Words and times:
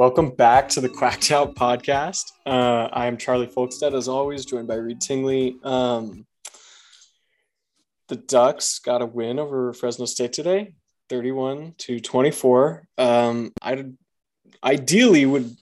Welcome 0.00 0.30
back 0.30 0.70
to 0.70 0.80
the 0.80 0.88
Quacked 0.88 1.30
Out 1.30 1.54
podcast. 1.56 2.32
Uh, 2.46 2.88
I 2.90 3.06
am 3.06 3.18
Charlie 3.18 3.46
Folkstead, 3.46 3.92
as 3.92 4.08
always, 4.08 4.46
joined 4.46 4.66
by 4.66 4.76
Reed 4.76 4.98
Tingley. 4.98 5.58
Um, 5.62 6.24
the 8.08 8.16
Ducks 8.16 8.78
got 8.78 9.02
a 9.02 9.06
win 9.06 9.38
over 9.38 9.74
Fresno 9.74 10.06
State 10.06 10.32
today, 10.32 10.72
31 11.10 11.74
to 11.80 12.00
24. 12.00 12.88
Um, 12.96 13.52
I 13.60 13.84
ideally 14.64 15.26
would 15.26 15.54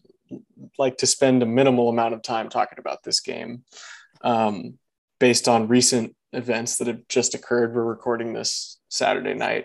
like 0.79 0.99
to 0.99 1.07
spend 1.09 1.43
a 1.43 1.47
minimal 1.47 1.89
amount 1.89 2.15
of 2.15 2.23
time 2.23 2.49
talking 2.49 2.79
about 2.79 3.03
this 3.03 3.19
game 3.19 3.65
um, 4.23 4.79
based 5.19 5.49
on 5.49 5.67
recent 5.67 6.15
events 6.33 6.77
that 6.77 6.87
have 6.87 7.09
just 7.09 7.35
occurred. 7.35 7.75
We're 7.75 7.83
recording 7.83 8.35
this 8.35 8.79
Saturday 8.89 9.35
night. 9.35 9.65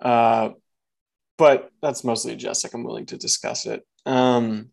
Uh, 0.00 0.50
but 1.38 1.72
that's 1.82 2.04
mostly 2.04 2.36
just 2.36 2.62
like 2.62 2.72
I'm 2.72 2.84
willing 2.84 3.06
to 3.06 3.18
discuss 3.18 3.66
it. 3.66 3.84
Um, 4.06 4.70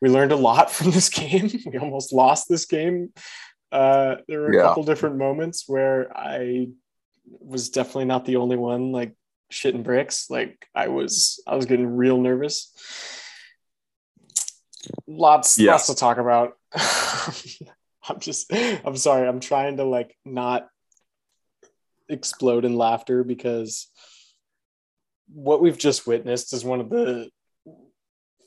we 0.00 0.08
learned 0.08 0.32
a 0.32 0.36
lot 0.36 0.70
from 0.76 0.90
this 0.90 1.08
game. 1.08 1.50
We 1.66 1.78
almost 1.78 2.12
lost 2.12 2.48
this 2.48 2.66
game. 2.66 3.12
Uh, 3.70 4.16
there 4.28 4.40
were 4.40 4.50
a 4.50 4.56
yeah. 4.56 4.62
couple 4.62 4.82
different 4.82 5.16
moments 5.16 5.64
where 5.66 6.14
I 6.14 6.68
was 7.24 7.70
definitely 7.70 8.04
not 8.04 8.26
the 8.26 8.36
only 8.36 8.56
one 8.56 8.92
like 8.92 9.14
shitting 9.50 9.82
bricks. 9.82 10.28
Like 10.28 10.66
I 10.74 10.88
was, 10.88 11.42
I 11.46 11.56
was 11.56 11.64
getting 11.64 11.86
real 11.86 12.20
nervous. 12.20 12.70
Lots, 15.06 15.58
yeah. 15.58 15.72
lots 15.72 15.86
to 15.86 15.94
talk 15.94 16.18
about. 16.18 16.58
I'm 16.74 18.18
just, 18.18 18.52
I'm 18.52 18.96
sorry. 18.96 19.26
I'm 19.26 19.40
trying 19.40 19.78
to 19.78 19.84
like 19.84 20.14
not 20.24 20.68
explode 22.08 22.64
in 22.64 22.76
laughter 22.76 23.24
because 23.24 23.88
what 25.32 25.62
we've 25.62 25.78
just 25.78 26.06
witnessed 26.06 26.52
is 26.52 26.64
one 26.64 26.80
of 26.80 26.90
the 26.90 27.30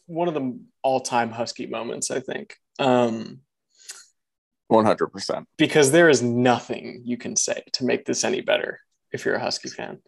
one 0.08 0.28
of 0.28 0.34
the 0.34 0.60
all-time 0.84 1.32
husky 1.32 1.66
moments 1.66 2.12
i 2.12 2.20
think. 2.20 2.56
Um 2.80 3.42
100% 4.72 5.46
because 5.58 5.92
there 5.92 6.10
is 6.10 6.22
nothing 6.24 7.02
you 7.06 7.18
can 7.18 7.36
say 7.36 7.64
to 7.74 7.86
make 7.86 8.06
this 8.06 8.24
any 8.24 8.42
better 8.42 8.80
if 9.12 9.24
you're 9.24 9.36
a 9.36 9.40
husky 9.40 9.70
fan. 9.70 10.00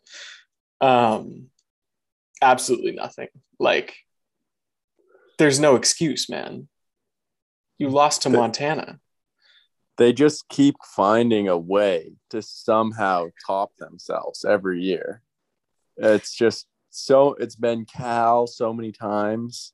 Um 0.81 1.49
absolutely 2.41 2.91
nothing. 2.91 3.29
Like 3.59 3.95
there's 5.37 5.59
no 5.59 5.75
excuse 5.75 6.29
man. 6.29 6.67
You 7.77 7.89
lost 7.89 8.23
to 8.23 8.29
montana. 8.29 8.99
They 9.97 10.13
just 10.13 10.47
keep 10.49 10.75
finding 10.83 11.47
a 11.47 11.57
way 11.57 12.13
to 12.31 12.41
somehow 12.41 13.27
top 13.45 13.75
themselves 13.77 14.45
every 14.45 14.81
year. 14.81 15.21
It's 15.95 16.33
just 16.33 16.67
so 16.89 17.33
it's 17.33 17.55
been 17.55 17.85
Cal 17.85 18.47
so 18.47 18.73
many 18.73 18.91
times, 18.91 19.73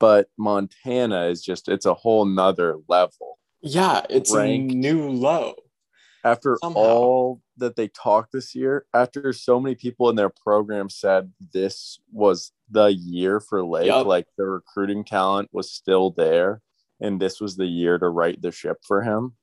but 0.00 0.28
Montana 0.36 1.26
is 1.26 1.42
just 1.42 1.68
it's 1.68 1.86
a 1.86 1.94
whole 1.94 2.24
nother 2.24 2.78
level. 2.88 3.38
Yeah, 3.62 4.00
it's 4.10 4.34
ranked. 4.34 4.72
a 4.72 4.76
new 4.76 5.08
low. 5.08 5.54
After 6.24 6.58
Somehow. 6.62 6.80
all 6.80 7.40
that 7.58 7.76
they 7.76 7.88
talked 7.88 8.32
this 8.32 8.54
year, 8.54 8.84
after 8.92 9.32
so 9.32 9.60
many 9.60 9.74
people 9.74 10.10
in 10.10 10.16
their 10.16 10.28
program 10.28 10.90
said 10.90 11.32
this 11.52 11.98
was 12.12 12.52
the 12.70 12.92
year 12.92 13.40
for 13.40 13.64
Lake, 13.64 13.86
yep. 13.86 14.04
like 14.04 14.26
the 14.36 14.44
recruiting 14.44 15.04
talent 15.04 15.48
was 15.52 15.72
still 15.72 16.10
there, 16.10 16.60
and 17.00 17.20
this 17.20 17.40
was 17.40 17.56
the 17.56 17.66
year 17.66 17.98
to 17.98 18.08
right 18.08 18.40
the 18.40 18.52
ship 18.52 18.78
for 18.86 19.02
him 19.02 19.34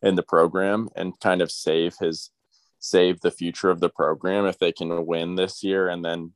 in 0.00 0.14
the 0.14 0.22
program 0.22 0.88
and 0.96 1.18
kind 1.20 1.42
of 1.42 1.50
save 1.50 1.96
his 2.00 2.30
save 2.78 3.20
the 3.20 3.30
future 3.30 3.70
of 3.70 3.80
the 3.80 3.88
program 3.88 4.44
if 4.46 4.58
they 4.58 4.72
can 4.72 5.06
win 5.06 5.36
this 5.36 5.62
year 5.62 5.88
and 5.88 6.04
then 6.04 6.32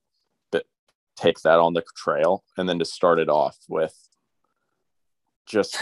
take 1.16 1.40
that 1.40 1.58
on 1.58 1.72
the 1.72 1.82
trail 1.96 2.44
and 2.56 2.68
then 2.68 2.78
to 2.78 2.84
start 2.84 3.18
it 3.18 3.28
off 3.28 3.56
with 3.68 3.94
just 5.46 5.76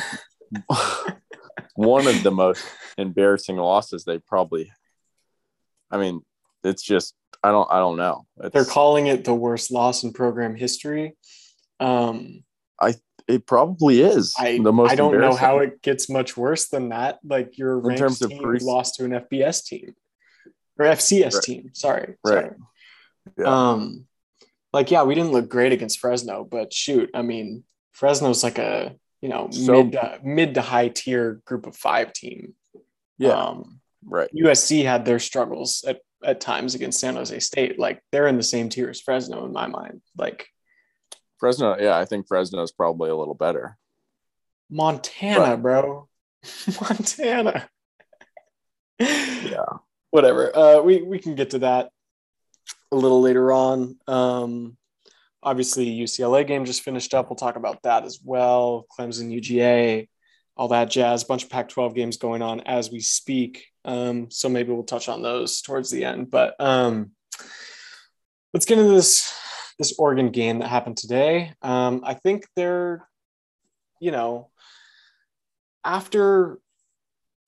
one 1.75 2.07
of 2.07 2.23
the 2.23 2.31
most 2.31 2.65
embarrassing 2.99 3.57
losses 3.57 4.05
they 4.05 4.19
probably 4.19 4.71
I 5.91 5.99
mean 5.99 6.23
it's 6.63 6.83
just 6.83 7.15
I 7.43 7.51
don't 7.51 7.71
I 7.71 7.79
don't 7.79 7.97
know. 7.97 8.27
It's, 8.43 8.55
They're 8.55 8.65
calling 8.65 9.07
it 9.07 9.25
the 9.25 9.35
worst 9.35 9.71
loss 9.71 10.03
in 10.03 10.13
program 10.13 10.55
history. 10.55 11.17
Um 11.81 12.45
I 12.81 12.95
it 13.27 13.47
probably 13.47 14.03
is 14.03 14.35
I, 14.39 14.59
the 14.63 14.73
most 14.73 14.93
I 14.93 14.95
don't 14.95 15.19
know 15.19 15.35
how 15.35 15.59
it 15.59 15.83
gets 15.83 16.09
much 16.09 16.37
worse 16.37 16.69
than 16.69 16.91
that. 16.91 17.19
Like 17.25 17.59
your 17.59 17.91
in 17.91 17.97
terms 17.97 18.23
of 18.23 18.31
pre- 18.31 18.61
lost 18.61 18.97
to 18.97 19.05
an 19.05 19.13
FBS 19.13 19.65
team 19.65 19.95
or 20.79 20.87
FCS 20.87 21.35
right. 21.35 21.43
team. 21.43 21.71
Sorry. 21.73 22.15
Right. 22.25 22.45
Sorry. 22.45 22.51
Yeah. 23.39 23.71
Um, 23.71 24.07
like 24.75 24.91
yeah, 24.91 25.05
we 25.05 25.15
didn't 25.15 25.31
look 25.31 25.49
great 25.49 25.73
against 25.73 26.01
Fresno, 26.01 26.45
but 26.45 26.73
shoot, 26.75 27.09
I 27.15 27.23
mean, 27.23 27.63
Fresno's 27.93 28.43
like 28.43 28.59
a 28.59 28.97
you 29.23 29.29
know 29.29 29.49
so, 29.51 29.85
mid 29.85 29.93
to, 29.93 30.19
mid 30.23 30.55
to 30.55 30.63
high 30.63 30.89
tier 30.89 31.41
group 31.45 31.67
of 31.67 31.77
five 31.77 32.13
team. 32.13 32.55
Yeah. 33.17 33.31
Um, 33.31 33.81
right. 34.05 34.29
USC 34.35 34.85
had 34.85 35.05
their 35.05 35.21
struggles 35.21 35.85
at 35.87 36.01
at 36.25 36.41
times 36.41 36.75
against 36.75 36.99
San 36.99 37.15
Jose 37.15 37.39
State. 37.39 37.79
Like 37.79 38.03
they're 38.11 38.27
in 38.27 38.37
the 38.37 38.43
same 38.43 38.69
tier 38.69 38.91
as 38.91 39.01
Fresno 39.01 39.47
in 39.47 39.53
my 39.53 39.69
mind. 39.69 40.03
Like 40.19 40.49
Fresno, 41.39 41.77
yeah, 41.79 41.97
I 41.97 42.05
think 42.05 42.27
Fresno 42.27 42.61
is 42.63 42.73
probably 42.73 43.11
a 43.11 43.17
little 43.17 43.35
better. 43.35 43.79
Montana, 44.71 45.57
but, 45.57 45.63
bro. 45.63 46.09
Montana. 46.81 47.69
yeah 48.99 49.65
whatever. 50.11 50.57
Uh, 50.57 50.81
we 50.81 51.03
we 51.03 51.19
can 51.19 51.35
get 51.35 51.51
to 51.51 51.59
that 51.61 51.91
a 52.93 52.97
little 52.97 53.21
later 53.21 53.53
on. 53.53 53.97
Um, 54.07 54.77
obviously, 55.43 55.87
UCLA 55.87 56.47
game 56.47 56.65
just 56.65 56.83
finished 56.83 57.15
up. 57.15 57.29
We'll 57.29 57.37
talk 57.37 57.57
about 57.57 57.83
that 57.83 58.05
as 58.05 58.21
well. 58.23 58.87
Clemson, 58.97 59.33
UGA, 59.33 60.09
all 60.57 60.69
that 60.69 60.91
jazz. 60.91 61.25
Bunch 61.25 61.45
of 61.45 61.51
Pac-12 61.51 61.95
games 61.95 62.17
going 62.17 62.43
on 62.43 62.61
as 62.61 62.91
we 62.91 63.01
speak. 63.01 63.67
Um, 63.85 64.31
so 64.31 64.49
maybe 64.49 64.73
we'll 64.73 64.85
touch 64.85 65.09
on 65.09 65.23
those 65.23 65.61
towards 65.61 65.91
the 65.91 66.05
end. 66.05 66.31
But 66.31 66.55
um, 66.61 67.13
let's 68.53 68.67
get 68.67 68.79
into 68.79 68.93
this 68.93 69.33
this 69.79 69.95
Oregon 69.99 70.31
game 70.31 70.61
that 70.61 70.69
happened 70.69 70.97
today. 70.97 71.53
Um, 71.61 72.03
I 72.05 72.15
think 72.15 72.47
they're, 72.55 73.09
you 74.01 74.13
know, 74.13 74.51
after 75.85 76.59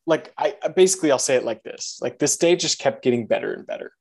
like 0.06 0.32
I 0.36 0.54
basically 0.74 1.10
I'll 1.10 1.18
say 1.18 1.36
it 1.36 1.44
like 1.44 1.62
this: 1.62 1.98
like 2.00 2.18
this 2.18 2.36
day 2.36 2.56
just 2.56 2.78
kept 2.78 3.02
getting 3.02 3.26
better 3.26 3.52
and 3.52 3.66
better, 3.66 3.92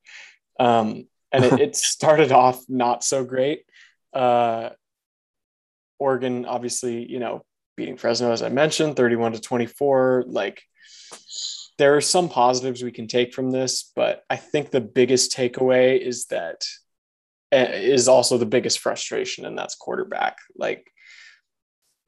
um, 0.60 1.08
and 1.36 1.46
it, 1.46 1.60
it, 1.60 1.76
started 1.76 2.32
off 2.32 2.64
not 2.68 3.04
so 3.04 3.24
great. 3.24 3.64
Uh, 4.14 4.70
Oregon, 6.00 6.46
obviously, 6.46 7.10
you 7.10 7.20
know, 7.20 7.44
beating 7.78 7.98
Fresno 7.98 8.32
as 8.32 8.42
I 8.42 8.50
mentioned, 8.50 8.96
thirty-one 8.96 9.34
to 9.34 9.42
twenty-four. 9.42 10.26
Like 10.28 10.62
there 11.78 11.96
are 11.96 12.02
some 12.02 12.30
positives 12.30 12.84
we 12.84 12.92
can 12.92 13.08
take 13.08 13.34
from 13.34 13.52
this, 13.52 13.92
but 13.96 14.24
I 14.30 14.38
think 14.38 14.72
the 14.72 14.82
biggest 14.82 15.36
takeaway 15.36 16.00
is 16.00 16.26
that 16.28 16.66
eh, 17.52 17.98
also 18.08 18.38
the 18.38 18.46
biggest 18.46 18.80
frustration, 18.80 19.46
and 19.46 19.58
that's 19.58 19.76
quarterback. 19.76 20.38
Like 20.58 20.90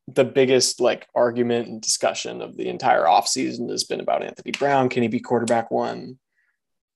the 0.07 0.23
biggest 0.23 0.79
like 0.79 1.07
argument 1.13 1.67
and 1.67 1.81
discussion 1.81 2.41
of 2.41 2.55
the 2.55 2.69
entire 2.69 3.03
offseason 3.03 3.69
has 3.69 3.83
been 3.83 3.99
about 3.99 4.23
Anthony 4.23 4.51
Brown. 4.51 4.89
Can 4.89 5.03
he 5.03 5.09
be 5.09 5.19
quarterback 5.19 5.69
one? 5.69 6.17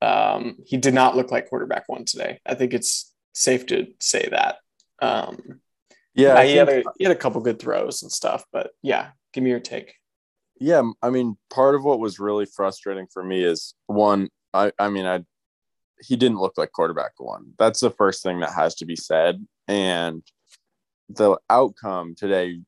Um, 0.01 0.57
he 0.65 0.77
did 0.77 0.93
not 0.93 1.15
look 1.15 1.31
like 1.31 1.49
quarterback 1.49 1.83
one 1.87 2.05
today. 2.05 2.39
I 2.45 2.55
think 2.55 2.73
it's 2.73 3.13
safe 3.33 3.65
to 3.67 3.87
say 3.99 4.27
that. 4.31 4.57
Um, 5.01 5.61
yeah, 6.13 6.43
he, 6.43 6.55
had 6.55 6.69
a, 6.69 6.83
he 6.97 7.05
had 7.05 7.13
a 7.13 7.19
couple 7.19 7.41
good 7.41 7.59
throws 7.59 8.01
and 8.01 8.11
stuff, 8.11 8.43
but 8.51 8.71
yeah, 8.81 9.11
give 9.33 9.43
me 9.43 9.49
your 9.49 9.59
take. 9.59 9.95
Yeah, 10.59 10.83
I 11.01 11.09
mean, 11.09 11.37
part 11.49 11.75
of 11.75 11.83
what 11.83 11.99
was 11.99 12.19
really 12.19 12.45
frustrating 12.45 13.07
for 13.11 13.23
me 13.23 13.43
is 13.43 13.73
one, 13.87 14.29
I, 14.53 14.71
I 14.77 14.89
mean, 14.89 15.05
I 15.05 15.23
he 16.01 16.15
didn't 16.15 16.39
look 16.39 16.57
like 16.57 16.71
quarterback 16.71 17.11
one. 17.17 17.53
That's 17.57 17.79
the 17.79 17.91
first 17.91 18.23
thing 18.23 18.39
that 18.39 18.53
has 18.53 18.75
to 18.75 18.85
be 18.85 18.95
said. 18.95 19.45
And 19.67 20.23
the 21.09 21.37
outcome 21.49 22.15
today 22.15 22.59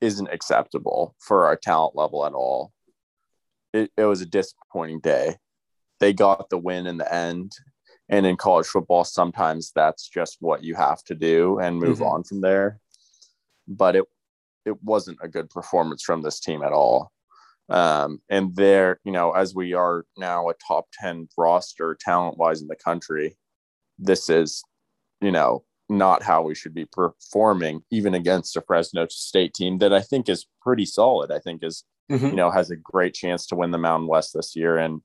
isn't 0.00 0.28
acceptable 0.32 1.14
for 1.20 1.46
our 1.46 1.56
talent 1.56 1.94
level 1.96 2.26
at 2.26 2.32
all. 2.32 2.72
It, 3.72 3.90
it 3.96 4.04
was 4.04 4.20
a 4.20 4.26
disappointing 4.26 5.00
day. 5.00 5.36
They 6.02 6.12
got 6.12 6.50
the 6.50 6.58
win 6.58 6.88
in 6.88 6.96
the 6.96 7.14
end. 7.14 7.52
And 8.08 8.26
in 8.26 8.36
college 8.36 8.66
football, 8.66 9.04
sometimes 9.04 9.70
that's 9.72 10.08
just 10.08 10.38
what 10.40 10.64
you 10.64 10.74
have 10.74 11.04
to 11.04 11.14
do 11.14 11.60
and 11.60 11.78
move 11.78 11.98
mm-hmm. 11.98 12.06
on 12.06 12.24
from 12.24 12.40
there. 12.40 12.80
But 13.68 13.94
it 13.94 14.04
it 14.64 14.82
wasn't 14.82 15.18
a 15.22 15.28
good 15.28 15.48
performance 15.48 16.02
from 16.02 16.22
this 16.22 16.40
team 16.40 16.64
at 16.64 16.72
all. 16.72 17.12
Um, 17.68 18.20
and 18.28 18.54
there, 18.56 18.98
you 19.04 19.12
know, 19.12 19.30
as 19.30 19.54
we 19.54 19.74
are 19.74 20.04
now 20.16 20.48
a 20.48 20.54
top 20.54 20.86
10 21.00 21.28
roster 21.38 21.96
talent 22.00 22.36
wise 22.36 22.62
in 22.62 22.66
the 22.66 22.76
country, 22.76 23.36
this 23.96 24.28
is, 24.28 24.62
you 25.20 25.30
know, 25.30 25.64
not 25.88 26.24
how 26.24 26.42
we 26.42 26.56
should 26.56 26.74
be 26.74 26.86
performing, 26.86 27.82
even 27.92 28.14
against 28.14 28.56
a 28.56 28.60
Fresno 28.60 29.06
State 29.08 29.54
team 29.54 29.78
that 29.78 29.92
I 29.92 30.00
think 30.00 30.28
is 30.28 30.46
pretty 30.60 30.84
solid. 30.84 31.30
I 31.30 31.38
think 31.38 31.62
is 31.62 31.84
mm-hmm. 32.10 32.26
you 32.26 32.36
know 32.36 32.50
has 32.50 32.70
a 32.70 32.76
great 32.76 33.14
chance 33.14 33.46
to 33.46 33.56
win 33.56 33.70
the 33.70 33.78
Mountain 33.78 34.08
West 34.08 34.32
this 34.34 34.56
year, 34.56 34.78
and 34.78 35.00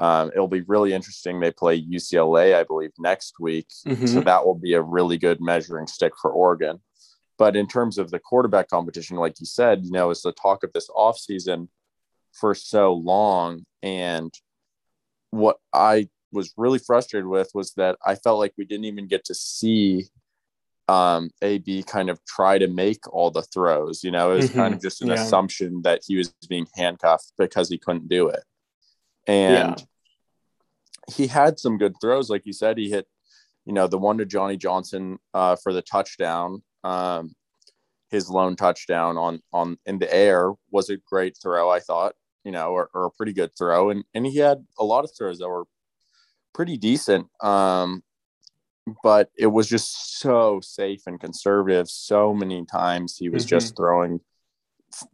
um, 0.00 0.30
it'll 0.34 0.48
be 0.48 0.62
really 0.62 0.94
interesting. 0.94 1.38
They 1.38 1.50
play 1.50 1.80
UCLA, 1.80 2.54
I 2.54 2.64
believe, 2.64 2.92
next 2.98 3.38
week, 3.38 3.68
mm-hmm. 3.86 4.06
so 4.06 4.20
that 4.22 4.46
will 4.46 4.54
be 4.54 4.72
a 4.72 4.80
really 4.80 5.18
good 5.18 5.42
measuring 5.42 5.86
stick 5.86 6.14
for 6.20 6.32
Oregon. 6.32 6.80
But 7.36 7.54
in 7.54 7.68
terms 7.68 7.98
of 7.98 8.10
the 8.10 8.18
quarterback 8.18 8.68
competition, 8.68 9.18
like 9.18 9.38
you 9.40 9.46
said, 9.46 9.84
you 9.84 9.92
know, 9.92 10.10
it's 10.10 10.22
the 10.22 10.32
talk 10.32 10.64
of 10.64 10.72
this 10.72 10.88
offseason 10.88 11.68
for 12.32 12.54
so 12.54 12.94
long. 12.94 13.66
And 13.82 14.32
what 15.30 15.58
I 15.72 16.08
was 16.32 16.54
really 16.56 16.78
frustrated 16.78 17.26
with 17.26 17.50
was 17.52 17.72
that 17.74 17.98
I 18.04 18.14
felt 18.14 18.38
like 18.38 18.54
we 18.56 18.64
didn't 18.64 18.86
even 18.86 19.06
get 19.06 19.26
to 19.26 19.34
see 19.34 20.06
um, 20.88 21.30
AB 21.42 21.82
kind 21.82 22.08
of 22.08 22.24
try 22.24 22.56
to 22.56 22.68
make 22.68 23.06
all 23.12 23.30
the 23.30 23.42
throws. 23.42 24.02
You 24.02 24.12
know, 24.12 24.32
it 24.32 24.36
was 24.36 24.48
mm-hmm. 24.48 24.60
kind 24.60 24.74
of 24.74 24.80
just 24.80 25.02
an 25.02 25.08
yeah. 25.08 25.14
assumption 25.14 25.82
that 25.82 26.00
he 26.06 26.16
was 26.16 26.32
being 26.48 26.66
handcuffed 26.74 27.32
because 27.36 27.68
he 27.68 27.76
couldn't 27.76 28.08
do 28.08 28.28
it. 28.28 28.40
And 29.26 29.78
yeah. 29.78 31.14
he 31.14 31.26
had 31.26 31.58
some 31.58 31.78
good 31.78 31.94
throws. 32.00 32.30
Like 32.30 32.46
you 32.46 32.52
said, 32.52 32.78
he 32.78 32.90
hit, 32.90 33.06
you 33.64 33.72
know, 33.72 33.86
the 33.86 33.98
one 33.98 34.18
to 34.18 34.24
Johnny 34.24 34.56
Johnson 34.56 35.18
uh, 35.34 35.56
for 35.56 35.72
the 35.72 35.82
touchdown 35.82 36.62
um, 36.84 37.34
his 38.10 38.28
lone 38.28 38.56
touchdown 38.56 39.16
on 39.16 39.40
on 39.52 39.78
in 39.86 39.98
the 39.98 40.12
air 40.12 40.52
was 40.70 40.90
a 40.90 40.96
great 40.96 41.36
throw, 41.40 41.70
I 41.70 41.80
thought, 41.80 42.14
you 42.44 42.52
know, 42.52 42.70
or, 42.70 42.90
or, 42.92 43.06
a 43.06 43.10
pretty 43.10 43.32
good 43.32 43.50
throw, 43.56 43.90
and 43.90 44.04
and 44.14 44.26
he 44.26 44.38
had 44.38 44.64
a 44.78 44.84
lot 44.84 45.04
of 45.04 45.10
throws 45.16 45.38
that 45.38 45.48
were 45.48 45.64
pretty 46.52 46.76
decent. 46.76 47.28
Um, 47.42 48.02
but 49.04 49.30
it 49.38 49.46
was 49.46 49.68
just 49.68 50.18
so 50.18 50.60
safe 50.60 51.02
and 51.06 51.20
conservative. 51.20 51.88
So 51.88 52.34
many 52.34 52.64
times 52.66 53.16
he 53.16 53.28
was 53.28 53.44
mm-hmm. 53.44 53.50
just 53.50 53.76
throwing 53.76 54.20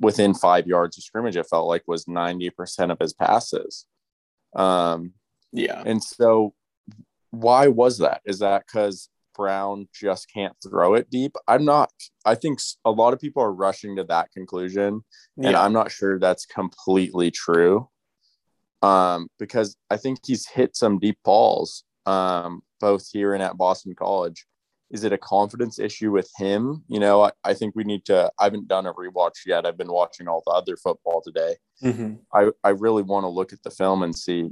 within 0.00 0.32
five 0.32 0.66
yards 0.66 0.96
of 0.96 1.04
scrimmage. 1.04 1.36
It 1.36 1.48
felt 1.50 1.68
like 1.68 1.82
was 1.86 2.08
ninety 2.08 2.48
percent 2.50 2.90
of 2.90 2.98
his 2.98 3.12
passes. 3.12 3.86
Um, 4.56 5.12
yeah, 5.52 5.82
and 5.86 6.02
so 6.02 6.54
why 7.30 7.68
was 7.68 7.98
that? 7.98 8.22
Is 8.24 8.40
that 8.40 8.64
because 8.66 9.08
Brown 9.36 9.88
just 9.92 10.32
can't 10.32 10.56
throw 10.66 10.94
it 10.94 11.10
deep. 11.10 11.36
I'm 11.46 11.64
not, 11.64 11.90
I 12.24 12.34
think 12.34 12.58
a 12.84 12.90
lot 12.90 13.12
of 13.12 13.20
people 13.20 13.42
are 13.42 13.52
rushing 13.52 13.96
to 13.96 14.04
that 14.04 14.32
conclusion. 14.32 15.04
Yeah. 15.36 15.48
And 15.48 15.56
I'm 15.56 15.72
not 15.72 15.90
sure 15.90 16.18
that's 16.18 16.46
completely 16.46 17.30
true. 17.30 17.88
Um, 18.82 19.28
because 19.38 19.76
I 19.90 19.96
think 19.96 20.20
he's 20.24 20.46
hit 20.46 20.76
some 20.76 20.98
deep 20.98 21.18
balls, 21.24 21.84
um, 22.06 22.62
both 22.80 23.08
here 23.12 23.34
and 23.34 23.42
at 23.42 23.56
Boston 23.56 23.94
College 23.94 24.46
is 24.90 25.04
it 25.04 25.12
a 25.12 25.18
confidence 25.18 25.78
issue 25.78 26.12
with 26.12 26.30
him? 26.36 26.84
You 26.88 27.00
know, 27.00 27.22
I, 27.22 27.32
I, 27.44 27.54
think 27.54 27.74
we 27.74 27.84
need 27.84 28.04
to. 28.06 28.30
I 28.38 28.44
haven't 28.44 28.68
done 28.68 28.86
a 28.86 28.92
rewatch 28.94 29.44
yet. 29.44 29.66
I've 29.66 29.78
been 29.78 29.90
watching 29.90 30.28
all 30.28 30.42
the 30.46 30.52
other 30.52 30.76
football 30.76 31.20
today. 31.22 31.56
Mm-hmm. 31.82 32.14
I, 32.32 32.50
I 32.62 32.70
really 32.70 33.02
want 33.02 33.24
to 33.24 33.28
look 33.28 33.52
at 33.52 33.62
the 33.62 33.70
film 33.70 34.02
and 34.02 34.16
see 34.16 34.42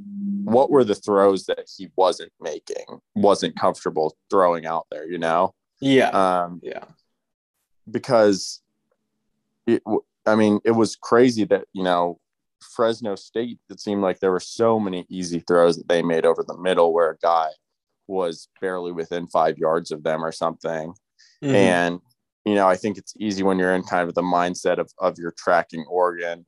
what 0.45 0.71
were 0.71 0.85
the 0.85 0.97
throws 0.97 1.47
that 1.47 1.69
he 1.77 1.89
wasn't 1.97 2.33
making, 2.41 2.85
wasn't 3.15 3.59
comfortable 3.59 4.17
throwing 4.29 4.67
out 4.67 4.87
there, 4.91 5.09
you 5.09 5.19
know? 5.19 5.55
Yeah. 5.81 6.09
Um, 6.09 6.61
yeah. 6.63 6.85
Because 7.91 8.61
it, 9.67 9.83
I 10.27 10.35
mean, 10.35 10.61
it 10.65 10.73
was 10.73 10.97
crazy 10.97 11.45
that, 11.45 11.67
you 11.73 11.85
know, 11.85 12.19
Fresno 12.61 13.15
State, 13.15 13.59
it 13.71 13.79
seemed 13.79 14.03
like 14.03 14.19
there 14.19 14.33
were 14.33 14.41
so 14.41 14.81
many 14.81 15.07
easy 15.09 15.41
throws 15.41 15.77
that 15.77 15.89
they 15.89 16.03
made 16.03 16.25
over 16.25 16.43
the 16.43 16.57
middle 16.59 16.93
where 16.93 17.11
a 17.11 17.19
guy 17.19 17.51
was 18.07 18.49
barely 18.61 18.93
within 18.93 19.27
five 19.27 19.59
yards 19.59 19.91
of 19.91 20.03
them 20.03 20.25
or 20.25 20.33
something. 20.33 20.95
Mm-hmm. 21.43 21.55
And, 21.55 22.01
you 22.45 22.55
know, 22.55 22.69
I 22.69 22.77
think 22.77 22.99
it's 22.99 23.15
easy 23.19 23.43
when 23.43 23.59
you're 23.59 23.75
in 23.75 23.83
kind 23.83 24.09
of 24.09 24.15
the 24.15 24.23
mindset 24.23 24.79
of, 24.79 24.91
of 24.99 25.19
your 25.19 25.33
tracking 25.37 25.85
Oregon. 25.89 26.47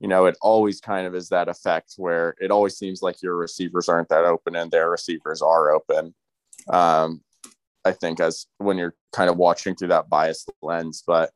You 0.00 0.08
know, 0.08 0.26
it 0.26 0.36
always 0.42 0.80
kind 0.80 1.06
of 1.06 1.14
is 1.14 1.30
that 1.30 1.48
effect 1.48 1.94
where 1.96 2.34
it 2.38 2.50
always 2.50 2.76
seems 2.76 3.00
like 3.02 3.22
your 3.22 3.36
receivers 3.36 3.88
aren't 3.88 4.10
that 4.10 4.24
open 4.24 4.54
and 4.54 4.70
their 4.70 4.90
receivers 4.90 5.40
are 5.40 5.70
open. 5.70 6.14
Um, 6.68 7.22
I 7.84 7.92
think 7.92 8.20
as 8.20 8.46
when 8.58 8.76
you're 8.76 8.94
kind 9.12 9.30
of 9.30 9.36
watching 9.36 9.74
through 9.74 9.88
that 9.88 10.08
biased 10.08 10.50
lens, 10.60 11.02
but 11.06 11.30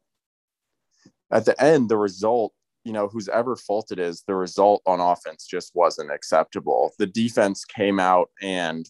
at 1.31 1.45
the 1.45 1.61
end, 1.63 1.89
the 1.89 1.97
result, 1.97 2.53
you 2.85 2.93
know, 2.93 3.09
whose 3.09 3.29
ever 3.29 3.57
fault 3.57 3.93
it 3.93 3.99
is, 3.99 4.25
the 4.27 4.35
result 4.35 4.83
on 4.85 5.01
offense 5.01 5.47
just 5.47 5.71
wasn't 5.75 6.11
acceptable. 6.11 6.93
The 6.99 7.07
defense 7.07 7.65
came 7.65 8.01
out 8.01 8.31
and 8.43 8.85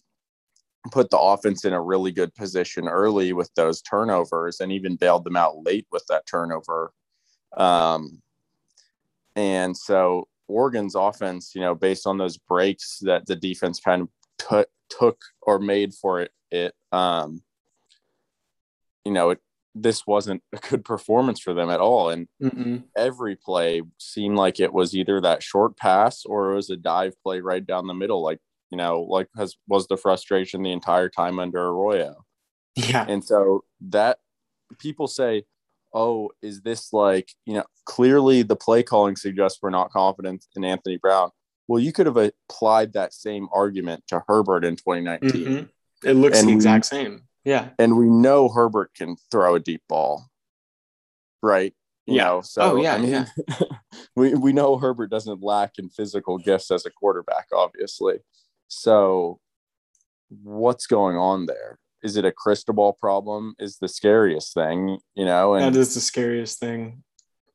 put 0.89 1.09
the 1.09 1.19
offense 1.19 1.65
in 1.65 1.73
a 1.73 1.81
really 1.81 2.11
good 2.11 2.33
position 2.33 2.87
early 2.87 3.33
with 3.33 3.53
those 3.55 3.81
turnovers 3.81 4.59
and 4.59 4.71
even 4.71 4.95
bailed 4.95 5.23
them 5.23 5.35
out 5.35 5.63
late 5.63 5.85
with 5.91 6.03
that 6.09 6.25
turnover. 6.25 6.91
Um, 7.55 8.21
and 9.35 9.77
so 9.77 10.27
Oregon's 10.47 10.95
offense, 10.95 11.53
you 11.53 11.61
know, 11.61 11.75
based 11.75 12.07
on 12.07 12.17
those 12.17 12.37
breaks 12.37 12.99
that 13.01 13.25
the 13.25 13.35
defense 13.35 13.79
kind 13.79 14.01
of 14.01 14.09
t- 14.39 14.71
took 14.89 15.21
or 15.41 15.59
made 15.59 15.93
for 15.93 16.21
it, 16.21 16.31
it 16.49 16.73
um, 16.91 17.41
you 19.05 19.11
know, 19.11 19.31
it, 19.31 19.39
this 19.73 20.05
wasn't 20.05 20.43
a 20.53 20.57
good 20.57 20.83
performance 20.83 21.39
for 21.39 21.53
them 21.53 21.69
at 21.69 21.79
all. 21.79 22.09
And 22.09 22.27
Mm-mm. 22.41 22.83
every 22.97 23.35
play 23.35 23.83
seemed 23.97 24.35
like 24.35 24.59
it 24.59 24.73
was 24.73 24.95
either 24.95 25.21
that 25.21 25.43
short 25.43 25.77
pass 25.77 26.25
or 26.25 26.51
it 26.51 26.55
was 26.55 26.69
a 26.69 26.75
dive 26.75 27.13
play 27.23 27.39
right 27.39 27.65
down 27.65 27.87
the 27.87 27.93
middle, 27.93 28.21
like 28.21 28.39
you 28.71 28.77
know, 28.77 29.01
like 29.01 29.27
has 29.37 29.55
was 29.67 29.87
the 29.87 29.97
frustration 29.97 30.63
the 30.63 30.71
entire 30.71 31.09
time 31.09 31.39
under 31.39 31.59
Arroyo. 31.67 32.15
Yeah. 32.75 33.05
And 33.07 33.23
so 33.23 33.65
that 33.89 34.19
people 34.79 35.07
say, 35.07 35.43
oh, 35.93 36.31
is 36.41 36.61
this 36.61 36.93
like, 36.93 37.31
you 37.45 37.53
know, 37.53 37.65
clearly 37.85 38.43
the 38.43 38.55
play 38.55 38.81
calling 38.81 39.15
suggests 39.15 39.59
we're 39.61 39.69
not 39.69 39.91
confident 39.91 40.45
in 40.55 40.63
Anthony 40.63 40.97
Brown. 40.97 41.31
Well, 41.67 41.79
you 41.79 41.91
could 41.91 42.05
have 42.05 42.17
applied 42.17 42.93
that 42.93 43.13
same 43.13 43.47
argument 43.53 44.03
to 44.07 44.23
Herbert 44.27 44.63
in 44.63 44.75
2019. 44.75 45.31
Mm-hmm. 45.31 46.07
It 46.07 46.13
looks 46.13 46.39
and 46.39 46.49
the 46.49 46.53
exact 46.53 46.89
we, 46.91 46.97
same. 46.97 47.23
Yeah. 47.43 47.69
And 47.77 47.97
we 47.97 48.09
know 48.09 48.49
Herbert 48.49 48.93
can 48.95 49.15
throw 49.31 49.55
a 49.55 49.59
deep 49.59 49.81
ball. 49.87 50.25
Right. 51.43 51.73
You 52.07 52.15
yeah. 52.15 52.23
know, 52.25 52.41
so 52.41 52.61
oh, 52.61 52.81
yeah, 52.81 52.95
I 52.95 52.97
mean, 52.97 53.11
yeah. 53.11 53.25
we, 54.15 54.33
we 54.33 54.53
know 54.53 54.77
Herbert 54.77 55.11
doesn't 55.11 55.43
lack 55.43 55.73
in 55.77 55.89
physical 55.89 56.37
gifts 56.37 56.71
as 56.71 56.85
a 56.85 56.89
quarterback, 56.89 57.47
obviously. 57.53 58.17
So, 58.71 59.39
what's 60.29 60.87
going 60.87 61.17
on 61.17 61.45
there? 61.45 61.77
Is 62.03 62.15
it 62.15 62.23
a 62.23 62.31
crystal 62.31 62.73
ball 62.73 62.93
problem? 62.93 63.53
Is 63.59 63.77
the 63.77 63.89
scariest 63.89 64.53
thing, 64.53 64.97
you 65.13 65.25
know? 65.25 65.55
And 65.55 65.75
that 65.75 65.79
is 65.79 65.93
the 65.93 65.99
scariest 65.99 66.59
thing. 66.59 67.03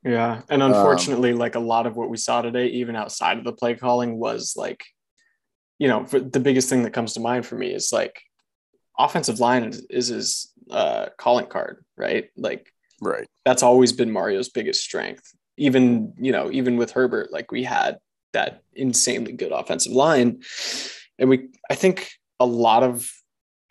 Yeah. 0.04 0.42
And 0.50 0.62
um, 0.62 0.72
unfortunately, 0.72 1.32
um, 1.32 1.38
like 1.38 1.54
a 1.54 1.60
lot 1.60 1.86
of 1.86 1.96
what 1.96 2.10
we 2.10 2.18
saw 2.18 2.42
today, 2.42 2.66
even 2.66 2.96
outside 2.96 3.38
of 3.38 3.44
the 3.44 3.54
play 3.54 3.74
calling, 3.74 4.18
was 4.18 4.54
like, 4.56 4.84
you 5.78 5.88
know, 5.88 6.04
the 6.04 6.38
biggest 6.38 6.68
thing 6.68 6.82
that 6.82 6.92
comes 6.92 7.14
to 7.14 7.20
mind 7.20 7.46
for 7.46 7.56
me 7.56 7.68
is 7.68 7.94
like 7.94 8.20
offensive 8.98 9.40
line 9.40 9.64
is, 9.64 9.86
is 9.88 10.08
his 10.08 10.52
uh, 10.70 11.06
calling 11.16 11.46
card, 11.46 11.82
right? 11.96 12.28
Like, 12.36 12.70
right. 13.00 13.26
That's 13.46 13.62
always 13.62 13.94
been 13.94 14.12
Mario's 14.12 14.50
biggest 14.50 14.82
strength. 14.82 15.32
Even, 15.56 16.12
you 16.18 16.30
know, 16.30 16.52
even 16.52 16.76
with 16.76 16.90
Herbert, 16.90 17.32
like 17.32 17.50
we 17.50 17.64
had 17.64 17.96
that 18.34 18.62
insanely 18.74 19.32
good 19.32 19.50
offensive 19.50 19.92
line 19.92 20.42
and 21.18 21.30
we 21.30 21.48
I 21.70 21.74
think 21.74 22.10
a 22.40 22.46
lot 22.46 22.82
of 22.82 23.10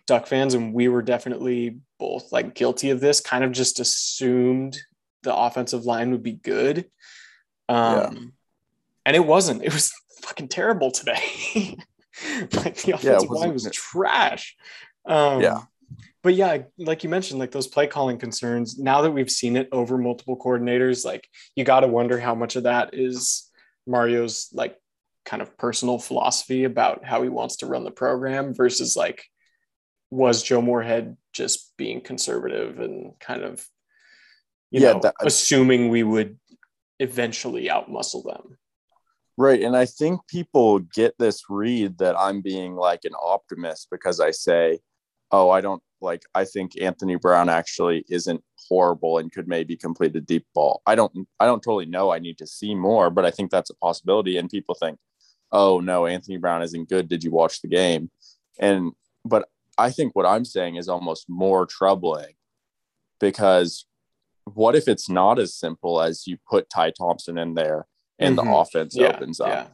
Duck 0.07 0.27
fans 0.27 0.53
and 0.53 0.73
we 0.73 0.87
were 0.87 1.01
definitely 1.01 1.79
both 1.97 2.31
like 2.31 2.53
guilty 2.53 2.91
of 2.91 2.99
this, 2.99 3.19
kind 3.19 3.43
of 3.43 3.51
just 3.51 3.79
assumed 3.79 4.77
the 5.23 5.35
offensive 5.35 5.85
line 5.85 6.11
would 6.11 6.23
be 6.23 6.33
good. 6.33 6.85
Um 7.67 7.95
yeah. 7.95 8.09
and 9.07 9.15
it 9.15 9.25
wasn't. 9.25 9.63
It 9.63 9.73
was 9.73 9.91
fucking 10.21 10.49
terrible 10.49 10.91
today. 10.91 11.23
like 12.53 12.75
the 12.77 12.93
offensive 12.93 13.03
yeah, 13.03 13.39
line 13.39 13.53
was 13.53 13.69
trash. 13.71 14.55
Um 15.05 15.41
yeah. 15.41 15.61
But 16.21 16.33
yeah, 16.33 16.57
like 16.79 17.03
you 17.03 17.09
mentioned, 17.09 17.39
like 17.39 17.51
those 17.51 17.67
play 17.67 17.85
calling 17.85 18.17
concerns, 18.17 18.79
now 18.79 19.01
that 19.03 19.11
we've 19.11 19.29
seen 19.29 19.55
it 19.55 19.69
over 19.71 19.95
multiple 19.95 20.35
coordinators, 20.35 21.05
like 21.05 21.27
you 21.55 21.63
got 21.63 21.81
to 21.81 21.87
wonder 21.87 22.19
how 22.19 22.33
much 22.33 22.55
of 22.55 22.63
that 22.63 22.95
is 22.95 23.51
Mario's 23.85 24.49
like 24.51 24.75
kind 25.25 25.41
of 25.41 25.57
personal 25.57 25.99
philosophy 25.99 26.63
about 26.63 27.03
how 27.03 27.23
he 27.23 27.29
wants 27.29 27.57
to 27.57 27.65
run 27.65 27.83
the 27.83 27.91
program 27.91 28.53
versus 28.53 28.95
like 28.95 29.25
was 30.11 30.43
Joe 30.43 30.61
Moorhead 30.61 31.17
just 31.33 31.73
being 31.77 32.01
conservative 32.01 32.79
and 32.79 33.13
kind 33.19 33.43
of 33.43 33.65
you 34.71 34.81
yeah, 34.81 34.93
know 34.93 34.99
that, 34.99 35.15
assuming 35.21 35.89
we 35.89 36.03
would 36.03 36.37
eventually 36.99 37.67
outmuscle 37.67 38.23
them. 38.23 38.57
Right. 39.37 39.61
And 39.61 39.75
I 39.75 39.85
think 39.85 40.21
people 40.27 40.79
get 40.79 41.13
this 41.19 41.43
read 41.49 41.97
that 41.97 42.17
I'm 42.17 42.41
being 42.41 42.75
like 42.75 43.01
an 43.03 43.13
optimist 43.21 43.89
because 43.91 44.19
I 44.21 44.31
say, 44.31 44.79
oh, 45.31 45.49
I 45.49 45.59
don't 45.59 45.83
like, 45.99 46.23
I 46.33 46.45
think 46.45 46.79
Anthony 46.79 47.15
Brown 47.15 47.49
actually 47.49 48.05
isn't 48.09 48.41
horrible 48.69 49.17
and 49.17 49.31
could 49.31 49.47
maybe 49.47 49.75
complete 49.75 50.15
a 50.15 50.21
deep 50.21 50.45
ball. 50.53 50.81
I 50.85 50.95
don't, 50.95 51.27
I 51.39 51.45
don't 51.45 51.61
totally 51.61 51.85
know. 51.85 52.11
I 52.11 52.19
need 52.19 52.37
to 52.37 52.47
see 52.47 52.75
more, 52.75 53.09
but 53.09 53.25
I 53.25 53.31
think 53.31 53.51
that's 53.51 53.69
a 53.69 53.75
possibility. 53.75 54.37
And 54.37 54.49
people 54.49 54.75
think, 54.75 54.97
oh 55.55 55.79
no, 55.79 56.05
Anthony 56.05 56.35
Brown 56.35 56.61
isn't 56.61 56.89
good. 56.89 57.07
Did 57.07 57.23
you 57.23 57.31
watch 57.31 57.61
the 57.61 57.69
game? 57.69 58.11
And 58.59 58.91
but 59.23 59.47
I 59.77 59.89
think 59.89 60.13
what 60.15 60.25
I'm 60.25 60.43
saying 60.43 60.75
is 60.75 60.89
almost 60.89 61.29
more 61.29 61.65
troubling 61.65 62.33
because 63.19 63.85
what 64.53 64.75
if 64.75 64.87
it's 64.87 65.09
not 65.09 65.39
as 65.39 65.55
simple 65.55 66.01
as 66.01 66.27
you 66.27 66.37
put 66.47 66.69
Ty 66.69 66.91
Thompson 66.91 67.37
in 67.37 67.55
there 67.55 67.87
and 68.19 68.37
mm-hmm. 68.37 68.47
the 68.47 68.55
offense 68.55 68.95
yeah, 68.95 69.07
opens 69.07 69.39
up? 69.39 69.47
Yeah. 69.47 69.67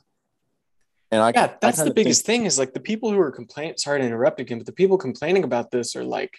And 1.14 1.22
I 1.22 1.32
yeah, 1.36 1.54
that's 1.60 1.80
I 1.80 1.86
the 1.86 1.94
biggest 1.94 2.26
think, 2.26 2.42
thing 2.42 2.46
is 2.46 2.60
like 2.60 2.74
the 2.74 2.80
people 2.80 3.12
who 3.12 3.20
are 3.20 3.32
complaining. 3.32 3.76
Sorry 3.78 4.00
to 4.00 4.06
interrupt 4.06 4.40
again, 4.40 4.60
but 4.60 4.68
the 4.68 4.72
people 4.72 4.98
complaining 4.98 5.44
about 5.44 5.72
this 5.72 5.96
are 5.96 6.06
like, 6.06 6.32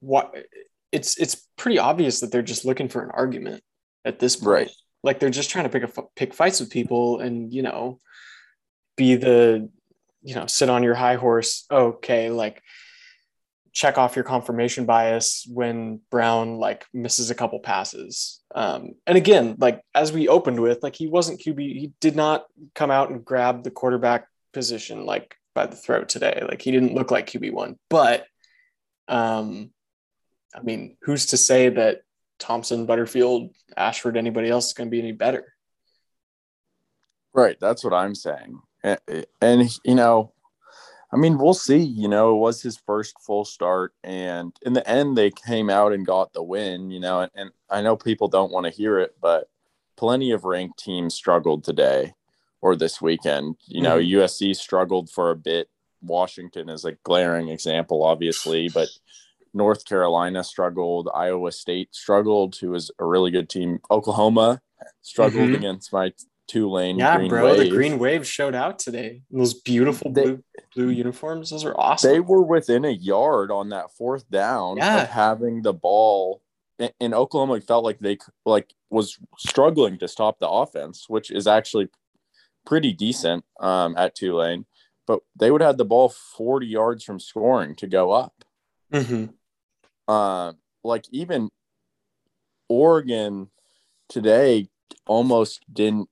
what 0.00 0.34
it's 0.92 1.18
it's 1.18 1.46
pretty 1.56 1.78
obvious 1.78 2.20
that 2.20 2.32
they're 2.32 2.42
just 2.42 2.64
looking 2.64 2.88
for 2.88 3.02
an 3.02 3.10
argument 3.12 3.62
at 4.04 4.18
this 4.18 4.34
point. 4.34 4.48
Right. 4.48 4.70
Like 5.02 5.20
they're 5.20 5.30
just 5.30 5.50
trying 5.50 5.64
to 5.64 5.70
pick 5.70 5.84
a 5.84 6.02
pick 6.16 6.34
fights 6.34 6.60
with 6.60 6.70
people 6.70 7.20
and 7.20 7.52
you 7.52 7.62
know 7.62 7.98
be 8.96 9.14
the 9.14 9.70
you 10.22 10.34
know 10.34 10.46
sit 10.46 10.68
on 10.68 10.82
your 10.82 10.94
high 10.94 11.16
horse. 11.16 11.64
Okay, 11.70 12.30
like 12.30 12.62
check 13.72 13.96
off 13.96 14.16
your 14.16 14.24
confirmation 14.24 14.86
bias 14.86 15.46
when 15.48 16.00
Brown 16.10 16.58
like 16.58 16.84
misses 16.92 17.30
a 17.30 17.34
couple 17.34 17.60
passes. 17.60 18.40
Um, 18.52 18.94
and 19.06 19.16
again, 19.16 19.54
like 19.58 19.82
as 19.94 20.12
we 20.12 20.26
opened 20.26 20.58
with, 20.58 20.82
like 20.82 20.96
he 20.96 21.06
wasn't 21.06 21.40
QB. 21.40 21.58
He 21.58 21.92
did 22.00 22.16
not 22.16 22.46
come 22.74 22.90
out 22.90 23.10
and 23.10 23.24
grab 23.24 23.62
the 23.62 23.70
quarterback 23.70 24.26
position 24.52 25.06
like 25.06 25.36
by 25.54 25.66
the 25.66 25.76
throat 25.76 26.08
today. 26.08 26.42
Like 26.48 26.60
he 26.60 26.72
didn't 26.72 26.94
look 26.94 27.10
like 27.10 27.30
QB 27.30 27.52
one. 27.52 27.78
But 27.88 28.26
um, 29.06 29.70
I 30.54 30.62
mean, 30.62 30.96
who's 31.02 31.26
to 31.26 31.36
say 31.36 31.68
that 31.68 32.00
Thompson, 32.38 32.86
Butterfield, 32.86 33.50
Ashford, 33.76 34.16
anybody 34.16 34.48
else 34.48 34.68
is 34.68 34.72
going 34.72 34.88
to 34.88 34.90
be 34.90 35.00
any 35.00 35.12
better? 35.12 35.54
Right. 37.32 37.58
That's 37.60 37.84
what 37.84 37.92
I'm 37.92 38.14
saying. 38.14 38.60
And, 38.82 38.98
and, 39.40 39.70
you 39.84 39.94
know, 39.94 40.32
I 41.12 41.16
mean, 41.16 41.38
we'll 41.38 41.54
see. 41.54 41.78
You 41.78 42.08
know, 42.08 42.34
it 42.34 42.38
was 42.38 42.62
his 42.62 42.76
first 42.76 43.16
full 43.20 43.44
start. 43.44 43.94
And 44.04 44.52
in 44.62 44.72
the 44.72 44.88
end, 44.88 45.16
they 45.16 45.30
came 45.30 45.70
out 45.70 45.92
and 45.92 46.06
got 46.06 46.32
the 46.32 46.42
win, 46.42 46.90
you 46.90 47.00
know, 47.00 47.20
and, 47.20 47.30
and 47.34 47.50
I 47.70 47.80
know 47.82 47.96
people 47.96 48.28
don't 48.28 48.52
want 48.52 48.66
to 48.66 48.72
hear 48.72 48.98
it, 48.98 49.16
but 49.20 49.48
plenty 49.96 50.32
of 50.32 50.44
ranked 50.44 50.78
teams 50.78 51.14
struggled 51.14 51.64
today 51.64 52.14
or 52.60 52.76
this 52.76 53.00
weekend. 53.00 53.56
You 53.66 53.82
know, 53.82 53.98
mm-hmm. 53.98 54.18
USC 54.18 54.54
struggled 54.56 55.10
for 55.10 55.30
a 55.30 55.36
bit. 55.36 55.68
Washington 56.02 56.68
is 56.68 56.84
a 56.84 56.92
glaring 57.02 57.48
example, 57.48 58.04
obviously, 58.04 58.68
but 58.68 58.88
North 59.54 59.84
Carolina 59.84 60.44
struggled. 60.44 61.08
Iowa 61.14 61.52
State 61.52 61.94
struggled, 61.94 62.56
who 62.56 62.70
was 62.70 62.90
a 62.98 63.04
really 63.04 63.30
good 63.30 63.48
team. 63.48 63.80
Oklahoma 63.90 64.60
struggled 65.02 65.48
mm-hmm. 65.48 65.54
against 65.54 65.92
my 65.92 66.12
Tulane. 66.48 66.98
Yeah, 66.98 67.16
green 67.18 67.28
bro, 67.28 67.44
wave. 67.44 67.58
the 67.58 67.68
Green 67.68 67.98
Wave 67.98 68.26
showed 68.26 68.54
out 68.54 68.78
today. 68.78 69.22
Those 69.30 69.54
beautiful 69.54 70.10
they, 70.10 70.22
blue 70.22 70.44
blue 70.74 70.88
uniforms. 70.88 71.50
Those 71.50 71.64
are 71.64 71.78
awesome. 71.78 72.10
They 72.10 72.20
were 72.20 72.42
within 72.42 72.84
a 72.84 72.90
yard 72.90 73.50
on 73.50 73.68
that 73.68 73.92
fourth 73.92 74.28
down 74.30 74.78
yeah. 74.78 75.02
of 75.02 75.08
having 75.10 75.62
the 75.62 75.74
ball. 75.74 76.42
In 77.00 77.12
Oklahoma 77.12 77.60
felt 77.60 77.84
like 77.84 77.98
they 77.98 78.18
like 78.46 78.72
was 78.88 79.18
struggling 79.36 79.98
to 79.98 80.08
stop 80.08 80.38
the 80.38 80.48
offense, 80.48 81.04
which 81.08 81.30
is 81.30 81.46
actually 81.46 81.88
pretty 82.64 82.92
decent 82.92 83.44
um, 83.60 83.94
at 83.96 84.14
Tulane. 84.14 84.64
But 85.06 85.20
they 85.36 85.50
would 85.50 85.62
have 85.62 85.76
the 85.76 85.84
ball 85.84 86.08
40 86.08 86.66
yards 86.66 87.04
from 87.04 87.18
scoring 87.18 87.74
to 87.76 87.86
go 87.86 88.10
up. 88.10 88.44
Mm-hmm. 88.92 89.32
Uh, 90.08 90.54
like 90.82 91.04
even 91.12 91.50
Oregon 92.68 93.50
today 94.08 94.68
almost 95.06 95.62
didn't. 95.72 96.08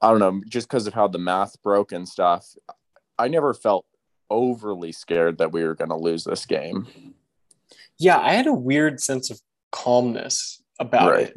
I 0.00 0.10
don't 0.10 0.18
know, 0.18 0.40
just 0.48 0.68
because 0.68 0.86
of 0.86 0.94
how 0.94 1.08
the 1.08 1.18
math 1.18 1.62
broke 1.62 1.92
and 1.92 2.08
stuff. 2.08 2.46
I 3.18 3.28
never 3.28 3.54
felt 3.54 3.86
overly 4.28 4.92
scared 4.92 5.38
that 5.38 5.52
we 5.52 5.64
were 5.64 5.74
going 5.74 5.90
to 5.90 5.96
lose 5.96 6.24
this 6.24 6.46
game. 6.46 6.86
Yeah, 7.98 8.18
I 8.18 8.32
had 8.32 8.46
a 8.46 8.52
weird 8.52 9.00
sense 9.00 9.30
of 9.30 9.40
calmness 9.72 10.62
about 10.78 11.10
right. 11.12 11.28
it. 11.28 11.34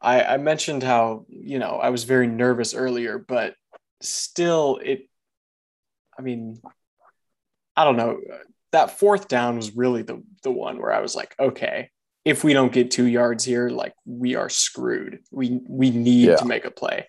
I, 0.00 0.22
I 0.22 0.36
mentioned 0.38 0.82
how 0.82 1.26
you 1.28 1.58
know 1.58 1.78
I 1.82 1.90
was 1.90 2.04
very 2.04 2.26
nervous 2.26 2.74
earlier, 2.74 3.18
but 3.18 3.54
still, 4.00 4.80
it. 4.82 5.08
I 6.18 6.22
mean, 6.22 6.60
I 7.76 7.84
don't 7.84 7.96
know 7.96 8.18
that 8.72 8.98
fourth 8.98 9.28
down 9.28 9.56
was 9.56 9.76
really 9.76 10.02
the 10.02 10.22
the 10.42 10.50
one 10.50 10.78
where 10.78 10.92
I 10.92 11.00
was 11.00 11.14
like, 11.14 11.34
okay, 11.38 11.90
if 12.24 12.42
we 12.42 12.52
don't 12.52 12.72
get 12.72 12.90
two 12.90 13.06
yards 13.06 13.44
here, 13.44 13.68
like 13.68 13.94
we 14.04 14.34
are 14.34 14.48
screwed. 14.48 15.20
We 15.30 15.60
we 15.68 15.90
need 15.90 16.28
yeah. 16.28 16.36
to 16.36 16.44
make 16.44 16.64
a 16.64 16.70
play. 16.70 17.06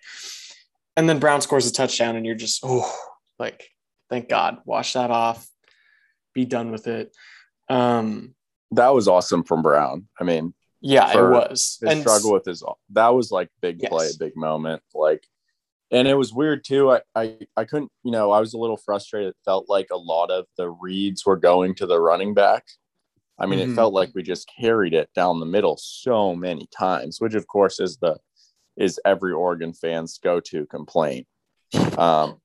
And 0.95 1.09
then 1.09 1.19
Brown 1.19 1.41
scores 1.41 1.67
a 1.67 1.73
touchdown, 1.73 2.15
and 2.15 2.25
you're 2.25 2.35
just 2.35 2.61
oh, 2.63 2.93
like 3.39 3.69
thank 4.09 4.29
God, 4.29 4.57
wash 4.65 4.93
that 4.93 5.11
off, 5.11 5.47
be 6.33 6.45
done 6.45 6.71
with 6.71 6.87
it. 6.87 7.15
Um, 7.69 8.35
that 8.71 8.93
was 8.93 9.07
awesome 9.07 9.43
from 9.43 9.61
Brown. 9.61 10.07
I 10.19 10.23
mean, 10.23 10.53
yeah, 10.81 11.11
it 11.11 11.21
was. 11.21 11.77
His 11.81 11.91
and 11.91 12.01
struggle 12.01 12.33
with 12.33 12.45
his 12.45 12.63
that 12.91 13.09
was 13.09 13.31
like 13.31 13.49
big 13.61 13.81
yes. 13.81 13.89
play, 13.89 14.09
big 14.19 14.35
moment. 14.35 14.81
Like 14.93 15.25
and 15.93 16.07
it 16.07 16.15
was 16.15 16.33
weird 16.33 16.65
too. 16.65 16.91
I, 16.91 17.01
I 17.15 17.37
I 17.55 17.65
couldn't, 17.65 17.91
you 18.03 18.11
know, 18.11 18.31
I 18.31 18.39
was 18.39 18.53
a 18.53 18.57
little 18.57 18.77
frustrated. 18.77 19.29
It 19.29 19.37
felt 19.45 19.69
like 19.69 19.87
a 19.91 19.97
lot 19.97 20.31
of 20.31 20.45
the 20.57 20.69
reads 20.69 21.25
were 21.25 21.37
going 21.37 21.75
to 21.75 21.85
the 21.85 21.99
running 21.99 22.33
back. 22.33 22.65
I 23.39 23.45
mean, 23.45 23.59
mm-hmm. 23.59 23.71
it 23.71 23.75
felt 23.75 23.93
like 23.93 24.11
we 24.13 24.23
just 24.23 24.51
carried 24.59 24.93
it 24.93 25.09
down 25.15 25.39
the 25.39 25.45
middle 25.45 25.77
so 25.77 26.35
many 26.35 26.67
times, 26.75 27.21
which 27.21 27.35
of 27.35 27.47
course 27.47 27.79
is 27.79 27.97
the 27.97 28.17
is 28.75 28.99
every 29.05 29.31
Oregon 29.31 29.73
fan's 29.73 30.17
go-to 30.17 30.65
complaint. 30.65 31.27
Um, 31.97 32.39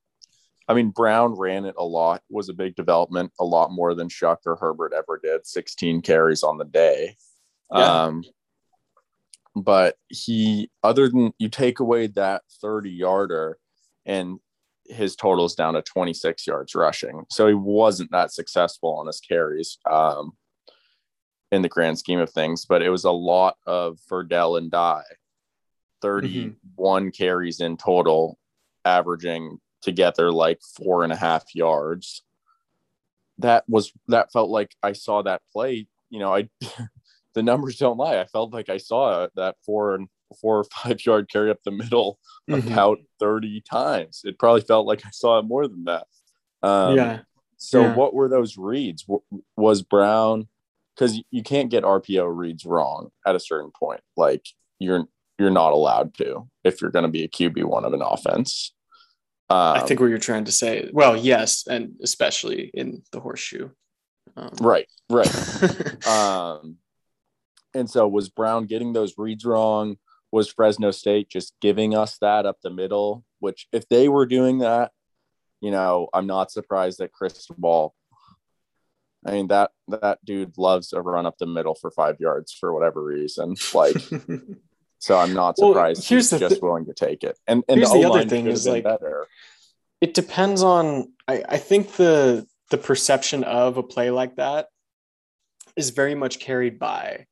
I 0.69 0.75
mean, 0.75 0.91
Brown 0.91 1.33
ran 1.33 1.65
it 1.65 1.75
a 1.79 1.85
lot, 1.85 2.23
was 2.29 2.51
a 2.51 2.55
big 2.55 2.77
development, 2.77 3.33
a 3.41 3.45
lot 3.45 3.73
more 3.73 3.95
than 3.95 4.09
Shough 4.09 4.37
or 4.45 4.57
Herbert 4.57 4.93
ever 4.95 5.19
did, 5.23 5.47
16 5.47 6.03
carries 6.03 6.43
on 6.43 6.59
the 6.59 6.67
day. 6.67 7.17
Yeah. 7.73 8.05
Um, 8.05 8.25
but 9.63 9.97
he 10.09 10.71
other 10.83 11.09
than 11.09 11.33
you 11.39 11.49
take 11.49 11.81
away 11.81 12.07
that 12.09 12.43
30 12.63 12.91
yarder 12.91 13.59
and 14.07 14.39
his 14.87 15.17
total 15.17 15.45
is 15.45 15.55
down 15.55 15.75
to 15.75 15.83
26 15.83 16.47
yards 16.47 16.75
rushing. 16.75 17.25
So 17.31 17.47
he 17.47 17.55
wasn't 17.55 18.11
that 18.13 18.33
successful 18.33 18.95
on 18.95 19.07
his 19.07 19.21
carries 19.21 19.79
um, 19.91 20.33
in 21.53 21.63
the 21.63 21.69
grand 21.69 21.99
scheme 21.99 22.19
of 22.19 22.31
things 22.31 22.65
but 22.67 22.83
it 22.83 22.91
was 22.91 23.05
a 23.05 23.11
lot 23.11 23.57
of 23.67 23.99
Verdell 24.11 24.59
and 24.59 24.71
Dye 24.71 25.03
31 26.03 26.55
mm-hmm. 26.79 27.09
carries 27.11 27.61
in 27.61 27.77
total 27.77 28.39
averaging 28.85 29.59
together 29.83 30.33
like 30.33 30.61
four 30.77 31.05
and 31.05 31.13
a 31.13 31.17
half 31.17 31.45
yards. 31.55 32.23
That 33.39 33.65
was 33.69 33.93
that 34.09 34.33
felt 34.33 34.51
like 34.51 34.75
i 34.83 34.93
saw 34.93 35.23
that 35.23 35.43
play 35.53 35.87
you 36.11 36.19
know 36.19 36.35
i 36.35 36.49
the 37.35 37.43
numbers 37.43 37.79
don't 37.79 37.99
lie. 37.99 38.21
I 38.21 38.27
felt 38.27 38.53
like 38.53 38.69
I 38.69 38.79
saw 38.79 39.29
that 39.37 39.57
four 39.65 39.95
and 39.95 40.09
four 40.41 40.59
or 40.59 40.65
five 40.83 41.05
yard 41.05 41.31
carry 41.31 41.51
up 41.51 41.59
the 41.65 41.71
middle 41.71 42.19
mm-hmm. 42.49 42.73
about 42.73 42.99
30 43.21 43.63
times. 43.63 44.23
It 44.25 44.39
probably 44.39 44.63
felt 44.63 44.87
like 44.87 45.05
I 45.05 45.11
saw 45.13 45.39
it 45.39 45.45
more 45.45 45.67
than 45.67 45.85
that. 45.85 46.07
Um, 46.63 46.97
yeah. 46.97 47.21
So 47.57 47.83
yeah. 47.83 47.95
what 47.95 48.15
were 48.15 48.29
those 48.29 48.57
reads? 48.57 49.05
Was 49.57 49.83
Brown 49.83 50.49
because 50.95 51.21
you 51.31 51.43
can't 51.43 51.71
get 51.71 51.85
RPO 51.85 52.37
reads 52.37 52.65
wrong 52.65 53.11
at 53.27 53.37
a 53.37 53.41
certain 53.41 53.71
point. 53.79 54.01
Like 54.17 54.47
you're 54.79 55.05
you're 55.39 55.51
not 55.51 55.73
allowed 55.73 56.15
to 56.15 56.49
if 56.65 56.81
you're 56.81 56.91
going 56.91 57.05
to 57.05 57.11
be 57.11 57.25
a 57.25 57.29
QB 57.29 57.65
one 57.65 57.85
of 57.85 57.93
an 57.93 58.03
offense. 58.03 58.73
Um, 59.51 59.77
I 59.77 59.81
think 59.81 60.01
what 60.01 60.07
you're 60.07 60.19
trying 60.19 60.45
to 60.45 60.53
say. 60.53 60.91
Well, 60.93 61.17
yes, 61.17 61.67
and 61.69 61.95
especially 62.03 62.71
in 62.75 63.03
the 63.13 63.21
horseshoe. 63.21 63.71
Um, 64.37 64.51
right, 64.61 64.87
right. 65.11 66.07
um, 66.07 66.77
and 67.75 67.89
so 67.89 68.09
was 68.09 68.29
Brown 68.29 68.67
getting 68.67 68.93
those 68.93 69.15
reads 69.17 69.45
wrong? 69.45 69.97
Was 70.31 70.49
Fresno 70.49 70.91
State 70.91 71.29
just 71.29 71.55
giving 71.61 71.95
us 71.95 72.19
that 72.19 72.47
up 72.47 72.59
the 72.63 72.71
middle? 72.71 73.25
Which 73.41 73.67
if 73.73 73.89
they 73.89 74.09
were 74.09 74.27
doing 74.27 74.59
that, 74.59 74.93
you 75.61 75.71
know, 75.71 76.09
I'm 76.13 76.27
not 76.27 76.51
surprised 76.51 76.99
that 76.99 77.13
Cristobal. 77.13 77.95
I 79.27 79.33
mean 79.33 79.49
that 79.49 79.73
that 79.89 80.25
dude 80.25 80.57
loves 80.57 80.93
a 80.93 81.03
run 81.03 81.27
up 81.27 81.39
the 81.39 81.47
middle 81.47 81.75
for 81.75 81.91
five 81.91 82.17
yards 82.21 82.53
for 82.53 82.73
whatever 82.73 83.03
reason. 83.03 83.57
Like, 83.75 83.97
so 84.99 85.19
I'm 85.19 85.35
not 85.35 85.57
surprised 85.57 86.09
well, 86.09 86.19
he's 86.19 86.31
just 86.31 86.51
th- 86.53 86.63
willing 86.63 86.87
to 86.87 86.95
take 86.95 87.25
it. 87.25 87.37
And 87.47 87.65
and 87.69 87.83
the, 87.83 87.87
the 87.89 88.05
other 88.05 88.25
thing 88.25 88.47
is 88.47 88.67
like 88.67 88.85
better. 88.85 89.27
it 90.01 90.15
depends 90.15 90.63
on. 90.63 91.13
I 91.27 91.43
I 91.49 91.57
think 91.59 91.93
the 91.97 92.47
the 92.71 92.79
perception 92.79 93.45
of 93.45 93.77
a 93.77 93.83
play 93.83 94.11
like 94.11 94.37
that 94.37 94.69
is 95.77 95.91
very 95.91 96.15
much 96.15 96.39
carried 96.39 96.79
by 96.79 97.27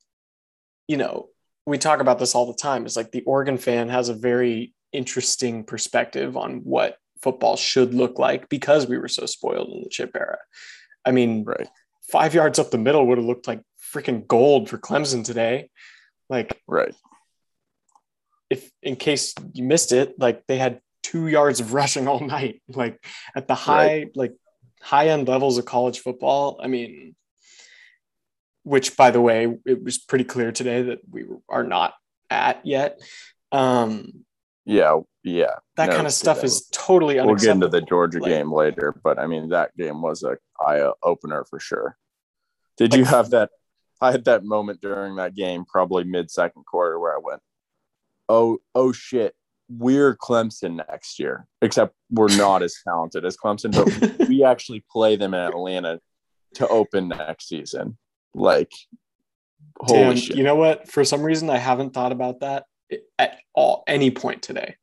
you 0.88 0.96
know, 0.96 1.28
we 1.66 1.78
talk 1.78 2.00
about 2.00 2.18
this 2.18 2.34
all 2.34 2.46
the 2.46 2.58
time. 2.58 2.86
It's 2.86 2.96
like 2.96 3.10
the 3.10 3.22
Oregon 3.22 3.58
fan 3.58 3.88
has 3.88 4.08
a 4.08 4.14
very 4.14 4.74
interesting 4.92 5.64
perspective 5.64 6.36
on 6.36 6.58
what 6.58 6.96
football 7.22 7.56
should 7.56 7.94
look 7.94 8.18
like 8.18 8.48
because 8.48 8.86
we 8.86 8.98
were 8.98 9.08
so 9.08 9.26
spoiled 9.26 9.68
in 9.68 9.82
the 9.82 9.88
chip 9.88 10.12
era. 10.14 10.38
I 11.04 11.10
mean, 11.10 11.44
right. 11.44 11.68
five 12.10 12.34
yards 12.34 12.58
up 12.58 12.70
the 12.70 12.78
middle 12.78 13.06
would 13.06 13.18
have 13.18 13.26
looked 13.26 13.48
like 13.48 13.62
freaking 13.92 14.26
gold 14.26 14.68
for 14.68 14.78
Clemson 14.78 15.24
today. 15.24 15.70
Like, 16.28 16.60
right. 16.66 16.94
If 18.48 18.70
in 18.82 18.96
case 18.96 19.34
you 19.54 19.64
missed 19.64 19.92
it, 19.92 20.18
like 20.18 20.46
they 20.46 20.58
had 20.58 20.80
two 21.02 21.26
yards 21.26 21.60
of 21.60 21.72
rushing 21.72 22.06
all 22.06 22.20
night, 22.20 22.62
like 22.68 23.04
at 23.34 23.48
the 23.48 23.54
high, 23.54 23.86
right. 23.86 24.16
like 24.16 24.34
high 24.80 25.08
end 25.08 25.26
levels 25.28 25.58
of 25.58 25.64
college 25.64 26.00
football. 26.00 26.60
I 26.62 26.68
mean, 26.68 27.16
which 28.66 28.96
by 28.96 29.12
the 29.12 29.20
way, 29.20 29.56
it 29.64 29.84
was 29.84 29.96
pretty 29.96 30.24
clear 30.24 30.50
today 30.50 30.82
that 30.82 30.98
we 31.08 31.24
are 31.48 31.62
not 31.62 31.94
at 32.28 32.66
yet. 32.66 33.00
Um, 33.52 34.24
yeah, 34.64 34.98
yeah. 35.22 35.54
That 35.76 35.90
no, 35.90 35.94
kind 35.94 36.06
of 36.08 36.12
stuff 36.12 36.42
is 36.42 36.68
totally 36.72 37.14
We'll 37.20 37.36
get 37.36 37.50
into 37.50 37.68
the 37.68 37.80
Georgia 37.80 38.18
like, 38.18 38.28
game 38.28 38.52
later, 38.52 38.92
but 39.04 39.20
I 39.20 39.28
mean 39.28 39.50
that 39.50 39.76
game 39.76 40.02
was 40.02 40.24
a 40.24 40.36
eye 40.60 40.90
opener 41.00 41.44
for 41.48 41.60
sure. 41.60 41.96
Did 42.76 42.90
like, 42.90 42.98
you 42.98 43.04
have 43.04 43.30
that? 43.30 43.50
I 44.00 44.10
had 44.10 44.24
that 44.24 44.44
moment 44.44 44.80
during 44.80 45.14
that 45.16 45.36
game, 45.36 45.64
probably 45.64 46.02
mid 46.02 46.28
second 46.28 46.66
quarter, 46.66 46.98
where 46.98 47.14
I 47.14 47.20
went, 47.22 47.42
"Oh, 48.28 48.58
oh 48.74 48.90
shit, 48.90 49.36
we're 49.68 50.16
Clemson 50.16 50.84
next 50.88 51.20
year." 51.20 51.46
Except 51.62 51.94
we're 52.10 52.36
not 52.36 52.64
as 52.64 52.74
talented 52.82 53.24
as 53.24 53.36
Clemson, 53.36 53.72
but 53.72 54.28
we 54.28 54.42
actually 54.42 54.84
play 54.90 55.14
them 55.14 55.34
in 55.34 55.40
Atlanta 55.40 56.00
to 56.54 56.66
open 56.66 57.08
next 57.08 57.48
season. 57.48 57.96
Like, 58.36 58.72
holy 59.78 60.00
Damn, 60.00 60.16
shit! 60.16 60.36
you 60.36 60.44
know 60.44 60.56
what? 60.56 60.88
For 60.88 61.04
some 61.04 61.22
reason, 61.22 61.50
I 61.50 61.58
haven't 61.58 61.94
thought 61.94 62.12
about 62.12 62.40
that 62.40 62.66
at 63.18 63.38
all, 63.54 63.82
any 63.86 64.10
point 64.10 64.42
today 64.42 64.76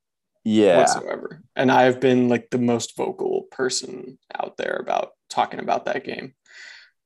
yeah, 0.43 0.77
whatsoever. 0.77 1.41
And 1.55 1.71
I've 1.71 1.99
been 1.99 2.29
like 2.29 2.49
the 2.49 2.57
most 2.57 2.97
vocal 2.97 3.43
person 3.51 4.17
out 4.37 4.57
there 4.57 4.77
about 4.81 5.11
talking 5.29 5.59
about 5.59 5.85
that 5.85 6.03
game. 6.03 6.33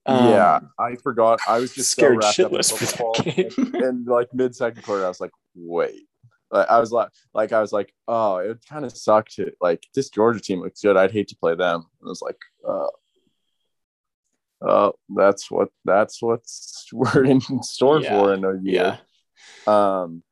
Um, 0.06 0.30
yeah. 0.30 0.60
I 0.80 0.96
forgot. 0.96 1.40
I 1.48 1.60
was 1.60 1.74
just 1.74 1.92
so 1.92 2.02
scared 2.02 2.16
in 2.16 2.22
shitless 2.22 2.72
for 2.72 2.86
football. 2.86 3.14
that 3.18 3.36
game. 3.56 3.84
and 3.84 4.08
like 4.08 4.34
mid 4.34 4.56
second 4.56 4.82
quarter, 4.84 5.06
I 5.06 5.10
was 5.10 5.22
like, 5.22 5.32
wait. 5.56 6.08
Like, 6.50 6.70
I 6.70 6.80
was 6.80 6.92
like, 6.92 7.10
like 7.34 7.52
I 7.52 7.60
was 7.60 7.74
like, 7.74 7.94
oh, 8.08 8.38
it 8.38 8.64
kind 8.68 8.86
of 8.86 8.98
sucked. 8.98 9.36
To, 9.36 9.52
like 9.60 9.86
this 9.94 10.10
Georgia 10.10 10.40
team 10.40 10.62
looks 10.62 10.82
good. 10.82 10.98
I'd 10.98 11.12
hate 11.12 11.28
to 11.28 11.36
play 11.36 11.56
them. 11.56 11.82
And 12.00 12.08
I 12.08 12.10
was 12.10 12.22
like, 12.22 12.38
uh, 14.62 14.90
oh, 14.90 14.94
that's 15.16 15.50
what 15.52 15.70
that's 15.86 16.22
what's 16.22 16.88
we're 16.94 17.26
in 17.26 17.42
store 17.64 18.02
Yeah, 18.02 18.10
for 18.10 18.34
in 18.34 18.44
a 18.44 18.54
yeah, 18.64 18.98
year. 19.68 19.74
Um, 19.74 20.24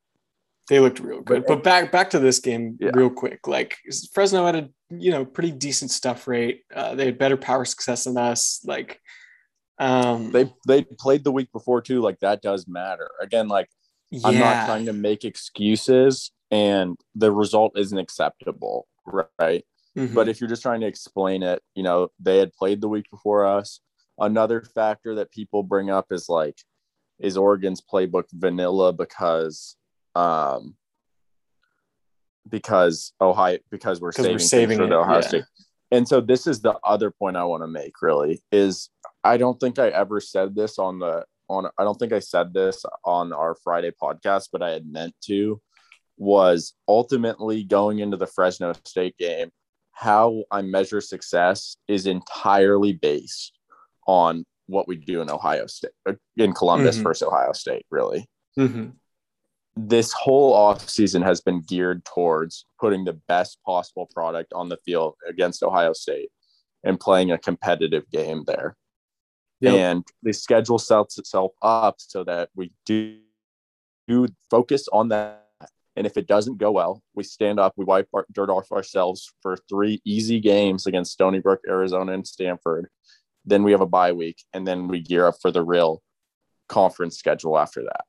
they 0.69 0.79
looked 0.79 0.99
real 0.99 1.21
good. 1.21 1.45
But- 1.45 1.47
But 1.57 1.63
back 1.63 1.91
back 1.91 2.09
to 2.11 2.19
this 2.19 2.39
game 2.39 2.77
Yeah. 2.79 2.91
real 2.93 3.09
quick. 3.09 3.47
Like 3.47 3.77
Fresno 4.13 4.45
had 4.45 4.55
a 4.55 4.69
you 4.89 5.11
know 5.11 5.25
pretty 5.25 5.51
decent 5.51 5.91
stuff 5.91 6.27
rate. 6.27 6.61
Uh, 6.73 6.95
they 6.95 7.05
had 7.05 7.17
better 7.17 7.37
power 7.37 7.65
success 7.65 8.05
than 8.05 8.17
us. 8.17 8.61
Like 8.65 8.99
um, 9.77 10.31
they 10.31 10.51
they 10.67 10.83
played 10.83 11.23
the 11.23 11.31
week 11.31 11.51
before 11.51 11.81
too. 11.81 12.01
Like 12.01 12.19
that 12.21 12.41
does 12.41 12.67
matter. 12.67 13.09
Again, 13.21 13.47
like 13.47 13.69
yeah, 14.11 14.21
I'm 14.27 14.39
not 14.39 14.65
trying 14.65 14.85
to 14.85 14.93
make 14.93 15.25
excuses, 15.25 16.31
and 16.49 16.97
the 17.13 17.31
result 17.31 17.77
isn't 17.77 17.97
acceptable, 17.97 18.87
right? 19.05 19.65
Mhm. 19.97 20.13
But 20.13 20.29
if 20.29 20.39
you're 20.39 20.49
just 20.49 20.61
trying 20.61 20.81
to 20.81 20.87
explain 20.87 21.43
it, 21.43 21.61
you 21.75 21.83
know, 21.83 22.09
they 22.19 22.37
had 22.37 22.53
played 22.53 22.81
the 22.81 22.87
week 22.89 23.09
before 23.11 23.45
us. 23.45 23.79
Another 24.19 24.61
factor 24.61 25.15
that 25.15 25.31
people 25.31 25.63
bring 25.63 25.89
up 25.89 26.07
is 26.11 26.29
like, 26.29 26.57
is 27.19 27.37
Oregon's 27.37 27.81
playbook 27.81 28.25
vanilla 28.31 28.93
because, 28.93 29.75
um, 30.15 30.75
because 32.49 33.13
Ohio, 33.19 33.57
because 33.71 33.99
we're 33.99 34.11
saving, 34.11 34.31
we're 34.33 34.39
saving 34.39 34.77
for 34.77 34.87
the 34.87 34.95
Ohio 34.95 35.15
yeah. 35.15 35.27
State. 35.27 35.43
And 35.91 36.07
so 36.07 36.19
this 36.21 36.47
is 36.47 36.61
the 36.61 36.77
other 36.83 37.11
point 37.11 37.37
I 37.37 37.45
want 37.45 37.63
to 37.63 37.67
make. 37.67 38.01
Really, 38.01 38.41
is 38.51 38.89
I 39.23 39.37
don't 39.37 39.59
think 39.59 39.79
I 39.79 39.89
ever 39.89 40.19
said 40.19 40.55
this 40.55 40.79
on 40.79 40.99
the 40.99 41.25
on. 41.47 41.67
I 41.77 41.83
don't 41.83 41.97
think 41.97 42.13
I 42.13 42.19
said 42.19 42.53
this 42.53 42.83
on 43.03 43.33
our 43.33 43.55
Friday 43.63 43.91
podcast, 44.01 44.49
but 44.51 44.61
I 44.61 44.71
had 44.71 44.85
meant 44.87 45.15
to. 45.25 45.61
Was 46.17 46.73
ultimately 46.87 47.63
going 47.65 47.99
into 47.99 48.15
the 48.15 48.27
Fresno 48.27 48.73
State 48.85 49.17
game 49.17 49.51
how 49.95 50.43
I 50.51 50.61
measure 50.61 51.01
success 51.01 51.77
is 51.87 52.05
entirely 52.05 52.93
based 52.93 53.54
on 54.05 54.45
what 54.67 54.87
we 54.87 54.95
do 54.95 55.21
in 55.21 55.29
Ohio 55.29 55.67
State, 55.67 55.91
uh, 56.07 56.13
in 56.37 56.53
Columbus 56.53 56.97
Mhm. 56.97 57.03
versus 57.03 57.27
Ohio 57.27 57.53
State, 57.53 57.85
really. 57.91 58.27
Mhm. 58.57 58.93
This 59.75 60.13
whole 60.13 60.55
offseason 60.55 61.23
has 61.23 61.41
been 61.41 61.61
geared 61.61 62.05
towards 62.05 62.65
putting 62.79 63.03
the 63.03 63.13
best 63.13 63.61
possible 63.63 64.07
product 64.13 64.53
on 64.53 64.69
the 64.69 64.77
field 64.77 65.15
against 65.27 65.61
Ohio 65.63 65.93
State 65.93 66.31
and 66.83 66.99
playing 66.99 67.31
a 67.31 67.37
competitive 67.37 68.09
game 68.09 68.43
there. 68.45 68.77
Yep. 69.59 69.73
And 69.73 70.03
the 70.23 70.33
schedule 70.33 70.79
sets 70.79 71.17
itself 71.17 71.51
up 71.61 71.95
so 71.99 72.23
that 72.23 72.49
we 72.55 72.71
do, 72.85 73.19
do 74.07 74.27
focus 74.49 74.87
on 74.89 75.09
that. 75.09 75.41
And 75.97 76.05
if 76.05 76.17
it 76.17 76.27
doesn't 76.27 76.57
go 76.57 76.71
well, 76.71 77.01
we 77.13 77.23
stand 77.23 77.59
up, 77.59 77.73
we 77.77 77.85
wipe 77.85 78.09
our 78.13 78.25
dirt 78.31 78.49
off 78.49 78.71
ourselves 78.71 79.31
for 79.41 79.57
three 79.69 80.01
easy 80.03 80.39
games 80.39 80.85
against 80.87 81.13
Stony 81.13 81.39
Brook, 81.39 81.61
Arizona, 81.67 82.11
and 82.11 82.27
Stanford. 82.27 82.89
Then 83.45 83.63
we 83.63 83.71
have 83.71 83.81
a 83.81 83.85
bye 83.85 84.11
week, 84.11 84.43
and 84.53 84.67
then 84.67 84.87
we 84.87 85.01
gear 85.01 85.27
up 85.27 85.35
for 85.41 85.51
the 85.51 85.63
real 85.63 86.01
conference 86.67 87.17
schedule 87.17 87.57
after 87.57 87.83
that. 87.83 88.05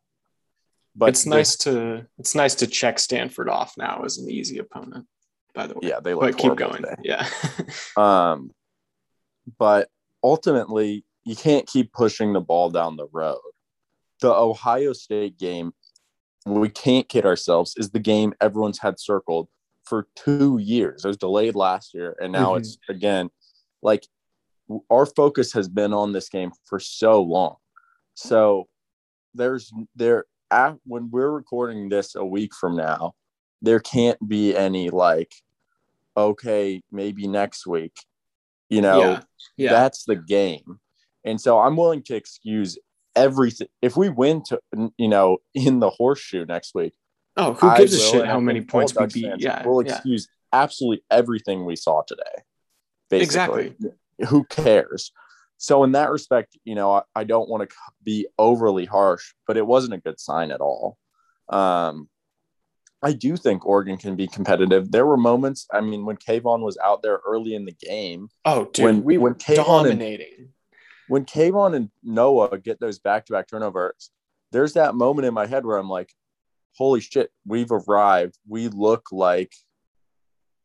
But 0.95 1.11
it's 1.11 1.27
nice 1.27 1.57
to 1.59 2.07
it's 2.19 2.35
nice 2.35 2.55
to 2.57 2.67
check 2.67 2.99
Stanford 2.99 3.49
off 3.49 3.75
now 3.77 4.03
as 4.05 4.17
an 4.19 4.31
easy 4.31 4.59
opponent. 4.59 5.07
By 5.55 5.67
the 5.67 5.75
way, 5.75 5.81
yeah, 5.89 6.01
they 6.01 6.15
but 6.15 6.23
look 6.23 6.37
keep 6.39 6.57
going. 6.57 6.83
today. 6.83 6.95
Yeah, 7.03 7.29
Um, 7.97 8.51
but 9.59 9.89
ultimately, 10.25 11.05
you 11.25 11.37
can't 11.37 11.67
keep 11.67 11.93
pushing 11.93 12.33
the 12.33 12.41
ball 12.41 12.71
down 12.71 12.97
the 12.97 13.09
road. 13.13 13.41
The 14.21 14.33
Ohio 14.33 14.93
State 14.95 15.39
game, 15.39 15.73
we 16.47 16.69
can't 16.71 17.09
kid 17.09 17.27
ourselves, 17.27 17.75
is 17.77 17.91
the 17.91 17.99
game 18.01 18.33
everyone's 18.41 18.79
had 18.79 18.99
circled 18.99 19.49
for 19.85 20.09
two 20.17 20.59
years. 20.59 21.05
It 21.05 21.09
was 21.09 21.17
delayed 21.19 21.55
last 21.55 21.93
year, 21.95 22.17
and 22.21 22.33
now 22.33 22.55
Mhm. 22.55 22.59
it's 22.59 22.79
again 22.89 23.31
like 23.83 24.07
our 24.91 25.07
focus 25.07 25.53
has 25.53 25.69
been 25.69 25.93
on 25.93 26.13
this 26.13 26.29
game 26.29 26.53
for 26.65 26.81
so 26.81 27.23
long. 27.23 27.57
So 28.15 28.69
there's 29.35 29.73
there 29.95 30.25
at, 30.51 30.77
when 30.85 31.11
we're 31.11 31.31
recording 31.31 31.89
this 31.89 32.15
a 32.15 32.25
week 32.25 32.55
from 32.55 32.77
now, 32.77 33.15
there 33.63 33.81
can't 33.81 34.19
be 34.27 34.57
any 34.57 34.91
like, 34.91 35.33
okay, 36.17 36.83
maybe 36.91 37.27
next 37.27 37.67
week. 37.67 37.97
You 38.69 38.81
know, 38.81 39.01
yeah, 39.01 39.21
yeah. 39.57 39.71
that's 39.71 40.05
the 40.05 40.17
game. 40.17 40.81
And 41.25 41.41
so 41.41 41.59
I'm 41.59 41.77
willing 41.77 42.03
to 42.05 42.17
excuse 42.17 42.79
everything. 43.15 43.69
If 43.83 43.97
we 43.97 44.09
win 44.09 44.43
to, 44.45 44.61
you 44.97 45.09
know, 45.09 45.39
in 45.55 45.81
the 45.81 45.91
horseshoe 45.91 46.45
next 46.47 46.75
week, 46.75 46.95
oh, 47.37 47.55
who 47.55 47.77
gives 47.77 47.95
a 47.95 47.99
shit 47.99 48.27
how 48.27 48.41
many 48.41 48.63
points 48.63 48.95
we 48.99 49.07
beat? 49.07 49.25
Fans, 49.25 49.43
yeah, 49.43 49.67
we'll 49.67 49.85
yeah. 49.85 49.95
excuse 49.95 50.29
absolutely 50.53 51.05
everything 51.11 51.65
we 51.65 51.77
saw 51.77 52.03
today. 52.03 52.23
Basically. 53.11 53.25
Exactly. 53.25 53.75
Who 54.29 54.45
cares? 54.45 55.13
So 55.59 55.85
in 55.85 55.93
that 55.93 56.11
respect, 56.11 56.57
you 56.65 56.75
know, 56.75 56.93
I, 56.93 57.03
I 57.15 57.25
don't 57.25 57.49
want 57.49 57.69
to 57.69 57.77
be 58.05 58.27
overly 58.39 58.85
harsh, 58.85 59.33
but 59.47 59.57
it 59.57 59.67
wasn't 59.67 59.95
a 59.95 59.99
good 59.99 60.21
sign 60.21 60.51
at 60.51 60.61
all. 60.61 60.99
Um, 61.49 62.09
I 63.03 63.13
do 63.13 63.37
think 63.37 63.65
Oregon 63.67 63.97
can 63.99 64.17
be 64.17 64.27
competitive. 64.27 64.91
There 64.91 65.07
were 65.07 65.17
moments. 65.17 65.67
I 65.73 65.81
mean, 65.81 66.05
when 66.05 66.17
Kayvon 66.17 66.61
was 66.61 66.77
out 66.83 67.03
there 67.03 67.21
early 67.27 67.55
in 67.55 67.65
the 67.65 67.73
game, 67.73 68.29
Oh, 68.45 68.67
dude, 68.67 68.85
when- 68.85 69.05
we 69.05 69.19
when 69.19 69.33
were 69.33 69.39
Kayvon 69.39 69.57
and- 69.59 69.99
dominating. 70.01 70.49
when 71.09 71.25
Kayvon 71.25 71.75
and 71.77 71.91
Noah 72.03 72.59
get 72.59 72.81
those 72.81 72.99
back-to-back 72.99 73.49
turnovers, 73.49 74.11
there's 74.53 74.73
that 74.75 74.95
moment 74.95 75.27
in 75.27 75.35
my 75.35 75.47
head 75.47 75.65
where 75.67 75.77
I'm 75.77 75.89
like, 75.91 76.13
"Holy 76.77 77.01
shit, 77.01 77.31
we've 77.47 77.71
arrived. 77.71 78.39
We 78.49 78.69
look 78.69 79.07
like." 79.13 79.53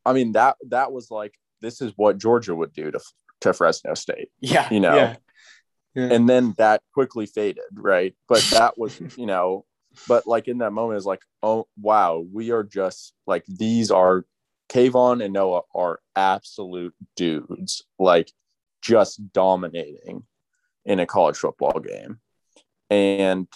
I 0.05 0.13
mean 0.13 0.31
that 0.33 0.57
that 0.69 0.91
was 0.91 1.11
like 1.11 1.35
this 1.61 1.79
is 1.81 1.93
what 1.95 2.17
Georgia 2.17 2.55
would 2.55 2.73
do 2.73 2.89
to 2.91 2.99
to 3.41 3.53
Fresno 3.53 3.93
State, 3.93 4.29
Yeah, 4.39 4.67
you 4.71 4.79
know. 4.79 4.95
yeah. 4.95 5.15
Yeah. 5.93 6.07
and 6.13 6.29
then 6.29 6.53
that 6.57 6.81
quickly 6.93 7.25
faded, 7.25 7.63
right? 7.73 8.15
But 8.29 8.41
that 8.51 8.77
was 8.77 8.99
you 9.17 9.25
know, 9.25 9.65
but 10.07 10.25
like 10.25 10.47
in 10.47 10.59
that 10.59 10.71
moment, 10.71 10.97
it's 10.97 11.05
like, 11.05 11.23
oh 11.43 11.67
wow, 11.79 12.25
we 12.31 12.51
are 12.51 12.63
just 12.63 13.13
like 13.27 13.43
these 13.47 13.91
are 13.91 14.25
Kayvon 14.69 15.23
and 15.23 15.33
Noah 15.33 15.63
are 15.75 15.99
absolute 16.15 16.95
dudes, 17.17 17.83
like 17.99 18.31
just 18.81 19.33
dominating 19.33 20.23
in 20.85 20.99
a 20.99 21.05
college 21.05 21.35
football 21.37 21.79
game. 21.79 22.19
And 22.89 23.47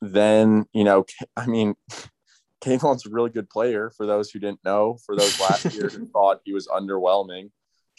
then, 0.00 0.66
you 0.72 0.84
know, 0.84 1.04
I 1.36 1.46
mean, 1.46 1.74
Kayvon's 2.64 3.04
a 3.04 3.10
really 3.10 3.30
good 3.30 3.50
player 3.50 3.90
for 3.90 4.06
those 4.06 4.30
who 4.30 4.38
didn't 4.38 4.64
know, 4.64 4.96
for 5.04 5.16
those 5.16 5.40
last 5.40 5.74
year 5.74 5.88
who 5.88 6.06
thought 6.12 6.40
he 6.44 6.52
was 6.52 6.68
underwhelming 6.68 7.50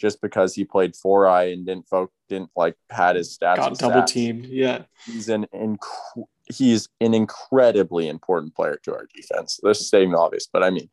just 0.04 0.20
because 0.20 0.54
he 0.54 0.66
played 0.66 0.94
four 0.94 1.26
eye 1.26 1.44
and 1.44 1.64
didn't 1.64 1.88
folk 1.88 2.12
didn't 2.28 2.50
like 2.54 2.76
pad 2.90 3.16
his 3.16 3.34
stats. 3.34 3.56
Got 3.56 3.78
double 3.78 4.02
stats. 4.02 4.08
teamed. 4.08 4.44
Yeah. 4.44 4.82
He's 5.06 5.30
an 5.30 5.46
inc- 5.54 6.26
he's 6.52 6.90
an 7.00 7.14
incredibly 7.14 8.08
important 8.08 8.54
player 8.54 8.78
to 8.82 8.92
our 8.94 9.06
defense. 9.14 9.58
This 9.62 9.80
is 9.80 9.86
stating 9.86 10.14
obvious, 10.14 10.46
but 10.52 10.62
I 10.62 10.68
mean 10.68 10.90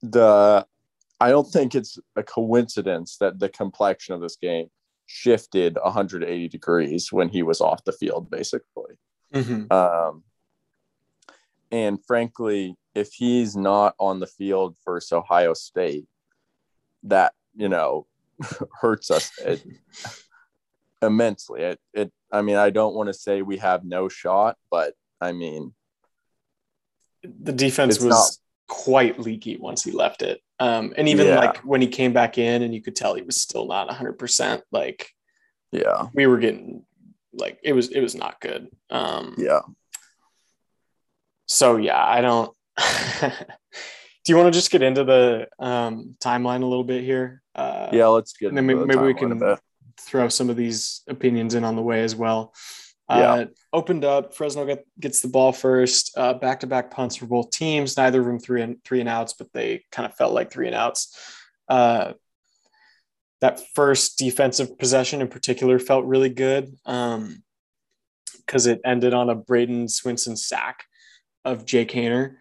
the 0.00 0.66
I 1.20 1.28
don't 1.28 1.46
think 1.50 1.74
it's 1.74 1.98
a 2.16 2.22
coincidence 2.22 3.18
that 3.18 3.38
the 3.38 3.50
complexion 3.50 4.14
of 4.14 4.22
this 4.22 4.36
game 4.36 4.68
shifted 5.04 5.76
180 5.82 6.48
degrees 6.48 7.12
when 7.12 7.28
he 7.28 7.42
was 7.42 7.60
off 7.60 7.84
the 7.84 7.92
field, 7.92 8.30
basically. 8.30 8.94
Mhm. 9.34 9.70
Um, 9.70 10.22
and 11.70 11.98
frankly, 12.06 12.76
if 12.94 13.12
he's 13.12 13.54
not 13.54 13.94
on 13.98 14.20
the 14.20 14.26
field 14.26 14.76
versus 14.86 15.12
Ohio 15.12 15.52
State, 15.52 16.06
that 17.04 17.32
you 17.56 17.68
know 17.68 18.06
hurts 18.80 19.10
us 19.10 19.30
it, 19.44 19.62
immensely. 21.02 21.62
It, 21.62 21.80
it. 21.94 22.12
I 22.30 22.42
mean, 22.42 22.56
I 22.56 22.70
don't 22.70 22.94
want 22.94 23.08
to 23.08 23.14
say 23.14 23.42
we 23.42 23.56
have 23.58 23.84
no 23.84 24.08
shot, 24.08 24.56
but 24.70 24.94
I 25.20 25.32
mean, 25.32 25.74
The 27.22 27.52
defense 27.52 27.98
was 28.00 28.10
not- 28.10 28.36
quite 28.68 29.18
leaky 29.18 29.56
once 29.56 29.82
he 29.82 29.90
left 29.92 30.20
it. 30.20 30.42
Um, 30.60 30.92
and 30.96 31.08
even 31.08 31.26
Yeah. 31.28 31.38
like 31.38 31.58
when 31.60 31.80
he 31.80 31.86
came 31.88 32.12
back 32.12 32.36
in 32.36 32.62
and 32.62 32.74
you 32.74 32.82
could 32.82 32.94
tell 32.94 33.14
he 33.14 33.22
was 33.22 33.40
still 33.40 33.66
not 33.66 33.88
100%, 33.88 34.60
like 34.72 35.08
yeah, 35.72 36.08
we 36.12 36.26
were 36.26 36.38
getting 36.38 36.84
like 37.32 37.58
it 37.62 37.72
was 37.72 37.88
it 37.88 38.00
was 38.00 38.14
not 38.14 38.40
good. 38.40 38.68
Um, 38.90 39.34
Yeah. 39.38 39.60
So 41.46 41.76
yeah, 41.76 42.04
I 42.04 42.20
don't. 42.20 42.54
Do 44.28 44.32
you 44.32 44.36
want 44.36 44.52
to 44.52 44.58
just 44.58 44.70
get 44.70 44.82
into 44.82 45.04
the 45.04 45.48
um, 45.58 46.14
timeline 46.22 46.60
a 46.62 46.66
little 46.66 46.84
bit 46.84 47.02
here? 47.02 47.40
Uh, 47.54 47.88
Yeah, 47.90 48.08
let's 48.08 48.34
get 48.34 48.48
and 48.48 48.58
then 48.58 48.68
into 48.68 48.84
maybe, 48.84 48.92
the 48.92 49.00
maybe 49.00 49.14
we 49.14 49.18
can 49.18 49.56
throw 49.98 50.28
some 50.28 50.50
of 50.50 50.56
these 50.56 51.00
opinions 51.08 51.54
in 51.54 51.64
on 51.64 51.76
the 51.76 51.80
way 51.82 52.02
as 52.02 52.14
well. 52.14 52.52
Yeah. 53.08 53.32
Uh, 53.32 53.46
opened 53.72 54.04
up. 54.04 54.34
Fresno 54.34 54.66
get, 54.66 54.84
gets 55.00 55.22
the 55.22 55.28
ball 55.28 55.50
first. 55.52 56.12
Uh, 56.14 56.34
back-to-back 56.34 56.90
punts 56.90 57.16
for 57.16 57.24
both 57.24 57.50
teams. 57.52 57.96
Neither 57.96 58.20
of 58.20 58.26
them 58.26 58.38
three 58.38 58.60
and 58.60 58.84
three 58.84 59.00
and 59.00 59.08
outs, 59.08 59.32
but 59.32 59.50
they 59.54 59.86
kind 59.90 60.04
of 60.04 60.14
felt 60.14 60.34
like 60.34 60.50
three 60.50 60.66
and 60.66 60.76
outs. 60.76 61.18
Uh, 61.66 62.12
that 63.40 63.62
first 63.74 64.18
defensive 64.18 64.78
possession 64.78 65.22
in 65.22 65.28
particular 65.28 65.78
felt 65.78 66.04
really 66.04 66.28
good 66.28 66.76
because 66.84 68.66
it 68.66 68.82
ended 68.84 69.14
on 69.14 69.30
a 69.30 69.36
Bradyn 69.36 69.84
Swinson 69.84 70.36
sack 70.36 70.84
of 71.46 71.64
Jake 71.64 71.92
Haener. 71.92 72.34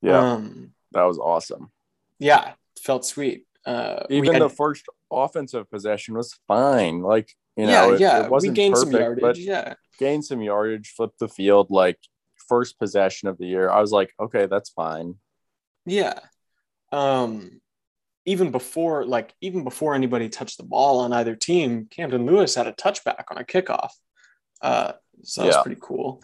Yeah, 0.00 0.18
Um, 0.18 0.72
that 0.92 1.04
was 1.04 1.18
awesome. 1.18 1.70
yeah, 2.18 2.52
felt 2.80 3.04
sweet. 3.04 3.46
Uh, 3.64 4.04
Even 4.10 4.32
had- 4.34 4.42
the 4.42 4.48
first 4.48 4.86
offensive 5.10 5.70
possession 5.70 6.14
was 6.14 6.38
fine. 6.48 7.00
Like 7.00 7.30
you 7.56 7.66
yeah, 7.66 7.80
know, 7.86 7.92
it, 7.94 8.00
yeah, 8.00 8.24
it 8.24 8.30
wasn't 8.30 8.52
we 8.52 8.56
gained 8.56 8.78
some 8.78 8.90
yardage. 8.90 9.20
but 9.22 9.36
yeah, 9.38 9.74
gained 9.98 10.24
some 10.24 10.40
yardage, 10.42 10.92
flipped 10.96 11.18
the 11.18 11.28
field. 11.28 11.68
Like 11.70 11.98
first 12.48 12.78
possession 12.78 13.28
of 13.28 13.38
the 13.38 13.46
year, 13.46 13.70
I 13.70 13.80
was 13.80 13.92
like, 13.92 14.12
okay, 14.18 14.46
that's 14.46 14.70
fine. 14.70 15.16
Yeah. 15.86 16.18
Um, 16.92 17.60
even 18.24 18.50
before, 18.52 19.04
like, 19.04 19.34
even 19.40 19.64
before 19.64 19.94
anybody 19.94 20.28
touched 20.28 20.58
the 20.58 20.62
ball 20.64 21.00
on 21.00 21.12
either 21.12 21.34
team, 21.34 21.86
Camden 21.90 22.24
Lewis 22.26 22.54
had 22.54 22.66
a 22.66 22.72
touchback 22.72 23.24
on 23.30 23.38
a 23.38 23.44
kickoff. 23.44 23.90
Uh, 24.60 24.92
so 25.22 25.40
that 25.42 25.46
was 25.48 25.56
Yeah. 25.56 25.62
pretty 25.62 25.80
cool. 25.82 26.22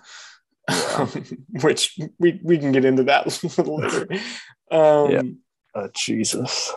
Yeah. 0.69 1.07
Which 1.63 1.99
we, 2.19 2.41
we 2.43 2.59
can 2.59 2.73
get 2.73 2.85
into 2.85 3.05
that 3.05 3.27
a 3.43 3.47
little 3.63 3.79
later. 3.79 4.07
Um, 4.71 5.11
Yeah. 5.11 5.23
Uh, 5.75 5.89
Jesus. 5.95 6.73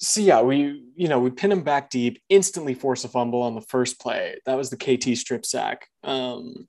So 0.00 0.20
yeah, 0.20 0.42
we 0.42 0.84
you 0.94 1.08
know 1.08 1.18
we 1.18 1.30
pin 1.30 1.50
him 1.50 1.62
back 1.62 1.90
deep, 1.90 2.22
instantly 2.28 2.74
force 2.74 3.04
a 3.04 3.08
fumble 3.08 3.42
on 3.42 3.56
the 3.56 3.60
first 3.60 4.00
play. 4.00 4.36
That 4.46 4.56
was 4.56 4.70
the 4.70 4.76
KT 4.76 5.18
strip 5.18 5.44
sack. 5.44 5.88
Um, 6.04 6.68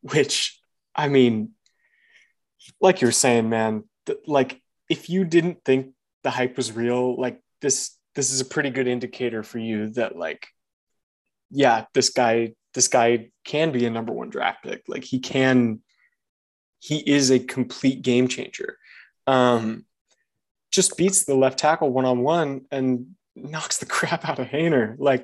which 0.00 0.58
I 0.94 1.08
mean, 1.08 1.50
like 2.80 3.02
you're 3.02 3.12
saying, 3.12 3.50
man, 3.50 3.84
th- 4.06 4.20
like 4.26 4.60
if 4.88 5.10
you 5.10 5.24
didn't 5.24 5.64
think 5.64 5.92
the 6.22 6.30
hype 6.30 6.56
was 6.56 6.72
real, 6.72 7.20
like 7.20 7.40
this 7.60 7.96
this 8.14 8.32
is 8.32 8.40
a 8.40 8.46
pretty 8.46 8.70
good 8.70 8.86
indicator 8.86 9.42
for 9.42 9.58
you 9.58 9.90
that 9.90 10.16
like, 10.16 10.46
yeah, 11.50 11.84
this 11.92 12.08
guy 12.08 12.54
this 12.72 12.88
guy 12.88 13.30
can 13.44 13.72
be 13.72 13.86
a 13.86 13.90
number 13.90 14.12
one 14.12 14.30
draft 14.30 14.62
pick. 14.62 14.82
Like 14.86 15.04
he 15.04 15.18
can, 15.18 15.80
he 16.78 16.98
is 16.98 17.30
a 17.30 17.38
complete 17.38 18.02
game 18.02 18.28
changer. 18.28 18.78
Um, 19.26 19.84
just 20.70 20.96
beats 20.96 21.24
the 21.24 21.34
left 21.34 21.58
tackle 21.58 21.90
one 21.90 22.04
on 22.04 22.20
one 22.20 22.66
and 22.70 23.14
knocks 23.34 23.78
the 23.78 23.86
crap 23.96 24.28
out 24.28 24.38
of 24.38 24.48
Haener. 24.48 24.96
Like, 24.98 25.22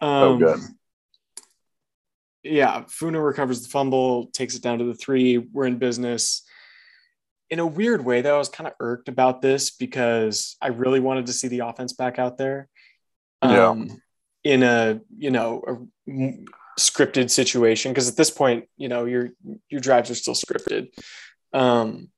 um, 0.00 0.22
Oh, 0.22 0.36
good. 0.38 0.60
Yeah, 2.42 2.84
Funa 2.88 3.20
recovers 3.20 3.62
the 3.62 3.68
fumble, 3.68 4.26
takes 4.26 4.56
it 4.56 4.62
down 4.62 4.78
to 4.78 4.84
the 4.84 4.94
three. 4.94 5.38
We're 5.38 5.66
in 5.66 5.78
business. 5.78 6.42
In 7.50 7.60
a 7.60 7.66
weird 7.66 8.04
way, 8.04 8.20
though, 8.20 8.34
I 8.34 8.38
was 8.38 8.48
kind 8.48 8.66
of 8.66 8.74
irked 8.80 9.08
about 9.08 9.42
this 9.42 9.70
because 9.70 10.56
I 10.60 10.68
really 10.68 10.98
wanted 10.98 11.26
to 11.26 11.32
see 11.32 11.46
the 11.46 11.60
offense 11.60 11.92
back 11.92 12.18
out 12.18 12.38
there. 12.38 12.68
Yeah. 13.44 13.68
Um, 13.68 14.02
in 14.44 14.62
a 14.62 15.00
you 15.16 15.30
know 15.30 15.62
a 15.66 16.10
m- 16.10 16.44
scripted 16.78 17.30
situation 17.30 17.92
because 17.92 18.08
at 18.08 18.16
this 18.16 18.30
point 18.30 18.64
you 18.76 18.88
know 18.88 19.04
your 19.04 19.30
your 19.68 19.80
drives 19.80 20.10
are 20.10 20.14
still 20.14 20.34
scripted 20.34 20.88
um 21.52 22.08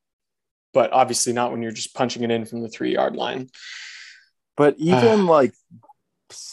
but 0.75 0.93
obviously 0.93 1.33
not 1.33 1.51
when 1.51 1.63
you're 1.63 1.73
just 1.73 1.95
punching 1.95 2.23
it 2.23 2.31
in 2.31 2.45
from 2.45 2.61
the 2.61 2.69
three 2.69 2.93
yard 2.93 3.17
line 3.17 3.49
But 4.57 4.77
even 4.79 5.27
like 5.27 5.55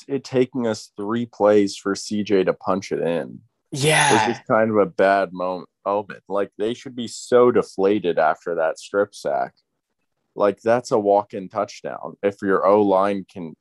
it 0.08 0.24
taking 0.24 0.68
us 0.68 0.92
three 0.96 1.26
plays 1.26 1.76
for 1.76 1.96
CJ 1.96 2.46
to 2.46 2.54
punch 2.54 2.92
it 2.92 3.02
in 3.02 3.40
yeah 3.72 4.28
just 4.28 4.46
kind 4.48 4.70
of 4.70 4.78
a 4.78 4.86
bad 4.86 5.34
moment. 5.34 5.68
Like 6.28 6.52
they 6.58 6.74
should 6.74 6.96
be 6.96 7.08
so 7.08 7.52
deflated 7.52 8.20
after 8.20 8.56
that 8.56 8.80
strip 8.80 9.16
sack. 9.16 9.54
Like 10.36 10.62
that's 10.62 10.92
a 10.92 11.00
walk-in 11.00 11.50
touchdown. 11.50 12.16
If 12.24 12.38
your 12.42 12.66
O 12.66 12.84
line 12.84 13.26
can, 13.30 13.56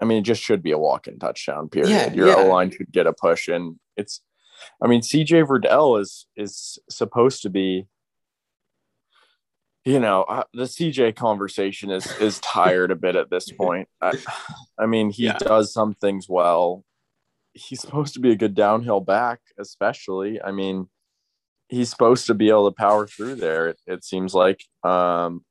I 0.00 0.04
mean, 0.04 0.18
it 0.18 0.24
just 0.24 0.42
should 0.42 0.62
be 0.62 0.72
a 0.72 0.78
walk-in 0.78 1.18
touchdown. 1.18 1.68
Period. 1.68 1.90
Yeah, 1.90 2.12
your 2.12 2.28
yeah. 2.28 2.36
O 2.36 2.48
line 2.48 2.70
should 2.70 2.90
get 2.90 3.06
a 3.06 3.12
push, 3.12 3.48
and 3.48 3.78
it's. 3.96 4.22
I 4.82 4.88
mean, 4.88 5.00
CJ 5.00 5.46
Verdell 5.46 6.00
is 6.00 6.26
is 6.36 6.78
supposed 6.88 7.42
to 7.42 7.50
be. 7.50 7.86
You 9.84 9.98
know, 9.98 10.22
uh, 10.24 10.44
the 10.52 10.64
CJ 10.64 11.16
conversation 11.16 11.90
is 11.90 12.06
is 12.18 12.38
tired 12.40 12.90
a 12.90 12.96
bit 12.96 13.16
at 13.16 13.30
this 13.30 13.50
point. 13.58 13.88
I, 14.00 14.12
I 14.78 14.86
mean, 14.86 15.10
he 15.10 15.24
Yeah. 15.24 15.38
does 15.38 15.72
some 15.72 15.94
things 15.94 16.26
well. 16.28 16.84
He's 17.54 17.80
supposed 17.80 18.14
to 18.14 18.20
be 18.20 18.30
a 18.30 18.36
good 18.36 18.54
downhill 18.54 19.00
back, 19.00 19.40
especially. 19.58 20.40
I 20.40 20.52
mean, 20.52 20.88
he's 21.68 21.88
supposed 21.90 22.26
to 22.26 22.34
be 22.34 22.48
able 22.50 22.70
to 22.70 22.74
power 22.76 23.06
through 23.06 23.36
there. 23.36 23.68
It, 23.68 23.80
it 23.86 24.04
seems 24.04 24.34
like, 24.34 24.62
um, 24.84 25.44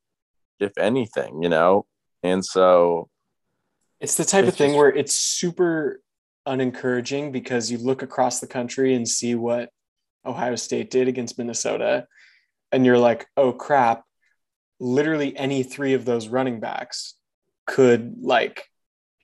if 0.60 0.78
anything, 0.78 1.42
you 1.44 1.50
know. 1.50 1.86
And 2.24 2.46
so, 2.46 3.10
it's 4.00 4.16
the 4.16 4.26
type 4.26 4.44
It's 4.46 4.54
of 4.54 4.58
thing 4.58 4.70
just- 4.72 4.78
where 4.78 4.90
it's 4.96 5.16
super 5.16 6.02
unencouraging 6.48 7.32
because 7.32 7.70
you 7.72 7.78
look 7.80 8.02
across 8.02 8.40
the 8.40 8.48
country 8.48 8.94
and 8.96 9.08
see 9.08 9.36
what 9.36 9.70
ohio 10.26 10.56
state 10.56 10.90
did 10.90 11.08
against 11.08 11.38
minnesota 11.38 12.06
and 12.72 12.86
you're 12.86 12.98
like 12.98 13.28
oh 13.38 13.52
crap 13.52 14.04
literally 14.80 15.36
any 15.38 15.64
three 15.64 15.94
of 15.94 16.06
those 16.06 16.28
running 16.28 16.60
backs 16.60 17.16
could 17.68 18.16
like 18.22 18.66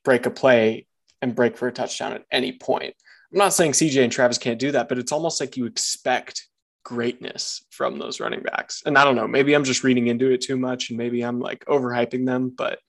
break 0.04 0.26
a 0.26 0.30
play 0.32 0.86
and 1.22 1.34
break 1.36 1.58
for 1.58 1.68
a 1.68 1.72
touchdown 1.72 2.14
at 2.14 2.26
any 2.32 2.52
point. 2.52 2.94
I'm 3.32 3.40
not 3.40 3.54
saying 3.54 3.72
CJ 3.72 4.04
and 4.04 4.12
Travis 4.12 4.38
can't 4.38 4.60
do 4.60 4.72
that, 4.74 4.88
but 4.90 4.98
it's 5.00 5.12
almost 5.12 5.40
like 5.40 5.58
you 5.58 5.66
expect 5.66 6.48
greatness 6.84 7.66
from 7.72 7.98
those 7.98 8.20
running 8.20 8.42
backs. 8.42 8.84
And 8.86 8.98
I 8.98 9.04
don't 9.04 9.16
know, 9.16 9.28
maybe 9.28 9.54
I'm 9.56 9.64
just 9.64 9.84
reading 9.84 10.08
into 10.08 10.32
it 10.32 10.42
too 10.42 10.58
much 10.58 10.90
and 10.90 10.98
maybe 10.98 11.22
I'm 11.24 11.40
like 11.40 11.66
overhyping 11.66 12.26
them, 12.26 12.54
but 12.56 12.80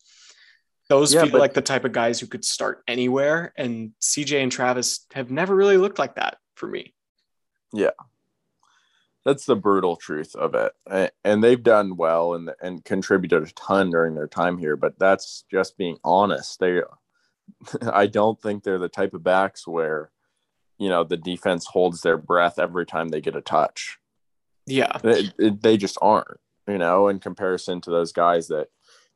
those 0.89 1.15
Yeah, 1.15 1.23
feel 1.23 1.33
but- 1.33 1.41
like 1.41 1.55
the 1.55 1.63
type 1.63 1.85
of 1.85 1.93
guys 1.93 2.21
who 2.21 2.27
could 2.27 2.45
start 2.45 2.83
anywhere. 2.87 3.53
And 3.57 3.93
CJ 4.01 4.43
and 4.43 4.53
Travis 4.53 5.07
have 5.15 5.31
never 5.31 5.55
really 5.55 5.79
looked 5.79 5.99
like 5.99 6.17
that 6.17 6.37
for 6.55 6.67
me. 6.69 6.95
That's 9.27 9.45
the 9.45 9.57
brutal 9.57 9.97
truth 9.97 10.37
of 10.37 10.55
it. 10.55 11.13
And 11.25 11.43
they've 11.43 11.63
done 11.63 11.97
well 11.97 12.35
and 12.35 12.53
and 12.63 12.85
contributed 12.85 13.43
a 13.43 13.53
ton 13.53 13.91
during 13.91 14.15
their 14.15 14.29
time 14.29 14.57
here, 14.57 14.77
but 14.77 14.99
that's 15.01 15.45
just 15.51 15.77
being 15.77 15.99
honest. 16.05 16.61
They 16.61 16.81
I 17.93 18.07
don't 18.07 18.41
think 18.41 18.63
they're 18.63 18.79
the 18.79 18.89
type 18.89 19.15
of 19.15 19.25
backs 19.25 19.67
where 19.67 20.13
you 20.79 20.89
know 20.89 21.03
the 21.03 21.17
defense 21.17 21.67
holds 21.67 22.03
their 22.03 22.17
breath 22.17 22.61
every 22.61 22.87
time 22.87 23.09
they 23.09 23.21
get 23.21 23.35
a 23.35 23.41
touch. 23.41 23.99
Yeah. 24.65 24.99
They, 24.99 25.31
they 25.39 25.77
just 25.77 25.99
aren't, 26.03 26.41
you 26.67 26.79
know, 26.79 27.09
in 27.09 27.21
comparison 27.21 27.81
to 27.83 27.91
those 27.91 28.13
guys 28.13 28.49
that 28.49 28.69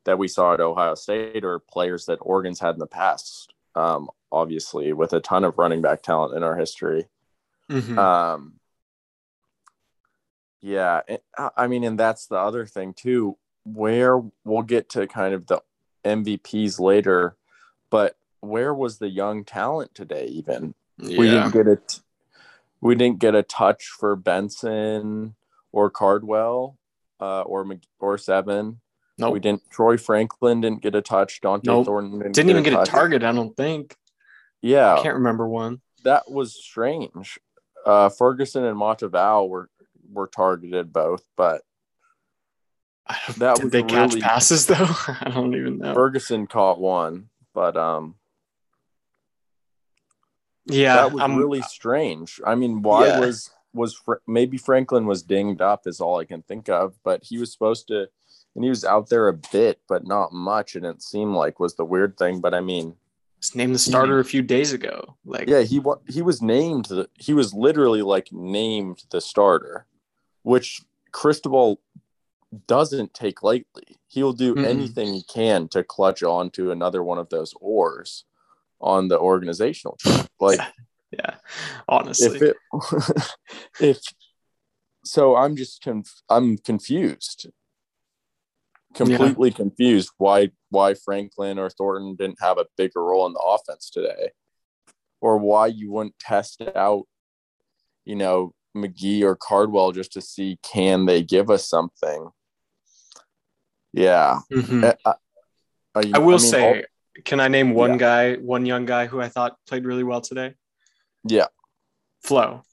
that 0.03 0.17
we 0.17 0.27
saw 0.27 0.53
at 0.53 0.59
Ohio 0.59 0.95
State 0.95 1.45
or 1.45 1.59
players 1.59 2.05
that 2.07 2.19
Oregon's 2.21 2.59
had 2.59 2.75
in 2.75 2.79
the 2.79 2.87
past. 2.87 3.53
Um, 3.75 4.09
obviously, 4.29 4.91
with 4.91 5.13
a 5.13 5.21
ton 5.21 5.45
of 5.45 5.57
running 5.57 5.81
back 5.81 6.01
talent 6.01 6.35
in 6.35 6.43
our 6.43 6.57
history. 6.57 7.07
Mhm. 7.69 7.97
Um, 7.97 8.59
yeah, 10.61 11.01
I- 11.57 11.67
mean, 11.67 11.83
and 11.83 11.99
that's 11.99 12.27
the 12.27 12.35
other 12.37 12.65
thing 12.65 12.93
too, 12.93 13.37
where 13.63 14.21
we'll 14.43 14.63
get 14.63 14.89
to 14.89 15.07
kind 15.07 15.33
of 15.33 15.47
the 15.47 15.61
MVPs 16.05 16.79
later, 16.79 17.35
but 17.89 18.15
where 18.39 18.73
was 18.73 18.97
the 18.97 19.09
young 19.09 19.43
talent 19.43 19.93
today? 19.93 20.25
Even 20.25 20.73
we 20.97 21.29
didn't 21.29 21.51
get 21.51 21.67
it. 21.67 21.99
We 22.81 22.95
didn't 22.95 23.19
get 23.19 23.35
a 23.35 23.43
touch 23.43 23.85
for 23.87 24.15
Benson 24.15 25.35
or 25.71 25.89
Cardwell 25.91 26.77
uh, 27.19 27.41
or 27.41 27.67
or 27.99 28.17
Seven. 28.17 28.79
Nope. 29.17 29.33
We 29.33 29.39
didn't. 29.39 29.69
Troy 29.69 29.97
Franklin 29.97 30.61
didn't 30.61 30.81
get 30.81 30.95
a 30.95 31.01
touch. 31.01 31.41
Dante 31.41 31.67
Nope. 31.67 31.85
Thornton 31.85 32.17
didn't, 32.19 32.33
Didn't 32.33 32.49
even 32.49 32.63
get 32.63 32.73
a 32.81 32.83
target, 32.85 33.23
I 33.23 33.31
don't 33.31 33.55
think. 33.55 33.95
Yeah, 34.63 34.95
I 34.95 35.01
Can't 35.03 35.15
remember 35.15 35.47
one. 35.47 35.81
that 36.03 36.31
was 36.31 36.55
strange. 36.55 37.39
Uh, 37.85 38.09
Ferguson 38.09 38.63
and 38.63 38.77
Monteval 38.77 39.49
were 39.49 39.69
were 40.11 40.27
targeted 40.27 40.91
both, 40.93 41.23
but 41.35 41.61
That 43.37 43.55
Did 43.55 43.63
was 43.65 43.71
they 43.71 43.83
catch 43.83 44.09
really- 44.11 44.21
passes 44.21 44.67
though? 44.67 44.75
I 45.07 45.31
don't 45.33 45.55
even 45.55 45.79
know. 45.79 45.93
Ferguson 45.93 46.47
caught 46.47 46.79
one. 46.79 47.29
But 47.53 47.75
um, 47.75 48.15
yeah, 50.65 50.95
that 50.95 51.11
was 51.11 51.21
I'm- 51.21 51.35
really 51.37 51.61
strange. 51.63 52.39
I 52.45 52.55
mean, 52.55 52.81
why 52.81 53.07
Yeah. 53.07 53.19
was 53.19 53.51
was 53.73 53.93
Fra- 53.95 54.19
maybe 54.27 54.57
Franklin 54.57 55.05
was 55.05 55.23
dinged 55.23 55.61
up 55.61 55.87
is 55.87 56.01
all 56.01 56.19
I 56.19 56.25
can 56.25 56.41
think 56.41 56.67
of, 56.69 56.95
but 57.05 57.23
he 57.23 57.37
was 57.37 57.53
supposed 57.53 57.87
to, 57.87 58.07
and 58.53 58.63
he 58.65 58.69
was 58.69 58.83
out 58.83 59.07
there 59.09 59.29
a 59.29 59.33
bit, 59.33 59.79
but 59.87 60.05
not 60.05 60.33
much, 60.33 60.75
and 60.75 60.85
it 60.85 61.01
seemed 61.01 61.33
like 61.35 61.57
was 61.59 61.75
the 61.75 61.85
weird 61.85 62.17
thing. 62.17 62.41
But 62.41 62.53
I 62.53 62.59
mean, 62.59 62.95
was 63.39 63.55
named 63.55 63.73
the 63.75 63.79
starter 63.79 64.19
a 64.19 64.25
few 64.25 64.41
days 64.41 64.73
ago. 64.73 65.15
Like, 65.25 65.47
Yeah, 65.49 65.61
he 65.61 65.79
wa- 65.79 65.99
he 66.07 66.21
was 66.21 66.41
named 66.41 66.85
the 66.85 67.09
he 67.17 67.33
was 67.33 67.53
literally 67.53 68.01
like 68.01 68.31
named 68.31 69.03
the 69.09 69.21
starter, 69.21 69.85
which 70.43 70.81
Cristobal 71.11 71.81
doesn't 72.67 73.13
take 73.13 73.43
lightly. 73.43 73.97
He'll 74.07 74.33
do 74.33 74.55
Mm-mm. 74.55 74.65
anything 74.65 75.13
he 75.13 75.23
can 75.23 75.67
to 75.69 75.83
clutch 75.83 76.23
on 76.23 76.49
to 76.51 76.71
another 76.71 77.03
one 77.03 77.17
of 77.17 77.29
those 77.29 77.53
oars 77.61 78.25
on 78.79 79.07
the 79.07 79.19
organizational 79.19 79.97
track. 79.97 80.29
Like 80.39 80.59
yeah, 81.11 81.35
honestly, 81.87 82.37
if 82.37 82.41
it 82.41 82.57
if 83.79 83.99
so 85.03 85.35
i'm 85.35 85.55
just 85.55 85.81
conf- 85.81 86.21
i'm 86.29 86.57
confused 86.57 87.49
completely 88.93 89.51
confused 89.51 90.11
why 90.17 90.49
why 90.69 90.93
franklin 90.93 91.57
or 91.57 91.69
thornton 91.69 92.15
didn't 92.15 92.41
have 92.41 92.57
a 92.57 92.65
bigger 92.77 93.03
role 93.03 93.25
in 93.25 93.33
the 93.33 93.39
offense 93.39 93.89
today 93.89 94.31
or 95.21 95.37
why 95.37 95.67
you 95.67 95.91
wouldn't 95.91 96.17
test 96.19 96.61
out 96.75 97.03
you 98.05 98.15
know 98.15 98.53
mcgee 98.75 99.21
or 99.23 99.35
cardwell 99.35 99.91
just 99.91 100.13
to 100.13 100.21
see 100.21 100.57
can 100.63 101.05
they 101.05 101.21
give 101.23 101.49
us 101.49 101.67
something 101.67 102.29
yeah 103.93 104.39
Mhm. 104.51 104.95
I, 105.05 105.13
I, 105.95 106.01
I 106.13 106.19
will 106.19 106.37
mean, 106.37 106.39
say, 106.39 106.85
can 107.25 107.41
I 107.41 107.49
name 107.49 107.73
one 107.73 107.91
Yeah. 107.91 107.97
guy, 107.97 108.35
one 108.35 108.65
young 108.65 108.85
guy 108.85 109.07
who 109.07 109.19
I 109.19 109.27
thought 109.27 109.57
played 109.67 109.83
really 109.85 110.03
well 110.05 110.21
today? 110.21 110.55
yeah 111.27 111.47
Flowe. 112.23 112.63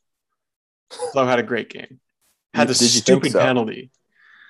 Flowe 1.12 1.26
had 1.26 1.38
a 1.40 1.42
great 1.42 1.68
game. 1.70 2.00
Had 2.54 2.68
the 2.68 2.74
Did 2.74 2.82
you 2.82 2.88
think 2.88 3.24
stupid 3.24 3.32
so? 3.32 3.40
penalty. 3.40 3.90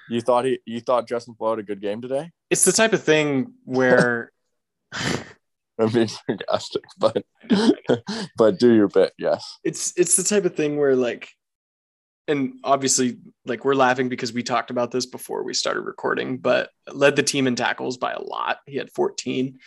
you 0.09 0.21
thought 0.21 0.45
he 0.45 0.61
you 0.67 0.81
thought 0.81 1.09
justin 1.09 1.35
Flowe 1.35 1.51
had 1.51 1.59
a 1.61 1.63
good 1.63 1.81
game 1.81 2.01
today 2.03 2.31
It's 2.51 2.65
the 2.65 2.73
type 2.73 2.93
of 2.93 3.03
thing 3.03 3.55
where 3.65 4.31
i'm 5.81 5.91
being 5.91 6.09
sarcastic 6.09 6.83
but 6.99 7.25
but 8.37 8.59
do 8.59 8.75
your 8.75 8.89
bit 8.89 9.13
yes 9.19 9.59
it's 9.65 9.93
it's 9.97 10.17
the 10.17 10.25
type 10.25 10.45
of 10.45 10.55
thing 10.57 10.77
where 10.77 10.97
like 10.97 11.29
and 12.29 12.55
obviously 12.63 13.17
like 13.47 13.65
we're 13.65 13.75
laughing 13.75 14.09
because 14.09 14.33
we 14.33 14.43
talked 14.43 14.71
about 14.71 14.91
this 14.91 15.07
before 15.07 15.43
we 15.43 15.55
started 15.55 15.81
recording 15.81 16.37
but 16.37 16.71
led 16.93 17.17
the 17.17 17.23
team 17.23 17.47
in 17.47 17.57
tackles 17.57 17.97
by 17.97 18.13
a 18.13 18.21
lot. 18.23 18.59
He 18.67 18.77
had 18.77 18.93
14 18.93 19.59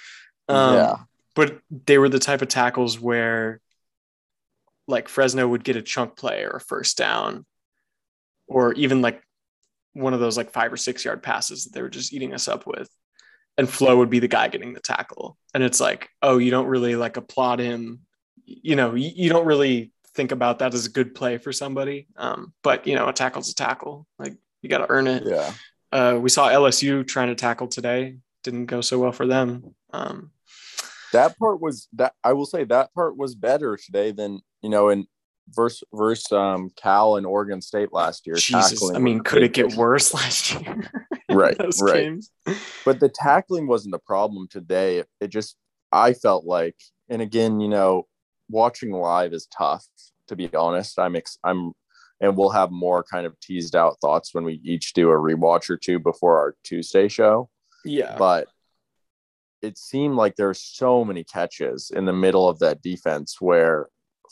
um, 0.47 0.75
Yeah. 0.75 0.95
but 1.35 1.59
they 1.85 1.97
were 1.97 2.09
the 2.09 2.19
type 2.19 2.41
of 2.41 2.47
tackles 2.47 2.99
where 2.99 3.59
like 4.87 5.09
fresno 5.09 5.47
would 5.47 5.63
get 5.63 5.75
a 5.75 5.81
chunk 5.81 6.15
play 6.15 6.43
or 6.43 6.51
a 6.51 6.61
first 6.61 6.97
down 6.97 7.45
or 8.47 8.73
even 8.73 9.01
like 9.01 9.21
one 9.93 10.13
of 10.13 10.19
those 10.19 10.37
like 10.37 10.51
five 10.51 10.71
or 10.71 10.77
six 10.77 11.03
yard 11.03 11.23
passes 11.23 11.63
that 11.65 11.73
they 11.73 11.81
were 11.81 11.89
just 11.89 12.13
eating 12.13 12.33
us 12.33 12.47
up 12.47 12.65
with. 12.67 12.89
And 13.57 13.67
Flowe 13.69 13.97
would 13.97 14.09
be 14.09 14.19
the 14.19 14.27
guy 14.29 14.47
getting 14.47 14.73
the 14.73 14.79
tackle. 14.79 15.37
And 15.53 15.63
it's 15.63 15.79
like 15.79 16.09
oh 16.21 16.37
you 16.37 16.51
don't 16.51 16.67
really 16.67 16.95
like 16.95 17.17
applaud 17.17 17.59
him. 17.59 18.01
You 18.45 18.75
know 18.75 18.95
you, 18.95 19.11
you 19.13 19.29
don't 19.29 19.45
really 19.45 19.91
think 20.15 20.31
about 20.31 20.59
that 20.59 20.73
as 20.73 20.85
a 20.85 20.89
good 20.89 21.15
play 21.15 21.37
for 21.37 21.51
somebody 21.53 22.07
um, 22.17 22.53
but 22.63 22.85
you 22.87 22.95
know 22.95 23.07
a 23.07 23.13
tackle's 23.13 23.49
a 23.49 23.55
tackle 23.55 24.05
like 24.19 24.35
you 24.61 24.69
got 24.69 24.79
to 24.79 24.89
earn 24.89 25.07
it 25.07 25.23
Yeah. 25.25 25.53
uh, 25.91 26.17
we 26.19 26.29
saw 26.29 26.49
lsu 26.49 27.07
trying 27.07 27.29
to 27.29 27.35
tackle 27.35 27.67
today 27.67 28.17
didn't 28.43 28.65
go 28.65 28.81
so 28.81 28.99
well 28.99 29.11
for 29.11 29.25
them 29.27 29.73
um, 29.93 30.31
That 31.13 31.37
part 31.37 31.61
was 31.61 31.87
that 31.93 32.13
I 32.23 32.33
will 32.33 32.45
say 32.45 32.63
that 32.65 32.93
part 32.93 33.17
was 33.17 33.35
better 33.35 33.77
today 33.77 34.11
than, 34.11 34.39
you 34.61 34.69
know, 34.69 34.89
in 34.89 35.05
versus 35.49 35.83
versus 35.93 36.31
um 36.31 36.69
Cal 36.77 37.17
and 37.17 37.25
Oregon 37.25 37.61
State 37.61 37.91
last 37.91 38.25
year. 38.25 38.35
jesus 38.35 38.79
Tackling 38.79 38.95
i 38.95 38.99
mean 38.99 39.19
could 39.19 39.43
it 39.43 39.53
get 39.53 39.75
worse 39.75 40.13
last 40.19 40.53
year 40.53 40.89
Right, 41.29 41.57
right. 41.81 42.03
games 42.03 42.31
But 42.85 42.99
the 42.99 43.09
tackling 43.09 43.67
wasn't 43.67 43.91
the 43.93 43.99
problem 43.99 44.47
today. 44.49 44.99
It, 44.99 45.07
it 45.19 45.27
just 45.29 45.55
I 45.91 46.13
felt 46.13 46.45
like 46.45 46.75
and 47.09 47.21
again, 47.21 47.59
you 47.59 47.67
know, 47.67 48.07
watching 48.51 48.91
live 48.91 49.33
is 49.33 49.47
tough 49.47 49.85
to 50.27 50.35
be 50.35 50.53
honest. 50.55 50.97
I'm 50.99 51.15
ex- 51.15 51.39
I'm 51.43 51.73
and 52.21 52.37
we'll 52.37 52.49
have 52.51 52.69
more 52.71 53.03
kind 53.03 53.25
of 53.25 53.37
teased 53.39 53.75
out 53.75 53.97
thoughts 53.99 54.33
when 54.33 54.43
we 54.43 54.61
each 54.63 54.93
do 54.93 55.09
a 55.09 55.15
rewatch 55.15 55.69
or 55.69 55.77
two 55.77 55.97
before 55.99 56.37
our 56.37 56.55
Tuesday 56.63 57.07
show. 57.07 57.49
yeah 57.83 58.15
but 58.17 58.47
it 59.61 59.77
seemed 59.77 60.15
like 60.15 60.35
there 60.35 60.47
were 60.47 60.53
so 60.53 61.03
many 61.05 61.23
catches 61.23 61.91
in 61.95 62.05
the 62.05 62.13
middle 62.13 62.47
of 62.49 62.59
that 62.59 62.81
defense 62.81 63.37
where 63.39 63.87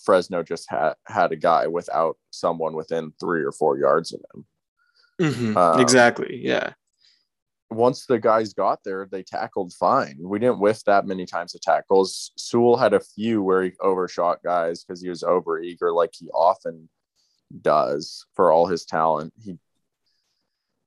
Fresno 0.05 0.41
just 0.43 0.69
had 0.69 0.93
had 1.07 1.31
a 1.31 1.35
guy 1.35 1.67
without 1.67 2.17
someone 2.31 2.73
within 2.75 3.11
three 3.19 3.43
or 3.43 3.51
four 3.51 3.77
yards 3.77 4.13
of 4.13 4.21
him. 4.33 4.45
Mhm. 5.21 5.57
um, 5.57 5.79
exactly 5.81 6.39
yeah 6.41 6.73
Once 7.71 8.05
the 8.05 8.19
guys 8.19 8.53
got 8.53 8.79
there, 8.83 9.07
they 9.11 9.21
tackled 9.21 9.71
fine. 9.73 10.17
We 10.19 10.39
didn't 10.39 10.59
whiff 10.59 10.83
that 10.85 11.05
many 11.05 11.25
times 11.25 11.53
of 11.53 11.61
tackles. 11.61 12.31
Sewell 12.35 12.77
had 12.77 12.93
a 12.93 12.99
few 12.99 13.43
where 13.43 13.63
he 13.63 13.71
overshot 13.79 14.41
guys 14.43 14.83
because 14.83 15.01
he 15.01 15.09
was 15.09 15.23
over 15.23 15.59
eager, 15.61 15.91
like 15.91 16.11
he 16.17 16.29
often 16.29 16.89
does 17.61 18.25
for 18.35 18.51
all 18.51 18.65
his 18.65 18.85
talent. 18.85 19.33
He, 19.43 19.57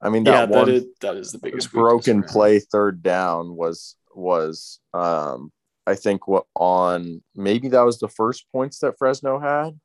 I 0.00 0.08
mean, 0.08 0.24
yeah 0.24 0.46
that 0.46 0.48
one 0.48 0.66
that 0.66 0.74
is 0.74 0.84
that 1.00 1.16
is 1.16 1.32
the 1.32 1.38
biggest 1.38 1.72
broken 1.72 2.24
play 2.24 2.58
third 2.58 3.02
down 3.02 3.54
was 3.54 3.96
was 4.14 4.80
um 4.92 5.52
I 5.86 5.94
think 5.94 6.28
what 6.28 6.46
on 6.54 7.22
maybe 7.34 7.68
that 7.68 7.82
was 7.82 7.98
the 7.98 8.08
first 8.08 8.46
points 8.52 8.78
that 8.80 8.98
Fresno 8.98 9.38
had 9.38 9.78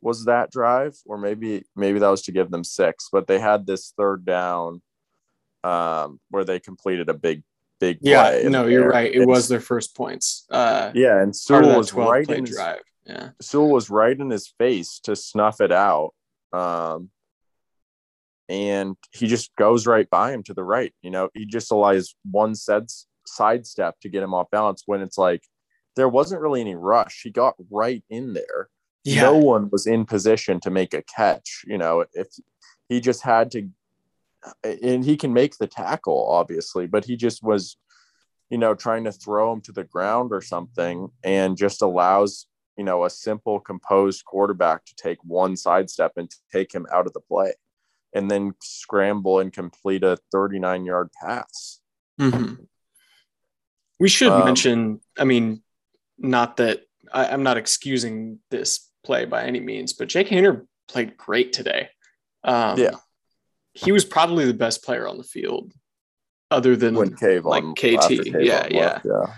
was 0.00 0.24
that 0.26 0.50
drive 0.50 0.96
or 1.06 1.18
maybe 1.18 1.64
maybe 1.74 1.98
that 1.98 2.08
was 2.08 2.22
to 2.22 2.32
give 2.32 2.50
them 2.50 2.64
six 2.64 3.08
but 3.10 3.26
they 3.26 3.38
had 3.38 3.66
this 3.66 3.92
third 3.96 4.24
down 4.24 4.82
um 5.66 6.20
where 6.30 6.44
they 6.44 6.58
completed 6.60 7.08
a 7.08 7.14
big 7.14 7.42
big 7.80 7.98
yeah 8.00 8.40
no 8.56 8.66
you're 8.66 8.88
right 8.88 9.12
it 9.14 9.22
And- 9.22 9.26
was 9.34 9.48
their 9.48 9.60
first 9.60 9.96
points 9.96 10.46
uh 10.50 10.90
yeah 10.94 11.20
and 11.22 11.34
Sewell 11.34 11.76
was 11.76 11.92
right 11.92 12.28
in 12.28 12.46
his, 12.46 12.54
drive 12.56 12.82
yeah 13.04 13.28
Sewell 13.40 13.70
was 13.70 13.90
right 13.90 14.18
in 14.18 14.30
his 14.30 14.46
face 14.58 15.00
to 15.04 15.14
snuff 15.14 15.60
it 15.60 15.72
out. 15.72 16.10
Um, 16.52 17.10
and 18.48 18.96
he 19.12 19.26
just 19.26 19.50
goes 19.56 19.86
right 19.86 20.08
by 20.08 20.32
him 20.32 20.42
to 20.44 20.54
the 20.54 20.62
right. 20.62 20.92
You 21.02 21.10
know, 21.10 21.28
he 21.34 21.44
just 21.46 21.72
allows 21.72 22.14
one 22.30 22.54
sets 22.54 23.06
sidestep 23.26 23.98
to 24.00 24.08
get 24.08 24.22
him 24.22 24.34
off 24.34 24.50
balance 24.50 24.82
when 24.86 25.00
it's 25.02 25.18
like 25.18 25.42
there 25.96 26.08
wasn't 26.08 26.40
really 26.40 26.60
any 26.60 26.76
rush. 26.76 27.20
He 27.24 27.30
got 27.30 27.54
right 27.70 28.04
in 28.08 28.34
there. 28.34 28.68
yeah 29.04 29.22
No 29.22 29.36
one 29.38 29.68
was 29.70 29.86
in 29.86 30.04
position 30.04 30.60
to 30.60 30.70
make 30.70 30.94
a 30.94 31.02
catch. 31.02 31.64
You 31.66 31.78
know, 31.78 32.04
if 32.12 32.28
he 32.88 33.00
just 33.00 33.22
had 33.22 33.50
to, 33.52 33.68
and 34.62 35.04
he 35.04 35.16
can 35.16 35.32
make 35.32 35.56
the 35.58 35.66
tackle, 35.66 36.26
obviously, 36.30 36.86
but 36.86 37.04
he 37.04 37.16
just 37.16 37.42
was, 37.42 37.76
you 38.50 38.58
know, 38.58 38.74
trying 38.74 39.04
to 39.04 39.12
throw 39.12 39.52
him 39.52 39.60
to 39.62 39.72
the 39.72 39.84
ground 39.84 40.32
or 40.32 40.40
something 40.40 41.08
and 41.24 41.56
just 41.56 41.82
allows, 41.82 42.46
you 42.76 42.84
know, 42.84 43.04
a 43.04 43.10
simple, 43.10 43.58
composed 43.60 44.24
quarterback 44.24 44.84
to 44.84 44.94
take 44.96 45.18
one 45.24 45.56
sidestep 45.56 46.12
and 46.16 46.30
take 46.52 46.72
him 46.72 46.86
out 46.92 47.06
of 47.06 47.12
the 47.12 47.20
play 47.20 47.54
and 48.12 48.30
then 48.30 48.54
scramble 48.62 49.40
and 49.40 49.52
complete 49.52 50.04
a 50.04 50.16
39 50.32 50.84
yard 50.84 51.10
pass. 51.12 51.80
Mhm. 52.20 52.66
We 53.98 54.08
should 54.08 54.32
Um, 54.32 54.44
mention, 54.44 55.00
I 55.18 55.24
mean, 55.24 55.62
not 56.18 56.58
that 56.58 56.84
I, 57.12 57.26
I'm 57.26 57.42
not 57.42 57.56
excusing 57.56 58.40
this 58.50 58.90
play 59.04 59.24
by 59.24 59.44
any 59.44 59.60
means, 59.60 59.92
but 59.92 60.08
Jake 60.08 60.28
Haener 60.28 60.66
played 60.88 61.16
great 61.16 61.52
today. 61.52 61.90
Um, 62.44 62.78
Yeah. 62.78 62.96
He 63.76 63.92
was 63.92 64.04
probably 64.04 64.44
the 64.46 64.54
best 64.54 64.82
player 64.84 65.06
on 65.06 65.18
the 65.18 65.24
field, 65.24 65.72
other 66.50 66.76
than 66.76 66.94
When 66.94 67.14
Cave 67.16 67.44
like 67.44 67.62
on 67.62 67.74
KT. 67.74 67.80
Kayvon 67.82 68.44
Yeah, 68.44 68.54
left, 68.60 68.72
yeah. 68.72 69.00
yeah. 69.04 69.34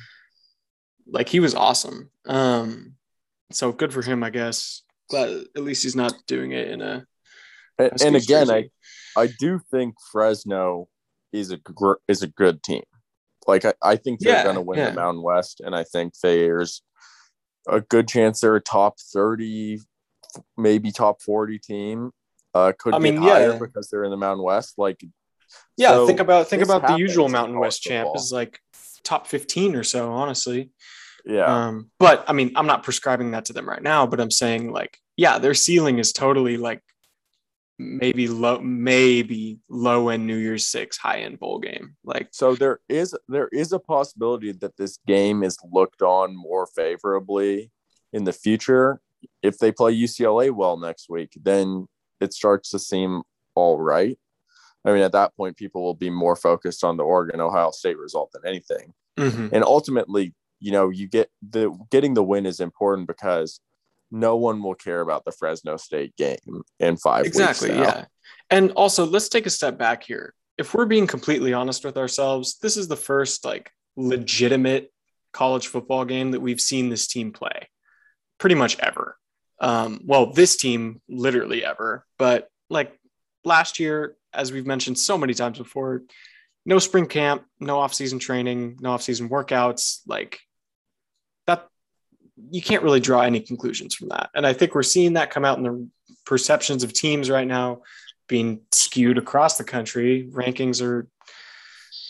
Like 1.10 1.28
he 1.28 1.40
was 1.40 1.54
awesome. 1.54 2.10
Um, 2.26 2.94
so 3.50 3.72
good 3.72 3.92
for 3.92 4.02
him, 4.02 4.22
I 4.22 4.30
guess. 4.30 4.82
Glad 5.10 5.30
at 5.56 5.62
least 5.62 5.82
he's 5.82 5.96
not 5.96 6.14
doing 6.26 6.52
it 6.52 6.68
in 6.68 6.82
a. 6.82 7.06
And, 7.78 8.02
and 8.02 8.16
again, 8.16 8.46
jersey. 8.48 8.70
I 9.16 9.22
I 9.22 9.28
do 9.38 9.60
think 9.70 9.94
Fresno 10.12 10.88
is 11.32 11.50
a 11.50 11.56
gr- 11.56 11.94
is 12.06 12.22
a 12.22 12.26
good 12.26 12.62
team. 12.62 12.82
Like 13.46 13.64
I, 13.64 13.72
I 13.82 13.96
think 13.96 14.20
they're 14.20 14.34
Yeah, 14.36 14.42
going 14.42 14.56
to 14.56 14.60
win 14.62 14.78
yeah. 14.78 14.90
the 14.90 14.96
Mountain 14.96 15.22
West, 15.22 15.60
and 15.64 15.74
I 15.74 15.84
think 15.84 16.12
there's 16.22 16.82
a 17.66 17.80
good 17.80 18.06
chance 18.06 18.40
they're 18.40 18.56
a 18.56 18.60
top 18.60 19.00
thirty, 19.00 19.80
maybe 20.56 20.92
top 20.92 21.22
forty 21.22 21.58
team. 21.58 22.10
Uh, 22.54 22.72
could 22.78 22.94
I 22.94 22.98
get 22.98 23.02
mean, 23.02 23.16
higher 23.16 23.52
yeah. 23.52 23.58
because 23.58 23.88
they're 23.88 24.04
in 24.04 24.10
the 24.10 24.16
Mountain 24.16 24.44
West. 24.44 24.74
Like, 24.78 25.02
Yeah, 25.76 25.90
so 25.90 26.06
think 26.06 26.20
about 26.20 26.48
think 26.48 26.62
about 26.62 26.86
the 26.86 26.96
usual 26.96 27.28
Mountain 27.28 27.58
West 27.58 27.82
champ 27.82 28.10
is 28.14 28.32
like 28.32 28.60
top 29.04 29.26
15 29.26 29.74
or 29.76 29.84
so, 29.84 30.12
honestly. 30.12 30.70
yeah, 31.24 31.44
Um, 31.44 31.90
but 31.98 32.24
I 32.28 32.32
mean, 32.32 32.52
I'm 32.56 32.66
not 32.66 32.82
prescribing 32.82 33.32
that 33.32 33.46
to 33.46 33.52
them 33.52 33.68
right 33.68 33.82
now, 33.82 34.06
but 34.06 34.20
I'm 34.20 34.30
saying 34.30 34.72
like, 34.72 34.98
yeah, 35.16 35.38
their 35.38 35.54
ceiling 35.54 35.98
is 35.98 36.12
totally 36.12 36.56
like 36.56 36.82
maybe 37.78 38.28
low, 38.28 38.60
maybe 38.60 39.58
low 39.68 40.08
end 40.08 40.26
New 40.26 40.36
Year's 40.36 40.66
Six, 40.66 40.96
high 40.96 41.20
end 41.20 41.38
bowl 41.38 41.58
game. 41.58 41.96
Like, 42.04 42.28
so 42.32 42.54
there 42.54 42.80
is 42.88 43.14
there 43.28 43.48
is 43.48 43.72
a 43.72 43.78
possibility 43.78 44.52
that 44.52 44.76
this 44.76 44.98
game 45.06 45.42
is 45.42 45.58
looked 45.70 46.02
on 46.02 46.34
more 46.34 46.66
favorably 46.66 47.70
in 48.12 48.24
the 48.24 48.32
future 48.32 49.00
if 49.42 49.58
they 49.58 49.72
play 49.72 49.94
UCLA 49.94 50.50
well 50.50 50.76
next 50.76 51.08
week 51.08 51.32
then 51.42 51.86
it 52.20 52.32
starts 52.32 52.70
to 52.70 52.78
seem 52.78 53.22
all 53.54 53.78
right 53.78 54.18
i 54.84 54.92
mean 54.92 55.02
at 55.02 55.12
that 55.12 55.34
point 55.36 55.56
people 55.56 55.82
will 55.82 55.94
be 55.94 56.10
more 56.10 56.36
focused 56.36 56.84
on 56.84 56.96
the 56.96 57.04
oregon 57.04 57.40
ohio 57.40 57.70
state 57.70 57.98
result 57.98 58.30
than 58.32 58.42
anything 58.46 58.92
mhm. 59.18 59.52
and 59.52 59.64
ultimately 59.64 60.34
you 60.60 60.72
know, 60.72 60.90
you 60.90 61.06
get 61.06 61.30
the 61.48 61.70
getting 61.90 62.14
the 62.14 62.22
win 62.22 62.46
is 62.46 62.60
important 62.60 63.06
because 63.06 63.60
no 64.10 64.36
one 64.36 64.62
will 64.62 64.74
care 64.74 65.00
about 65.00 65.24
the 65.24 65.32
Fresno 65.32 65.76
State 65.76 66.16
game 66.16 66.62
in 66.80 66.96
five 66.96 67.24
weeks. 67.24 67.38
exactly, 67.38 67.76
yeah. 67.76 68.06
And 68.50 68.72
also, 68.72 69.06
let's 69.06 69.28
take 69.28 69.46
a 69.46 69.50
step 69.50 69.78
back 69.78 70.02
here. 70.02 70.34
If 70.56 70.74
we're 70.74 70.86
being 70.86 71.06
completely 71.06 71.52
honest 71.52 71.84
with 71.84 71.96
ourselves, 71.96 72.58
this 72.60 72.76
is 72.76 72.88
the 72.88 72.96
first 72.96 73.44
like 73.44 73.70
legitimate 73.96 74.92
college 75.32 75.68
football 75.68 76.04
game 76.04 76.32
that 76.32 76.40
we've 76.40 76.60
seen 76.60 76.88
this 76.88 77.06
team 77.06 77.32
play 77.32 77.68
pretty 78.38 78.54
much 78.54 78.78
ever. 78.80 79.16
Um, 79.60 80.00
well, 80.04 80.32
this 80.32 80.56
team 80.56 81.00
literally 81.08 81.64
ever, 81.64 82.04
but 82.18 82.48
like 82.70 82.96
last 83.44 83.80
year, 83.80 84.16
as 84.32 84.52
we've 84.52 84.66
mentioned 84.66 84.98
so 84.98 85.18
many 85.18 85.34
times 85.34 85.58
before, 85.58 86.02
no 86.64 86.78
spring 86.78 87.06
camp, 87.06 87.44
no 87.58 87.78
off-season 87.78 88.18
training, 88.18 88.76
no 88.80 88.92
off-season 88.92 89.28
workouts. 89.28 90.00
Like 90.06 90.40
that, 91.46 91.66
you 92.50 92.62
can't 92.62 92.82
really 92.82 93.00
draw 93.00 93.22
any 93.22 93.40
conclusions 93.40 93.94
from 93.94 94.10
that. 94.10 94.30
And 94.34 94.46
I 94.46 94.52
think 94.52 94.74
we're 94.74 94.82
seeing 94.82 95.14
that 95.14 95.30
come 95.30 95.44
out 95.44 95.58
in 95.58 95.64
the 95.64 95.88
perceptions 96.26 96.84
of 96.84 96.92
teams 96.92 97.30
right 97.30 97.46
now 97.46 97.82
being 98.28 98.60
skewed 98.70 99.18
across 99.18 99.56
the 99.56 99.64
country. 99.64 100.28
Rankings 100.30 100.82
are, 100.82 101.08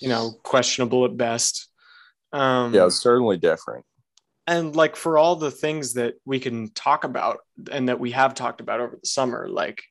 you 0.00 0.08
know, 0.08 0.32
questionable 0.42 1.04
at 1.04 1.16
best. 1.16 1.68
Um, 2.32 2.74
yeah, 2.74 2.86
it's 2.86 3.00
certainly 3.00 3.38
different. 3.38 3.86
And 4.48 4.74
like 4.74 4.96
for 4.96 5.18
all 5.18 5.36
the 5.36 5.50
things 5.50 5.92
that 5.92 6.14
we 6.24 6.40
can 6.40 6.70
talk 6.70 7.04
about 7.04 7.40
and 7.70 7.90
that 7.90 8.00
we 8.00 8.12
have 8.12 8.32
talked 8.32 8.62
about 8.62 8.80
over 8.80 8.96
the 8.98 9.06
summer, 9.06 9.46
like 9.46 9.82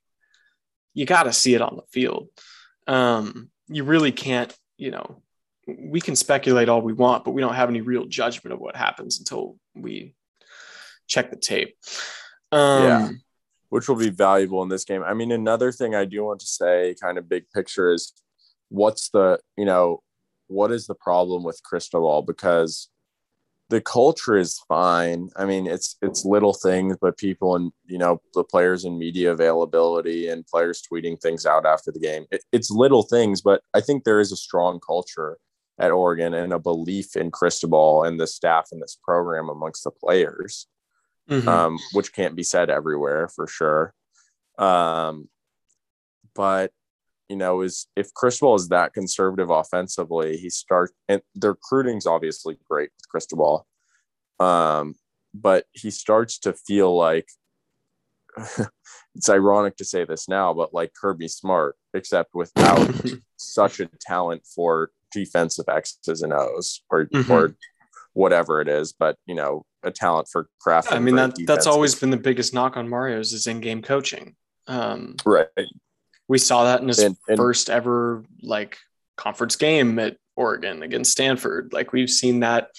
you 0.96 1.06
got 1.06 1.24
to 1.24 1.32
see 1.32 1.54
it 1.54 1.62
on 1.62 1.76
the 1.76 1.84
field. 1.92 2.30
Um, 2.88 3.52
you 3.68 3.84
really 3.84 4.12
can't, 4.12 4.52
you 4.76 4.90
know, 4.90 5.22
we 5.68 6.02
can 6.02 6.16
speculate 6.16 6.70
all 6.70 6.82
we 6.82 6.94
want, 6.94 7.24
but 7.24 7.32
we 7.32 7.42
don't 7.42 7.54
have 7.54 7.70
any 7.70 7.82
real 7.82 8.06
judgment 8.06 8.54
of 8.54 8.60
what 8.60 8.76
happens 8.76 9.20
until 9.20 9.58
we 9.76 10.16
check 11.06 11.30
the 11.30 11.38
tape. 11.38 11.78
Um, 12.52 12.84
yeah, 12.84 13.10
which 13.70 13.88
will 13.88 13.96
be 13.96 14.10
valuable 14.10 14.64
in 14.64 14.70
this 14.70 14.86
game. 14.86 15.04
I 15.04 15.14
mean, 15.14 15.32
another 15.32 15.72
thing 15.72 15.94
I 15.94 16.06
do 16.06 16.24
want 16.24 16.40
to 16.40 16.48
say, 16.48 16.96
kind 17.00 17.20
of 17.20 17.30
big 17.30 17.44
picture, 17.54 17.92
is 17.92 18.12
what's 18.70 19.10
the, 19.10 19.40
you 19.56 19.66
know, 19.66 20.02
what 20.48 20.72
is 20.72 20.88
the 20.88 20.96
problem 20.96 21.44
with 21.44 21.62
Cristobal? 21.62 22.24
Because 22.24 22.90
the 23.70 23.82
culture 23.82 24.38
is 24.38 24.60
fine. 24.68 25.30
I 25.36 25.46
mean, 25.46 25.68
it's 25.68 25.98
it's 26.02 26.24
little 26.24 26.54
things, 26.54 26.96
but 27.02 27.18
people 27.18 27.56
and 27.56 27.72
you 27.86 27.98
know 27.98 28.22
the 28.34 28.44
players 28.44 28.86
and 28.86 28.98
media 28.98 29.32
availability 29.32 30.30
and 30.30 30.48
players 30.48 30.82
tweeting 30.82 31.20
things 31.20 31.46
out 31.46 31.66
after 31.66 31.92
the 31.92 32.00
game. 32.00 32.26
It, 32.32 32.44
it's 32.52 32.72
little 32.72 33.04
things, 33.04 33.42
but 33.42 33.62
I 33.74 33.82
think 33.82 34.04
there 34.04 34.20
is 34.20 34.32
a 34.32 34.38
strong 34.38 34.80
culture 34.80 35.38
at 35.80 35.92
Oregon 35.92 36.34
and 36.34 36.54
a 36.54 36.60
belief 36.60 37.16
in 37.16 37.30
Cristobal 37.30 38.04
and 38.04 38.20
the 38.20 38.28
staff 38.28 38.70
in 38.72 38.80
this 38.80 38.98
program 39.04 39.50
amongst 39.50 39.84
the 39.84 39.92
players, 39.92 40.68
mm-hmm. 41.30 41.48
um, 41.48 41.78
which 41.92 42.14
can't 42.14 42.36
be 42.36 42.44
said 42.44 42.70
everywhere 42.70 43.28
for 43.28 43.48
sure. 43.48 43.94
Um, 44.58 45.30
but 46.34 46.72
you 47.30 47.36
know, 47.36 47.62
is 47.62 47.88
if 47.96 48.14
Cristobal 48.14 48.56
is 48.56 48.70
that 48.70 48.94
conservative 48.94 49.50
offensively, 49.50 50.38
he 50.38 50.50
starts 50.50 50.94
and 51.08 51.22
the 51.36 51.50
recruiting's 51.50 52.06
obviously 52.06 52.58
great 52.70 52.90
with 52.98 53.10
Cristobal. 53.10 53.68
Um, 54.40 54.96
but 55.34 55.66
he 55.74 55.92
starts 55.92 56.40
to 56.40 56.54
feel 56.54 56.96
like 56.96 57.28
it's 59.16 59.30
ironic 59.30 59.76
to 59.78 59.86
say 59.86 60.06
this 60.06 60.30
now, 60.30 60.54
but 60.54 60.74
like 60.74 60.94
Kirby 61.00 61.28
Smart, 61.28 61.76
except 61.94 62.34
without 62.34 62.90
such 63.38 63.80
a 63.80 63.90
talent 64.00 64.44
for 64.46 64.92
defensive 65.12 65.66
X's 65.68 66.22
and 66.22 66.34
O's 66.34 66.82
or 66.90 67.06
mm-hmm. 67.06 67.32
or 67.32 67.56
whatever 68.14 68.62
it 68.62 68.68
is, 68.68 68.94
but 68.94 69.18
you 69.26 69.36
know, 69.36 69.66
a 69.84 69.92
talent 69.92 70.28
for 70.32 70.48
craft. 70.60 70.92
I 70.92 71.00
mean 71.00 71.16
that 71.16 71.36
that's 71.46 71.68
always 71.68 71.96
been 71.96 72.10
the 72.10 72.18
biggest 72.18 72.54
knock 72.54 72.78
on 72.78 72.90
Mario's 72.90 73.34
is 73.34 73.48
in-game 73.48 73.82
coaching. 73.82 74.36
Um, 74.68 75.16
right. 75.26 75.48
We 76.28 76.38
saw 76.38 76.66
that 76.66 76.82
in 76.82 76.88
his 76.88 77.00
and, 77.00 77.18
and, 77.28 77.38
first 77.38 77.70
ever 77.70 78.24
like 78.42 78.78
conference 79.16 79.56
game 79.56 79.98
at 80.00 80.18
Oregon 80.36 80.84
against 80.84 81.12
Stanford. 81.12 81.74
Like 81.74 81.94
we've 81.94 82.10
seen 82.10 82.42
that 82.42 82.70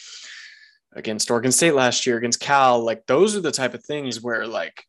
against 0.92 1.30
Oregon 1.30 1.52
State 1.52 1.74
last 1.74 2.06
year, 2.06 2.16
against 2.16 2.40
Cal. 2.40 2.80
Like 2.80 3.06
those 3.06 3.36
are 3.36 3.40
the 3.40 3.52
type 3.52 3.74
of 3.74 3.84
things 3.84 4.22
where 4.22 4.46
like 4.46 4.84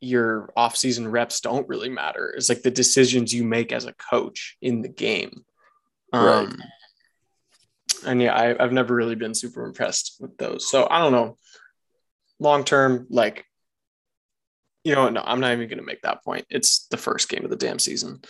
your 0.00 0.52
off-season 0.56 1.08
reps 1.08 1.40
don't 1.40 1.68
really 1.68 1.88
matter. 1.88 2.32
It's 2.36 2.48
like 2.48 2.62
the 2.62 2.70
decisions 2.70 3.32
you 3.32 3.44
make 3.44 3.72
as 3.72 3.86
a 3.86 3.94
coach 3.94 4.56
in 4.60 4.82
the 4.82 4.88
game. 4.88 5.44
Um, 6.12 6.26
right. 6.26 6.56
And 8.06 8.20
yeah, 8.20 8.34
I, 8.34 8.62
I've 8.62 8.72
never 8.72 8.94
really 8.94 9.14
been 9.14 9.34
super 9.34 9.64
impressed 9.64 10.16
with 10.20 10.36
those. 10.36 10.70
So 10.70 10.86
I 10.90 10.98
don't 10.98 11.12
know. 11.12 11.36
Long 12.38 12.64
term, 12.64 13.06
like 13.08 13.46
you 14.84 14.94
know, 14.94 15.08
no, 15.08 15.22
I'm 15.24 15.40
not 15.40 15.52
even 15.52 15.68
going 15.68 15.78
to 15.78 15.84
make 15.84 16.02
that 16.02 16.22
point. 16.22 16.44
It's 16.50 16.86
the 16.90 16.98
first 16.98 17.28
game 17.28 17.44
of 17.44 17.50
the 17.50 17.56
damn 17.56 17.78
season. 17.78 18.20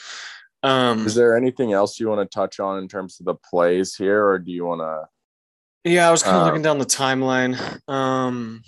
Um, 0.63 1.05
Is 1.05 1.15
there 1.15 1.37
anything 1.37 1.73
else 1.73 2.01
you 2.01 2.09
want 2.09 2.29
to 2.29 2.35
touch 2.35 2.59
on 2.61 2.79
in 2.79 2.89
terms 2.89 3.19
of 3.21 3.27
the 3.27 3.35
plays 3.35 3.95
here, 3.95 4.25
or 4.25 4.39
do 4.39 4.51
you 4.51 4.65
want 4.65 4.81
to? 4.81 5.91
Yeah, 5.91 6.09
I 6.09 6.11
was 6.11 6.23
kind 6.23 6.37
of 6.37 6.43
um, 6.43 6.49
looking 6.49 6.63
down 6.63 6.79
the 6.79 6.87
timeline. 6.87 7.59
Um, 7.91 8.63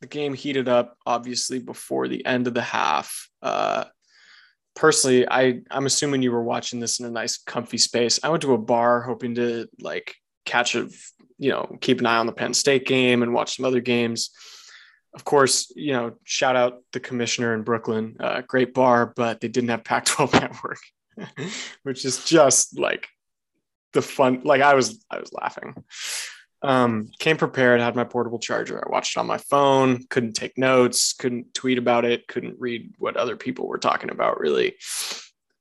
the 0.00 0.08
game 0.08 0.34
heated 0.34 0.68
up 0.68 0.96
obviously 1.06 1.60
before 1.60 2.08
the 2.08 2.24
end 2.26 2.48
of 2.48 2.54
the 2.54 2.62
half. 2.62 3.28
Uh, 3.40 3.84
personally, 4.74 5.28
I 5.28 5.60
I'm 5.70 5.86
assuming 5.86 6.22
you 6.22 6.32
were 6.32 6.42
watching 6.42 6.80
this 6.80 6.98
in 6.98 7.06
a 7.06 7.10
nice, 7.10 7.38
comfy 7.38 7.78
space. 7.78 8.18
I 8.24 8.30
went 8.30 8.42
to 8.42 8.54
a 8.54 8.58
bar 8.58 9.02
hoping 9.02 9.36
to 9.36 9.68
like 9.78 10.16
catch 10.44 10.74
a, 10.74 10.88
you 11.38 11.50
know, 11.50 11.76
keep 11.80 12.00
an 12.00 12.06
eye 12.06 12.18
on 12.18 12.26
the 12.26 12.32
Penn 12.32 12.54
State 12.54 12.86
game 12.86 13.22
and 13.22 13.32
watch 13.32 13.56
some 13.56 13.64
other 13.64 13.80
games 13.80 14.30
of 15.16 15.24
course, 15.24 15.72
you 15.74 15.94
know, 15.94 16.12
shout 16.24 16.56
out 16.56 16.82
the 16.92 17.00
commissioner 17.00 17.54
in 17.54 17.62
Brooklyn, 17.62 18.16
uh, 18.20 18.42
great 18.46 18.74
bar, 18.74 19.14
but 19.16 19.40
they 19.40 19.48
didn't 19.48 19.70
have 19.70 19.82
Pac-12 19.82 20.32
network, 20.40 20.78
which 21.82 22.04
is 22.04 22.22
just 22.26 22.78
like 22.78 23.08
the 23.94 24.02
fun. 24.02 24.42
Like 24.44 24.60
I 24.60 24.74
was, 24.74 25.02
I 25.10 25.18
was 25.18 25.32
laughing. 25.32 25.74
Um, 26.60 27.08
came 27.18 27.38
prepared, 27.38 27.80
had 27.80 27.96
my 27.96 28.04
portable 28.04 28.38
charger. 28.38 28.78
I 28.84 28.90
watched 28.90 29.16
it 29.16 29.20
on 29.20 29.26
my 29.26 29.38
phone, 29.38 30.04
couldn't 30.10 30.34
take 30.34 30.58
notes, 30.58 31.14
couldn't 31.14 31.54
tweet 31.54 31.78
about 31.78 32.04
it, 32.04 32.28
couldn't 32.28 32.56
read 32.58 32.94
what 32.98 33.16
other 33.16 33.36
people 33.36 33.66
were 33.66 33.78
talking 33.78 34.10
about 34.10 34.38
really. 34.38 34.76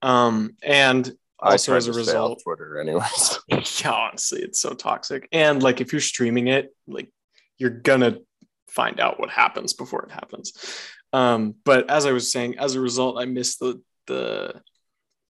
Um, 0.01 0.57
and 0.63 1.13
also 1.39 1.75
as 1.75 1.87
a 1.87 1.93
result, 1.93 2.41
Twitter, 2.43 2.79
anyways. 2.79 3.39
yeah, 3.81 3.91
honestly, 3.91 4.41
it's 4.41 4.59
so 4.59 4.73
toxic. 4.73 5.29
And 5.31 5.63
like 5.63 5.79
if 5.79 5.93
you're 5.93 6.01
streaming 6.01 6.47
it, 6.47 6.75
like 6.87 7.09
you're 7.57 7.69
gonna 7.69 8.19
find 8.67 8.99
out 8.99 9.19
what 9.19 9.29
happens 9.29 9.73
before 9.73 10.03
it 10.03 10.11
happens. 10.11 10.53
Um, 11.13 11.55
but 11.63 11.89
as 11.89 12.05
I 12.05 12.11
was 12.11 12.31
saying, 12.31 12.57
as 12.59 12.75
a 12.75 12.81
result, 12.81 13.17
I 13.19 13.25
missed 13.25 13.59
the 13.59 13.81
the 14.07 14.61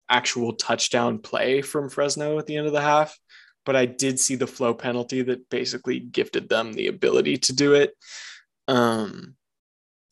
actual 0.08 0.54
touchdown 0.54 1.18
play 1.18 1.62
from 1.62 1.88
Fresno 1.88 2.38
at 2.38 2.46
the 2.46 2.56
end 2.56 2.66
of 2.66 2.72
the 2.72 2.80
half. 2.80 3.16
But 3.64 3.76
I 3.76 3.86
did 3.86 4.20
see 4.20 4.34
the 4.34 4.46
Flowe 4.46 4.74
penalty 4.74 5.22
that 5.22 5.48
basically 5.48 5.98
gifted 5.98 6.48
them 6.48 6.72
the 6.72 6.88
ability 6.88 7.38
to 7.38 7.54
do 7.54 7.74
it. 7.74 7.94
Um, 8.68 9.36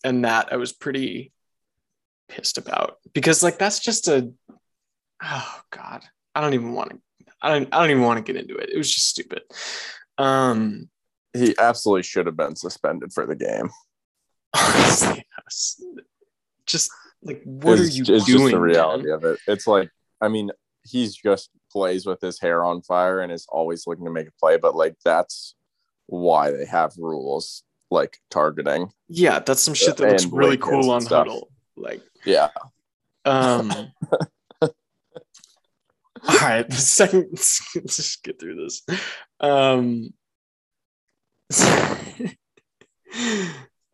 and 0.04 0.24
that 0.24 0.52
I 0.52 0.56
was 0.56 0.72
pretty 0.72 1.32
pissed 2.32 2.56
about 2.58 2.96
because 3.12 3.42
like 3.42 3.58
that's 3.58 3.78
just 3.78 4.08
a 4.08 4.32
oh 5.22 5.60
god 5.70 6.02
i 6.34 6.40
don't 6.40 6.54
even 6.54 6.72
want 6.72 6.90
to 6.90 6.98
i 7.42 7.50
don't 7.50 7.68
i 7.72 7.78
don't 7.78 7.90
even 7.90 8.02
want 8.02 8.16
to 8.24 8.32
get 8.32 8.40
into 8.40 8.56
it 8.56 8.70
it 8.70 8.78
was 8.78 8.92
just 8.92 9.08
stupid 9.08 9.42
um 10.16 10.88
he 11.34 11.54
absolutely 11.58 12.02
should 12.02 12.26
have 12.26 12.36
been 12.36 12.56
suspended 12.56 13.12
for 13.12 13.26
the 13.26 13.36
game. 13.36 13.70
just 16.66 16.90
like 17.22 17.42
what 17.44 17.78
it's, 17.78 17.90
are 17.90 17.92
you 17.92 18.00
it's 18.00 18.06
doing? 18.06 18.18
It's 18.18 18.26
just 18.26 18.50
the 18.50 18.60
reality 18.60 19.04
man? 19.04 19.14
of 19.14 19.24
it. 19.24 19.38
It's 19.46 19.66
like 19.66 19.90
I 20.20 20.28
mean, 20.28 20.50
he's 20.84 21.14
just 21.14 21.50
plays 21.70 22.06
with 22.06 22.20
his 22.20 22.40
hair 22.40 22.64
on 22.64 22.82
fire 22.82 23.20
and 23.20 23.32
is 23.32 23.46
always 23.48 23.86
looking 23.86 24.04
to 24.04 24.10
make 24.10 24.28
a 24.28 24.32
play, 24.38 24.56
but 24.56 24.74
like 24.74 24.96
that's 25.04 25.54
why 26.06 26.50
they 26.50 26.66
have 26.66 26.92
rules 26.98 27.62
like 27.90 28.18
targeting. 28.30 28.92
Yeah, 29.08 29.38
that's 29.38 29.62
some 29.62 29.74
shit 29.74 29.96
that 29.96 30.08
looks 30.08 30.26
really 30.26 30.56
cool 30.56 30.90
on 30.90 31.00
stuff. 31.00 31.26
Hudl. 31.26 31.44
Like 31.76 32.02
yeah. 32.24 32.48
Um 33.24 33.72
all 34.62 36.38
right, 36.40 36.68
the 36.68 36.76
second 36.76 37.28
let's 37.32 37.96
just 37.96 38.22
get 38.22 38.38
through 38.38 38.56
this. 38.56 38.82
Um 39.40 40.12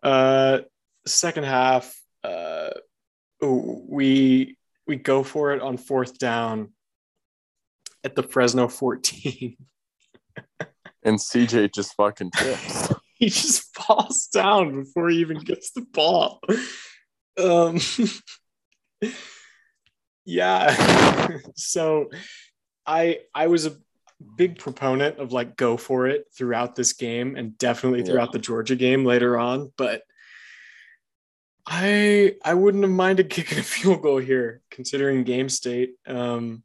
uh, 0.02 0.58
second 1.06 1.44
half, 1.44 1.94
uh, 2.24 2.70
we 3.40 4.56
we 4.86 4.96
go 4.96 5.22
for 5.22 5.52
it 5.52 5.62
on 5.62 5.76
fourth 5.76 6.18
down 6.18 6.72
at 8.04 8.14
the 8.14 8.22
Fresno 8.22 8.68
14. 8.68 9.56
and 11.02 11.18
CJ 11.18 11.74
just 11.74 11.94
fucking 11.94 12.30
tips. 12.36 12.92
he 13.14 13.28
just 13.28 13.74
falls 13.76 14.28
down 14.28 14.84
before 14.84 15.08
he 15.10 15.18
even 15.18 15.38
gets 15.38 15.72
the 15.72 15.82
ball. 15.82 16.40
Um, 17.38 17.78
yeah. 20.24 21.38
so 21.54 22.10
I 22.86 23.20
I 23.34 23.48
was 23.48 23.66
a 23.66 23.76
big 24.36 24.58
proponent 24.58 25.18
of 25.18 25.32
like 25.32 25.56
go 25.56 25.76
for 25.76 26.06
it 26.06 26.26
throughout 26.36 26.74
this 26.74 26.92
game 26.92 27.36
and 27.36 27.56
definitely 27.58 28.02
throughout 28.02 28.28
yeah. 28.28 28.32
the 28.32 28.38
Georgia 28.40 28.76
game 28.76 29.04
later 29.04 29.38
on, 29.38 29.72
but 29.76 30.02
I 31.66 32.34
I 32.44 32.54
wouldn't 32.54 32.84
have 32.84 32.92
minded 32.92 33.30
kicking 33.30 33.58
a 33.58 33.62
field 33.62 34.02
goal 34.02 34.18
here 34.18 34.62
considering 34.70 35.24
game 35.24 35.48
state. 35.48 35.94
Um, 36.06 36.62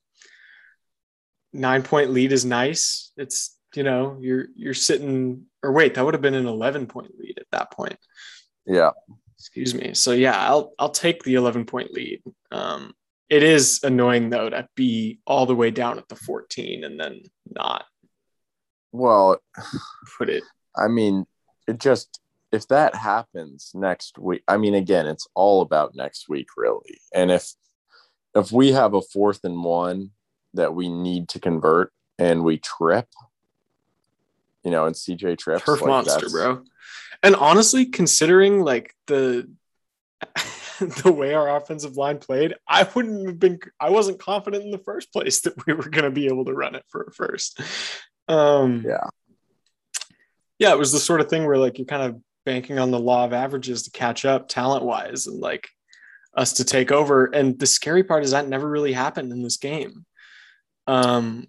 nine 1.52 1.84
point 1.84 2.12
lead 2.12 2.32
is 2.32 2.46
nice. 2.46 3.12
It's 3.18 3.58
you 3.76 3.84
know 3.84 4.18
you're 4.20 4.48
you're 4.56 4.74
sitting 4.74 5.46
or 5.62 5.72
wait 5.72 5.96
that 5.96 6.06
would 6.06 6.14
have 6.14 6.22
been 6.22 6.34
an 6.34 6.48
11 6.48 6.88
point 6.88 7.12
lead 7.20 7.38
at 7.38 7.48
that 7.52 7.72
point. 7.72 7.98
Yeah. 8.66 8.92
Excuse 9.38 9.76
me. 9.76 9.94
So 9.94 10.14
yeah, 10.14 10.38
I'll 10.38 10.74
I'll 10.80 10.90
take 10.90 11.24
the 11.24 11.36
11 11.36 11.66
point 11.66 11.92
lead. 11.92 12.22
Um, 12.52 12.94
it 13.30 13.44
is 13.44 13.80
annoying 13.84 14.30
though 14.30 14.50
to 14.50 14.68
be 14.76 15.20
all 15.26 15.46
the 15.46 15.56
way 15.56 15.72
down 15.72 15.98
at 15.98 16.08
the 16.08 16.16
14 16.16 16.84
and 16.84 17.00
then 17.00 17.22
not. 17.50 17.86
Well, 18.92 19.42
put 20.18 20.30
it. 20.30 20.44
I 20.76 20.88
mean, 20.88 21.26
it 21.68 21.80
just 21.80 22.20
if 22.52 22.68
that 22.68 22.94
happens 22.94 23.72
next 23.74 24.20
week, 24.20 24.44
I 24.48 24.58
mean, 24.58 24.76
again, 24.76 25.08
it's 25.08 25.28
all 25.34 25.62
about 25.62 25.96
next 25.96 26.30
week, 26.30 26.48
really. 26.56 27.00
And 27.14 27.32
if 27.32 27.54
if 28.36 28.52
we 28.52 28.72
have 28.72 28.94
a 28.94 29.02
fourth 29.02 29.44
and 29.44 29.64
one 29.64 30.12
that 30.54 30.76
we 30.76 30.90
need 30.90 31.30
to 31.30 31.40
convert 31.40 31.92
and 32.20 32.44
we 32.44 32.58
trip, 32.60 33.08
you 34.64 34.72
know, 34.72 34.86
and 34.86 34.96
CJ 34.96 35.40
trips, 35.40 35.66
turf 35.66 35.82
like 35.82 35.88
monster, 35.88 36.30
bro. 36.30 36.64
And 37.24 37.36
honestly, 37.36 37.88
considering 37.88 38.62
like 38.62 38.96
the 39.08 39.50
the 41.04 41.12
way 41.12 41.34
our 41.34 41.56
offensive 41.56 41.98
line 41.98 42.20
played, 42.20 42.56
I 42.68 42.88
wouldn't 42.94 43.28
have 43.28 43.40
been. 43.40 43.60
I 43.80 43.90
wasn't 43.90 44.20
confident 44.20 44.64
in 44.64 44.72
the 44.72 44.78
first 44.80 45.12
place 45.12 45.42
that 45.42 45.66
we 45.66 45.74
were 45.74 45.90
going 45.90 46.06
to 46.06 46.12
be 46.12 46.28
able 46.28 46.46
to 46.46 46.54
run 46.54 46.76
it 46.76 46.84
for 46.90 47.04
a 47.04 47.12
first. 47.14 47.60
Um, 48.28 48.84
yeah, 48.88 49.08
yeah, 50.60 50.72
it 50.72 50.80
was 50.80 50.92
the 50.92 51.00
sort 51.00 51.22
of 51.22 51.30
thing 51.30 51.46
where 51.46 51.58
like 51.58 51.78
you're 51.78 51.86
kind 51.86 52.04
of 52.04 52.22
banking 52.46 52.80
on 52.80 52.92
the 52.92 53.00
law 53.00 53.26
of 53.26 53.34
averages 53.34 53.84
to 53.84 53.92
catch 53.92 54.26
up 54.26 54.48
talent 54.48 54.84
wise, 54.84 55.28
and 55.28 55.40
like 55.40 55.68
us 56.36 56.54
to 56.54 56.66
take 56.66 56.92
over. 56.92 57.26
And 57.26 57.60
the 57.60 57.68
scary 57.68 58.04
part 58.04 58.24
is 58.24 58.32
that 58.32 58.48
never 58.48 58.68
really 58.68 58.94
happened 58.94 59.32
in 59.32 59.44
this 59.44 59.58
game. 59.58 60.06
Um, 60.88 61.48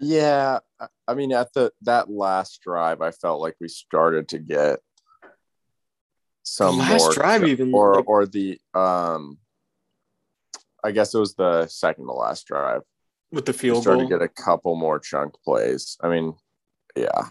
yeah, 0.00 0.60
I 1.06 1.14
mean, 1.14 1.32
at 1.32 1.52
the 1.52 1.72
that 1.82 2.10
last 2.10 2.60
drive, 2.62 3.02
I 3.02 3.10
felt 3.10 3.40
like 3.40 3.56
we 3.60 3.68
started 3.68 4.28
to 4.28 4.38
get 4.38 4.80
some 6.42 6.78
the 6.78 6.82
last 6.82 7.02
more, 7.02 7.12
drive 7.12 7.44
even 7.44 7.72
or 7.74 7.96
like, 7.96 8.08
or 8.08 8.26
the 8.26 8.58
um 8.74 9.38
I 10.82 10.92
guess 10.92 11.14
it 11.14 11.18
was 11.18 11.34
the 11.34 11.66
second 11.66 12.06
to 12.06 12.12
last 12.12 12.46
drive 12.46 12.82
with 13.32 13.46
the 13.46 13.52
field 13.52 13.82
started 13.82 14.04
to 14.04 14.08
get 14.08 14.22
a 14.22 14.28
couple 14.28 14.74
more 14.74 14.98
chunk 14.98 15.34
plays. 15.44 15.96
I 16.00 16.08
mean, 16.08 16.34
yeah. 16.96 17.28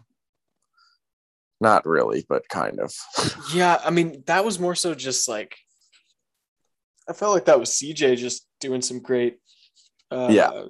Not 1.61 1.85
really, 1.85 2.25
but 2.27 2.47
kind 2.47 2.79
of. 2.79 2.93
yeah, 3.53 3.79
I 3.83 3.89
mean, 3.89 4.23
that 4.27 4.45
was 4.45 4.59
more 4.59 4.75
so 4.75 4.95
just 4.95 5.27
like 5.27 5.57
I 7.07 7.13
felt 7.13 7.33
like 7.33 7.45
that 7.45 7.59
was 7.59 7.71
CJ 7.71 8.17
just 8.17 8.47
doing 8.59 8.81
some 8.81 8.99
great 8.99 9.37
uh 10.11 10.29
yeah 10.31 10.65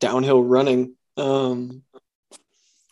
downhill 0.00 0.42
running. 0.42 0.94
Um 1.16 1.82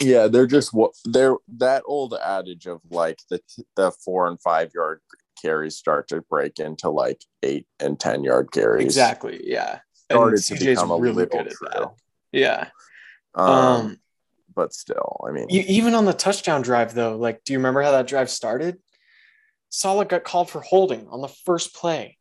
yeah, 0.00 0.28
they're 0.28 0.46
just 0.46 0.72
what 0.72 0.92
they're 1.04 1.36
that 1.58 1.82
old 1.86 2.14
adage 2.14 2.66
of 2.66 2.80
like 2.90 3.18
the 3.28 3.40
the 3.76 3.90
four 3.90 4.26
and 4.26 4.40
five 4.40 4.72
yard 4.74 5.00
carries 5.40 5.76
start 5.76 6.08
to 6.08 6.22
break 6.22 6.58
into 6.58 6.90
like 6.90 7.22
eight 7.42 7.66
and 7.78 7.98
ten 7.98 8.24
yard 8.24 8.50
carries. 8.52 8.84
Exactly. 8.84 9.40
Yeah. 9.44 9.80
Started 9.92 10.34
and 10.50 10.58
to 10.58 10.64
become 10.64 10.90
a 10.90 10.96
really 10.96 11.26
good 11.26 11.46
at 11.46 11.52
that. 11.60 11.92
Yeah. 12.32 12.68
Um, 13.34 13.48
um, 13.48 14.00
but 14.54 14.74
still, 14.74 15.24
I 15.26 15.32
mean, 15.32 15.46
even 15.50 15.94
on 15.94 16.04
the 16.04 16.12
touchdown 16.12 16.62
drive 16.62 16.94
though, 16.94 17.16
like, 17.16 17.44
do 17.44 17.52
you 17.52 17.58
remember 17.58 17.82
how 17.82 17.92
that 17.92 18.08
drive 18.08 18.28
started? 18.28 18.78
Saleh 19.68 20.08
got 20.08 20.24
called 20.24 20.50
for 20.50 20.60
holding 20.60 21.06
on 21.08 21.20
the 21.20 21.28
first 21.28 21.74
play. 21.74 22.18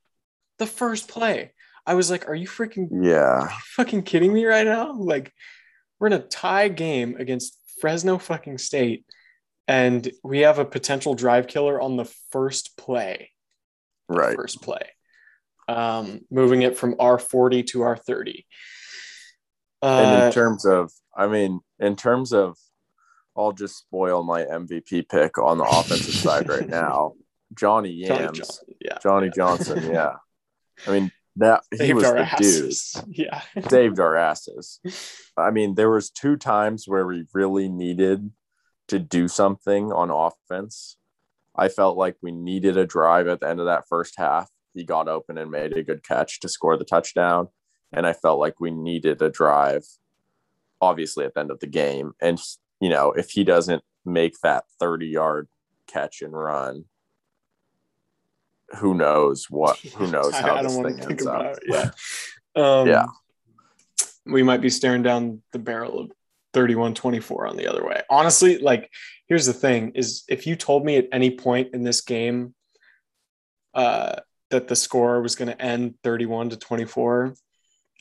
The 0.59 0.67
first 0.67 1.07
play. 1.07 1.53
I 1.85 1.95
was 1.95 2.11
like, 2.11 2.27
are 2.27 2.35
you 2.35 2.47
freaking 2.47 2.89
yeah 3.03 3.43
you 3.45 3.55
fucking 3.75 4.03
kidding 4.03 4.31
me 4.31 4.45
right 4.45 4.65
now? 4.65 4.93
Like, 4.93 5.33
we're 5.99 6.07
in 6.07 6.13
a 6.13 6.19
tie 6.19 6.67
game 6.67 7.15
against 7.17 7.58
Fresno 7.79 8.17
fucking 8.17 8.57
State, 8.57 9.05
and 9.67 10.09
we 10.23 10.39
have 10.39 10.59
a 10.59 10.65
potential 10.65 11.13
drive 11.13 11.47
killer 11.47 11.79
on 11.81 11.97
the 11.97 12.05
first 12.31 12.77
play. 12.77 13.31
Right. 14.07 14.35
First 14.35 14.61
play. 14.61 14.81
Um, 15.67 16.21
moving 16.31 16.63
it 16.63 16.77
from 16.77 16.95
R40 16.95 17.67
to 17.67 17.79
R30. 17.79 18.45
Uh, 19.81 19.85
and 19.85 20.15
in 20.15 20.21
uh, 20.27 20.31
terms 20.31 20.65
of, 20.65 20.91
I 21.15 21.27
mean, 21.27 21.59
in 21.79 21.95
terms 21.95 22.33
of, 22.33 22.57
I'll 23.37 23.51
just 23.51 23.77
spoil 23.77 24.23
my 24.23 24.43
MVP 24.43 25.07
pick 25.07 25.37
on 25.37 25.59
the 25.59 25.63
offensive 25.63 26.15
side 26.15 26.49
right 26.49 26.67
now. 26.69 27.13
Johnny 27.55 27.91
Yams, 27.91 28.37
Johnny, 28.37 28.77
yeah, 28.81 28.97
Johnny 29.01 29.27
yeah. 29.27 29.31
Johnson, 29.35 29.83
yeah. 29.91 30.15
I 30.87 30.91
mean, 30.91 31.11
that 31.39 31.63
he 31.71 31.77
saved 31.77 31.95
was 31.95 32.03
the 32.03 32.19
asses. 32.19 32.91
dude. 33.05 33.17
Yeah. 33.17 33.41
saved 33.69 33.99
our 33.99 34.15
asses. 34.15 34.79
I 35.37 35.51
mean, 35.51 35.75
there 35.75 35.89
was 35.89 36.09
two 36.09 36.37
times 36.37 36.85
where 36.87 37.05
we 37.05 37.25
really 37.33 37.67
needed 37.69 38.31
to 38.89 38.99
do 38.99 39.27
something 39.27 39.91
on 39.91 40.09
offense. 40.09 40.97
I 41.55 41.67
felt 41.69 41.97
like 41.97 42.15
we 42.21 42.31
needed 42.31 42.77
a 42.77 42.85
drive 42.85 43.27
at 43.27 43.39
the 43.39 43.49
end 43.49 43.59
of 43.59 43.65
that 43.65 43.87
first 43.87 44.15
half. 44.17 44.49
He 44.73 44.83
got 44.83 45.07
open 45.07 45.37
and 45.37 45.51
made 45.51 45.73
a 45.73 45.83
good 45.83 46.03
catch 46.03 46.39
to 46.41 46.49
score 46.49 46.77
the 46.77 46.85
touchdown. 46.85 47.49
And 47.91 48.05
I 48.05 48.13
felt 48.13 48.39
like 48.39 48.59
we 48.59 48.71
needed 48.71 49.21
a 49.21 49.29
drive, 49.29 49.83
obviously, 50.79 51.25
at 51.25 51.33
the 51.33 51.39
end 51.41 51.51
of 51.51 51.59
the 51.59 51.67
game. 51.67 52.13
And, 52.21 52.39
you 52.79 52.89
know, 52.89 53.11
if 53.11 53.31
he 53.31 53.43
doesn't 53.43 53.83
make 54.05 54.35
that 54.43 54.65
30 54.79 55.07
yard 55.07 55.47
catch 55.87 56.21
and 56.21 56.33
run, 56.33 56.85
who 58.77 58.93
knows 58.93 59.47
what 59.49 59.77
who 59.97 60.07
knows 60.07 60.33
how 60.33 60.55
I, 60.55 60.59
I 60.59 60.63
this 60.63 60.75
thing 60.75 60.99
ends 60.99 61.25
up. 61.25 61.57
It, 61.57 61.63
yeah. 61.67 61.91
Um, 62.55 62.87
yeah. 62.87 63.05
We 64.25 64.43
might 64.43 64.61
be 64.61 64.69
staring 64.69 65.01
down 65.01 65.41
the 65.53 65.59
barrel 65.59 65.99
of 65.99 66.11
31-24 66.53 67.49
on 67.49 67.57
the 67.57 67.67
other 67.67 67.85
way. 67.85 68.01
Honestly, 68.09 68.57
like 68.57 68.89
here's 69.27 69.45
the 69.45 69.53
thing 69.53 69.91
is 69.95 70.23
if 70.27 70.45
you 70.45 70.55
told 70.55 70.85
me 70.85 70.97
at 70.97 71.07
any 71.11 71.31
point 71.31 71.73
in 71.73 71.83
this 71.83 72.01
game 72.01 72.53
uh, 73.73 74.15
that 74.49 74.67
the 74.67 74.75
score 74.75 75.21
was 75.21 75.35
going 75.35 75.49
to 75.49 75.61
end 75.61 75.95
31 76.03 76.49
to 76.49 76.57
24 76.57 77.35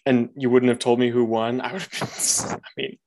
and 0.07 0.31
you 0.37 0.49
wouldn't 0.49 0.71
have 0.71 0.79
told 0.79 0.99
me 0.99 1.11
who 1.11 1.25
won, 1.25 1.61
I 1.61 1.73
would 1.73 1.83
have 1.83 1.91
been 1.91 2.61
I 2.65 2.81
mean, 2.81 2.99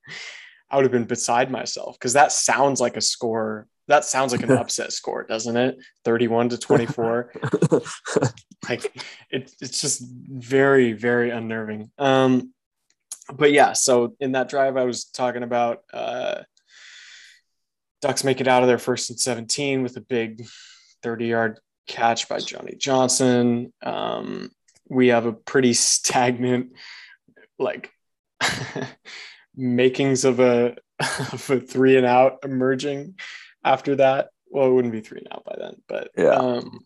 I 0.70 0.76
would 0.76 0.86
have 0.86 0.92
been 0.92 1.06
beside 1.06 1.52
myself 1.52 1.98
because 2.00 2.14
that 2.14 2.32
sounds 2.32 2.80
like 2.80 2.98
a 2.98 3.02
score 3.02 3.68
that 3.92 4.06
sounds 4.06 4.32
like 4.32 4.44
an 4.44 4.52
upset 4.58 4.94
score, 4.94 5.24
doesn't 5.24 5.58
it? 5.58 5.78
31 6.06 6.50
to 6.50 6.58
24. 6.58 7.34
like 8.70 9.04
it, 9.30 9.54
it's 9.62 9.82
just 9.82 10.02
very, 10.02 10.94
very 10.94 11.30
unnerving. 11.30 11.92
Um, 11.98 12.54
but 13.34 13.52
yeah, 13.52 13.74
so 13.74 14.16
in 14.20 14.32
that 14.32 14.50
drive 14.50 14.78
I 14.78 14.86
was 14.86 15.06
talking 15.06 15.44
about, 15.44 15.82
uh, 15.94 16.44
Ducks 18.02 18.24
make 18.24 18.42
it 18.42 18.48
out 18.48 18.64
of 18.64 18.68
their 18.68 18.80
first 18.80 19.12
and 19.12 19.20
17 19.20 19.84
with 19.84 19.96
a 19.96 20.02
big 20.02 20.48
30 21.04 21.28
yard 21.28 21.60
catch 21.88 22.28
by 22.28 22.40
Johnny 22.40 22.76
Johnson. 22.76 23.72
Um, 23.84 24.50
we 24.90 25.10
have 25.10 25.28
a 25.28 25.34
pretty 25.34 25.74
stagnant, 25.74 26.72
like, 27.60 27.92
makings 29.56 30.26
of 30.26 30.40
a, 30.40 30.78
of 31.00 31.50
a 31.50 31.60
three 31.60 31.98
and 31.98 32.06
out 32.06 32.40
emerging 32.44 33.16
after 33.64 33.96
that. 33.98 34.30
Well, 34.50 34.68
it 34.68 34.74
wouldn't 34.74 34.94
be 34.94 35.02
three 35.02 35.22
now 35.30 35.42
by 35.46 35.56
then, 35.58 35.76
but 35.88 36.12
yeah. 36.18 36.36
Um, 36.36 36.86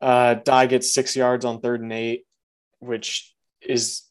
uh, 0.00 0.34
Dye 0.34 0.66
gets 0.66 0.92
six 0.92 1.14
yards 1.14 1.44
on 1.44 1.60
third 1.60 1.80
and 1.80 1.92
eight, 1.92 2.24
which 2.80 3.32
is 3.60 4.02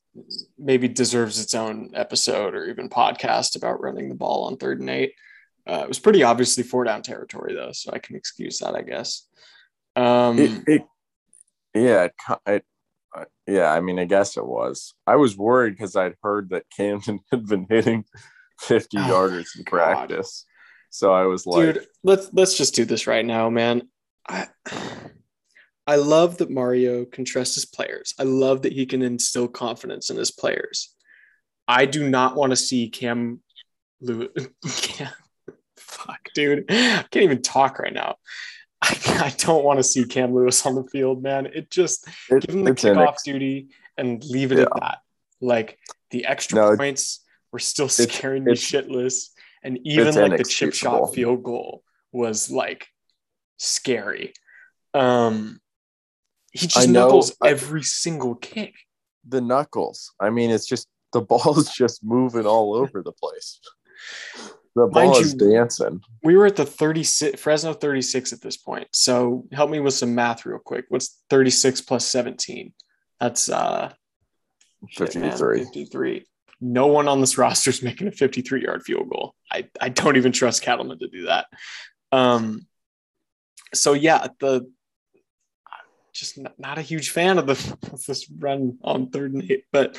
maybe 0.58 0.88
deserves 0.88 1.40
its 1.40 1.54
own 1.54 1.92
episode 1.94 2.54
or 2.54 2.68
even 2.68 2.90
podcast 2.90 3.56
about 3.56 3.82
running 3.82 4.10
the 4.10 4.16
ball 4.16 4.46
on 4.46 4.58
third 4.58 4.80
and 4.80 4.90
eight. 4.90 5.14
Uh, 5.68 5.82
it 5.84 5.88
was 5.88 6.00
pretty 6.00 6.24
obviously 6.24 6.64
four 6.64 6.84
down 6.84 7.02
territory 7.02 7.54
though, 7.54 7.72
so 7.72 7.92
I 7.94 8.00
can 8.00 8.16
excuse 8.16 8.60
that, 8.60 8.76
I 8.76 8.82
guess. 8.82 9.28
Um, 9.96 10.40
it, 10.40 10.64
it, 10.68 10.82
yeah, 11.74 12.04
it, 12.06 12.42
it, 12.46 12.66
uh, 13.16 13.26
yeah. 13.46 13.72
I 13.72 13.82
mean, 13.82 14.00
I 14.00 14.06
guess 14.06 14.38
it 14.38 14.46
was. 14.46 14.94
I 15.06 15.18
was 15.18 15.38
worried 15.38 15.72
because 15.72 15.96
I'd 15.96 16.16
heard 16.24 16.50
that 16.50 16.70
Camden 16.76 17.20
had 17.32 17.46
been 17.46 17.68
hitting 17.70 18.06
fifty 18.60 18.98
oh 18.98 19.02
yarders 19.02 19.58
in 19.58 19.66
practice. 19.66 20.46
So 20.92 21.14
I 21.14 21.26
was 21.26 21.48
like, 21.48 21.76
dude, 21.76 21.88
let's 22.04 22.30
let's 22.34 22.58
just 22.58 22.76
do 22.76 22.86
this 22.86 23.08
right 23.08 23.26
now, 23.26 23.50
man. 23.50 23.88
I 24.28 24.48
I 25.88 25.96
love 25.96 26.38
that 26.38 26.52
Mario 26.52 27.06
can 27.06 27.26
trust 27.26 27.56
his 27.56 27.66
players. 27.66 28.14
I 28.20 28.24
love 28.24 28.62
that 28.64 28.74
he 28.74 28.86
can 28.86 29.02
instill 29.02 29.48
confidence 29.48 30.10
in 30.10 30.18
his 30.18 30.32
players. 30.32 30.94
I 31.68 31.86
do 31.86 32.08
not 32.08 32.36
want 32.36 32.52
to 32.52 32.58
see 32.58 32.90
Cam 32.90 33.42
Lewis. 34.02 34.30
fuck, 35.78 36.30
dude. 36.36 36.66
I 36.70 37.06
can't 37.10 37.24
even 37.24 37.42
talk 37.42 37.80
right 37.80 37.94
now. 37.94 38.16
I, 38.82 38.98
I 39.08 39.36
don't 39.38 39.64
want 39.64 39.80
to 39.80 39.84
see 39.84 40.04
Cam 40.06 40.36
Lewis 40.36 40.66
on 40.66 40.76
the 40.76 40.84
field, 40.84 41.24
man. 41.24 41.46
It 41.46 41.72
just 41.72 42.08
it, 42.30 42.46
give 42.46 42.56
him 42.56 42.66
the 42.66 42.72
kickoff 42.72 43.24
duty 43.24 43.70
and 43.98 44.24
leave 44.26 44.52
it 44.52 44.58
yeah. 44.58 44.64
at 44.64 44.74
that. 44.80 44.98
Like 45.40 45.80
the 46.10 46.26
extra 46.26 46.58
no, 46.58 46.76
points, 46.76 47.24
were 47.52 47.60
still 47.60 47.90
scaring 47.90 48.44
me 48.44 48.54
shitless. 48.54 49.30
And 49.64 49.80
even 49.84 50.16
like 50.16 50.38
the 50.38 50.44
chip 50.44 50.74
shot 50.74 51.14
field 51.14 51.44
goal 51.44 51.84
was 52.12 52.50
like 52.50 52.88
scary. 53.58 54.34
Um, 54.94 55.60
he 56.52 56.68
just 56.68 56.90
know, 56.90 57.06
knuckles 57.06 57.36
I, 57.42 57.50
every 57.50 57.84
single 57.84 58.36
kick. 58.36 58.74
The 59.28 59.42
knuckles. 59.42 60.14
I 60.20 60.30
mean, 60.30 60.50
it's 60.50 60.66
just 60.66 60.88
the 61.14 61.22
ball 61.22 61.58
is 61.60 61.72
just 61.72 62.04
moving 62.04 62.46
all 62.46 62.76
over 62.76 63.02
the 63.02 63.12
place. 63.12 63.60
The 64.76 64.88
ball 64.88 65.18
is 65.18 65.34
dancing. 65.34 66.02
We 66.24 66.38
were 66.38 66.46
at 66.46 66.56
the 66.56 66.66
36 66.66 67.40
Fresno 67.42 67.74
36 67.74 68.32
at 68.32 68.42
this 68.42 68.58
point. 68.58 68.88
So 68.94 69.46
help 69.52 69.70
me 69.70 69.80
with 69.80 69.94
some 69.94 70.16
math 70.16 70.46
real 70.46 70.60
quick. 70.60 70.86
What's 70.90 71.22
36 71.30 71.82
plus 71.82 72.08
17? 72.08 72.74
That's 73.20 73.50
uh 73.50 73.92
53. 74.96 75.60
Shit, 75.60 75.68
53. 75.68 76.26
No 76.62 76.88
one 76.88 77.08
on 77.08 77.20
this 77.20 77.38
roster 77.38 77.72
is 77.72 77.82
making 77.82 78.08
a 78.08 78.12
53 78.12 78.64
yard 78.64 78.84
field 78.84 79.10
goal. 79.10 79.36
I, 79.52 79.68
I 79.80 79.90
don't 79.90 80.18
even 80.18 80.32
trust 80.32 80.64
Cattleman 80.64 81.00
to 81.00 81.08
do 81.08 81.26
that. 81.26 81.48
Um, 82.12 82.68
so 83.74 83.94
yeah, 83.94 84.28
the 84.40 84.70
just 86.14 86.38
not, 86.38 86.60
not 86.60 86.78
a 86.78 86.82
huge 86.82 87.10
fan 87.10 87.38
of, 87.38 87.48
the, 87.48 87.78
of 87.92 88.06
this 88.06 88.30
run 88.30 88.78
on 88.84 89.10
third 89.10 89.34
and 89.34 89.50
eight, 89.50 89.64
but 89.72 89.98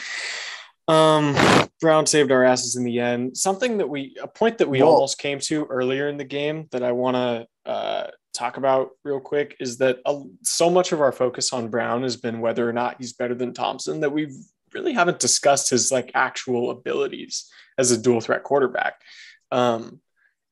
um, 0.89 1.35
Brown 1.81 2.07
saved 2.07 2.33
our 2.33 2.45
asses 2.45 2.77
in 2.77 2.85
the 2.85 3.01
end. 3.01 3.37
Something 3.37 3.79
that 3.79 3.89
we, 3.89 4.17
a 4.21 4.29
point 4.29 4.59
that 4.59 4.69
we 4.69 4.83
almost 4.83 5.19
came 5.19 5.39
to 5.41 5.65
earlier 5.67 6.09
in 6.09 6.17
the 6.17 6.25
game 6.25 6.69
that 6.71 6.83
I 6.83 6.93
want 6.93 7.17
to 7.17 7.71
uh, 7.71 8.07
talk 8.35 8.57
about 8.57 8.91
real 9.05 9.21
quick 9.21 9.57
is 9.61 9.79
that 9.79 10.01
uh, 10.05 10.21
so 10.43 10.69
much 10.69 10.93
of 10.93 11.01
our 11.01 11.13
focus 11.13 11.53
on 11.53 11.69
Brown 11.69 12.03
has 12.03 12.17
been 12.17 12.41
whether 12.41 12.69
or 12.69 12.73
not 12.73 12.97
he's 12.99 13.13
better 13.13 13.35
than 13.35 13.55
Thompson 13.55 14.01
that 14.01 14.11
we 14.11 14.35
really 14.75 14.93
haven't 14.93 15.21
discussed 15.21 15.71
his 15.71 15.93
like 15.93 16.11
actual 16.15 16.71
abilities 16.71 17.51
as 17.79 17.91
a 17.91 18.01
dual 18.01 18.21
threat 18.21 18.43
quarterback. 18.43 19.01
Um, 19.51 20.01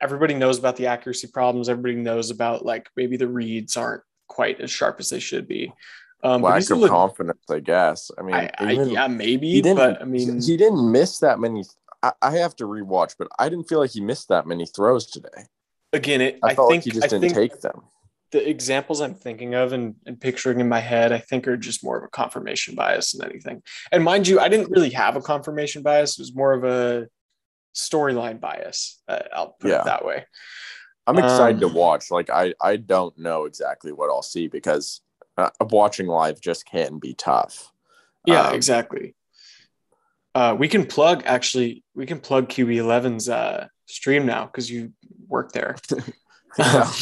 everybody 0.01 0.35
knows 0.35 0.59
about 0.59 0.77
the 0.77 0.87
accuracy 0.87 1.29
problems. 1.29 1.68
Everybody 1.68 1.97
knows 1.97 2.31
about 2.31 2.64
like 2.64 2.89
maybe 2.97 3.16
the 3.16 3.29
reads 3.29 3.77
aren't 3.77 4.03
quite 4.29 4.61
as 4.61 4.71
sharp 4.71 4.97
as 5.01 5.11
they 5.11 5.21
should 5.21 5.47
be. 5.47 5.73
Um, 6.23 6.43
Lack 6.43 6.68
of 6.71 6.89
confidence, 6.89 7.45
I 7.51 7.61
guess. 7.61 8.11
I 8.18 8.23
mean, 8.23 8.35
I, 8.35 8.51
I, 8.59 8.73
yeah, 8.73 9.09
maybe. 9.09 9.51
He 9.51 9.62
didn't, 9.62 9.79
but 9.79 10.03
I 10.03 10.05
mean, 10.05 10.41
he 10.41 10.57
didn't 10.57 10.91
miss 10.93 11.18
that 11.21 11.39
many. 11.39 11.64
I, 12.03 12.12
I, 12.21 12.31
have 12.39 12.55
to 12.57 12.64
rewatch, 12.64 13.14
but 13.18 13.29
I 13.39 13.49
didn't 13.49 13.68
feel 13.68 13.79
like 13.79 13.93
he 13.93 14.03
missed 14.03 14.29
that 14.29 14.47
many 14.47 14.66
throws 14.66 15.07
today. 15.07 15.47
Again, 15.95 16.21
it, 16.21 16.39
I, 16.43 16.55
felt 16.55 16.71
think, 16.71 16.85
like 16.85 16.95
he 16.95 17.01
just 17.01 17.11
didn't 17.11 17.35
take 17.35 17.61
them. 17.61 17.83
The 18.33 18.49
examples 18.49 19.01
I'm 19.01 19.14
thinking 19.14 19.55
of 19.55 19.72
and, 19.72 19.97
and 20.07 20.20
picturing 20.20 20.61
in 20.61 20.68
my 20.68 20.81
head, 20.81 21.12
I 21.12 21.18
think, 21.18 21.49
are 21.49 21.57
just 21.57 21.83
more 21.83 21.99
of 21.99 22.05
a 22.05 22.09
confirmation 22.09 22.74
bias 22.74 23.12
than 23.12 23.28
anything. 23.28 23.62
And 23.91 24.05
mind 24.05 24.28
you, 24.28 24.39
I 24.39 24.49
didn't 24.49 24.70
really 24.70 24.91
have 24.91 25.16
a 25.16 25.20
confirmation 25.20 25.83
bias; 25.83 26.18
it 26.18 26.22
was 26.22 26.35
more 26.35 26.53
of 26.53 26.64
a 26.64 27.09
storyline 27.74 28.41
bias. 28.41 29.03
Uh, 29.09 29.22
I'll 29.35 29.57
put 29.59 29.70
yeah. 29.70 29.81
it 29.81 29.85
that 29.87 30.05
way. 30.05 30.26
I'm 31.07 31.18
excited 31.18 31.62
um, 31.62 31.70
to 31.70 31.76
watch. 31.76 32.11
Like 32.11 32.31
I, 32.31 32.55
I 32.62 32.76
don't 32.76 33.18
know 33.18 33.45
exactly 33.45 33.93
what 33.93 34.11
I'll 34.11 34.22
see 34.22 34.47
because 34.47 35.01
uh, 35.37 35.51
watching 35.61 36.07
live 36.07 36.41
just 36.41 36.66
can 36.66 36.99
be 36.99 37.14
tough. 37.14 37.72
Yeah, 38.26 38.49
um, 38.49 38.55
exactly. 38.55 39.14
Uh, 40.35 40.55
we 40.59 40.68
can 40.68 40.87
plug 40.87 41.22
actually. 41.26 41.85
We 41.95 42.07
can 42.07 42.20
plug 42.20 42.49
QB11's 42.49 43.28
uh, 43.28 43.68
stream 43.87 44.26
now 44.26 44.47
because 44.47 44.70
you 44.70 44.93
work 45.26 45.53
there. 45.53 45.76
I 46.59 46.93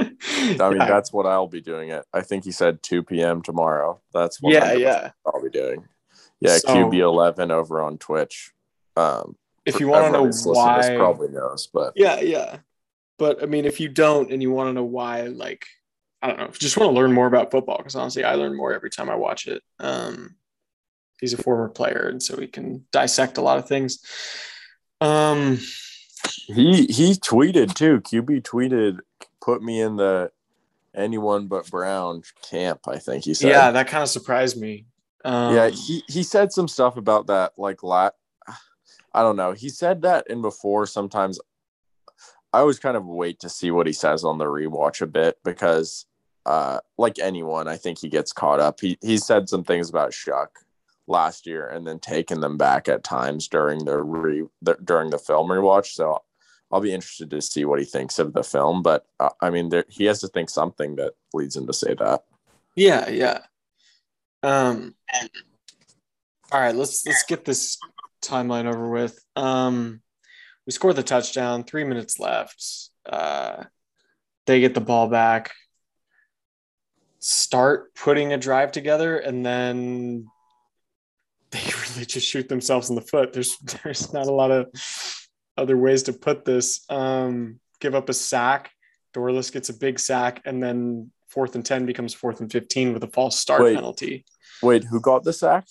mean, 0.00 0.78
yeah. 0.78 0.86
that's 0.86 1.12
what 1.12 1.26
I'll 1.26 1.46
be 1.46 1.60
doing 1.60 1.90
it. 1.90 2.04
I 2.12 2.22
think 2.22 2.44
he 2.44 2.52
said 2.52 2.82
2 2.82 3.02
p.m. 3.02 3.42
tomorrow. 3.42 4.00
That's 4.12 4.40
what 4.40 4.52
yeah, 4.52 4.72
yeah. 4.72 5.10
I'll 5.26 5.42
be 5.42 5.50
doing. 5.50 5.84
Yeah, 6.40 6.56
so, 6.56 6.68
QB11 6.68 7.50
over 7.50 7.82
on 7.82 7.98
Twitch. 7.98 8.52
Um, 8.96 9.36
if 9.64 9.78
you 9.78 9.88
want 9.88 10.06
to 10.06 10.12
know 10.12 10.30
why, 10.52 10.94
probably 10.96 11.28
knows, 11.28 11.68
but 11.72 11.92
yeah, 11.96 12.20
yeah. 12.20 12.58
But 13.18 13.42
I 13.42 13.46
mean, 13.46 13.64
if 13.64 13.78
you 13.78 13.88
don't 13.88 14.32
and 14.32 14.42
you 14.42 14.50
want 14.50 14.68
to 14.68 14.72
know 14.72 14.84
why, 14.84 15.22
like, 15.22 15.66
I 16.20 16.28
don't 16.28 16.38
know, 16.38 16.46
if 16.46 16.54
you 16.54 16.60
just 16.60 16.76
want 16.76 16.90
to 16.90 16.96
learn 16.96 17.12
more 17.12 17.26
about 17.26 17.50
football, 17.50 17.76
because 17.76 17.94
honestly, 17.94 18.24
I 18.24 18.34
learn 18.34 18.56
more 18.56 18.72
every 18.72 18.90
time 18.90 19.08
I 19.08 19.14
watch 19.14 19.46
it. 19.46 19.62
Um, 19.78 20.34
he's 21.20 21.32
a 21.32 21.42
former 21.42 21.68
player, 21.68 22.08
and 22.08 22.22
so 22.22 22.40
he 22.40 22.48
can 22.48 22.84
dissect 22.90 23.38
a 23.38 23.42
lot 23.42 23.58
of 23.58 23.68
things. 23.68 24.04
Um, 25.00 25.60
he 26.46 26.86
he 26.86 27.14
tweeted 27.14 27.74
too. 27.74 28.00
QB 28.00 28.42
tweeted, 28.42 29.00
put 29.40 29.62
me 29.62 29.80
in 29.80 29.96
the 29.96 30.30
anyone 30.94 31.46
but 31.46 31.70
Brown 31.70 32.22
camp. 32.48 32.80
I 32.88 32.98
think 32.98 33.24
he 33.24 33.34
said. 33.34 33.50
Yeah, 33.50 33.70
that 33.70 33.88
kind 33.88 34.02
of 34.02 34.08
surprised 34.08 34.60
me. 34.60 34.86
Um, 35.24 35.54
yeah, 35.54 35.68
he 35.68 36.02
he 36.08 36.22
said 36.22 36.52
some 36.52 36.68
stuff 36.68 36.96
about 36.96 37.26
that, 37.28 37.52
like 37.56 37.82
lat. 37.82 38.14
I 39.14 39.22
don't 39.22 39.36
know. 39.36 39.52
He 39.52 39.68
said 39.68 40.02
that 40.02 40.26
in 40.28 40.42
before. 40.42 40.86
Sometimes 40.86 41.38
I 42.52 42.60
always 42.60 42.78
kind 42.78 42.96
of 42.96 43.06
wait 43.06 43.40
to 43.40 43.48
see 43.48 43.70
what 43.70 43.86
he 43.86 43.92
says 43.92 44.24
on 44.24 44.38
the 44.38 44.44
rewatch 44.44 45.00
a 45.00 45.06
bit 45.06 45.38
because, 45.44 46.06
uh, 46.46 46.80
like 46.98 47.18
anyone, 47.18 47.68
I 47.68 47.76
think 47.76 47.98
he 47.98 48.08
gets 48.08 48.32
caught 48.32 48.60
up. 48.60 48.80
He 48.80 48.98
he 49.00 49.18
said 49.18 49.48
some 49.48 49.64
things 49.64 49.90
about 49.90 50.12
Shough 50.12 50.48
last 51.06 51.46
year 51.46 51.68
and 51.68 51.86
then 51.86 51.98
taken 51.98 52.40
them 52.40 52.56
back 52.56 52.88
at 52.88 53.04
times 53.04 53.48
during 53.48 53.84
the 53.84 54.02
re 54.02 54.44
the, 54.62 54.76
during 54.84 55.10
the 55.10 55.18
film 55.18 55.48
rewatch. 55.48 55.86
So 55.86 56.22
I'll 56.70 56.80
be 56.80 56.94
interested 56.94 57.30
to 57.30 57.42
see 57.42 57.64
what 57.64 57.78
he 57.78 57.84
thinks 57.84 58.18
of 58.18 58.32
the 58.32 58.42
film. 58.42 58.82
But 58.82 59.06
uh, 59.20 59.30
I 59.40 59.50
mean, 59.50 59.68
there, 59.68 59.84
he 59.88 60.04
has 60.04 60.20
to 60.20 60.28
think 60.28 60.50
something 60.50 60.96
that 60.96 61.12
leads 61.34 61.56
him 61.56 61.66
to 61.66 61.72
say 61.72 61.94
that. 61.94 62.24
Yeah, 62.74 63.08
yeah. 63.10 63.38
Um. 64.42 64.94
All 66.50 66.60
right, 66.60 66.74
let's 66.74 67.06
let's 67.06 67.24
get 67.24 67.44
this 67.44 67.78
timeline 68.22 68.66
over 68.66 68.88
with. 68.88 69.18
Um, 69.36 70.00
we 70.66 70.72
score 70.72 70.92
the 70.92 71.02
touchdown, 71.02 71.64
three 71.64 71.84
minutes 71.84 72.18
left. 72.18 72.90
Uh, 73.04 73.64
they 74.46 74.60
get 74.60 74.74
the 74.74 74.80
ball 74.80 75.08
back, 75.08 75.52
start 77.18 77.94
putting 77.94 78.32
a 78.32 78.38
drive 78.38 78.72
together, 78.72 79.18
and 79.18 79.44
then 79.44 80.26
they 81.52 81.60
really 81.90 82.06
just 82.06 82.26
shoot 82.26 82.48
themselves 82.48 82.90
in 82.90 82.96
the 82.96 83.02
foot. 83.02 83.32
There's 83.32 83.56
there's 83.58 84.12
not 84.12 84.26
a 84.26 84.32
lot 84.32 84.50
of 84.50 84.68
other 85.56 85.76
ways 85.76 86.04
to 86.04 86.12
put 86.12 86.44
this. 86.44 86.84
Um, 86.88 87.60
give 87.80 87.94
up 87.94 88.08
a 88.08 88.14
sack. 88.14 88.70
Dorlus 89.14 89.52
gets 89.52 89.68
a 89.68 89.74
big 89.74 89.98
sack, 89.98 90.40
and 90.44 90.62
then 90.62 91.10
fourth 91.28 91.54
and 91.54 91.64
10 91.64 91.86
becomes 91.86 92.14
fourth 92.14 92.40
and 92.40 92.50
15 92.50 92.92
with 92.94 93.04
a 93.04 93.08
false 93.08 93.38
start 93.38 93.62
wait, 93.62 93.74
penalty. 93.74 94.24
Wait, 94.62 94.84
who 94.84 95.00
got 95.00 95.24
the 95.24 95.32
sack? 95.32 95.66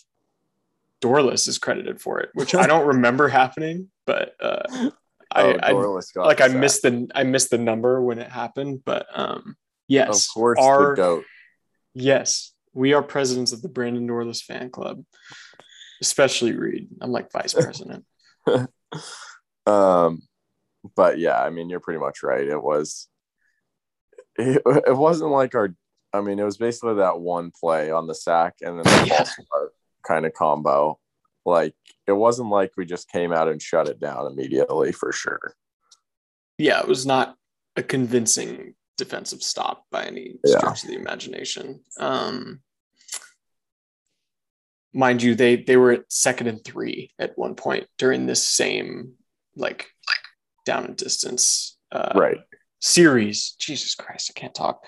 Dorlus 1.02 1.48
is 1.48 1.58
credited 1.58 2.00
for 2.00 2.20
it, 2.20 2.30
which 2.34 2.54
I 2.56 2.68
don't 2.68 2.88
remember 2.88 3.28
happening, 3.28 3.90
but 4.06 4.36
uh, 4.40 4.64
oh, 4.70 4.92
I, 5.32 5.58
I 5.64 5.72
like 6.16 6.42
I 6.42 6.50
missed 6.50 6.84
the 6.84 7.08
I 7.16 7.24
missed 7.24 7.50
the 7.50 7.58
number 7.58 8.02
when 8.02 8.20
it 8.20 8.30
happened, 8.30 8.82
but 8.86 9.08
um, 9.14 9.56
yes, 9.88 10.28
of 10.28 10.34
course, 10.34 10.60
our, 10.62 10.92
the 10.92 10.96
goat. 10.96 11.26
Yes, 11.94 12.54
we 12.74 12.94
are 12.94 13.02
presidents 13.02 13.52
of 13.52 13.62
the 13.62 13.70
Brandon 13.70 14.08
Dorlus 14.08 14.44
fan 14.44 14.70
club, 14.70 15.04
especially 16.02 16.54
Reed. 16.54 16.90
I'm 17.00 17.12
like 17.12 17.32
vice 17.32 17.54
president. 17.54 18.06
um, 19.66 20.22
but 20.96 21.20
yeah, 21.20 21.40
I 21.42 21.50
mean, 21.50 21.70
you're 21.70 21.80
pretty 21.80 22.00
much 22.00 22.24
right. 22.24 22.48
It 22.48 22.62
was. 22.62 23.08
It, 24.38 24.62
it 24.66 24.96
wasn't 24.96 25.32
like 25.32 25.56
our. 25.56 25.76
I 26.14 26.22
mean, 26.22 26.40
it 26.40 26.44
was 26.44 26.58
basically 26.58 26.96
that 26.96 27.20
one 27.20 27.52
play 27.58 27.92
on 27.92 28.08
the 28.08 28.16
sack 28.16 28.56
and 28.62 28.78
then 28.78 28.84
the 28.84 29.08
yeah. 29.08 29.26
kind 30.06 30.26
of 30.26 30.34
combo. 30.34 31.00
Like 31.46 31.74
it 32.08 32.12
wasn't 32.12 32.50
like 32.50 32.72
we 32.78 32.86
just 32.86 33.10
came 33.10 33.32
out 33.32 33.48
and 33.48 33.62
shut 33.62 33.88
it 33.88 34.00
down 34.00 34.28
immediately 34.28 34.92
for 34.92 35.12
sure. 35.12 35.56
Yeah, 36.58 36.82
it 36.82 36.88
was 36.88 37.06
not 37.06 37.36
a 37.76 37.84
convincing 37.84 38.76
defensive 38.98 39.42
stop 39.42 39.86
by 39.92 40.06
any 40.06 40.36
stretch 40.46 40.64
yeah. 40.64 40.70
of 40.70 40.88
the 40.88 40.96
imagination. 40.96 41.82
Um, 41.98 42.62
mind 44.94 45.22
you, 45.22 45.36
they 45.36 45.58
they 45.58 45.78
were 45.78 45.92
at 45.92 46.12
second 46.12 46.48
and 46.48 46.64
three 46.64 47.12
at 47.20 47.38
one 47.38 47.56
point 47.56 47.88
during 47.98 48.26
this 48.26 48.44
same 48.44 49.14
like 49.56 49.88
down 50.66 50.86
and 50.86 50.96
distance 50.96 51.78
uh, 51.92 52.12
right 52.16 52.40
series. 52.80 53.52
Jesus 53.60 53.96
Christ, 53.96 54.32
I 54.36 54.40
can't 54.40 54.56
talk. 54.56 54.84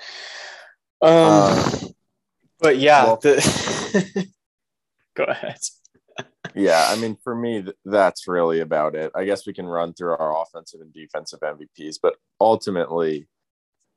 Um, 1.01 1.11
uh, 1.11 1.79
but 2.59 2.77
yeah, 2.77 3.05
well, 3.05 3.17
the 3.17 4.27
Go 5.15 5.25
ahead. 5.25 5.59
yeah, 6.55 6.87
I 6.89 6.95
mean, 6.95 7.17
for 7.23 7.35
me, 7.35 7.65
that's 7.85 8.27
really 8.27 8.61
about 8.61 8.95
it. 8.95 9.11
I 9.15 9.25
guess 9.25 9.45
we 9.45 9.53
can 9.53 9.65
run 9.65 9.93
through 9.93 10.11
our 10.17 10.41
offensive 10.41 10.81
and 10.81 10.93
defensive 10.93 11.39
MVPs, 11.41 11.97
but 12.01 12.15
ultimately, 12.39 13.27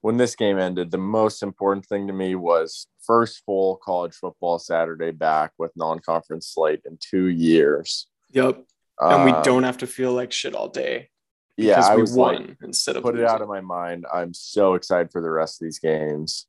when 0.01 0.17
this 0.17 0.37
game 0.37 0.59
ended, 0.59 0.91
the 0.91 0.99
most 0.99 1.43
important 1.43 1.87
thing 1.87 2.07
to 2.07 2.13
me 2.13 2.35
was 2.35 2.87
first 3.03 3.43
full 3.45 3.77
college 3.77 4.15
football 4.15 4.59
Saturday 4.59 5.11
back 5.11 5.53
with 5.59 5.73
non-conference 5.77 6.49
slate 6.49 6.83
in 6.85 6.99
two 7.01 7.27
years. 7.27 8.07
Yep, 8.33 8.65
and 9.01 9.25
we 9.25 9.33
um, 9.33 9.43
don't 9.43 9.63
have 9.65 9.79
to 9.79 9.87
feel 9.87 10.13
like 10.13 10.33
shit 10.33 10.55
all 10.55 10.69
day. 10.69 11.11
Yeah, 11.57 11.81
I 11.87 11.97
was 11.97 12.13
won 12.13 12.35
like, 12.35 12.57
instead 12.63 12.97
of 12.97 13.03
put 13.03 13.15
losing. 13.15 13.27
it 13.27 13.31
out 13.31 13.41
of 13.43 13.49
my 13.49 13.63
mind. 13.63 14.05
I'm 14.13 14.35
so 14.35 14.75
excited 14.75 15.11
for 15.11 15.23
the 15.23 15.31
rest 15.31 15.61
of 15.61 15.67
these 15.67 15.79
games, 15.79 16.47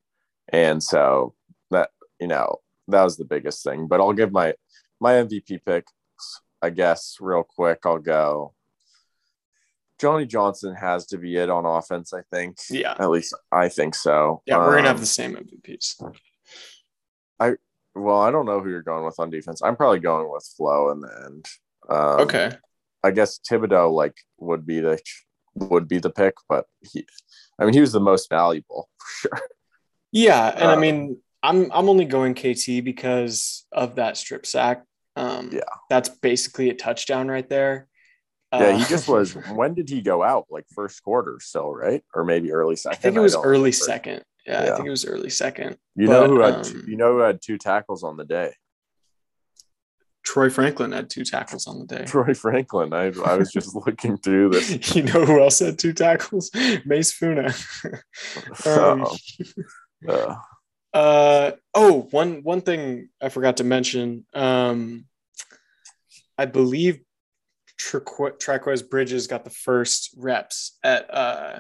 and 0.50 0.84
so 0.84 1.34
that 1.72 1.92
you 2.20 2.28
know 2.28 2.58
that 2.90 3.04
was 3.04 3.18
the 3.18 3.26
biggest 3.26 3.64
thing. 3.64 3.88
But 3.88 4.02
I'll 4.02 4.14
give 4.14 4.32
my 4.32 4.54
my 5.00 5.14
MVP 5.14 5.60
pick 5.66 5.86
I 6.62 6.70
guess 6.70 7.18
real 7.20 7.44
quick, 7.44 7.80
I'll 7.86 8.00
go. 8.00 8.54
Johnny 10.00 10.26
Johnson 10.26 10.76
has 10.76 11.06
to 11.08 11.18
be 11.18 11.36
it 11.38 11.50
on 11.50 11.66
offense. 11.66 12.14
I 12.14 12.22
think. 12.32 12.58
Yeah. 12.70 12.96
At 13.00 13.10
least 13.10 13.36
I 13.52 13.70
think 13.70 13.96
so. 13.96 14.42
Yeah, 14.46 14.58
we're 14.58 14.76
gonna 14.76 14.88
have 14.88 14.98
Um, 14.98 15.02
the 15.02 15.06
same 15.08 15.36
MVPs. 15.36 15.96
I 17.40 17.54
well, 17.96 18.22
I 18.22 18.30
don't 18.32 18.46
know 18.46 18.60
who 18.60 18.70
you're 18.70 18.84
going 18.84 19.06
with 19.06 19.20
on 19.20 19.30
defense. 19.30 19.62
I'm 19.64 19.76
probably 19.76 20.00
going 20.00 20.32
with 20.32 20.48
Flowe 20.56 20.92
in 20.92 21.02
the 21.02 21.24
end. 21.26 21.46
Um, 21.90 22.22
Okay. 22.22 22.52
I 23.04 23.12
guess 23.12 23.40
Thibodeaux 23.40 23.92
like 23.94 24.16
would 24.40 24.66
be 24.66 24.80
the 24.82 25.00
would 25.56 25.88
be 25.88 25.98
the 26.00 26.10
pick, 26.12 26.36
but 26.48 26.66
he, 26.82 27.06
I 27.60 27.66
mean, 27.66 27.74
he 27.74 27.82
was 27.82 27.92
the 27.92 28.00
most 28.00 28.30
valuable 28.30 28.90
for 29.00 29.30
sure. 29.30 29.42
Yeah, 30.12 30.50
and 30.50 30.70
I 30.72 30.74
Uh, 30.76 30.80
mean, 30.80 31.22
I'm 31.44 31.72
I'm 31.72 31.90
only 31.90 32.06
going 32.06 32.34
KT 32.36 32.84
because 32.84 33.66
of 33.72 33.96
that 33.96 34.18
strip 34.18 34.46
sack. 34.46 34.84
Um, 35.16 35.50
Yeah. 35.52 35.62
that's 35.90 36.10
basically 36.10 36.70
a 36.70 36.76
touchdown 36.76 37.28
right 37.28 37.48
there. 37.50 37.88
Yeah, 38.60 38.68
Uh, 38.68 38.78
he 38.78 38.86
just 38.86 39.08
was. 39.08 39.34
When 39.54 39.74
did 39.74 39.90
he 39.90 40.02
go 40.02 40.24
out? 40.24 40.46
Like 40.50 40.66
first 40.74 41.04
quarter, 41.04 41.38
still 41.40 41.74
right, 41.74 42.04
or 42.14 42.24
maybe 42.24 42.52
early 42.52 42.76
second. 42.76 42.98
I 42.98 43.02
think 43.02 43.16
it 43.16 43.20
was 43.20 43.36
early 43.36 43.54
remember. 43.56 43.72
second. 43.74 44.24
Yeah, 44.46 44.64
I 44.64 44.76
think 44.76 44.88
it 44.88 44.92
was 44.92 45.06
early 45.06 45.30
second. 45.30 45.78
You 45.96 46.08
know 46.08 46.26
who 46.28 46.40
had 46.40 46.54
um, 46.66 46.84
you 46.88 46.96
know 46.98 47.14
who 47.14 47.20
had 47.20 47.42
two 47.42 47.58
tackles 47.58 48.04
on 48.04 48.16
the 48.18 48.26
day? 48.26 48.54
Troy 50.24 50.50
Franklin 50.50 50.92
had 50.92 51.10
two 51.10 51.24
tackles 51.24 51.68
on 51.68 51.80
the 51.80 51.86
day. 51.86 52.06
Troy 52.08 52.34
Franklin. 52.34 52.94
I 52.94 53.12
I 53.26 53.36
was 53.36 53.52
just 53.52 53.76
looking 53.86 54.18
through 54.18 54.50
this. 54.50 54.96
you 54.96 55.04
know 55.04 55.26
who 55.26 55.42
else 55.42 55.60
had 55.60 55.80
two 55.80 55.94
tackles? 55.94 56.50
Mase 56.86 57.14
Funa. 57.14 57.54
um, 58.66 59.06
Uh, 60.08 60.36
Uh 60.94 61.52
oh, 61.74 62.08
one 62.12 62.44
one 62.44 62.62
thing 62.62 63.10
I 63.22 63.30
forgot 63.30 63.58
to 63.58 63.64
mention. 63.64 64.26
Um, 64.34 65.06
I 66.38 66.46
believe 66.46 67.00
Trikweze 67.78 68.90
Bridges 68.90 69.28
got 69.28 69.44
the 69.44 69.50
first 69.50 70.14
reps 70.18 70.78
at 70.84 71.14
uh 71.14 71.60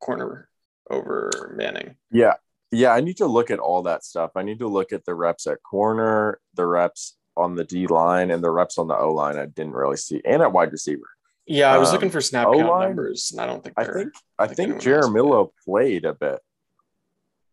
corner 0.00 0.48
over 0.90 1.52
Manning. 1.56 1.96
yeah, 2.10 2.34
yeah. 2.70 2.92
I 2.92 3.00
need 3.00 3.16
to 3.18 3.26
look 3.26 3.50
at 3.50 3.58
all 3.58 3.82
that 3.82 4.04
stuff. 4.04 4.30
I 4.36 4.42
need 4.42 4.60
to 4.60 4.68
look 4.68 4.92
at 4.92 5.04
the 5.04 5.14
reps 5.14 5.46
at 5.46 5.62
corner, 5.62 6.40
the 6.54 6.66
reps 6.66 7.16
on 7.36 7.54
the 7.56 7.64
D 7.64 7.86
line, 7.86 8.30
and 8.30 8.42
the 8.42 8.50
reps 8.50 8.78
on 8.78 8.88
the 8.88 8.96
O 8.96 9.12
line. 9.12 9.38
I 9.38 9.46
didn't 9.46 9.72
really 9.74 9.96
see, 9.96 10.22
and 10.24 10.40
at 10.42 10.52
wide 10.52 10.72
receiver. 10.72 11.08
Yeah, 11.46 11.72
I 11.72 11.78
was 11.78 11.88
Um, 11.88 11.94
looking 11.94 12.10
for 12.10 12.20
snap 12.20 12.44
count 12.46 12.56
O-line? 12.60 12.88
numbers, 12.88 13.30
and 13.32 13.40
I 13.40 13.46
don't 13.46 13.62
think 13.64 13.74
I 13.78 13.84
think 13.84 14.12
I 14.38 14.46
think 14.46 14.56
think 14.80 14.82
Jaramillo 14.82 15.50
played 15.64 16.04
a 16.04 16.14
bit 16.14 16.40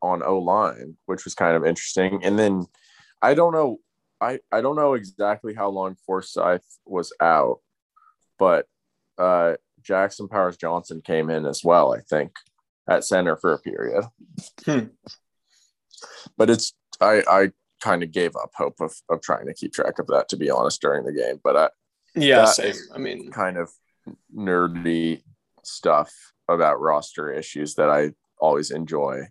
on 0.02 0.22
O 0.24 0.38
line, 0.40 0.98
which 1.06 1.24
was 1.26 1.34
kind 1.34 1.56
of 1.58 1.66
interesting. 1.66 2.24
And 2.24 2.38
then 2.38 2.66
I 3.22 3.34
don't 3.34 3.54
know, 3.54 3.80
I 4.22 4.40
I 4.52 4.62
don't 4.62 4.76
know 4.76 4.94
exactly 4.94 5.54
how 5.54 5.70
long 5.70 5.96
Forsyth 6.06 6.66
was 6.86 7.12
out, 7.22 7.60
but 8.38 8.66
uh, 9.18 9.56
Jackson 9.82 10.28
Powers 10.28 10.58
Johnson 10.58 11.02
came 11.02 11.30
in 11.30 11.46
as 11.46 11.64
well. 11.64 11.94
I 11.94 12.02
think 12.02 12.32
at 12.90 13.04
center 13.04 13.36
for 13.36 13.54
a 13.54 13.60
period. 13.60 14.04
Hmm. 14.66 14.88
But 16.38 16.50
it's 16.50 16.74
I 17.00 17.24
I 17.28 17.52
kind 17.82 18.04
of 18.04 18.12
gave 18.12 18.36
up 18.36 18.52
hope 18.56 18.76
of 18.80 18.94
of 19.10 19.22
trying 19.22 19.48
to 19.48 19.54
keep 19.54 19.74
track 19.74 20.00
of 20.00 20.08
that 20.08 20.30
to 20.30 20.38
be 20.38 20.50
honest 20.50 20.82
during 20.82 21.06
the 21.06 21.14
game. 21.14 21.40
But 21.44 21.58
I 21.58 21.70
yeah, 22.16 22.46
same. 22.46 22.76
I 22.94 22.98
mean, 22.98 23.32
kind 23.32 23.58
of 23.58 23.70
nerdy 24.36 25.22
stuff 25.64 26.14
about 26.48 26.80
roster 26.80 27.32
issues 27.32 27.76
that 27.76 27.90
I 27.90 28.12
always 28.40 28.72
enjoy 28.72 29.24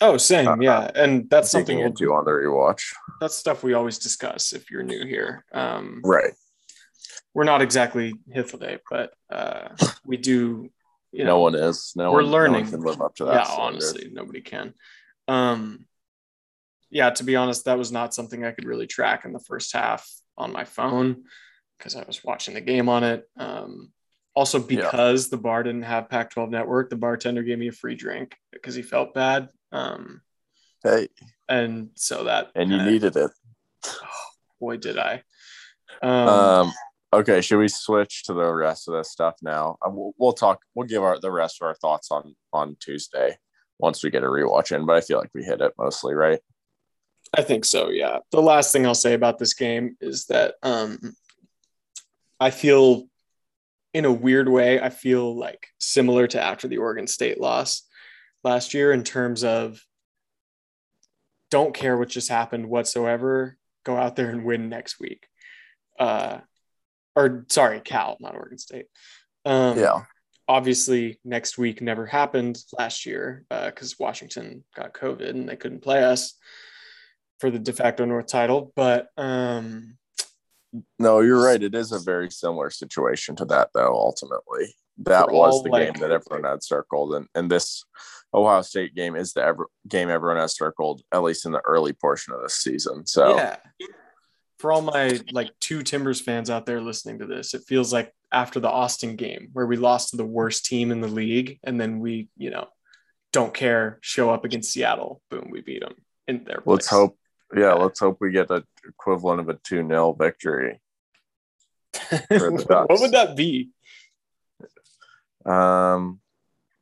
oh, 0.00 0.16
same. 0.16 0.48
uh, 0.48 0.56
yeah, 0.60 0.90
and 0.94 1.28
that's 1.30 1.50
something 1.50 1.78
we'll, 1.78 1.86
into 1.86 2.12
on 2.12 2.24
the 2.24 2.30
rewatch. 2.30 2.92
that's 3.20 3.34
stuff 3.34 3.62
we 3.62 3.74
always 3.74 3.98
discuss 3.98 4.52
if 4.52 4.70
you're 4.70 4.82
new 4.82 5.06
here. 5.06 5.44
Um, 5.52 6.00
Right. 6.04 6.32
We're 7.38 7.44
not 7.44 7.62
exactly 7.62 8.14
Hiffaday, 8.34 8.80
but 8.90 9.12
uh, 9.30 9.68
we 10.04 10.16
do. 10.16 10.68
You 11.12 11.22
know, 11.22 11.36
no 11.36 11.38
one 11.38 11.54
is. 11.54 11.92
No 11.94 12.10
we're 12.10 12.22
one, 12.24 12.32
learning. 12.32 12.64
No 12.64 12.70
can 12.72 12.80
live 12.80 13.00
up 13.00 13.14
to 13.14 13.26
that. 13.26 13.34
yeah 13.34 13.44
standard. 13.44 13.62
honestly 13.62 14.10
nobody 14.12 14.40
can 14.40 14.74
um 15.28 15.86
yeah 16.90 17.10
to 17.10 17.22
be 17.22 17.36
honest 17.36 17.66
that 17.66 17.78
was 17.78 17.92
not 17.92 18.12
something 18.14 18.44
i 18.44 18.50
could 18.50 18.64
really 18.64 18.86
track 18.86 19.24
in 19.26 19.32
the 19.32 19.38
first 19.38 19.72
half 19.74 20.10
on 20.36 20.52
my 20.52 20.64
phone 20.64 21.24
because 21.76 21.94
i 21.94 22.02
was 22.04 22.24
watching 22.24 22.54
the 22.54 22.60
game 22.62 22.88
on 22.88 23.04
it 23.04 23.24
um 23.36 23.92
also 24.34 24.58
because 24.58 25.28
the 25.28 25.36
bar 25.36 25.62
didn't 25.62 25.82
have 25.82 26.08
pac 26.08 26.30
12 26.30 26.50
network 26.50 26.88
the 26.90 26.96
bartender 26.96 27.42
gave 27.42 27.58
me 27.58 27.68
a 27.68 27.72
free 27.72 27.94
drink 27.94 28.34
because 28.52 28.74
he 28.74 28.82
felt 28.82 29.12
bad 29.14 29.48
um 29.72 30.20
Hey, 30.82 31.08
and 31.48 31.90
so 31.94 32.24
that 32.24 32.50
and 32.54 32.70
you 32.70 32.76
kinda- 32.78 32.90
needed 32.90 33.16
it. 33.16 33.30
boy 34.60 34.76
did 34.78 34.98
i 34.98 35.22
um, 36.02 36.28
Um. 36.28 36.72
Okay. 37.12 37.40
Should 37.40 37.58
we 37.58 37.68
switch 37.68 38.24
to 38.24 38.34
the 38.34 38.52
rest 38.52 38.88
of 38.88 38.94
this 38.94 39.10
stuff 39.10 39.36
now? 39.42 39.76
Uh, 39.84 39.90
We'll, 39.90 40.12
we'll 40.18 40.32
talk. 40.32 40.60
We'll 40.74 40.86
give 40.86 41.02
our 41.02 41.18
the 41.18 41.30
rest 41.30 41.58
of 41.60 41.66
our 41.66 41.74
thoughts 41.74 42.10
on 42.10 42.34
on 42.52 42.76
Tuesday 42.80 43.38
once 43.78 44.02
we 44.02 44.10
get 44.10 44.24
a 44.24 44.26
rewatch 44.26 44.72
in. 44.72 44.86
But 44.86 44.96
I 44.96 45.00
feel 45.00 45.18
like 45.18 45.30
we 45.34 45.44
hit 45.44 45.60
it 45.60 45.72
mostly 45.78 46.14
right. 46.14 46.40
I 47.36 47.42
think 47.42 47.64
so, 47.64 47.90
yeah. 47.90 48.18
The 48.30 48.40
last 48.40 48.72
thing 48.72 48.86
I'll 48.86 48.94
say 48.94 49.12
about 49.12 49.38
this 49.38 49.52
game 49.52 49.96
is 50.00 50.26
that 50.26 50.54
um, 50.62 50.98
I 52.40 52.50
feel, 52.50 53.04
in 53.92 54.06
a 54.06 54.12
weird 54.12 54.48
way, 54.48 54.80
I 54.80 54.88
feel 54.88 55.36
like 55.36 55.68
similar 55.78 56.26
to 56.28 56.40
after 56.42 56.68
the 56.68 56.78
Oregon 56.78 57.06
State 57.06 57.38
loss 57.38 57.82
last 58.44 58.72
year 58.72 58.92
in 58.92 59.04
terms 59.04 59.44
of 59.44 59.78
don't 61.50 61.74
care 61.74 61.98
what 61.98 62.08
just 62.08 62.30
happened 62.30 62.68
whatsoever. 62.68 63.58
Go 63.84 63.96
out 63.96 64.16
there 64.16 64.30
and 64.30 64.44
win 64.44 64.68
next 64.68 64.98
week. 64.98 65.26
Uh, 65.98 66.38
or 67.18 67.44
sorry, 67.48 67.80
Cal, 67.80 68.16
not 68.20 68.34
Oregon 68.34 68.58
State. 68.58 68.86
Um, 69.44 69.78
Yeah. 69.78 70.04
obviously 70.46 71.20
next 71.24 71.58
week 71.58 71.82
never 71.82 72.06
happened 72.06 72.58
last 72.78 73.04
year 73.06 73.44
because 73.50 73.98
Washington 73.98 74.64
got 74.74 74.94
COVID 74.94 75.28
and 75.30 75.48
they 75.48 75.56
couldn't 75.56 75.82
play 75.82 76.04
us 76.04 76.34
for 77.40 77.50
the 77.50 77.58
de 77.58 77.72
facto 77.72 78.04
North 78.04 78.26
title. 78.28 78.72
But 78.76 79.08
um, 79.16 79.98
No, 80.98 81.20
you're 81.20 81.42
right. 81.42 81.62
It 81.62 81.74
is 81.74 81.92
a 81.92 81.98
very 81.98 82.30
similar 82.30 82.70
situation 82.70 83.34
to 83.36 83.44
that, 83.46 83.70
though. 83.74 83.94
Ultimately, 83.94 84.74
that 84.98 85.30
was 85.30 85.62
the 85.62 85.70
like- 85.70 85.92
game 85.94 86.00
that 86.02 86.10
everyone 86.10 86.48
had 86.50 86.62
circled, 86.62 87.14
and 87.14 87.26
and 87.34 87.50
this 87.50 87.84
Ohio 88.34 88.62
State 88.62 88.94
game 88.94 89.16
is 89.16 89.32
the 89.32 89.42
ever, 89.42 89.66
game 89.88 90.10
everyone 90.10 90.36
has 90.38 90.54
circled, 90.56 91.00
at 91.12 91.22
least 91.22 91.46
in 91.46 91.52
the 91.52 91.62
early 91.64 91.94
portion 91.94 92.34
of 92.34 92.42
this 92.42 92.56
season. 92.56 93.06
So 93.06 93.36
yeah, 93.36 93.56
for 94.58 94.72
all 94.72 94.82
my 94.82 95.20
like 95.32 95.50
two 95.60 95.82
Timbers 95.82 96.20
fans 96.20 96.50
out 96.50 96.66
there 96.66 96.80
listening 96.80 97.20
to 97.20 97.26
this, 97.26 97.54
it 97.54 97.62
feels 97.66 97.92
like 97.92 98.12
after 98.32 98.60
the 98.60 98.68
Austin 98.68 99.16
game 99.16 99.48
where 99.52 99.66
we 99.66 99.76
lost 99.76 100.10
to 100.10 100.16
the 100.16 100.24
worst 100.24 100.66
team 100.66 100.90
in 100.90 101.00
the 101.00 101.08
league, 101.08 101.58
and 101.64 101.80
then 101.80 102.00
we, 102.00 102.28
you 102.36 102.50
know, 102.50 102.68
don't 103.32 103.54
care, 103.54 103.98
show 104.00 104.30
up 104.30 104.44
against 104.44 104.72
Seattle, 104.72 105.20
boom, 105.30 105.48
we 105.50 105.60
beat 105.60 105.80
them 105.80 105.94
in 106.26 106.44
their. 106.44 106.62
let's 106.64 106.88
hope. 106.88 107.16
Yeah, 107.56 107.72
let's 107.72 108.00
hope 108.00 108.18
we 108.20 108.30
get 108.30 108.48
the 108.48 108.62
equivalent 108.86 109.40
of 109.40 109.48
a 109.48 109.54
two 109.54 109.86
0 109.86 110.12
victory. 110.12 110.80
what 112.28 113.00
would 113.00 113.12
that 113.12 113.34
be? 113.36 113.70
Um, 115.46 116.20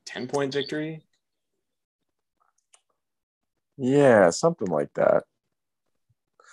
Ten 0.04 0.26
point 0.26 0.52
victory? 0.52 1.02
yeah, 3.76 4.30
something 4.30 4.68
like 4.68 4.92
that. 4.94 5.24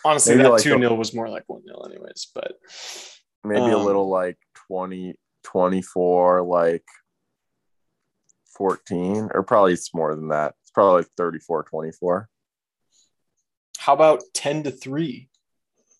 Honestly, 0.05 0.33
Maybe 0.35 0.43
that 0.43 0.51
like 0.51 0.61
two 0.63 0.75
a- 0.75 0.79
0 0.79 0.95
was 0.95 1.13
more 1.13 1.29
like 1.29 1.43
one 1.47 1.63
0 1.63 1.79
anyways. 1.85 2.27
But 2.35 2.53
Maybe 3.43 3.59
a 3.71 3.77
Um, 3.77 3.85
little 3.85 4.09
like 4.09 4.37
20, 4.67 5.15
24, 5.43 6.41
like 6.43 6.85
14, 8.57 9.29
or 9.33 9.43
probably 9.43 9.73
it's 9.73 9.93
more 9.93 10.15
than 10.15 10.29
that. 10.29 10.55
It's 10.61 10.71
probably 10.71 11.01
like 11.01 11.07
34, 11.17 11.63
24. 11.63 12.29
how 13.79 13.93
about 13.93 14.23
ten 14.33 14.63
to 14.63 14.71
three? 14.71 15.29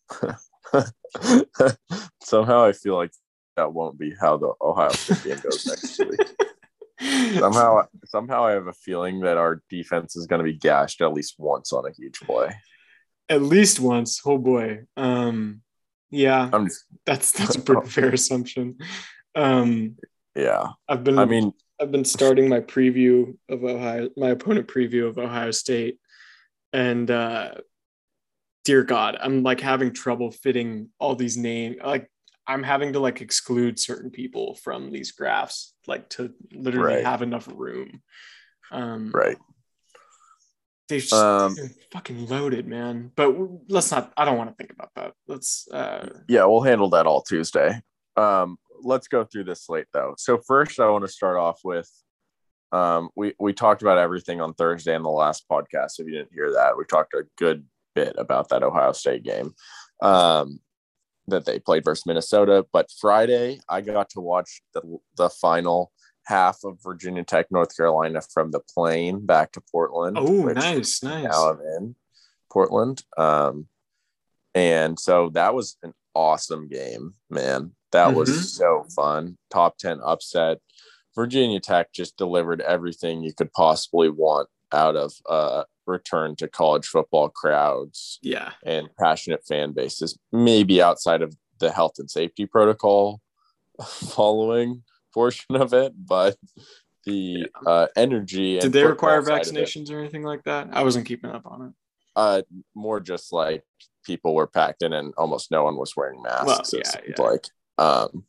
Somehow 2.24 2.64
I 2.64 2.72
feel 2.72 2.96
like 2.96 3.12
that 3.58 3.74
won't 3.74 3.98
be 4.00 4.14
how 4.20 4.38
the 4.38 4.54
Ohio 4.62 4.92
State 4.92 5.24
game 5.24 5.40
goes 5.44 5.66
next 5.66 6.00
week. 6.00 6.20
Somehow, 7.40 7.82
somehow 8.06 8.46
I 8.46 8.52
have 8.52 8.68
a 8.68 8.74
feeling 8.74 9.20
that 9.22 9.38
our 9.38 9.62
defense 9.70 10.16
is 10.16 10.26
going 10.28 10.40
to 10.40 10.44
be 10.46 10.58
gashed 10.58 11.02
at 11.02 11.12
least 11.14 11.36
once 11.38 11.74
on 11.74 11.86
a 11.86 11.92
huge 11.92 12.20
play. 12.22 12.56
At 13.30 13.42
least 13.42 13.80
once. 13.80 14.22
Oh 14.26 14.38
boy. 14.38 14.82
Um, 14.98 15.62
yeah, 16.12 16.50
I'm 16.54 16.68
just, 16.68 16.86
that's 17.06 17.32
that's 17.38 17.56
a 17.56 17.62
pretty 17.62 17.90
fair 17.90 18.10
assumption. 18.10 18.78
Um, 19.36 19.98
yeah. 20.36 20.68
I've 20.88 21.04
been 21.04 21.18
I 21.20 21.26
mean, 21.26 21.54
I've 21.82 21.92
been 21.92 22.06
starting 22.06 22.50
my 22.50 22.60
preview 22.60 23.36
of 23.50 23.64
Ohio, 23.64 24.10
my 24.18 24.30
opponent 24.30 24.68
preview 24.68 25.08
of 25.08 25.18
Ohio 25.18 25.52
State, 25.52 25.98
and 26.72 27.10
uh, 27.10 27.56
dear 28.64 28.84
God, 28.84 29.18
I'm 29.20 29.44
like 29.44 29.60
having 29.60 29.94
trouble 29.94 30.32
fitting 30.32 30.90
all 31.00 31.16
these 31.16 31.38
names. 31.38 31.78
Like 31.84 32.10
I'm 32.48 32.64
having 32.64 32.94
to 32.94 33.00
like 33.00 33.22
exclude 33.22 33.80
certain 33.80 34.12
people 34.12 34.56
from 34.56 34.92
these 34.92 35.12
graphs, 35.12 35.74
like 35.88 36.10
to 36.10 36.34
literally 36.54 36.96
Right. 36.96 37.06
have 37.06 37.22
enough 37.22 37.48
room. 37.54 38.02
Um, 38.72 39.12
right. 39.14 39.38
They've 40.90 41.02
just 41.02 41.14
Um, 41.14 41.56
been 41.56 41.74
fucking 41.92 42.28
loaded, 42.28 42.68
man. 42.68 43.12
But 43.16 43.34
let's 43.70 43.92
not. 43.92 44.12
I 44.18 44.26
don't 44.26 44.38
want 44.38 44.50
to 44.50 44.56
think 44.56 44.72
about 44.72 44.92
that. 44.96 45.14
Let's. 45.28 45.68
uh 45.72 46.10
Yeah, 46.28 46.46
we'll 46.46 46.62
handle 46.62 46.90
that 46.92 47.08
all 47.08 47.22
Tuesday. 47.22 47.82
Um, 48.18 48.58
let's 48.82 49.08
go 49.08 49.24
through 49.24 49.46
this 49.46 49.64
slate 49.66 49.88
though. 49.94 50.14
So 50.18 50.40
first, 50.46 50.80
I 50.80 50.90
want 50.90 51.04
to 51.06 51.12
start 51.12 51.38
off 51.38 51.62
with 51.64 51.90
um, 52.74 53.10
we 53.16 53.34
we 53.40 53.54
talked 53.54 53.82
about 53.82 53.98
everything 53.98 54.42
on 54.42 54.54
Thursday 54.56 54.94
in 54.96 55.04
the 55.04 55.10
last 55.10 55.46
podcast. 55.50 56.00
If 56.00 56.08
you 56.08 56.14
didn't 56.14 56.34
hear 56.34 56.52
that, 56.54 56.78
we 56.78 56.84
talked 56.86 57.14
a 57.14 57.24
good 57.38 57.66
bit 57.96 58.16
about 58.18 58.50
that 58.50 58.64
Ohio 58.64 58.92
State 58.92 59.24
game 59.24 59.54
um, 60.02 60.60
that 61.28 61.46
they 61.46 61.60
played 61.60 61.86
versus 61.86 62.06
Minnesota. 62.06 62.66
But 62.74 62.90
Friday, 63.00 63.60
I 63.70 63.80
got 63.82 64.10
to 64.12 64.20
watch 64.20 64.62
the 64.74 64.82
the 65.16 65.30
final 65.30 65.93
half 66.26 66.60
of 66.64 66.78
Virginia 66.84 67.24
Tech, 67.24 67.52
North 67.52 67.76
Carolina, 67.76 68.22
from 68.34 68.52
the 68.52 68.60
plane 68.60 69.26
back 69.26 69.52
to 69.54 69.62
Portland. 69.62 70.18
Oh, 70.20 70.44
nice, 70.46 71.04
nice. 71.04 71.24
now 71.24 71.50
I'm 71.52 71.60
in 71.78 71.96
Portland. 72.52 73.04
Um, 73.18 73.68
and 74.56 75.00
so 75.00 75.30
that 75.30 75.54
was 75.54 75.78
an 75.84 75.94
awesome 76.16 76.68
game, 76.68 77.14
man. 77.30 77.72
That 77.92 78.10
Mhm. 78.10 78.16
was 78.16 78.54
so 78.56 78.86
fun. 78.96 79.38
Top 79.50 79.78
10 79.78 80.00
upset. 80.02 80.60
Virginia 81.16 81.60
Tech 81.60 81.92
just 81.92 82.18
delivered 82.18 82.62
everything 82.62 83.22
you 83.24 83.34
could 83.34 83.52
possibly 83.54 84.10
want 84.10 84.50
out 84.72 84.96
of 84.96 85.14
uh 85.30 85.64
return 85.86 86.34
to 86.38 86.48
college 86.48 86.88
football 86.88 87.28
crowds 87.30 88.18
Yeah. 88.22 88.54
and 88.64 88.90
passionate 88.98 89.46
fan 89.46 89.74
bases, 89.74 90.18
maybe 90.32 90.82
outside 90.82 91.22
of 91.22 91.36
the 91.60 91.72
health 91.72 92.00
and 92.00 92.10
safety 92.10 92.46
protocol 92.46 93.22
following 93.86 94.84
portion 95.14 95.56
of 95.56 95.74
it, 95.74 95.94
but 95.98 96.36
the 97.06 97.48
uh, 97.66 97.88
energy. 97.96 98.60
Did 98.60 98.72
they 98.74 98.84
require 98.86 99.22
football 99.22 99.44
side 99.44 99.48
of 99.48 99.58
it- 99.58 99.66
vaccinations 99.68 99.92
or 99.92 100.00
anything 100.00 100.24
like 100.24 100.44
that? 100.46 100.70
I 100.72 100.84
wasn't 100.84 101.06
keeping 101.06 101.32
up 101.32 101.46
on 101.46 101.68
it. 101.68 101.74
uh 102.16 102.42
more 102.76 103.00
just 103.00 103.34
like 103.34 103.64
people 104.06 104.36
were 104.36 104.48
packed 104.48 104.84
in 104.84 104.94
and 104.94 105.14
almost 105.18 105.50
no 105.52 105.64
one 105.64 105.76
was 105.78 105.96
wearing 105.98 106.22
masks 106.22 106.74
Well, 106.74 106.82
yeah, 106.86 107.02
yeah. 107.08 107.22
like 107.24 107.46
um 107.78 108.26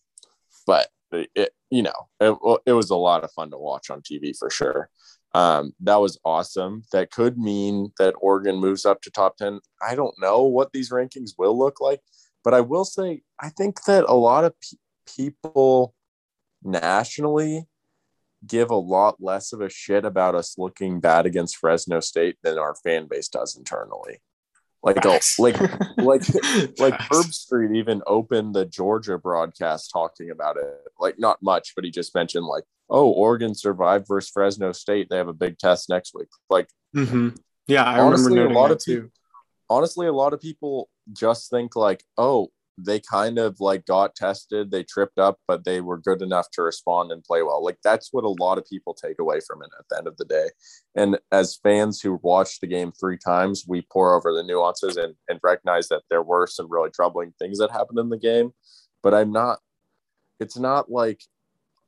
but 0.67 0.89
it 1.13 1.51
you 1.71 1.83
know 1.83 2.09
it, 2.21 2.61
it 2.67 2.73
was 2.73 2.91
a 2.91 2.97
lot 2.97 3.23
of 3.25 3.31
fun 3.33 3.51
to 3.51 3.59
watch 3.59 3.91
on 3.91 4.01
tv 4.01 4.37
for 4.39 4.49
sure 4.51 4.89
um 5.35 5.73
that 5.81 5.97
was 5.97 6.19
awesome 6.25 6.83
that 6.93 7.11
could 7.11 7.37
mean 7.39 7.93
that 7.99 8.15
oregon 8.21 8.57
moves 8.57 8.85
up 8.87 9.03
to 9.03 9.11
top 9.11 9.37
10 9.37 9.61
i 9.87 9.95
don't 9.95 10.15
know 10.19 10.43
what 10.45 10.73
these 10.73 10.91
rankings 10.91 11.33
will 11.37 11.57
look 11.59 11.81
like 11.81 12.01
but 12.43 12.55
i 12.55 12.61
will 12.61 12.85
say 12.85 13.23
i 13.41 13.49
think 13.51 13.85
that 13.85 14.05
a 14.09 14.15
lot 14.15 14.45
of 14.45 14.53
pe- 14.61 14.79
people 15.17 15.94
nationally 16.65 17.67
give 18.47 18.71
a 18.71 18.77
lot 18.77 19.17
less 19.21 19.53
of 19.53 19.61
a 19.61 19.71
shit 19.71 20.05
about 20.05 20.35
us 20.35 20.59
looking 20.59 21.01
bad 21.01 21.27
against 21.27 21.57
Fresno 21.57 22.01
State 22.01 22.37
than 22.43 22.59
our 22.59 22.75
fan 22.75 23.07
base 23.09 23.29
does 23.29 23.57
internally. 23.57 24.21
Like, 24.83 25.03
a, 25.03 25.19
like, 25.39 25.59
like, 25.97 26.23
like. 26.79 26.95
Herbstreit 27.11 27.75
even 27.75 28.03
opened 28.07 28.55
the 28.55 28.67
Georgia 28.67 29.17
broadcast 29.17 29.91
talking 29.91 30.31
about 30.31 30.59
it. 30.59 30.67
Like, 31.01 31.19
not 31.19 31.43
much, 31.43 31.73
but 31.75 31.85
he 31.87 31.91
just 31.91 32.15
mentioned 32.15 32.45
like, 32.45 32.65
oh, 32.91 33.09
Oregon 33.11 33.55
survived 33.55 34.07
versus 34.07 34.31
Fresno 34.31 34.73
State. 34.73 35.09
They 35.09 35.17
have 35.17 35.29
a 35.29 35.33
big 35.33 35.57
test 35.59 35.89
next 35.89 36.13
week. 36.15 36.29
Like, 36.51 36.69
Mhm. 36.95 37.39
Yeah, 37.67 37.85
I 37.85 38.01
Honestly, 38.01 38.27
a 38.27 38.29
remember 38.29 38.41
noting 38.51 38.57
lot 38.59 38.71
of 38.73 38.79
too. 38.79 39.11
honestly, 39.71 40.07
a 40.07 40.13
lot 40.13 40.35
of 40.35 40.41
people 40.41 40.91
just 41.15 41.49
think 41.49 41.77
like, 41.77 42.05
oh, 42.19 42.51
they 42.77 42.99
kind 43.01 43.39
of 43.39 43.61
like 43.61 43.87
got 43.87 44.15
tested, 44.17 44.71
they 44.71 44.83
tripped 44.83 45.19
up, 45.19 45.39
but 45.47 45.65
they 45.65 45.81
were 45.81 45.99
good 45.99 46.23
enough 46.23 46.51
to 46.53 46.63
respond 46.63 47.13
and 47.13 47.23
play 47.23 47.43
well. 47.43 47.63
Like 47.65 47.79
that's 47.85 48.09
what 48.13 48.25
a 48.25 48.29
lot 48.43 48.59
of 48.59 48.67
people 48.67 48.95
take 48.95 49.19
away 49.21 49.41
from 49.47 49.63
it 49.63 49.71
at 49.79 49.85
the 49.89 49.99
end 49.99 50.07
of 50.09 50.17
the 50.17 50.25
day. 50.25 50.49
And 50.97 51.19
as 51.31 51.57
fans 51.63 52.01
who 52.01 52.19
watched 52.23 52.61
the 52.61 52.67
game 52.67 52.93
three 52.93 53.19
times, 53.19 53.65
we 53.69 53.83
pour 53.93 54.15
over 54.17 54.33
the 54.35 54.43
nuances 54.43 54.97
and, 54.97 55.15
and 55.29 55.39
recognize 55.43 55.89
that 55.89 56.03
there 56.11 56.23
were 56.23 56.47
some 56.47 56.67
really 56.69 56.91
troubling 56.91 57.33
things 57.39 57.59
that 57.59 57.71
happened 57.71 57.99
in 57.99 58.09
the 58.09 58.19
game. 58.19 58.53
But 59.03 59.15
I'm 59.15 59.31
not, 59.31 59.61
it's 60.41 60.59
not 60.59 60.91
like 60.91 61.23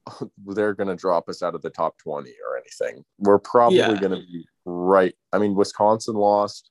they're 0.47 0.75
going 0.75 0.89
to 0.89 0.95
drop 0.97 1.29
us 1.29 1.43
out 1.43 1.55
of 1.57 1.63
the 1.63 1.71
top 1.71 1.99
20 1.99 2.31
or 2.49 2.57
anything. 2.57 3.05
We're 3.19 3.39
probably 3.39 3.79
Yeah. 3.79 3.99
going 4.01 4.13
to 4.13 4.27
be 4.27 4.47
right. 4.65 5.15
I 5.33 5.39
mean, 5.39 5.55
Wisconsin 5.57 6.15
lost. 6.15 6.71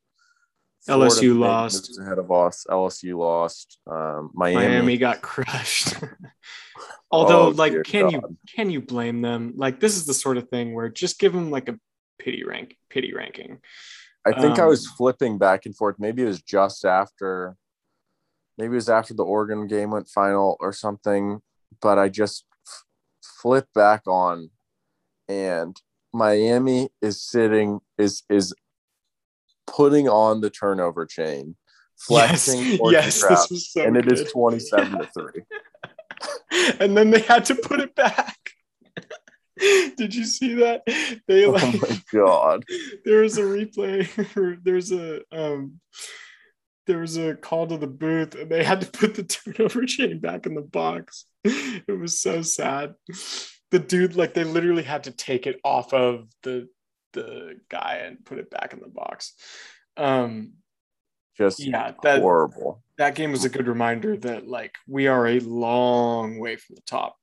LSU 0.88 1.20
Florida 1.20 1.34
lost. 1.36 2.00
ahead 2.00 2.20
of 2.20 2.32
us. 2.32 2.66
LSU 2.70 3.18
lost. 3.18 3.80
Um, 3.90 4.32
Miami. 4.34 4.68
Miami 4.68 4.98
got 4.98 5.22
crushed. 5.22 5.96
Although, 7.12 7.48
Oh, 7.48 7.50
like, 7.50 7.84
can 7.84 8.10
you 8.10 8.38
can 8.56 8.70
you 8.70 8.82
blame 8.82 9.22
them? 9.22 9.54
Like, 9.56 9.80
this 9.80 9.96
is 9.98 10.06
the 10.06 10.14
sort 10.14 10.38
of 10.38 10.50
thing 10.50 10.74
where 10.74 10.90
just 10.90 11.20
give 11.20 11.34
them 11.34 11.50
like 11.52 11.70
a 11.70 11.80
pity 12.20 12.44
rank, 12.44 12.78
pity 12.90 13.14
ranking. 13.14 13.60
I 14.28 14.40
think 14.40 14.58
I 14.58 14.66
was 14.66 14.88
um, 14.88 14.94
flipping 14.98 15.38
back 15.38 15.66
and 15.66 15.76
forth. 15.78 15.98
Maybe 16.00 16.24
it 16.24 16.28
was 16.28 16.42
just 16.42 16.84
after. 16.86 17.56
Maybe 18.58 18.72
it 18.72 18.76
was 18.76 18.90
after 18.90 19.14
the 19.14 19.24
Oregon 19.24 19.68
game 19.68 19.92
went 19.92 20.08
final 20.10 20.58
or 20.60 20.74
something. 20.74 21.42
But 21.82 22.00
I 22.00 22.10
just 22.10 22.46
f- 22.66 22.84
flipped 23.42 23.74
back 23.74 24.02
on, 24.08 24.50
and 25.28 25.80
Miami 26.14 26.90
is 27.02 27.22
sitting 27.22 27.82
is 27.98 28.24
is 28.30 28.54
putting 29.68 30.07
on 30.07 30.41
the 30.41 30.49
turnover 30.49 31.05
chain, 31.05 31.55
flexing 31.97 32.59
yes, 32.59 32.80
yes, 32.91 33.22
the 33.22 33.28
crowd, 33.28 33.38
this 33.38 33.49
was 33.51 33.72
so 33.72 33.84
and 33.84 33.97
it 33.97 34.11
is 34.11 34.32
twenty 34.32 34.59
seven 34.59 34.99
to 34.99 35.07
three. 35.07 35.43
and 36.80 36.95
then 36.95 37.11
they 37.11 37.22
had 37.22 37.45
to 37.45 37.55
put 37.55 37.80
it 37.80 37.95
back. 37.95 38.38
Did 39.97 40.13
you 40.13 40.26
see 40.26 40.55
that? 40.55 40.84
They 41.28 41.45
Oh 41.45 41.53
my 41.53 42.01
god! 42.11 42.66
there 43.05 43.22
was 43.22 43.38
a 43.38 43.43
replay 43.43 44.36
or 44.36 44.57
there's 44.61 44.91
a 44.91 45.22
um 45.32 45.80
there 46.88 46.99
was 46.99 47.18
a 47.18 47.36
call 47.36 47.66
to 47.68 47.78
the 47.78 47.88
booth 47.88 48.36
and 48.36 48.49
they 48.49 48.63
had 48.63 48.82
to 48.82 48.88
put 48.88 49.16
the 49.16 49.24
turnover 49.24 49.86
chain 49.86 50.20
back 50.20 50.45
in 50.45 50.53
the 50.55 50.61
box. 50.61 51.26
It 51.43 51.99
was 51.99 52.22
so 52.22 52.41
sad. 52.41 52.95
The 53.72 53.80
dude 53.80 54.16
like 54.16 54.34
they 54.34 54.43
literally 54.43 54.84
had 54.84 55.05
to 55.05 55.11
take 55.11 55.47
it 55.47 55.59
off 55.63 55.93
of 55.93 56.28
the 56.43 56.68
the 57.16 57.59
guy 57.70 58.01
and 58.05 58.24
put 58.24 58.38
it 58.38 58.51
back 58.51 58.74
in 58.74 58.80
the 58.80 58.88
box. 58.88 59.34
Um 59.97 60.53
Just 61.38 61.59
yeah, 61.59 61.93
that 62.03 62.22
horrible. 62.22 62.84
that 62.97 63.16
game 63.16 63.32
was 63.32 63.43
a 63.45 63.49
good 63.49 63.68
reminder 63.68 64.16
that 64.18 64.47
like 64.47 64.76
we 64.88 65.07
are 65.07 65.26
a 65.28 65.39
long 65.39 66.38
way 66.39 66.55
from 66.57 66.76
the 66.76 66.82
top. 66.84 67.16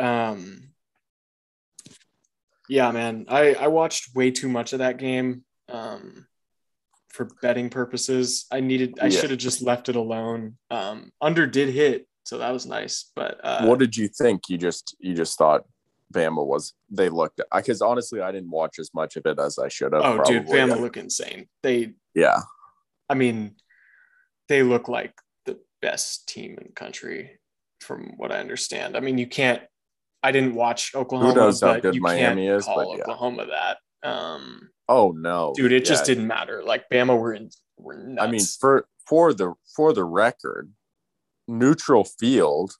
Um 0.00 0.70
yeah, 2.68 2.90
man. 2.90 3.26
I 3.28 3.54
I 3.54 3.68
watched 3.68 4.14
way 4.14 4.30
too 4.30 4.48
much 4.48 4.72
of 4.72 4.80
that 4.80 4.96
game 4.98 5.44
um 5.68 6.26
for 7.10 7.28
betting 7.42 7.68
purposes. 7.70 8.46
I 8.50 8.60
needed 8.60 8.98
I 9.00 9.06
Yeah. 9.06 9.20
should 9.20 9.30
have 9.30 9.38
just 9.38 9.62
left 9.62 9.88
it 9.88 9.96
alone. 9.96 10.56
Um 10.70 11.12
under 11.20 11.46
did 11.46 11.68
hit, 11.68 12.08
so 12.24 12.38
that 12.38 12.50
was 12.52 12.66
nice, 12.66 13.10
but 13.14 13.38
uh 13.44 13.64
what 13.66 13.78
did 13.78 13.96
you 13.96 14.08
think? 14.08 14.48
You 14.48 14.56
just 14.58 14.96
you 14.98 15.14
just 15.14 15.36
thought 15.38 15.64
Bama 16.12 16.44
was 16.44 16.74
they 16.90 17.08
looked 17.08 17.40
because 17.54 17.82
honestly 17.82 18.20
I 18.20 18.32
didn't 18.32 18.50
watch 18.50 18.78
as 18.78 18.90
much 18.94 19.16
of 19.16 19.26
it 19.26 19.38
as 19.38 19.58
I 19.58 19.68
should 19.68 19.92
have. 19.92 20.02
Oh 20.04 20.22
dude, 20.24 20.46
probably. 20.46 20.74
Bama 20.74 20.80
look 20.80 20.96
insane. 20.96 21.48
They 21.62 21.94
Yeah, 22.14 22.40
I 23.08 23.14
mean, 23.14 23.56
they 24.48 24.62
look 24.62 24.88
like 24.88 25.14
the 25.46 25.58
best 25.80 26.28
team 26.28 26.56
in 26.58 26.66
the 26.68 26.72
country, 26.72 27.38
from 27.80 28.14
what 28.16 28.32
I 28.32 28.38
understand. 28.38 28.96
I 28.96 29.00
mean, 29.00 29.18
you 29.18 29.26
can't. 29.26 29.62
I 30.22 30.30
didn't 30.30 30.54
watch 30.54 30.94
Oklahoma, 30.94 31.32
Who 31.32 31.36
knows 31.40 31.60
how 31.60 31.74
but 31.74 31.82
good 31.82 32.00
Miami 32.00 32.46
is, 32.46 32.64
call 32.64 32.76
but 32.76 32.96
yeah. 32.96 33.02
Oklahoma 33.02 33.46
that. 33.46 34.08
Um, 34.08 34.70
Oh 34.88 35.12
no, 35.12 35.52
dude, 35.56 35.72
it 35.72 35.84
just 35.84 36.04
didn't 36.04 36.26
matter. 36.26 36.62
Like 36.62 36.88
Bama 36.90 37.18
were 37.18 37.32
in, 37.32 37.50
were 37.78 37.96
nuts. 37.96 38.26
I 38.26 38.30
mean, 38.30 38.44
for 38.60 38.86
for 39.06 39.32
the 39.32 39.54
for 39.74 39.92
the 39.92 40.04
record, 40.04 40.70
neutral 41.48 42.04
field, 42.04 42.74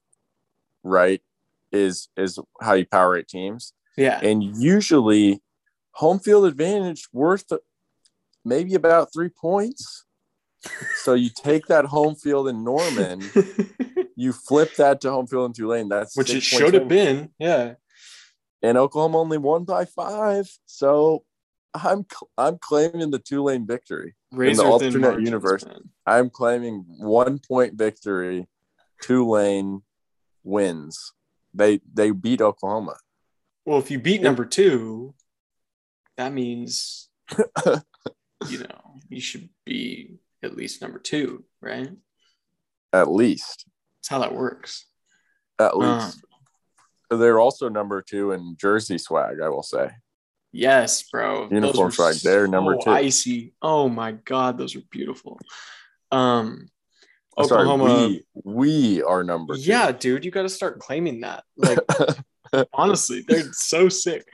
right, 0.83 1.23
is 1.73 2.09
is 2.17 2.39
how 2.61 2.75
you 2.75 2.87
power 2.87 3.17
eight 3.17 3.29
teams, 3.29 3.73
yeah, 3.97 4.21
and 4.23 4.43
usually 4.43 5.43
home 5.93 6.19
field 6.19 6.47
advantage 6.47 7.09
worth 7.13 7.51
maybe 8.45 8.75
about 8.75 9.13
three 9.13 9.29
points. 9.29 10.05
So 11.03 11.15
you 11.15 11.31
take 11.35 11.67
that 11.67 11.87
home 11.87 12.15
field 12.15 12.49
in 12.49 12.63
Norman, 12.63 13.31
you 14.17 14.33
flip 14.33 14.75
that 14.77 15.01
to 15.01 15.11
home 15.11 15.27
field 15.27 15.47
in 15.47 15.53
Tulane. 15.53 15.89
That's 15.89 16.17
which 16.17 16.31
it 16.31 16.43
should 16.43 16.75
have 16.75 16.89
been. 16.89 17.31
Yeah, 17.39 17.75
and 18.63 18.79
Oklahoma 18.79 19.19
only 19.19 19.39
won 19.39 19.65
by 19.65 19.85
five. 19.85 20.49
So 20.67 21.25
I'm 21.75 22.07
I'm 22.39 22.59
claiming 22.59 23.11
the 23.11 23.19
Tulane 23.19 23.67
victory. 23.67 24.15
razor 24.31 24.63
the 24.63 24.69
alternate 24.69 25.01
margins, 25.01 25.27
universe. 25.27 25.67
man. 25.67 25.91
I'm 26.07 26.31
claiming 26.31 26.85
one 26.99 27.39
point 27.39 27.75
victory. 27.75 28.47
Tulane 29.03 29.83
wins. 30.45 31.13
They 31.55 31.81
they 31.93 32.11
beat 32.11 32.41
Oklahoma. 32.41 32.97
Well, 33.65 33.79
if 33.79 33.91
you 33.91 33.99
beat 33.99 34.23
number 34.23 34.45
two, 34.45 35.15
that 36.17 36.33
means 36.33 37.09
you 37.67 38.59
know 38.59 39.01
you 39.09 39.21
should 39.21 39.49
be 39.65 40.17
at 40.43 40.57
least 40.57 40.83
number 40.83 40.99
two, 40.99 41.45
right? 41.61 41.91
At 42.93 43.11
least. 43.11 43.67
That's 43.99 44.09
how 44.09 44.19
that 44.21 44.35
works. 44.35 44.87
At 45.59 45.75
Um, 45.75 45.81
least. 45.81 46.25
They're 47.11 47.39
also 47.41 47.69
number 47.69 48.03
two 48.03 48.33
in 48.33 48.57
jersey 48.59 48.99
swag, 48.99 49.41
I 49.43 49.49
will 49.51 49.63
say. 49.63 49.91
Yes, 50.51 51.03
bro. 51.11 51.43
Uniform 51.45 51.55
Uniforms 51.65 51.99
right 51.99 52.17
there, 52.23 52.47
number 52.49 52.77
two. 52.83 52.91
Icy. 52.91 53.55
Oh 53.63 53.89
my 53.89 54.13
god, 54.13 54.59
those 54.59 54.75
are 54.77 54.83
beautiful. 54.91 55.39
Um, 56.11 56.69
Oh, 57.37 57.47
Sorry, 57.47 57.63
Oklahoma. 57.67 58.09
we 58.09 58.25
we 58.45 59.03
are 59.03 59.25
number 59.25 59.55
two. 59.55 59.63
yeah, 59.63 59.91
dude, 59.93 60.25
you 60.25 60.31
got 60.31 60.43
to 60.43 60.49
start 60.49 60.79
claiming 60.81 61.21
that. 61.23 61.45
Like, 61.57 61.79
honestly, 62.75 63.25
they're 63.27 63.53
so 63.53 63.89
sick. 63.89 64.27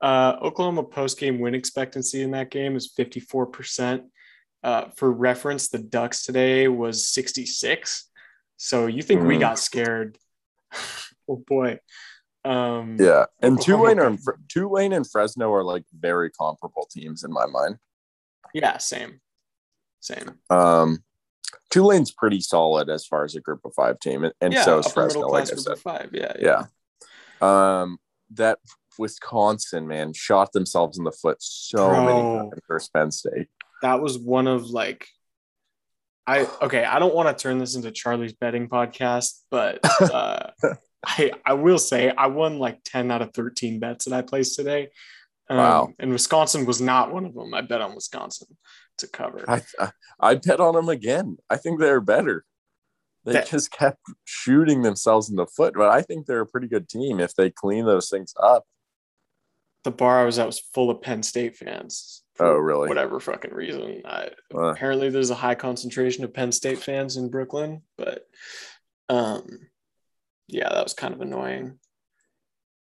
Uh, 0.00 0.36
Oklahoma 0.42 0.84
post 0.84 1.18
game 1.18 1.40
win 1.40 1.54
expectancy 1.54 2.22
in 2.22 2.30
that 2.32 2.50
game 2.50 2.76
is 2.76 2.92
54%. 2.96 4.04
Uh, 4.62 4.88
for 4.96 5.10
reference, 5.10 5.68
the 5.68 5.78
Ducks 5.78 6.24
today 6.24 6.68
was 6.68 7.08
66. 7.08 8.08
So 8.56 8.86
you 8.86 9.02
think 9.02 9.22
we 9.22 9.36
Mm. 9.36 9.40
got 9.40 9.58
scared? 9.58 10.16
oh 11.28 11.36
boy. 11.46 11.78
Um, 12.44 12.96
yeah, 13.00 13.24
and 13.40 13.58
Oklahoma- 13.58 13.94
Tulane 13.94 13.98
are 13.98 14.38
Tulane 14.48 14.92
and 14.92 15.10
Fresno 15.10 15.52
are 15.52 15.64
like 15.64 15.84
very 15.98 16.30
comparable 16.30 16.86
teams 16.90 17.24
in 17.24 17.32
my 17.32 17.46
mind. 17.46 17.76
Yeah, 18.52 18.76
same. 18.78 19.20
Same. 20.00 20.38
Um, 20.50 21.02
Tulane's 21.70 22.10
pretty 22.12 22.40
solid 22.40 22.88
as 22.90 23.06
far 23.06 23.24
as 23.24 23.34
a 23.34 23.40
group 23.40 23.60
of 23.64 23.72
five 23.74 23.98
team, 24.00 24.24
and, 24.24 24.32
and 24.40 24.52
yeah, 24.52 24.62
so 24.64 24.78
is 24.78 24.92
Fresno. 24.92 25.20
Like 25.28 25.44
class 25.46 25.50
I 25.50 25.54
group 25.54 25.64
said, 25.64 25.72
of 25.72 25.80
five. 25.80 26.10
Yeah, 26.12 26.32
yeah. 26.38 26.62
Um, 27.40 27.98
that 28.34 28.58
Wisconsin 28.98 29.86
man 29.86 30.12
shot 30.12 30.52
themselves 30.52 30.98
in 30.98 31.04
the 31.04 31.12
foot 31.12 31.36
so 31.40 31.88
Bro. 31.88 32.04
many 32.04 32.20
times 32.22 32.62
for 32.66 32.80
Penn 32.94 33.10
State. 33.10 33.48
that 33.82 34.00
was 34.00 34.18
one 34.18 34.46
of 34.46 34.66
like 34.70 35.06
I 36.26 36.46
okay, 36.62 36.84
I 36.84 36.98
don't 36.98 37.14
want 37.14 37.36
to 37.36 37.42
turn 37.42 37.58
this 37.58 37.74
into 37.74 37.90
Charlie's 37.90 38.32
betting 38.32 38.68
podcast, 38.68 39.40
but 39.50 39.80
uh 40.00 40.50
I 41.04 41.32
I 41.44 41.52
will 41.54 41.78
say 41.78 42.10
I 42.10 42.28
won 42.28 42.58
like 42.58 42.80
10 42.84 43.10
out 43.10 43.20
of 43.20 43.34
13 43.34 43.78
bets 43.78 44.06
that 44.06 44.14
I 44.14 44.22
placed 44.22 44.56
today. 44.56 44.88
Um, 45.50 45.58
Wow. 45.58 45.92
and 45.98 46.10
Wisconsin 46.10 46.64
was 46.64 46.80
not 46.80 47.12
one 47.12 47.26
of 47.26 47.34
them. 47.34 47.52
I 47.52 47.60
bet 47.60 47.82
on 47.82 47.94
Wisconsin 47.94 48.48
to 48.98 49.06
cover. 49.08 49.44
I 49.48 49.62
I, 49.78 49.90
I 50.20 50.34
bet 50.36 50.60
on 50.60 50.74
them 50.74 50.88
again. 50.88 51.38
I 51.50 51.56
think 51.56 51.80
they're 51.80 52.00
better. 52.00 52.44
They 53.24 53.32
That- 53.32 53.46
just 53.48 53.70
kept 53.70 54.00
shooting 54.24 54.82
themselves 54.82 55.30
in 55.30 55.36
the 55.36 55.46
foot, 55.46 55.74
but 55.76 55.88
I 55.90 56.02
think 56.02 56.26
they're 56.26 56.40
a 56.42 56.46
pretty 56.46 56.68
good 56.68 56.88
team 56.88 57.20
if 57.20 57.34
they 57.34 57.50
clean 57.50 57.86
those 57.86 58.08
things 58.10 58.34
up. 58.42 58.64
the 59.84 59.90
bar 59.90 60.20
I 60.22 60.24
was 60.24 60.38
at 60.38 60.46
was 60.46 60.58
full 60.58 60.88
of 60.90 61.02
Penn 61.02 61.22
State 61.22 61.56
fans. 61.58 62.22
Oh, 62.40 62.54
really? 62.54 62.88
Whatever 62.88 63.20
fucking 63.20 63.52
reason. 63.52 64.00
I, 64.06 64.30
Uh. 64.54 64.68
apparently 64.68 65.10
there's 65.10 65.28
a 65.28 65.34
high 65.34 65.54
concentration 65.56 66.24
of 66.24 66.32
Penn 66.32 66.52
State 66.52 66.78
fans 66.78 67.18
in 67.18 67.28
Brooklyn, 67.28 67.82
but 67.98 68.26
um 69.10 69.46
yeah, 70.48 70.68
that 70.70 70.82
was 70.84 70.94
kind 70.94 71.12
of 71.12 71.20
annoying. 71.20 71.78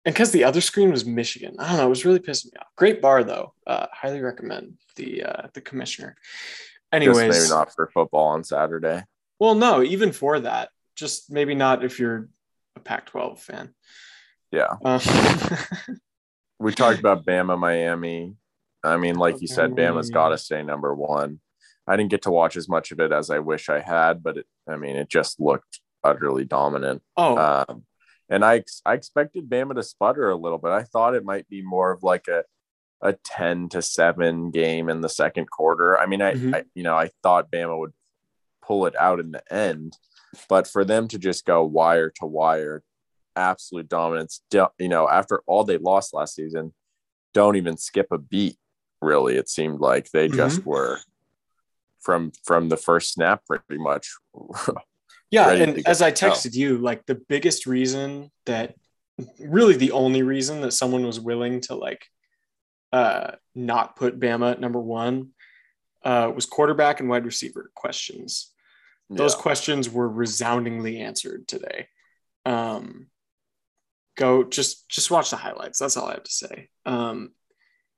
And 0.05 0.15
because 0.15 0.33
the 0.33 0.45
other 0.45 0.61
screen 0.61 0.91
was 0.91 1.05
Michigan, 1.05 1.55
I 1.59 1.69
don't 1.69 1.77
know, 1.79 1.87
it 1.87 1.91
was 1.91 2.05
really 2.05 2.19
pissing 2.19 2.47
me 2.47 2.59
off. 2.61 2.67
Great 2.77 3.01
bar 3.01 3.23
though. 3.25 3.55
Uh, 3.67 3.87
highly 3.93 4.21
recommend 4.21 4.75
the 4.97 5.23
uh, 5.25 5.47
the 5.55 5.61
commissioner. 5.61 6.17
Just 6.21 6.93
Anyways, 6.93 7.31
maybe 7.41 7.49
not 7.49 7.73
for 7.75 7.91
football 7.95 8.29
on 8.29 8.45
Saturday. 8.45 9.05
well, 9.39 9.55
no, 9.55 9.83
even 9.83 10.13
for 10.13 10.41
that, 10.41 10.71
just 10.97 11.31
maybe 11.31 11.55
not 11.55 11.85
if 11.85 11.99
you're 11.99 12.29
a 12.77 12.81
Pac-12 12.81 13.39
fan. 13.39 13.75
Yeah. 14.51 14.75
Uh, 14.85 14.99
We 16.63 16.73
talked 16.73 17.01
about 17.01 17.27
Bama, 17.27 17.59
Miami. 17.59 18.37
I 18.85 18.97
mean, 18.97 19.17
like 19.17 19.41
you 19.41 19.49
said, 19.49 19.73
Bama's 19.73 20.11
got 20.11 20.29
to 20.29 20.39
stay 20.39 20.63
number 20.63 20.95
one. 20.95 21.41
I 21.89 21.97
didn't 21.97 22.11
get 22.13 22.23
to 22.23 22.31
watch 22.31 22.57
as 22.57 22.69
much 22.69 22.93
of 22.93 23.01
it 23.01 23.11
as 23.11 23.31
I 23.31 23.41
wish 23.41 23.69
I 23.69 23.81
had, 23.81 24.23
but 24.23 24.37
it, 24.39 24.47
I 24.69 24.77
mean, 24.77 24.95
it 24.95 25.09
just 25.09 25.41
looked 25.41 25.81
utterly 26.05 26.45
dominant. 26.45 27.03
oh, 27.17 27.37
Um, 27.69 27.83
and 28.33 28.45
I 28.45 28.65
I 28.85 28.95
expected 28.95 29.49
Bama 29.49 29.75
to 29.77 29.83
sputter 29.83 30.31
a 30.31 30.37
little 30.37 30.59
bit. 30.59 30.71
I 30.73 30.83
thought 30.83 31.15
it 31.15 31.25
might 31.25 31.49
be 31.49 31.63
more 31.63 31.91
of 31.93 32.03
like 32.03 32.27
a 32.29 32.45
a 33.01 33.13
ten 33.25 33.69
to 33.71 33.83
seven 33.83 34.51
game 34.51 34.89
in 34.89 35.01
the 35.01 35.09
second 35.09 35.51
quarter. 35.51 35.99
I 35.99 36.07
mean, 36.07 36.23
I, 36.23 36.33
Mhm. 36.35 36.55
I 36.55 36.65
you 36.75 36.83
know 36.83 36.97
I 36.97 37.11
thought 37.23 37.51
Bama 37.53 37.79
would 37.79 37.93
pull 38.63 38.87
it 38.87 38.95
out 38.97 39.19
in 39.21 39.33
the 39.33 39.43
end, 39.53 39.97
but 40.49 40.67
for 40.69 40.85
them 40.85 41.09
to 41.09 41.19
just 41.19 41.45
go 41.45 41.65
wire 41.65 42.11
to 42.21 42.27
wire, 42.27 42.83
absolute 43.37 43.89
dominance. 43.89 44.43
do- 44.51 44.69
You 44.79 44.89
know, 44.89 45.09
after 45.09 45.43
all 45.47 45.65
they 45.65 45.79
lost 45.79 46.15
last 46.15 46.35
season, 46.37 46.73
don't 47.35 47.57
even 47.57 47.77
skip 47.77 48.07
a 48.13 48.19
beat. 48.19 48.57
Really, 49.01 49.37
it 49.37 49.49
seemed 49.49 49.81
like 49.81 50.11
they 50.13 50.29
just 50.29 50.65
were 50.65 51.01
from 52.01 52.31
from 52.45 52.69
the 52.69 52.77
first 52.77 53.13
snap 53.13 53.45
pretty 53.47 53.79
much. 53.83 54.15
Yeah, 55.33 55.51
and 55.51 55.87
as 55.89 56.03
I 56.03 56.13
texted 56.13 56.55
you, 56.55 56.79
like 56.79 57.05
the 57.07 57.15
biggest 57.17 57.67
reason 57.67 58.31
that 58.47 58.75
really 59.41 59.77
the 59.77 59.93
only 59.93 60.23
reason 60.23 60.61
that 60.61 60.73
someone 60.73 61.05
was 61.07 61.19
willing 61.19 61.61
to 61.63 61.75
like 61.75 62.07
uh 62.93 63.33
not 63.55 63.97
put 63.97 64.21
Bama 64.21 64.53
at 64.53 64.61
number 64.61 64.81
one 64.81 65.31
uh 66.05 66.31
was 66.35 66.47
quarterback 66.47 67.01
and 67.01 67.09
wide 67.09 67.25
receiver 67.25 67.71
questions. 67.75 68.53
Those 69.11 69.35
Yeah. 69.35 69.41
questions 69.41 69.89
were 69.91 70.09
resoundingly 70.09 71.01
answered 71.01 71.49
today. 71.49 71.89
Um 72.45 73.09
go 74.17 74.45
just 74.45 74.89
just 74.91 75.11
watch 75.11 75.31
the 75.31 75.37
highlights. 75.37 75.79
That's 75.79 75.97
all 75.97 76.09
I 76.09 76.15
have 76.15 76.25
to 76.25 76.33
say. 76.33 76.69
Um 76.85 77.33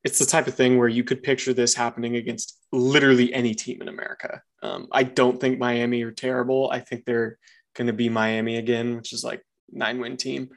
it's 0.05 0.19
the 0.19 0.27
type 0.27 0.47
of 0.47 0.55
thing 0.55 0.79
where 0.79 0.89
you 0.89 1.03
could 1.03 1.23
picture 1.23 1.55
this 1.55 1.75
happening 1.75 2.17
against 2.17 2.59
literally 2.73 3.33
any 3.33 3.55
team 3.55 3.81
in 3.81 3.89
America. 3.89 4.43
Um, 4.63 4.89
I 4.93 5.03
don't 5.03 5.41
think 5.41 5.59
Miami 5.59 6.03
are 6.03 6.13
terrible. 6.13 6.71
I 6.71 6.81
think 6.81 7.05
they're 7.05 7.39
going 7.75 7.87
to 7.87 7.93
be 7.93 8.09
Miami 8.11 8.57
again, 8.57 8.97
which 8.97 9.13
is 9.13 9.25
like 9.25 9.43
nine 9.71 9.99
win 9.99 10.17
team. 10.17 10.51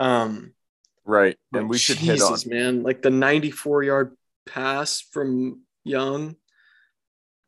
Um, 0.00 0.54
right, 1.04 1.36
and 1.52 1.68
we 1.68 1.76
should 1.78 1.98
hit 1.98 2.20
on 2.22 2.30
Jesus, 2.30 2.46
man, 2.46 2.82
like 2.82 3.02
the 3.02 3.10
94 3.10 3.82
yard 3.82 4.16
pass 4.46 5.00
from 5.00 5.62
Young, 5.84 6.36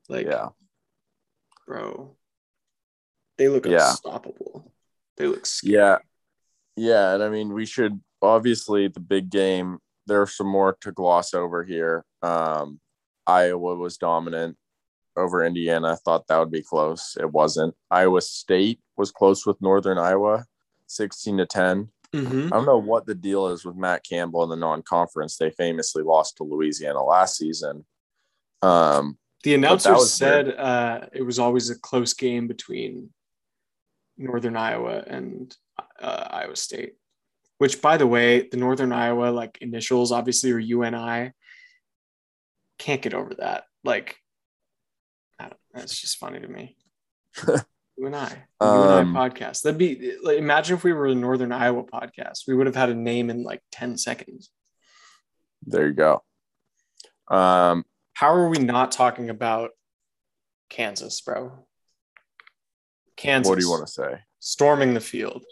like, 0.09 0.27
yeah. 0.27 0.49
bro, 1.67 2.17
they 3.39 3.49
look 3.49 3.67
Yeah. 3.67 3.91
unstoppable. 3.91 4.73
They 5.17 5.27
look 5.27 5.47
scary. 5.47 5.75
Yeah. 5.75 5.99
Yeah. 6.77 7.15
And 7.15 7.23
I 7.23 7.29
mean, 7.29 7.53
we 7.53 7.67
should 7.67 8.01
obviously 8.23 8.89
the 8.89 9.01
big 9.01 9.31
game, 9.31 9.79
there's 10.11 10.37
some 10.37 10.49
more 10.49 10.77
to 10.81 10.91
gloss 10.91 11.33
over 11.35 11.63
here. 11.65 12.05
Um, 12.21 12.81
Iowa 13.29 13.77
was 13.77 13.97
dominant 13.97 14.57
over 15.17 15.45
Indiana. 15.45 15.93
I 15.93 15.95
thought 15.95 16.27
that 16.27 16.39
would 16.39 16.51
be 16.51 16.63
close. 16.63 17.17
It 17.19 17.31
wasn't. 17.31 17.75
Iowa 17.91 18.21
State 18.21 18.81
was 18.97 19.13
close 19.13 19.47
with 19.47 19.63
Northern 19.63 19.99
Iowa, 19.99 20.45
16 20.89 21.39
to 21.39 21.47
10. 21.47 21.89
Mhm. 22.13 22.47
I 22.47 22.49
don't 22.49 22.67
know 22.67 22.79
what 22.79 23.07
the 23.07 23.15
deal 23.15 23.47
is 23.49 23.65
with 23.65 23.77
Matt 23.77 24.03
Campbell 24.03 24.43
in 24.43 24.51
the 24.51 24.57
non 24.57 24.83
conference. 24.83 25.37
They 25.37 25.51
famously 25.51 26.03
lost 26.03 26.37
to 26.39 26.43
Louisiana 26.43 27.03
last 27.05 27.37
season. 27.37 27.87
Um, 28.63 29.17
The 29.45 29.55
announcer 29.55 29.97
said 29.99 30.49
uh, 30.59 31.07
it 31.13 31.23
was 31.23 31.39
always 31.39 31.71
a 31.71 31.79
close 31.79 32.13
game 32.15 32.49
between 32.49 33.11
Northern 34.19 34.57
Iowa 34.57 35.05
and 35.07 35.57
uh, 36.01 36.27
Iowa 36.31 36.57
State. 36.57 36.97
Which, 37.61 37.83
by 37.83 37.99
the 37.99 38.07
way, 38.07 38.49
the 38.49 38.57
Northern 38.57 38.91
Iowa 38.91 39.27
like 39.33 39.59
initials 39.61 40.13
obviously 40.13 40.51
are 40.53 40.59
UNI. 40.59 41.33
Can't 42.79 43.03
get 43.03 43.13
over 43.13 43.35
that. 43.35 43.65
Like, 43.85 44.17
I 45.39 45.43
don't, 45.45 45.57
that's 45.75 46.01
just 46.01 46.17
funny 46.17 46.41
to 46.41 46.49
me. 46.49 46.75
UNI, 47.99 48.29
the 48.59 48.67
Um, 48.67 49.09
UNI 49.09 49.13
podcast. 49.15 49.61
That'd 49.61 49.77
be 49.77 50.17
like, 50.23 50.39
imagine 50.39 50.79
if 50.79 50.85
we 50.85 50.95
were 50.95 51.09
a 51.09 51.15
Northern 51.15 51.53
Iowa 51.53 51.85
podcast. 51.85 52.45
We 52.49 52.55
would 52.55 52.67
have 52.67 52.77
had 52.77 52.89
a 52.89 52.95
name 52.95 53.29
in 53.29 53.43
like 53.43 53.61
ten 53.71 53.99
seconds. 53.99 54.49
there 55.67 55.87
you 55.87 55.93
go. 55.93 56.23
Um, 57.29 57.85
How 58.15 58.33
are 58.33 58.49
we 58.49 58.57
not 58.57 58.91
talking 58.91 59.29
about 59.29 59.73
Kansas, 60.71 61.21
bro? 61.21 61.67
Kansas. 63.19 63.51
what 63.51 63.59
do 63.59 63.65
you 63.67 63.71
want 63.71 63.87
to 63.87 63.93
say? 63.93 64.21
storming 64.39 64.95
the 64.95 65.01
field? 65.01 65.45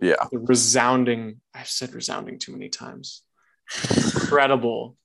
Yeah. 0.00 0.26
The 0.30 0.38
resounding, 0.38 1.40
I've 1.54 1.68
said 1.68 1.94
resounding 1.94 2.38
too 2.38 2.52
many 2.52 2.68
times. 2.68 3.22
Incredible, 3.96 4.96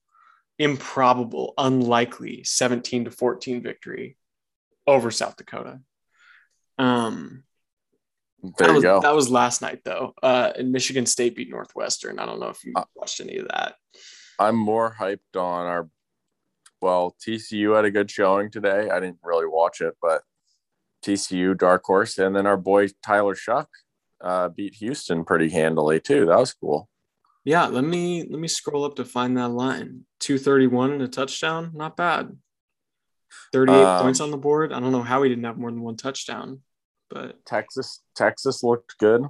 improbable, 0.57 1.53
unlikely 1.57 2.43
17 2.43 3.05
to 3.05 3.11
14 3.11 3.61
victory 3.61 4.17
over 4.87 5.11
South 5.11 5.37
Dakota. 5.37 5.79
Um, 6.77 7.43
There 8.41 8.51
that 8.59 8.67
you 8.67 8.73
was, 8.75 8.83
go. 8.83 8.99
That 9.01 9.15
was 9.15 9.29
last 9.29 9.61
night, 9.61 9.81
though. 9.85 10.13
Uh, 10.21 10.51
and 10.57 10.71
Michigan 10.71 11.05
State 11.05 11.35
beat 11.35 11.49
Northwestern. 11.49 12.19
I 12.19 12.25
don't 12.25 12.39
know 12.39 12.49
if 12.49 12.63
you 12.65 12.73
Uh, 12.75 12.85
watched 12.95 13.21
any 13.21 13.37
of 13.37 13.47
that. 13.49 13.75
I'm 14.39 14.55
more 14.55 14.95
hyped 14.99 15.35
on 15.35 15.65
our. 15.65 15.89
Well, 16.81 17.15
TCU 17.25 17.75
had 17.75 17.83
a 17.83 17.91
good 17.91 18.09
showing 18.09 18.49
today. 18.49 18.89
I 18.89 19.01
didn't 19.01 19.19
really 19.21 19.45
watch 19.45 19.81
it, 19.81 19.95
but 20.01 20.21
TCU 21.03 21.57
dark 21.57 21.83
horse, 21.83 22.17
and 22.17 22.33
then 22.33 22.45
our 22.47 22.55
boy 22.55 22.87
Tyler 23.03 23.35
Shough 23.35 23.67
uh, 24.21 24.49
beat 24.49 24.75
Houston 24.75 25.23
pretty 25.25 25.49
handily 25.49 25.99
too. 25.99 26.25
That 26.25 26.37
was 26.39 26.53
cool. 26.53 26.89
Yeah, 27.45 27.67
let 27.67 27.83
me 27.83 28.27
let 28.29 28.39
me 28.39 28.47
scroll 28.47 28.83
up 28.83 28.95
to 28.97 29.05
find 29.05 29.37
that 29.37 29.49
line. 29.49 30.05
231 30.19 30.91
and 30.91 31.01
a 31.01 31.07
touchdown, 31.07 31.71
not 31.73 31.95
bad. 31.95 32.37
38 33.53 33.75
Um, 33.75 34.01
points 34.03 34.19
on 34.19 34.31
the 34.31 34.37
board. 34.37 34.73
I 34.73 34.79
don't 34.79 34.91
know 34.91 35.01
how 35.01 35.23
he 35.23 35.29
didn't 35.29 35.45
have 35.45 35.57
more 35.57 35.71
than 35.71 35.81
one 35.81 35.95
touchdown, 35.95 36.61
but 37.09 37.43
Texas, 37.45 38.01
Texas 38.15 38.63
looked 38.63 38.97
good. 38.97 39.25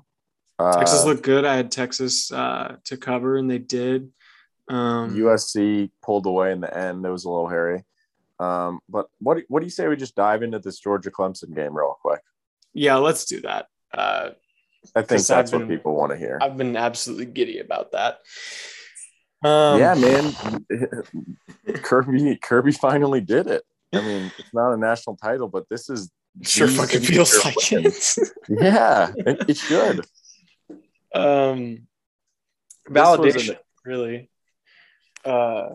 Uh, 0.58 0.78
Texas 0.78 1.06
looked 1.06 1.24
good. 1.24 1.46
I 1.46 1.56
had 1.56 1.72
Texas 1.72 2.32
uh, 2.32 2.78
to 2.86 2.98
cover, 2.98 3.38
and 3.38 3.50
they 3.50 3.60
did. 3.60 4.12
Um, 4.68 5.16
USC 5.16 5.90
pulled 6.02 6.26
away 6.26 6.52
in 6.52 6.62
the 6.62 6.76
end. 6.76 7.06
It 7.06 7.10
was 7.10 7.26
a 7.26 7.30
little 7.30 7.48
hairy. 7.48 7.84
Um, 8.40 8.80
but 8.90 9.08
what 9.20 9.40
what 9.50 9.60
do 9.60 9.66
you 9.66 9.72
say 9.72 9.88
we 9.88 9.96
just 9.98 10.16
dive 10.16 10.44
into 10.44 10.60
this 10.60 10.80
Georgia 10.80 11.12
Clemson 11.12 11.54
game 11.56 11.76
real 11.76 11.98
quick? 12.02 12.22
Yeah, 12.74 12.96
let's 12.98 13.26
do 13.26 13.42
that. 13.42 13.68
Uh, 13.94 14.30
I 14.96 15.02
think 15.02 15.26
that's 15.26 15.54
I've 15.54 15.60
what 15.60 15.68
people 15.70 15.96
want 15.96 16.12
to 16.12 16.18
hear. 16.18 16.40
I've 16.42 16.58
been 16.58 16.76
absolutely 16.78 17.26
giddy 17.26 17.60
about 17.60 17.92
that. 17.92 18.20
Um, 19.44 19.80
yeah, 19.80 19.94
man. 19.96 20.36
Kirby 21.84 22.38
Kirby 22.42 22.72
finally 22.72 23.22
did 23.22 23.48
it. 23.48 23.64
I 23.94 24.02
mean, 24.02 24.32
it's 24.38 24.54
not 24.54 24.74
a 24.74 24.78
national 24.78 25.16
title, 25.18 25.48
but 25.48 25.66
this 25.70 25.90
is 25.90 26.12
sure 26.44 26.68
fucking 26.68 27.02
feels 27.02 27.44
like 27.44 27.56
win. 27.72 27.86
it. 27.86 28.18
Yeah, 28.50 29.12
it, 29.18 29.50
it 29.50 29.58
should. 29.58 30.06
um, 31.14 31.88
validation, 32.90 33.52
an- 33.52 33.58
really. 33.86 34.30
Uh, 35.26 35.70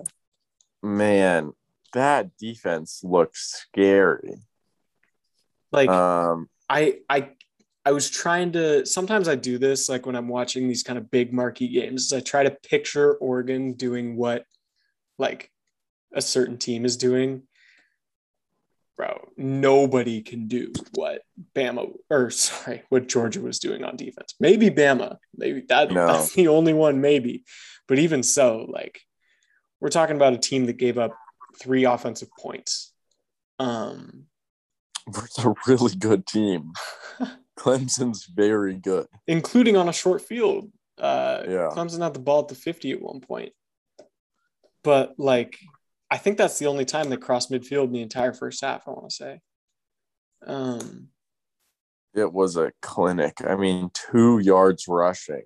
Man, 0.82 1.52
that 1.94 2.36
defense 2.38 3.00
looked 3.02 3.36
scary. 3.36 4.36
like 5.72 5.88
Um, 5.88 6.48
I 6.68 6.98
I 7.08 7.30
I 7.86 7.92
was 7.92 8.08
trying 8.08 8.52
to 8.52 8.86
sometimes 8.86 9.28
I 9.28 9.34
do 9.34 9.58
this 9.58 9.88
like 9.88 10.06
when 10.06 10.16
I'm 10.16 10.28
watching 10.28 10.68
these 10.68 10.82
kind 10.82 10.98
of 10.98 11.10
big 11.10 11.32
marquee 11.32 11.68
games 11.68 12.12
I 12.12 12.20
try 12.20 12.42
to 12.42 12.50
picture 12.50 13.14
Oregon 13.14 13.74
doing 13.74 14.16
what 14.16 14.44
like 15.18 15.50
a 16.14 16.22
certain 16.22 16.56
team 16.58 16.84
is 16.84 16.96
doing. 16.96 17.42
Bro, 18.96 19.28
nobody 19.36 20.22
can 20.22 20.46
do 20.46 20.72
what 20.94 21.22
Bama 21.54 21.92
or 22.08 22.30
sorry, 22.30 22.84
what 22.88 23.08
Georgia 23.08 23.40
was 23.40 23.58
doing 23.58 23.84
on 23.84 23.96
defense. 23.96 24.34
Maybe 24.40 24.70
Bama, 24.70 25.16
maybe 25.36 25.64
that, 25.68 25.90
No. 25.90 26.06
that's 26.06 26.32
the 26.32 26.48
only 26.48 26.72
one, 26.72 27.00
maybe. 27.00 27.44
But 27.88 27.98
even 27.98 28.22
so, 28.22 28.66
like 28.68 29.00
we're 29.80 29.88
talking 29.90 30.16
about 30.16 30.32
a 30.32 30.38
team 30.38 30.66
that 30.66 30.78
gave 30.78 30.96
up 30.96 31.14
three 31.60 31.84
offensive 31.84 32.28
points. 32.38 32.92
Um 33.58 34.26
it's 35.08 35.44
a 35.44 35.52
really 35.66 35.94
good 35.96 36.26
team. 36.26 36.72
Clemson's 37.56 38.26
very 38.26 38.74
good. 38.74 39.06
including 39.26 39.76
on 39.76 39.88
a 39.88 39.92
short 39.92 40.22
field. 40.22 40.70
Uh, 40.98 41.42
Yeah. 41.46 41.68
Clemson 41.72 42.02
had 42.02 42.14
the 42.14 42.20
ball 42.20 42.40
at 42.42 42.48
the 42.48 42.54
50 42.54 42.92
at 42.92 43.02
one 43.02 43.20
point. 43.20 43.52
But, 44.82 45.14
like, 45.18 45.58
I 46.10 46.18
think 46.18 46.36
that's 46.36 46.58
the 46.58 46.66
only 46.66 46.84
time 46.84 47.08
they 47.08 47.16
crossed 47.16 47.50
midfield 47.50 47.84
in 47.86 47.92
the 47.92 48.02
entire 48.02 48.32
first 48.32 48.60
half, 48.60 48.86
I 48.86 48.90
want 48.90 49.08
to 49.10 49.14
say. 49.16 49.40
Um, 50.46 51.08
It 52.14 52.32
was 52.32 52.56
a 52.56 52.72
clinic. 52.82 53.38
I 53.44 53.56
mean, 53.56 53.90
two 53.92 54.38
yards 54.38 54.86
rushing. 54.86 55.44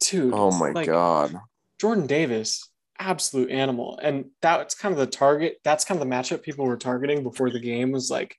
dude. 0.00 0.32
Oh 0.32 0.50
my 0.52 0.70
like, 0.70 0.86
god. 0.86 1.34
Jordan 1.80 2.06
Davis, 2.06 2.70
absolute 2.98 3.50
animal. 3.50 3.98
And 4.02 4.26
that's 4.40 4.74
kind 4.74 4.92
of 4.92 4.98
the 4.98 5.06
target. 5.06 5.58
That's 5.64 5.84
kind 5.84 6.00
of 6.00 6.08
the 6.08 6.14
matchup 6.14 6.42
people 6.42 6.64
were 6.66 6.76
targeting 6.76 7.22
before 7.22 7.50
the 7.50 7.60
game 7.60 7.92
was 7.92 8.10
like 8.10 8.36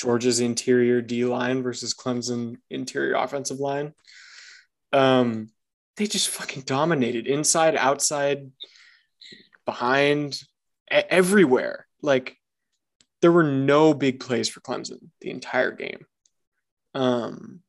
Georgia's 0.00 0.40
interior 0.40 1.02
D 1.02 1.24
line 1.26 1.62
versus 1.62 1.92
Clemson 1.92 2.56
interior 2.70 3.14
offensive 3.14 3.60
line. 3.60 3.92
Um, 4.92 5.50
they 5.96 6.06
just 6.06 6.30
fucking 6.30 6.62
dominated 6.62 7.26
inside, 7.26 7.76
outside, 7.76 8.50
behind, 9.66 10.40
everywhere. 10.90 11.86
Like 12.00 12.36
there 13.20 13.30
were 13.30 13.44
no 13.44 13.92
big 13.92 14.20
plays 14.20 14.48
for 14.48 14.60
Clemson 14.60 15.10
the 15.20 15.30
entire 15.30 15.72
game. 15.72 16.06
Um, 16.94 17.60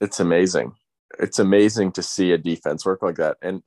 It's 0.00 0.20
amazing. 0.20 0.74
It's 1.18 1.40
amazing 1.40 1.92
to 1.92 2.02
see 2.02 2.30
a 2.30 2.38
defense 2.38 2.86
work 2.86 3.02
like 3.02 3.16
that. 3.16 3.36
And 3.42 3.62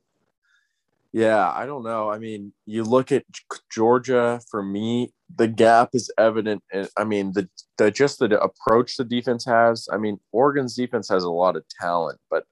yeah, 1.12 1.50
I 1.50 1.66
don't 1.66 1.84
know. 1.84 2.10
I 2.10 2.18
mean, 2.18 2.52
you 2.66 2.84
look 2.84 3.12
at 3.12 3.24
Georgia. 3.70 4.40
For 4.50 4.62
me, 4.62 5.12
the 5.34 5.48
gap 5.48 5.90
is 5.94 6.10
evident. 6.18 6.62
And 6.72 6.88
I 6.96 7.04
mean, 7.04 7.32
the 7.32 7.48
the 7.78 7.90
just 7.90 8.18
the 8.18 8.40
approach 8.40 8.96
the 8.96 9.04
defense 9.04 9.44
has. 9.46 9.88
I 9.92 9.96
mean, 9.96 10.18
Oregon's 10.32 10.74
defense 10.74 11.08
has 11.08 11.24
a 11.24 11.30
lot 11.30 11.56
of 11.56 11.64
talent, 11.80 12.18
but 12.30 12.44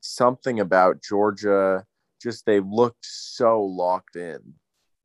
something 0.00 0.60
about 0.60 1.02
Georgia, 1.02 1.84
just 2.22 2.46
they 2.46 2.60
looked 2.60 3.04
so 3.04 3.62
locked 3.62 4.16
in. 4.16 4.38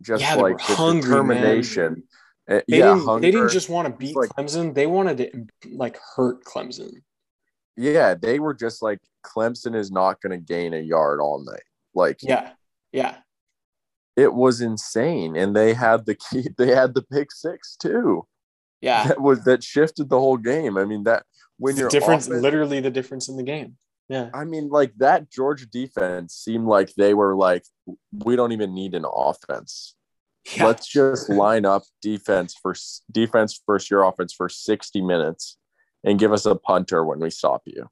Just 0.01 0.21
Yeah, 0.23 0.35
like 0.35 0.57
the 0.57 0.63
hungry, 0.75 1.01
determination. 1.09 2.03
Uh, 2.49 2.59
they 2.67 2.79
yeah, 2.79 2.95
didn't. 2.95 3.21
They 3.21 3.31
didn't 3.31 3.49
just 3.51 3.69
want 3.69 3.87
to 3.87 3.93
beat 3.93 4.15
like- 4.15 4.29
Clemson. 4.29 4.73
They 4.73 4.87
wanted 4.87 5.17
to 5.17 5.45
like 5.75 5.97
hurt 6.15 6.43
Clemson. 6.43 6.91
yeah, 7.77 8.15
they 8.15 8.39
were 8.39 8.53
just 8.53 8.81
like 8.81 8.99
Clemson 9.25 9.75
is 9.75 9.91
not 9.91 10.19
going 10.21 10.31
to 10.31 10.43
gain 10.45 10.73
a 10.73 10.79
yard 10.79 11.21
all 11.21 11.43
night. 11.43 11.63
Like 11.93 12.17
Yeah, 12.23 12.51
yeah, 12.91 13.15
it 14.15 14.33
was 14.33 14.61
insane, 14.61 15.35
and 15.35 15.55
they 15.55 15.73
had 15.73 16.05
the 16.05 16.15
key. 16.15 16.47
They 16.57 16.73
had 16.75 16.93
the 16.93 17.01
pick 17.01 17.31
six 17.31 17.75
too. 17.75 18.27
yeah. 18.81 19.07
That 19.07 19.21
was 19.21 19.43
that 19.45 19.63
shifted 19.63 20.09
the 20.09 20.19
whole 20.19 20.37
game. 20.37 20.77
I 20.77 20.85
mean 20.85 21.03
that 21.03 21.23
when 21.57 21.75
the 21.75 21.81
you're 21.81 21.89
difference, 21.89 22.27
offense- 22.27 22.41
literally 22.41 22.79
the 22.79 22.91
difference 22.91 23.29
in 23.29 23.37
the 23.37 23.43
game. 23.43 23.77
Yeah, 24.09 24.29
I 24.33 24.43
mean, 24.43 24.67
like 24.69 24.91
that 24.97 25.31
Georgia 25.31 25.65
defense 25.65 26.33
seemed 26.35 26.67
like 26.67 26.93
they 26.95 27.13
were 27.13 27.33
like, 27.33 27.63
we 28.11 28.35
don't 28.35 28.51
even 28.51 28.73
need 28.73 28.93
an 28.93 29.05
offense. 29.05 29.95
yeah. 30.57 30.65
Let's 30.65 30.85
just 30.87 31.29
line 31.29 31.65
up 31.65 31.83
defense 32.01 32.53
for 32.61 32.75
defense 33.09 33.61
first 33.65 33.89
your 33.89 34.03
offense 34.03 34.33
for 34.33 34.49
60 34.49 35.01
minutes 35.01 35.57
and 36.03 36.19
give 36.19 36.33
us 36.33 36.45
a 36.45 36.55
punter 36.55 37.05
when 37.05 37.19
we 37.19 37.29
stop 37.29 37.61
you. 37.65 37.87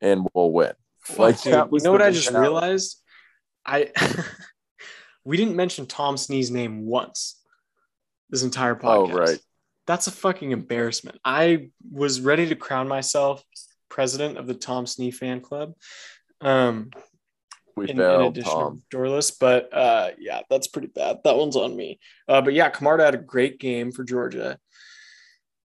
And 0.00 0.28
we'll 0.34 0.52
win. 0.52 0.74
Like, 1.16 1.42
dude. 1.42 1.54
You 1.72 1.80
know 1.82 1.90
what 1.90 2.02
I 2.02 2.12
just 2.12 2.30
realized? 2.30 3.02
I 3.64 3.92
we 5.24 5.36
didn't 5.36 5.56
mention 5.56 5.86
Tom 5.86 6.16
Snee's 6.16 6.50
name 6.50 6.86
once 6.86 7.40
this 8.30 8.42
entire 8.42 8.74
podcast. 8.74 9.12
Oh, 9.12 9.18
right. 9.18 9.38
That's 9.86 10.06
a 10.06 10.12
fucking 10.12 10.50
embarrassment. 10.50 11.18
I 11.24 11.70
was 11.90 12.20
ready 12.20 12.46
to 12.48 12.54
crown 12.54 12.88
myself 12.88 13.42
president 13.88 14.38
of 14.38 14.46
the 14.46 14.54
Tom 14.54 14.84
Snee 14.84 15.12
fan 15.12 15.40
club. 15.40 15.72
Um, 16.40 16.90
We 17.76 17.84
in, 17.84 17.90
in 17.90 17.96
failed, 17.96 18.36
addition 18.36 18.52
Tom. 18.52 18.82
to 18.90 18.96
Dorless. 18.96 19.30
But 19.38 19.72
uh, 19.72 20.10
yeah, 20.18 20.40
that's 20.50 20.66
pretty 20.66 20.88
bad. 20.88 21.18
That 21.24 21.36
one's 21.36 21.56
on 21.56 21.74
me. 21.76 22.00
Uh, 22.28 22.42
but 22.42 22.54
yeah, 22.54 22.68
Camarda 22.70 23.04
had 23.04 23.14
a 23.14 23.18
great 23.18 23.58
game 23.58 23.92
for 23.92 24.04
Georgia, 24.04 24.58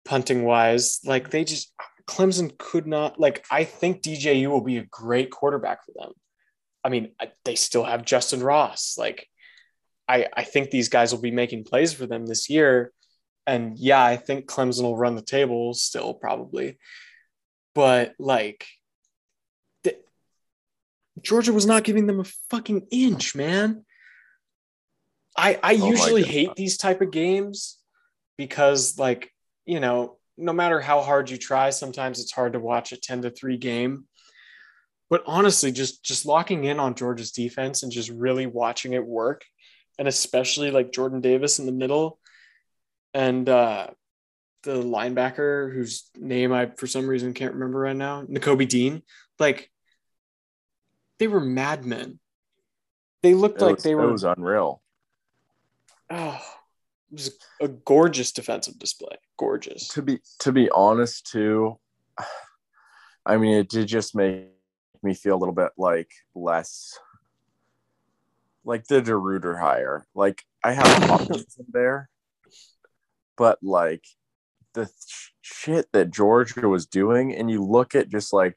punting 0.06 0.44
wise. 0.44 1.00
Like 1.06 1.30
they 1.30 1.44
just 1.44 1.72
Clemson 2.08 2.58
could 2.58 2.88
not. 2.88 3.20
Like 3.20 3.46
I 3.52 3.66
think 3.66 4.02
DJU 4.02 4.48
will 4.48 4.62
be 4.62 4.78
a 4.78 4.86
great 4.86 5.30
quarterback 5.32 5.86
for 5.86 5.92
them. 5.96 6.14
I 6.88 6.90
mean, 6.90 7.12
they 7.44 7.56
still 7.56 7.84
have 7.84 8.06
Justin 8.06 8.42
Ross. 8.42 8.96
Like 8.98 9.28
I, 10.08 10.28
I 10.34 10.46
think 10.46 10.72
these 10.72 10.88
guys 10.88 11.14
will 11.14 11.20
be 11.20 11.32
making 11.32 11.66
plays 11.66 11.92
for 11.92 12.06
them 12.06 12.26
this 12.26 12.50
year. 12.50 12.94
And 13.46 13.78
yeah, 13.78 14.02
I 14.02 14.16
think 14.16 14.46
Clemson 14.46 14.84
will 14.84 14.96
run 14.96 15.16
the 15.16 15.22
table 15.22 15.74
still 15.74 16.14
probably. 16.14 16.78
But 17.76 18.16
like 18.18 18.66
th- 19.84 20.00
Georgia 21.22 21.52
was 21.52 21.66
not 21.66 21.84
giving 21.84 22.08
them 22.08 22.22
a 22.22 22.32
fucking 22.50 22.88
inch, 22.90 23.36
man. 23.36 23.84
I 25.36 25.60
I 25.62 25.74
Oh 25.74 25.90
usually 25.90 26.24
hate 26.24 26.56
these 26.56 26.78
type 26.78 27.02
of 27.02 27.12
games 27.12 27.80
because 28.38 28.98
like, 28.98 29.30
you 29.66 29.82
know, 29.82 30.20
no 30.38 30.54
matter 30.54 30.80
how 30.80 31.02
hard 31.02 31.30
you 31.30 31.36
try, 31.36 31.70
sometimes 31.70 32.22
it's 32.22 32.32
hard 32.32 32.54
to 32.54 32.62
watch 32.62 32.94
a 32.94 32.98
10 32.98 33.24
to 33.24 33.30
3 33.30 33.58
game. 33.58 34.06
But 35.10 35.24
honestly, 35.26 35.72
just 35.72 36.04
just 36.04 36.26
locking 36.26 36.66
in 36.66 36.80
on 36.80 36.96
Georgia's 36.96 37.32
defense 37.32 37.84
and 37.84 37.92
just 37.92 38.10
really 38.10 38.46
watching 38.46 38.94
it 38.94 39.06
work, 39.06 39.44
and 39.98 40.08
especially 40.08 40.70
like 40.72 40.92
Jordan 40.92 41.22
Davis 41.22 41.60
in 41.60 41.66
the 41.66 41.72
middle, 41.72 42.20
and 43.14 43.48
uh, 43.48 43.88
the 44.64 44.76
linebacker 44.84 45.74
whose 45.74 46.10
name 46.18 46.52
I 46.52 46.72
for 46.78 46.88
some 46.88 47.08
reason 47.08 47.34
can't 47.34 47.54
remember 47.54 47.80
right 47.80 47.96
now, 47.96 48.24
Nakobe 48.24 48.68
Dean, 48.68 49.02
like 49.40 49.72
they 51.20 51.28
were 51.28 51.40
madmen. 51.40 52.20
They 53.24 53.34
looked 53.34 53.62
It 53.62 53.66
like 53.66 53.76
was, 53.76 53.84
they 53.84 53.96
were. 53.96 54.10
it 54.10 54.12
was 54.12 54.24
unreal. 54.26 54.82
oh, 56.10 56.42
it 57.12 57.14
was 57.14 57.32
a 57.62 57.70
gorgeous 57.70 58.34
defensive 58.34 58.78
display. 58.78 59.16
Gorgeous. 59.38 59.88
To 59.90 60.02
be 60.02 60.20
to 60.40 60.52
be 60.52 60.70
honest, 60.70 61.32
too, 61.32 61.80
I 63.26 63.38
mean, 63.38 63.56
it 63.56 63.70
did 63.70 63.88
just 63.88 64.16
make 64.16 64.48
me 65.04 65.14
feel 65.14 65.36
a 65.36 65.40
little 65.40 65.56
bit 65.56 65.72
like 65.78 66.12
less 66.36 66.98
like 68.68 68.86
the 68.88 69.02
DeRuyter 69.02 69.60
hire. 69.60 70.06
Like 70.14 70.44
I 70.64 70.74
have 70.74 70.86
optimism 71.10 71.66
there, 71.72 72.10
but 73.38 73.58
like 73.64 74.04
the 74.74 74.90
sh- 75.08 75.30
shit 75.42 75.88
that 75.94 76.12
Georgia 76.12 76.68
was 76.68 76.86
doing, 76.86 77.34
and 77.34 77.50
you 77.50 77.64
look 77.64 77.96
at 77.96 78.10
just 78.10 78.34
like 78.34 78.56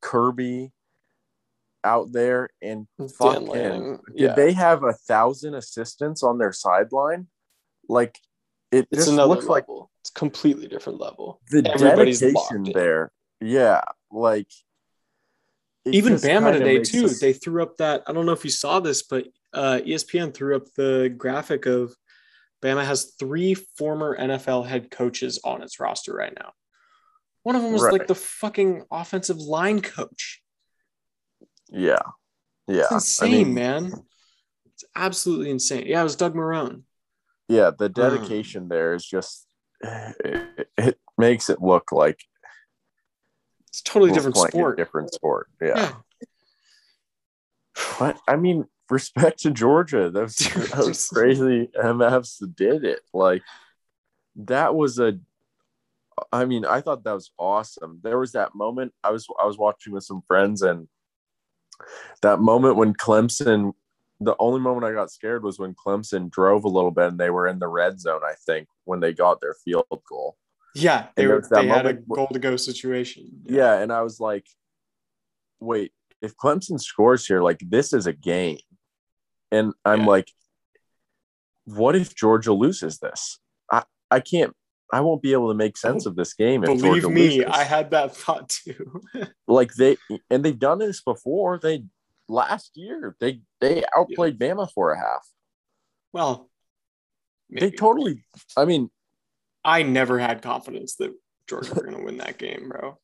Kirby 0.00 0.72
out 1.84 2.12
there 2.12 2.50
and 2.62 2.86
fucking 3.18 3.46
Lanning, 3.46 3.98
did 4.08 4.20
yeah. 4.20 4.34
they 4.34 4.52
have 4.52 4.82
a 4.82 4.92
thousand 4.92 5.54
assistants 5.54 6.22
on 6.22 6.38
their 6.38 6.52
sideline? 6.52 7.28
Like 7.88 8.18
it 8.72 8.88
It's 8.90 9.02
just 9.02 9.12
another 9.12 9.34
looks 9.34 9.46
like 9.46 9.66
it's 10.00 10.10
completely 10.10 10.68
different 10.68 11.00
level. 11.00 11.40
the 11.50 11.70
Everybody's 11.70 12.20
dedication 12.20 12.72
there. 12.72 13.12
Yeah, 13.40 13.82
like 14.10 14.48
Even 15.86 16.14
Bama 16.14 16.52
today 16.52 16.78
too. 16.82 17.06
us- 17.06 17.20
They 17.20 17.32
threw 17.32 17.62
up 17.62 17.76
that. 17.78 18.02
I 18.06 18.12
don't 18.12 18.26
know 18.26 18.32
if 18.32 18.44
you 18.44 18.50
saw 18.50 18.80
this, 18.80 19.02
but 19.02 19.26
uh, 19.52 19.80
ESPN 19.84 20.32
threw 20.34 20.56
up 20.56 20.64
the 20.76 21.12
graphic 21.16 21.66
of 21.66 21.94
Bama 22.62 22.84
has 22.84 23.14
three 23.18 23.54
former 23.54 24.16
NFL 24.16 24.66
head 24.66 24.90
coaches 24.90 25.40
on 25.44 25.62
its 25.62 25.80
roster 25.80 26.12
right 26.14 26.32
now. 26.38 26.52
One 27.42 27.56
of 27.56 27.62
them 27.62 27.72
was 27.72 27.82
like 27.82 28.06
the 28.06 28.14
fucking 28.14 28.84
offensive 28.90 29.38
line 29.38 29.80
coach. 29.80 30.42
yeah, 31.70 31.96
yeah. 32.68 32.82
It's 32.90 33.22
I 33.22 33.26
insane, 33.26 33.30
mean, 33.46 33.54
man. 33.54 33.92
It's 34.66 34.84
absolutely 34.94 35.50
insane. 35.50 35.84
Yeah, 35.86 36.00
it 36.00 36.04
was 36.04 36.16
Doug 36.16 36.34
Marrone. 36.34 36.82
yeah, 37.48 37.70
the 37.76 37.88
dedication 37.88 38.68
there 38.68 38.92
is 38.94 39.06
just 39.06 39.46
it, 39.82 40.68
it 40.76 40.98
makes 41.16 41.48
it 41.48 41.62
look 41.62 41.90
like 41.92 42.20
It's 43.70 43.80
a 43.80 43.84
totally 43.84 44.12
different 44.12 44.36
sport. 44.36 44.76
different 44.76 45.14
sport. 45.14 45.48
Yeah. 45.60 45.76
Yeah. 45.76 45.92
But 47.98 48.18
I 48.26 48.36
mean, 48.36 48.66
respect 48.90 49.40
to 49.40 49.50
Georgia. 49.50 50.10
Those, 50.10 50.36
those 50.74 51.08
crazy 51.08 51.70
MFs 51.80 52.42
did 52.56 52.84
it. 52.84 53.00
Like 53.14 53.42
that 54.36 54.74
was 54.74 54.98
a 54.98 55.18
I 56.32 56.44
mean, 56.44 56.66
I 56.66 56.80
thought 56.80 57.04
that 57.04 57.12
was 57.12 57.30
awesome. 57.38 58.00
There 58.02 58.18
was 58.18 58.32
that 58.32 58.54
moment 58.54 58.92
I 59.02 59.10
was 59.10 59.26
I 59.40 59.46
was 59.46 59.56
watching 59.56 59.92
with 59.92 60.04
some 60.04 60.22
friends 60.26 60.62
and 60.62 60.88
that 62.22 62.40
moment 62.40 62.76
when 62.76 62.92
Clemson 62.92 63.72
the 64.20 64.36
only 64.38 64.60
moment 64.60 64.84
I 64.84 64.92
got 64.92 65.10
scared 65.10 65.42
was 65.42 65.58
when 65.58 65.74
Clemson 65.74 66.30
drove 66.30 66.64
a 66.64 66.68
little 66.68 66.90
bit 66.90 67.08
and 67.08 67.18
they 67.18 67.30
were 67.30 67.46
in 67.46 67.58
the 67.58 67.68
red 67.68 67.98
zone, 67.98 68.20
I 68.22 68.34
think, 68.34 68.68
when 68.84 69.00
they 69.00 69.14
got 69.14 69.40
their 69.40 69.54
field 69.54 69.86
goal. 70.06 70.36
Yeah, 70.74 71.08
they, 71.16 71.26
were, 71.26 71.44
they 71.50 71.66
had 71.66 71.86
a 71.86 71.94
goal 71.94 72.28
to 72.28 72.38
go 72.38 72.56
situation. 72.56 73.42
Yeah, 73.44 73.78
and 73.78 73.92
I 73.92 74.02
was 74.02 74.20
like, 74.20 74.46
wait, 75.58 75.92
if 76.22 76.36
Clemson 76.36 76.80
scores 76.80 77.26
here, 77.26 77.42
like 77.42 77.60
this 77.66 77.92
is 77.92 78.06
a 78.06 78.12
game. 78.12 78.58
And 79.50 79.72
I'm 79.84 80.00
Yeah. 80.00 80.06
like, 80.06 80.28
what 81.64 81.96
if 81.96 82.14
Georgia 82.14 82.52
loses 82.52 82.98
this? 82.98 83.38
I, 83.70 83.84
I 84.10 84.20
can't 84.20 84.54
I 84.92 85.00
won't 85.02 85.22
be 85.22 85.32
able 85.32 85.48
to 85.50 85.54
make 85.54 85.76
sense 85.76 86.04
of 86.04 86.16
this 86.16 86.34
game 86.34 86.64
if 86.64 86.66
Believe 86.66 87.02
Georgia 87.02 87.08
me, 87.10 87.38
loses. 87.38 87.44
I 87.52 87.62
had 87.62 87.90
that 87.92 88.16
thought 88.16 88.48
too. 88.48 89.00
like 89.46 89.72
they 89.74 89.96
and 90.30 90.44
they've 90.44 90.58
done 90.58 90.78
this 90.78 91.00
before. 91.00 91.58
They 91.58 91.84
last 92.28 92.72
year 92.74 93.16
they 93.20 93.40
they 93.60 93.84
outplayed 93.96 94.38
Bama 94.38 94.68
for 94.72 94.92
a 94.92 94.98
half. 94.98 95.26
well, 96.12 96.48
They 97.50 97.70
totally 97.70 98.24
I 98.56 98.64
mean, 98.64 98.90
I 99.64 99.82
never 99.82 100.18
had 100.18 100.42
confidence 100.42 100.96
that 100.96 101.12
Georgia 101.48 101.74
were 101.74 101.82
going 101.82 101.96
to 101.98 102.04
win 102.04 102.18
that 102.18 102.38
game, 102.38 102.68
bro. 102.68 102.98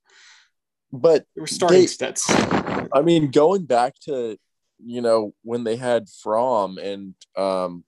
but 0.93 1.25
They 1.35 1.41
were 1.41 1.47
starting 1.47 1.81
They- 1.81 1.87
Stetson. 1.87 2.89
I 2.93 3.03
mean, 3.03 3.31
going 3.31 3.65
back 3.67 3.95
to 4.03 4.39
you 4.85 5.01
know 5.01 5.35
when 5.43 5.65
they 5.65 5.77
had 5.77 6.07
Fromm 6.23 6.77
and 6.79 7.15
um, 7.37 7.83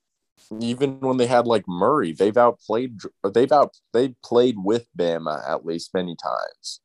even 0.61 1.01
when 1.01 1.17
they 1.19 1.27
had 1.27 1.47
like 1.47 1.69
Murray, 1.69 2.13
they've 2.13 2.37
outplayed. 2.37 2.99
They've 3.35 3.53
out 3.53 3.77
they 3.93 4.15
played 4.25 4.57
with 4.59 4.87
Bama 4.99 5.43
at 5.49 5.65
least 5.67 5.93
many 5.95 6.17
times. 6.17 6.81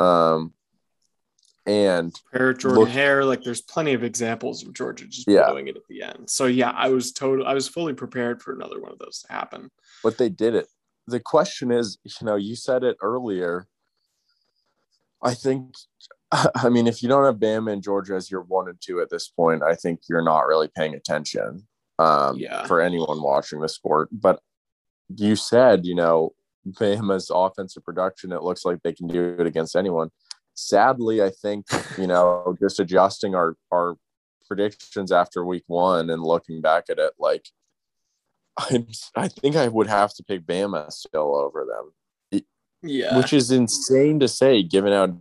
Um, 0.00 0.52
and 1.66 2.12
Compare 2.30 2.54
Jordan 2.54 2.80
Look- 2.80 2.88
Hare, 2.88 3.24
like 3.24 3.42
there's 3.44 3.60
plenty 3.62 3.92
of 3.94 4.02
examples 4.02 4.64
of 4.66 4.72
Georgia 4.72 5.06
just 5.06 5.28
Yeah. 5.28 5.46
blowing 5.46 5.68
it 5.68 5.76
at 5.76 5.82
the 5.88 6.02
end. 6.02 6.28
So 6.28 6.46
yeah, 6.46 6.70
I 6.70 6.88
was 6.88 7.12
total. 7.12 7.46
I 7.46 7.54
was 7.54 7.68
fully 7.68 7.92
prepared 7.94 8.42
for 8.42 8.52
another 8.52 8.80
one 8.80 8.90
of 8.92 8.98
those 8.98 9.20
to 9.22 9.32
happen. 9.32 9.70
but 10.02 10.18
they 10.18 10.28
did 10.28 10.54
it. 10.56 10.66
The 11.06 11.20
question 11.20 11.70
is, 11.70 11.98
you 12.04 12.26
know, 12.26 12.36
you 12.36 12.54
said 12.56 12.84
it 12.84 12.96
earlier. 13.02 13.66
I 15.22 15.34
think, 15.34 15.74
I 16.32 16.68
mean, 16.68 16.86
if 16.86 17.02
you 17.02 17.08
don't 17.08 17.24
have 17.24 17.36
Bama 17.36 17.72
and 17.72 17.82
Georgia 17.82 18.14
as 18.14 18.30
your 18.30 18.42
one 18.42 18.68
and 18.68 18.78
two 18.80 19.00
at 19.00 19.10
this 19.10 19.28
point, 19.28 19.62
I 19.62 19.74
think 19.74 20.00
you're 20.08 20.24
not 20.24 20.46
really 20.46 20.68
paying 20.74 20.94
attention 20.94 21.66
um, 21.98 22.38
Yeah. 22.38 22.66
for 22.66 22.80
anyone 22.80 23.22
watching 23.22 23.60
the 23.60 23.68
sport. 23.68 24.08
But 24.12 24.40
you 25.14 25.36
said, 25.36 25.84
you 25.84 25.94
know, 25.94 26.34
Bama's 26.66 27.30
offensive 27.34 27.84
production, 27.84 28.32
it 28.32 28.42
looks 28.42 28.64
like 28.64 28.82
they 28.82 28.92
can 28.92 29.08
do 29.08 29.36
it 29.38 29.46
against 29.46 29.76
anyone. 29.76 30.10
Sadly, 30.54 31.22
I 31.22 31.30
think, 31.30 31.66
you 31.98 32.06
know, 32.06 32.56
just 32.60 32.78
adjusting 32.78 33.34
our, 33.34 33.56
our 33.72 33.96
predictions 34.46 35.10
after 35.10 35.44
week 35.44 35.64
one 35.66 36.10
and 36.10 36.22
looking 36.22 36.60
back 36.60 36.84
at 36.90 36.98
it, 36.98 37.12
like, 37.18 37.46
I'm, 38.56 38.86
I 39.16 39.28
think 39.28 39.56
I 39.56 39.68
would 39.68 39.86
have 39.86 40.14
to 40.14 40.24
pick 40.24 40.46
Bama 40.46 40.90
still 40.92 41.34
over 41.34 41.64
them 41.64 42.42
Yeah, 42.82 43.16
which 43.16 43.32
is 43.32 43.50
insane 43.50 44.20
to 44.20 44.28
say 44.28 44.62
given 44.62 44.92
how 44.92 45.16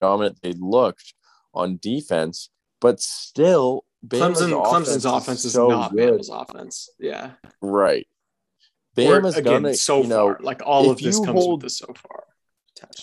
dominant 0.00 0.38
they 0.42 0.52
looked 0.52 1.14
on 1.54 1.78
defense. 1.80 2.50
But 2.80 3.00
still, 3.00 3.84
Bama's 4.06 4.40
Clemson, 4.40 4.64
Clemson's 4.64 5.04
offense, 5.04 5.04
offense 5.04 5.44
is 5.44 5.52
so 5.52 5.68
not 5.68 5.92
good. 5.92 6.20
Bama's 6.20 6.28
offense. 6.28 6.88
Yeah, 6.98 7.32
right. 7.60 8.06
Or, 8.98 9.02
Bama's 9.20 9.36
again 9.36 9.62
gonna, 9.62 9.74
so 9.74 10.02
you 10.02 10.08
know, 10.08 10.34
far. 10.34 10.38
Like 10.40 10.62
all 10.64 10.90
of 10.90 10.98
this 10.98 11.18
comes 11.18 11.30
hold- 11.30 11.62
with 11.62 11.62
this 11.62 11.78
so 11.78 11.94
far. 11.94 12.24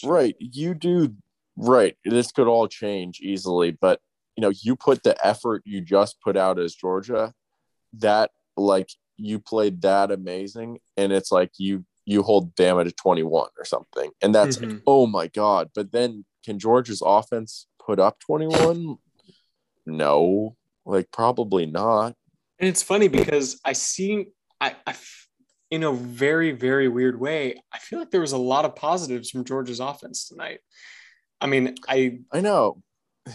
right. 0.03 0.35
You 0.39 0.73
do 0.73 1.15
right. 1.55 1.95
This 2.03 2.31
could 2.31 2.47
all 2.47 2.67
change 2.67 3.21
easily, 3.21 3.71
but 3.71 4.01
you 4.35 4.41
know, 4.41 4.51
you 4.61 4.75
put 4.75 5.03
the 5.03 5.15
effort 5.25 5.63
you 5.65 5.81
just 5.81 6.21
put 6.21 6.37
out 6.37 6.59
as 6.59 6.73
Georgia, 6.73 7.33
that 7.93 8.31
like 8.55 8.89
you 9.19 9.39
played 9.39 9.81
that 9.81 10.11
amazing, 10.11 10.79
and 10.97 11.11
it's 11.11 11.31
like 11.31 11.51
you 11.57 11.85
you 12.05 12.23
hold 12.23 12.55
to 12.55 12.91
twenty 12.91 13.23
one 13.23 13.49
or 13.57 13.65
something, 13.65 14.09
and 14.21 14.33
that's 14.33 14.57
Mhm. 14.57 14.81
oh 14.87 15.05
my 15.05 15.27
god 15.27 15.69
but 15.75 15.91
then 15.91 16.25
can 16.45 16.57
georgia's 16.57 17.03
offense 17.05 17.67
put 17.85 17.99
up 17.99 18.17
21 18.19 18.95
no 19.85 20.55
like 20.85 21.11
probably 21.11 21.65
not 21.65 22.15
And 22.59 22.67
it's 22.67 22.83
funny 22.83 23.07
because 23.07 23.59
I 23.63 23.73
see, 23.73 24.27
I, 24.59 24.75
in 25.71 25.83
a 25.83 25.91
very, 25.93 26.51
very 26.51 26.87
weird 26.87 27.19
way, 27.19 27.61
I 27.71 27.77
feel 27.79 27.99
like 27.99 28.11
there 28.11 28.21
was 28.21 28.31
a 28.33 28.37
lot 28.37 28.65
of 28.65 28.75
positives 28.75 29.29
from 29.29 29.45
Georgia's 29.45 29.79
offense 29.79 30.27
tonight. 30.27 30.59
I 31.39 31.47
mean, 31.47 31.75
I 31.87 32.19
i 32.33 32.41
know 32.41 32.81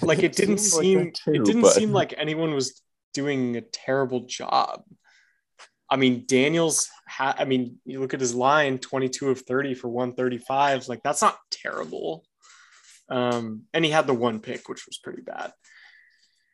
like 0.03 0.23
it 0.23 0.35
didn't 0.41 0.59
seemed 0.59 0.75
like 0.77 0.85
seem 0.85 0.99
that 1.05 1.15
too, 1.15 1.33
it 1.41 1.45
didn't 1.45 1.63
but- 1.63 1.73
seem 1.75 1.93
like 1.93 2.13
anyone 2.19 2.55
was 2.55 2.81
doing 3.15 3.57
a 3.57 3.61
terrible 3.63 4.21
job. 4.27 4.83
I 5.95 5.97
mean, 5.97 6.25
Daniels 6.27 6.91
had 7.07 7.37
I 7.39 7.45
mean, 7.45 7.79
you 7.85 8.01
look 8.01 8.15
at 8.15 8.21
his 8.21 8.35
line 8.35 8.79
22 8.79 9.31
of 9.31 9.43
30 9.43 9.75
for 9.75 9.87
135, 9.89 10.89
like 10.89 11.05
that's 11.05 11.23
not 11.23 11.39
terrible. 11.53 12.25
Um, 13.09 13.63
and 13.73 13.85
he 13.85 13.93
had 13.93 14.09
the 14.09 14.13
one 14.13 14.41
pick, 14.41 14.69
which 14.69 14.87
was 14.87 14.99
pretty 14.99 15.23
bad. 15.23 15.53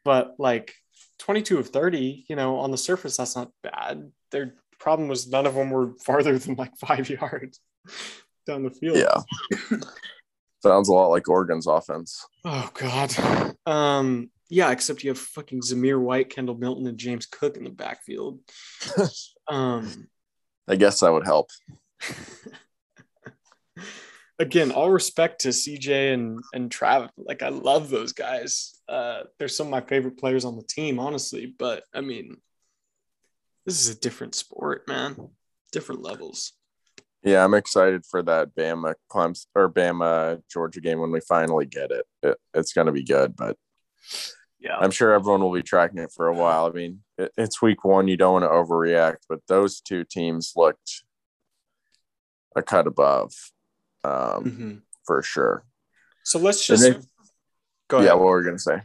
But 0.04 0.34
like 0.38 0.74
22 1.20 1.56
of 1.56 1.70
30, 1.70 2.26
you 2.28 2.36
know, 2.36 2.58
on 2.58 2.70
the 2.70 2.76
surface, 2.76 3.16
that's 3.16 3.34
not 3.34 3.50
bad. 3.62 4.12
Their 4.30 4.56
problem 4.78 5.08
was 5.08 5.26
none 5.26 5.46
of 5.46 5.54
them 5.54 5.70
were 5.70 5.94
farther 6.04 6.38
than 6.38 6.56
like 6.56 6.76
five 6.76 7.08
yards 7.08 7.60
down 8.46 8.62
the 8.62 8.70
field. 8.70 8.98
yeah 8.98 9.22
sounds 10.62 10.90
a 10.90 10.92
lot 10.92 11.08
like 11.08 11.28
oregon's 11.28 11.66
offense 11.66 12.26
Oh 12.44 12.70
God. 12.74 13.56
Um. 13.64 14.30
Yeah, 14.50 14.70
except 14.72 15.04
you 15.04 15.10
have 15.10 15.18
fucking 15.18 15.60
Zamir 15.62 15.98
White, 16.00 16.28
Kendall 16.28 16.56
Milton, 16.58 16.86
and 16.88 16.98
James 16.98 17.24
Cook 17.26 17.56
in 17.56 17.64
the 17.64 17.70
backfield. 17.70 18.40
Um. 19.48 20.06
i 20.68 20.76
guess 20.76 21.00
that 21.00 21.12
would 21.12 21.24
help 21.24 21.48
Again, 24.38 24.70
all 24.70 24.90
respect 24.90 25.40
to 25.42 25.48
CJ 25.48 26.14
and 26.14 26.40
and 26.54 26.70
Travis. 26.70 27.10
Like 27.18 27.42
I 27.42 27.48
love 27.50 27.90
those 27.90 28.12
guys. 28.14 28.80
Uh, 28.88 29.24
they're 29.38 29.48
some 29.48 29.66
of 29.66 29.70
my 29.70 29.82
favorite 29.82 30.18
players 30.18 30.46
on 30.46 30.56
the 30.56 30.62
team, 30.62 30.98
honestly. 30.98 31.52
But 31.58 31.84
I 31.92 32.00
mean, 32.00 32.36
this 33.66 33.80
is 33.82 33.94
a 33.94 34.00
different 34.00 34.34
sport, 34.34 34.88
man. 34.88 35.28
Different 35.72 36.02
levels. 36.02 36.52
yeah 37.22 37.44
i'm 37.44 37.54
excited 37.54 38.02
for 38.10 38.22
that 38.22 38.54
bama 38.56 38.94
clemson 39.12 39.44
or 39.54 39.68
bama 39.70 40.40
georgia 40.50 40.80
game 40.80 41.00
when 41.00 41.10
we 41.12 41.20
finally 41.20 41.66
get 41.66 41.90
it, 41.90 42.06
it 42.22 42.38
it's 42.54 42.72
going 42.72 42.86
to 42.86 42.92
be 42.92 43.04
good 43.04 43.36
but 43.36 43.56
Yeah. 44.60 44.76
I'm 44.76 44.90
sure 44.90 45.12
everyone 45.14 45.40
will 45.40 45.52
be 45.54 45.62
tracking 45.62 45.98
it 45.98 46.12
for 46.14 46.26
a 46.28 46.34
while. 46.34 46.66
I 46.66 46.70
mean, 46.70 47.00
it, 47.16 47.32
it's 47.38 47.62
week 47.62 47.82
one. 47.84 48.08
You 48.08 48.16
don't 48.18 48.34
want 48.34 48.44
to 48.44 48.48
overreact, 48.48 49.18
but 49.28 49.40
those 49.48 49.80
two 49.80 50.04
teams 50.04 50.52
looked 50.54 51.02
a 52.54 52.62
cut 52.62 52.86
above 52.86 53.32
um, 54.04 54.44
Mhm. 54.44 54.82
for 55.06 55.22
sure. 55.22 55.64
So 56.24 56.38
let's 56.38 56.66
just 56.66 56.82
go 57.88 57.98
ahead. 57.98 58.06
Yeah, 58.08 58.14
what 58.14 58.26
were 58.26 58.38
we 58.38 58.44
going 58.44 58.56
to 58.56 58.62
say? 58.62 58.82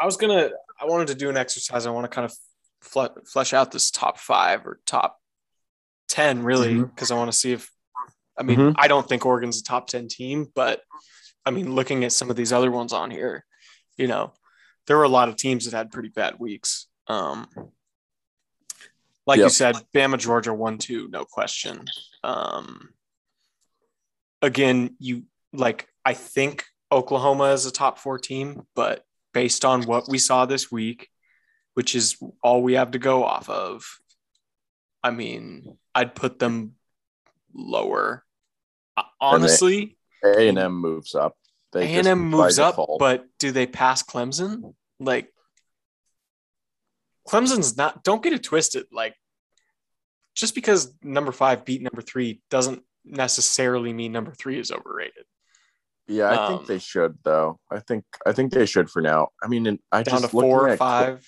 I 0.00 0.04
was 0.06 0.16
gonna. 0.16 0.50
I 0.80 0.84
wanted 0.86 1.08
to 1.08 1.14
do 1.14 1.28
an 1.28 1.36
exercise. 1.36 1.86
I 1.86 1.90
want 1.90 2.04
to 2.04 2.08
kind 2.08 2.24
of 2.24 2.32
fle- 2.80 3.20
flesh 3.26 3.52
out 3.52 3.72
this 3.72 3.90
top 3.90 4.18
five 4.18 4.64
or 4.66 4.80
top 4.86 5.18
ten, 6.08 6.42
really, 6.42 6.82
because 6.82 7.10
I 7.10 7.16
want 7.16 7.30
to 7.32 7.36
see 7.36 7.52
if. 7.52 7.70
I 8.36 8.44
mean, 8.44 8.58
Mhm. 8.58 8.74
I 8.76 8.86
don't 8.86 9.08
think 9.08 9.26
Oregon's 9.26 9.60
a 9.60 9.64
top 9.64 9.88
ten 9.88 10.06
team, 10.08 10.46
but 10.54 10.82
I 11.44 11.50
mean, 11.50 11.74
looking 11.74 12.04
at 12.04 12.12
some 12.12 12.30
of 12.30 12.36
these 12.36 12.52
other 12.52 12.70
ones 12.70 12.92
on 12.92 13.10
here, 13.10 13.44
you 13.96 14.06
know, 14.06 14.34
there 14.88 14.96
were 14.96 15.04
a 15.04 15.08
lot 15.08 15.28
of 15.28 15.36
teams 15.36 15.66
that 15.66 15.76
had 15.76 15.92
pretty 15.92 16.08
bad 16.08 16.38
weeks. 16.38 16.86
Um, 17.06 17.46
like 19.26 19.38
you 19.38 19.50
said, 19.50 19.76
Bama, 19.94 20.18
Georgia, 20.18 20.52
one, 20.52 20.78
two, 20.78 21.08
no 21.08 21.26
question. 21.26 21.84
Um, 22.24 22.88
again, 24.42 24.96
you 24.98 25.24
like. 25.52 25.86
I 26.04 26.14
think 26.14 26.64
Oklahoma 26.90 27.52
is 27.52 27.66
a 27.66 27.70
top 27.70 27.98
four 27.98 28.18
team, 28.18 28.62
but 28.74 29.04
based 29.34 29.66
on 29.66 29.82
what 29.82 30.08
we 30.08 30.16
saw 30.18 30.46
this 30.46 30.72
week, 30.72 31.10
which 31.74 31.94
is 31.94 32.16
all 32.42 32.62
we 32.62 32.72
have 32.72 32.92
to 32.92 32.98
go 32.98 33.24
off 33.24 33.50
of, 33.50 33.84
I 35.04 35.10
mean, 35.10 35.76
I'd 35.94 36.14
put 36.14 36.38
them 36.38 36.74
lower. 37.54 38.24
Honestly, 39.20 39.98
A 40.24 40.48
and 40.48 40.58
M 40.58 40.80
moves 40.80 41.14
up. 41.14 41.36
A 41.74 41.78
They 41.78 41.94
and 41.94 42.06
M 42.06 42.30
moves 42.30 42.58
up, 42.58 42.76
but 42.98 43.26
do 43.38 43.52
they 43.52 43.66
pass 43.66 44.02
Clemson? 44.02 44.74
Like, 44.98 45.32
Clemson's 47.28 47.76
not. 47.76 48.02
Don't 48.04 48.22
get 48.22 48.32
it 48.32 48.42
twisted. 48.42 48.86
Like, 48.90 49.14
just 50.34 50.54
because 50.54 50.94
number 51.02 51.32
five 51.32 51.64
beat 51.64 51.82
number 51.82 52.00
three 52.00 52.40
doesn't 52.50 52.82
necessarily 53.04 53.92
mean 53.92 54.12
number 54.12 54.32
three 54.32 54.58
is 54.58 54.70
overrated. 54.70 55.24
yeah, 56.06 56.30
I 56.30 56.46
um, 56.46 56.56
think 56.56 56.68
they 56.68 56.78
should 56.78 57.18
though. 57.24 57.58
I 57.70 57.80
think 57.80 58.04
I 58.24 58.32
think 58.32 58.52
they 58.52 58.66
should 58.66 58.88
for 58.88 59.02
now. 59.02 59.28
I 59.42 59.48
mean, 59.48 59.78
I 59.92 60.02
Down 60.02 60.20
just 60.20 60.24
to 60.24 60.28
four 60.30 60.70
or 60.70 60.76
five. 60.76 61.26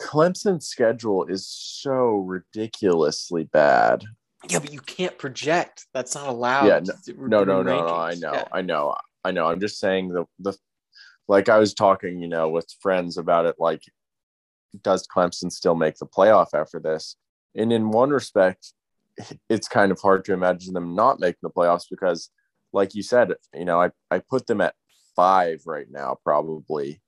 Clemson's 0.00 0.66
schedule 0.66 1.26
is 1.26 1.46
so 1.46 2.16
ridiculously 2.16 3.44
bad. 3.44 4.02
Yeah, 4.48 4.58
but 4.58 4.72
you 4.72 4.80
can't 4.80 5.16
project. 5.18 5.86
That's 5.92 6.14
not 6.14 6.28
allowed. 6.28 6.66
Yeah, 6.66 7.14
We're 7.14 7.28
No, 7.28 7.44
no, 7.44 7.62
no, 7.62 7.86
no. 7.86 7.94
I 7.94 8.14
know, 8.14 8.32
Yeah. 8.32 8.44
I 8.52 8.62
know, 8.62 8.94
I 9.24 9.30
know. 9.32 9.46
I'm 9.46 9.60
just 9.60 9.78
saying 9.78 10.08
the 10.08 10.24
the 10.38 10.56
like 11.28 11.48
I 11.48 11.58
was 11.58 11.74
talking, 11.74 12.20
you 12.20 12.28
know, 12.28 12.48
with 12.48 12.66
friends 12.80 13.16
about 13.16 13.46
it. 13.46 13.56
Like, 13.58 13.82
does 14.82 15.06
Clemson 15.06 15.52
still 15.52 15.74
make 15.74 15.96
the 15.96 16.06
playoff 16.06 16.48
after 16.54 16.80
this? 16.80 17.16
And 17.54 17.72
in 17.72 17.90
one 17.90 18.10
respect, 18.10 18.72
it's 19.48 19.68
kind 19.68 19.92
of 19.92 20.00
hard 20.00 20.24
to 20.24 20.32
imagine 20.32 20.74
them 20.74 20.94
not 20.94 21.20
making 21.20 21.40
the 21.42 21.50
playoffs 21.50 21.86
because, 21.90 22.30
like 22.72 22.94
you 22.94 23.02
said, 23.02 23.34
you 23.54 23.64
know, 23.64 23.80
I 23.80 23.90
I 24.10 24.20
put 24.20 24.46
them 24.46 24.60
at 24.60 24.74
five 25.14 25.62
right 25.66 25.90
now, 25.90 26.16
probably. 26.24 27.02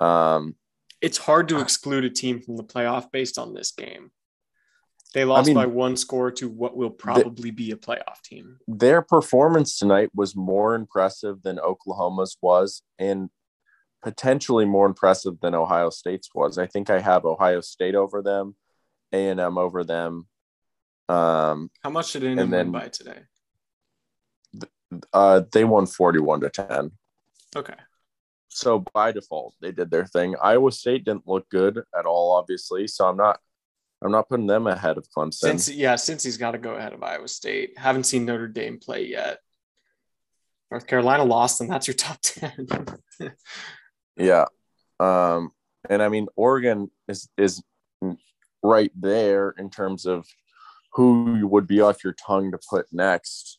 Um, 0.00 0.56
It's 1.00 1.18
hard 1.18 1.48
to 1.48 1.60
exclude 1.60 2.04
a 2.04 2.10
team 2.10 2.40
from 2.40 2.56
the 2.56 2.64
playoff 2.64 3.10
based 3.10 3.38
on 3.38 3.54
this 3.54 3.72
game. 3.72 4.10
They 5.14 5.24
lost 5.24 5.46
mean, 5.48 5.54
by 5.54 5.66
one 5.66 5.96
score 5.96 6.30
to 6.32 6.48
what 6.48 6.76
will 6.76 6.90
probably 6.90 7.50
be 7.50 7.70
a 7.72 7.76
playoff 7.76 8.22
team. 8.24 8.58
their 8.66 9.02
performance 9.02 9.78
tonight 9.78 10.10
was 10.14 10.34
more 10.34 10.74
impressive 10.74 11.42
than 11.42 11.58
Oklahoma's 11.58 12.36
was, 12.40 12.82
and 12.98 13.28
potentially 14.02 14.64
more 14.64 14.86
impressive 14.86 15.38
than 15.40 15.54
Ohio 15.54 15.90
State's 15.90 16.30
was. 16.34 16.56
I 16.58 16.66
think 16.66 16.88
I 16.90 16.98
have 17.00 17.24
Ohio 17.26 17.60
State 17.60 17.94
over 17.94 18.22
them, 18.22 18.56
A 19.12 19.28
and 19.28 19.38
M 19.38 19.58
over 19.58 19.84
them. 19.84 20.26
Um, 21.08 21.70
How 21.82 21.90
much 21.90 22.12
did 22.14 22.24
A&M 22.24 22.38
And 22.38 22.52
then- 22.52 22.72
win 22.72 22.80
by 22.80 22.88
today? 22.88 23.22
uh, 25.12 25.42
they 25.52 25.64
won 25.64 25.86
forty-one 25.86 26.40
to 26.40 26.50
ten. 26.50 26.92
Okay. 27.54 27.74
So 28.48 28.84
by 28.92 29.12
default, 29.12 29.54
they 29.60 29.72
did 29.72 29.90
their 29.90 30.04
thing. 30.06 30.36
Iowa 30.42 30.72
State 30.72 31.04
didn't 31.04 31.26
look 31.26 31.48
good 31.48 31.82
at 31.98 32.04
all, 32.06 32.32
obviously. 32.32 32.86
So 32.86 33.06
I'm 33.08 33.16
not, 33.16 33.40
I'm 34.04 34.10
not 34.12 34.28
putting 34.28 34.46
them 34.46 34.66
ahead 34.66 34.98
of 34.98 35.06
Clemson. 35.16 35.34
Since 35.34 35.70
yeah, 35.70 35.96
since 35.96 36.24
he's 36.24 36.36
got 36.36 36.52
to 36.52 36.58
go 36.58 36.74
ahead 36.74 36.92
of 36.92 37.02
Iowa 37.02 37.28
State. 37.28 37.78
Haven't 37.78 38.04
seen 38.04 38.24
Notre 38.24 38.48
Dame 38.48 38.78
play 38.78 39.06
yet. 39.06 39.38
North 40.70 40.86
Carolina 40.86 41.24
lost, 41.24 41.60
and 41.60 41.70
that's 41.70 41.86
your 41.86 41.94
top 41.94 42.18
ten. 42.22 42.66
Yeah. 44.16 44.46
Um, 44.98 45.50
and 45.88 46.02
I 46.02 46.08
mean, 46.08 46.26
Oregon 46.36 46.90
is 47.08 47.28
is 47.36 47.62
right 48.62 48.92
there 48.94 49.54
in 49.58 49.70
terms 49.70 50.06
of 50.06 50.26
who 50.92 51.36
you 51.36 51.46
would 51.46 51.66
be 51.66 51.80
off 51.80 52.04
your 52.04 52.14
tongue 52.14 52.52
to 52.52 52.58
put 52.68 52.86
next. 52.92 53.58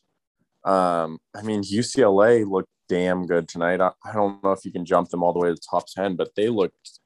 Um, 0.64 1.18
I 1.36 1.42
mean, 1.42 1.62
UCLA 1.62 2.48
looked 2.48 2.70
damn 2.88 3.26
good 3.26 3.48
tonight. 3.48 3.80
I, 3.80 3.90
I 4.04 4.12
don't 4.12 4.42
know 4.42 4.52
if 4.52 4.64
you 4.64 4.72
can 4.72 4.84
jump 4.84 5.10
them 5.10 5.22
all 5.22 5.32
the 5.32 5.40
way 5.40 5.48
to 5.48 5.54
the 5.54 5.60
top 5.68 5.86
10, 5.86 6.16
but 6.16 6.30
they 6.36 6.48
looked 6.48 7.00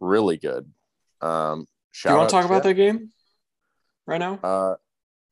really 0.00 0.36
good. 0.36 0.70
Um, 1.20 1.66
Do 2.02 2.08
you 2.10 2.16
want 2.16 2.28
to 2.28 2.34
talk 2.34 2.44
about 2.44 2.62
that 2.64 2.74
game 2.74 3.12
right 4.06 4.18
now? 4.18 4.38
Uh, 4.42 4.74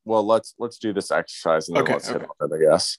well, 0.04 0.24
let's 0.26 0.54
let's 0.58 0.78
do 0.78 0.92
this 0.92 1.10
exercise 1.10 1.68
and 1.68 1.76
then 1.76 1.82
Okay, 1.84 1.92
let's 1.94 2.08
hit 2.08 2.22
on 2.22 2.50
it, 2.50 2.54
I 2.54 2.70
guess. 2.70 2.98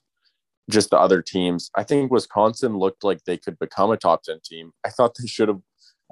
Just 0.70 0.90
the 0.90 0.98
other 0.98 1.20
teams. 1.22 1.70
I 1.76 1.82
think 1.82 2.10
Wisconsin 2.10 2.76
looked 2.78 3.04
like 3.04 3.22
they 3.24 3.36
could 3.36 3.58
become 3.58 3.90
a 3.90 3.96
top 3.98 4.22
10 4.22 4.38
team. 4.44 4.72
I 4.84 4.88
thought 4.90 5.14
they 5.18 5.26
should 5.26 5.48
have. 5.48 5.60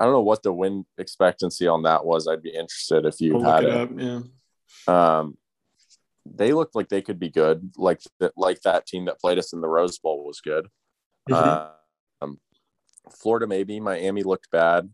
I 0.01 0.05
don't 0.05 0.13
know 0.13 0.21
what 0.23 0.43
the 0.43 0.53
win 0.53 0.85
expectancy 0.99 1.67
on 1.67 1.83
that 1.85 2.05
was. 2.05 2.27
I'd 2.29 2.43
be 2.43 2.51
interested 2.51 3.07
if 3.07 3.21
you 3.21 3.35
We'll 3.37 3.45
had 3.51 3.65
it 3.65 3.71
it. 3.71 3.77
up. 3.77 3.91
Yeah. 4.89 5.19
Um, 5.19 5.39
they 6.27 6.53
looked 6.53 6.75
like 6.75 6.89
they 6.89 7.03
could 7.03 7.19
be 7.19 7.31
good. 7.31 7.73
Like 7.77 8.01
that, 8.21 8.33
like 8.37 8.61
that 8.63 8.87
team 8.87 9.07
that 9.07 9.21
played 9.21 9.39
us 9.39 9.53
in 9.53 9.61
the 9.61 9.69
Rose 9.69 9.99
Bowl 9.99 10.25
was 10.25 10.41
good. 10.41 10.69
Mhm. 11.31 11.71
Um, 12.21 12.41
Florida 13.11 13.47
maybe. 13.47 13.81
Miami 13.81 14.23
looked 14.23 14.51
bad. 14.51 14.91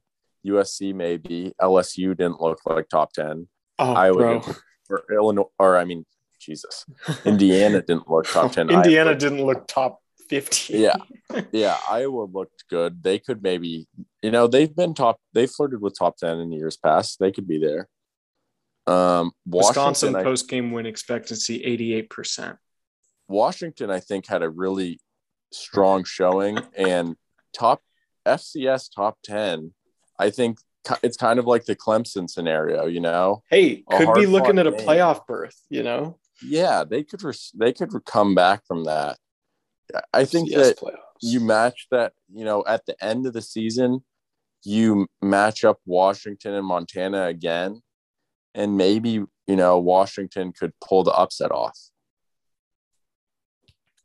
USC 0.47 0.95
maybe. 0.95 1.53
LSU 1.61 2.17
didn't 2.17 2.41
look 2.41 2.61
like 2.67 2.89
top 2.89 3.13
10. 3.13 3.49
Oh, 3.79 3.93
Iowa 3.93 4.43
or 4.91 5.05
Illinois, 5.11 5.51
or 5.59 5.77
I 5.77 5.85
mean, 5.85 6.05
Jesus, 6.41 6.85
Indiana 7.25 7.83
didn't 7.83 8.09
look 8.09 8.27
top 8.27 8.53
ten. 8.55 8.71
Indiana 8.71 9.11
Iowa- 9.11 9.19
didn't 9.19 9.45
look 9.45 9.67
top 9.69 10.01
fifty. 10.29 10.79
Yeah. 10.79 10.97
yeah, 11.53 11.77
Iowa 11.89 12.25
looked 12.25 12.65
good. 12.69 13.03
They 13.03 13.19
could 13.19 13.43
maybe, 13.43 13.87
you 14.23 14.31
know, 14.31 14.47
they've 14.47 14.75
been 14.75 14.95
top. 14.95 15.21
They 15.33 15.47
flirted 15.47 15.81
with 15.81 15.99
top 15.99 16.17
ten 16.17 16.39
in 16.39 16.53
years 16.53 16.77
past. 16.77 17.19
They 17.19 17.33
could 17.33 17.47
be 17.47 17.59
there. 17.59 17.89
Um, 18.87 19.33
Wisconsin 19.47 20.13
Washington, 20.13 20.25
post 20.25 20.49
game 20.49 20.71
win 20.73 20.87
expectancy 20.87 21.63
eighty 21.65 21.93
eight 21.93 22.09
percent. 22.09 22.57
Washington, 23.29 23.91
I 23.91 24.01
think 24.01 24.27
had 24.27 24.43
a 24.43 24.49
really 24.49 25.01
strong 25.53 26.05
showing 26.05 26.59
and 26.77 27.17
top 27.53 27.83
FCS 28.27 28.89
top 28.95 29.19
ten. 29.23 29.75
I 30.19 30.31
think 30.31 30.59
it's 31.03 31.17
kind 31.17 31.39
of 31.39 31.47
like 31.47 31.65
the 31.65 31.77
Clemson 31.77 32.29
scenario, 32.29 32.87
you 32.87 33.01
know. 33.01 33.43
Hey, 33.51 33.85
A 33.91 33.97
could 33.99 34.15
be 34.15 34.27
looking 34.27 34.59
at 34.59 34.67
a 34.67 34.71
game. 34.73 34.81
playoff 34.87 35.27
berth. 35.27 35.61
You 35.71 35.83
know, 35.83 36.19
Yeah, 36.43 36.85
they 36.85 37.05
could. 37.05 37.23
res- 37.23 37.53
They 37.55 37.73
could 37.73 37.91
come 38.05 38.35
back 38.35 38.67
from 38.67 38.85
that. 38.85 39.19
I 40.13 40.25
think 40.25 40.51
Yes, 40.51 40.69
that 40.69 40.79
playoffs. 40.79 40.97
you 41.23 41.41
match 41.41 41.87
that 41.91 42.13
you 42.33 42.45
know 42.45 42.63
at 42.67 42.85
the 42.87 43.03
end 43.05 43.27
of 43.27 43.33
the 43.33 43.41
season 43.43 44.05
you 44.65 45.07
match 45.23 45.65
up 45.65 45.79
washington 45.87 46.53
and 46.53 46.67
montana 46.67 47.25
again 47.25 47.81
and 48.55 48.77
maybe 48.77 49.11
you 49.13 49.57
know 49.57 49.79
washington 49.79 50.53
could 50.53 50.73
pull 50.87 51.03
the 51.05 51.11
upset 51.13 51.51
off 51.51 51.79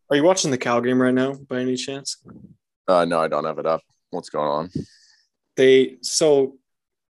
Are 0.09 0.15
you 0.15 0.23
watching 0.23 0.51
the 0.51 0.57
Cal 0.57 0.79
game 0.81 1.01
right 1.01 1.13
now, 1.13 1.33
by 1.33 1.59
any 1.59 1.75
chance? 1.75 2.17
uh 2.87 3.03
no 3.05 3.19
i 3.19 3.27
don't 3.27 3.45
have 3.45 3.59
it 3.59 3.65
up 3.65 3.81
what's 4.11 4.29
going 4.29 4.47
on 4.47 4.69
They 5.55 5.97
so 6.01 6.57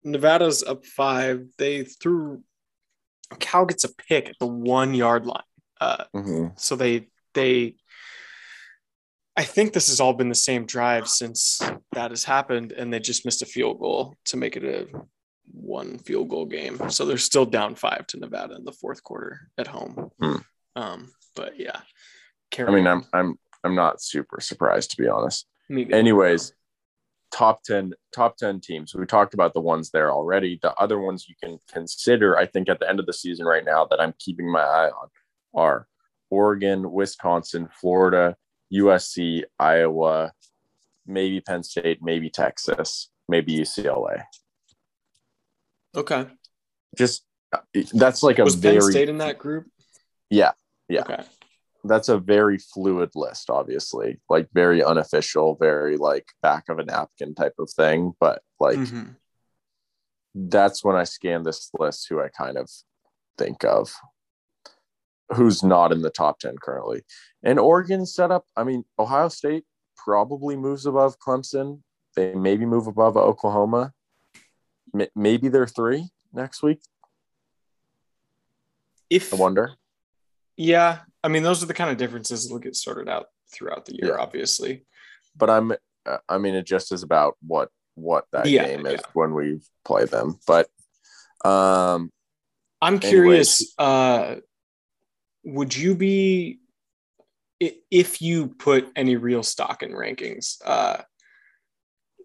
Nevada's 0.05 0.62
up 0.62 0.85
five. 0.85 1.47
They 1.59 1.85
threw 1.85 2.43
Cal 3.39 3.64
gets 3.66 3.85
a 3.85 3.94
pick 3.94 4.28
at 4.28 4.36
the 4.40 4.47
one 4.47 4.94
yard 4.94 5.27
line. 5.27 5.43
Uh, 5.81 6.05
Mhm. 6.14 6.59
so 6.59 6.77
they 6.77 7.09
they 7.35 7.77
I 9.36 9.44
think 9.44 9.73
this 9.73 9.89
has 9.89 9.98
all 10.01 10.12
been 10.12 10.28
the 10.28 10.35
same 10.35 10.66
drive 10.66 11.09
since 11.09 11.59
that 11.93 12.10
has 12.10 12.24
happened, 12.24 12.73
and 12.73 12.93
they 12.93 13.01
just 13.01 13.24
missed 13.24 13.40
a 13.40 13.47
field 13.47 13.78
goal 13.81 14.14
to 14.27 14.36
make 14.36 14.56
it 14.59 14.64
a 14.64 14.86
one 15.51 15.98
field 15.98 16.28
goal 16.28 16.44
game. 16.44 16.90
So 16.90 17.05
they're 17.06 17.16
still 17.16 17.47
down 17.47 17.74
five 17.74 18.06
to 18.09 18.19
Nevada 18.19 18.56
in 18.56 18.64
the 18.64 18.73
fourth 18.73 19.02
quarter 19.02 19.51
at 19.56 19.66
home. 19.69 20.10
Hmm. 20.20 20.36
Um, 20.77 21.12
but 21.35 21.59
yeah. 21.59 21.81
i 22.59 22.70
mean 22.70 22.86
i'm 22.86 23.02
i'm 23.14 23.39
i'm 23.64 23.74
not 23.74 24.02
super 24.02 24.39
surprised 24.39 24.90
to 24.90 24.98
be 25.02 25.09
honest 25.09 25.47
anyways 25.70 26.52
top 27.32 27.62
10 27.62 27.92
top 28.14 28.36
10 28.36 28.60
teams 28.60 28.94
we 28.94 29.06
talked 29.06 29.34
about 29.34 29.54
the 29.54 29.60
ones 29.60 29.90
there 29.90 30.12
already 30.12 30.59
the 30.62 30.72
other 30.74 31.00
ones 31.00 31.26
you 31.28 31.34
can 31.42 31.59
consider 31.72 32.36
i 32.36 32.44
think 32.44 32.68
at 32.68 32.78
the 32.78 32.88
end 32.88 33.00
of 33.00 33.06
the 33.06 33.12
season 33.12 33.46
right 33.46 33.64
now 33.64 33.86
that 33.86 34.00
i'm 34.00 34.14
keeping 34.18 34.50
my 34.50 34.60
eye 34.60 34.90
on 34.90 35.09
are 35.54 35.86
oregon 36.30 36.92
wisconsin 36.92 37.68
florida 37.80 38.36
usc 38.72 39.42
iowa 39.59 40.30
maybe 41.06 41.40
penn 41.40 41.62
state 41.62 41.98
maybe 42.02 42.28
texas 42.28 43.10
maybe 43.28 43.59
ucla 43.59 44.24
okay. 45.96 46.26
just 46.96 47.24
uh, 47.52 47.59
that's 47.92 48.22
like 48.22 48.38
a 48.38 48.44
Was 48.44 48.54
very 48.54 48.76
Penn 48.76 48.90
State 48.90 49.09
in 49.09 49.18
that 49.18 49.38
group? 49.38 49.66
yeah 50.30 50.52
yeah. 50.88 51.00
Okay. 51.00 51.22
That's 51.84 52.09
a 52.09 52.18
very 52.18 52.59
fluid 52.59 53.10
list 53.14 53.50
obviously 53.50 54.20
like 54.30 54.48
very 54.54 54.82
unofficial 54.84 55.56
very 55.56 55.96
like 55.96 56.26
back 56.42 56.68
of 56.68 56.78
a 56.78 56.84
napkin 56.84 57.34
type 57.34 57.54
of 57.59 57.68
thing 57.70 58.12
but 58.20 58.42
like 58.60 58.78
Mhm. 58.78 59.16
that's 60.34 60.84
when 60.84 60.96
I 60.96 61.04
scan 61.04 61.42
this 61.42 61.70
list 61.78 62.06
who 62.09 62.20
I 62.20 62.28
kind 62.28 62.56
of 62.56 62.70
think 63.36 63.64
of 63.64 63.92
who's 65.34 65.62
not 65.62 65.92
in 65.92 66.02
the 66.02 66.10
top 66.10 66.38
10 66.40 66.56
currently. 66.59 67.02
And 67.42 67.59
Oregon 67.59 68.04
setup, 68.04 68.44
I 68.54 68.64
mean, 68.64 68.84
Ohio 68.98 69.28
State 69.28 69.64
probably 69.96 70.56
moves 70.56 70.84
above 70.84 71.18
Clemson. 71.18 71.82
They 72.16 72.34
maybe 72.34 72.66
move 72.66 72.86
above 72.86 73.16
Oklahoma. 73.16 73.94
M- 74.94 75.09
maybe 75.14 75.48
they're 75.48 75.66
three 75.66 76.10
next 76.34 76.62
week. 76.62 76.80
If 79.09 79.32
I 79.32 79.36
wonder. 79.36 79.72
Yeah, 80.56 81.00
I 81.24 81.28
mean, 81.28 81.43
those 81.43 81.62
are 81.62 81.66
the 81.66 81.74
kind 81.74 81.90
of 81.90 81.97
differences 81.97 82.44
that'll 82.44 82.59
get 82.59 82.77
sorted 82.77 83.09
out 83.09 83.27
throughout 83.53 83.86
the 83.86 83.94
year, 83.94 84.15
Yeah. 84.16 84.23
obviously. 84.23 84.86
but 85.36 85.49
I'm 85.51 85.73
uh, 86.05 86.19
I 86.28 86.39
mean 86.39 86.55
it 86.55 86.66
just 86.66 86.93
is 86.93 87.03
about 87.03 87.36
what 87.47 87.70
what 87.94 88.27
that 88.32 88.47
Yeah, 88.47 88.65
game 88.66 88.86
is 88.86 88.94
yeah. 88.94 89.01
when 89.15 89.35
we 89.35 89.61
play 89.85 90.05
them. 90.05 90.39
But 90.47 90.69
um 91.44 92.11
I'm 92.81 92.99
curious. 92.99 93.73
Uh, 93.78 94.36
would 95.44 95.77
you 95.77 95.94
be 95.94 96.59
if 97.90 98.20
you 98.20 98.49
put 98.49 98.90
any 98.97 99.16
real 99.16 99.43
stock 99.44 99.82
in 99.85 99.93
rankings? 99.93 100.57
Uh, 100.65 101.03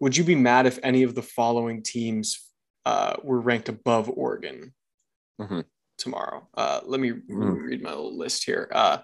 would 0.02 0.18
you 0.18 0.24
be 0.24 0.36
mad 0.36 0.66
if 0.66 0.80
any 0.82 1.04
of 1.04 1.14
the 1.16 1.22
following 1.22 1.84
teams 1.84 2.40
uh, 2.86 3.16
were 3.24 3.40
ranked 3.40 3.70
above 3.70 4.10
Oregon 4.10 4.74
Mhm. 5.40 5.66
Tomorrow? 5.98 6.48
Uh, 6.54 6.82
let 6.86 7.00
me 7.00 7.12
Mm. 7.12 7.62
read 7.62 7.82
my 7.82 7.90
little 7.90 8.18
list 8.18 8.44
here. 8.46 8.70
Uh, 8.72 9.00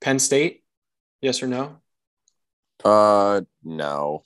Penn 0.00 0.18
State, 0.18 0.64
yes 1.20 1.42
or 1.42 1.46
no? 1.48 1.80
uh 2.84 3.40
no. 3.64 4.22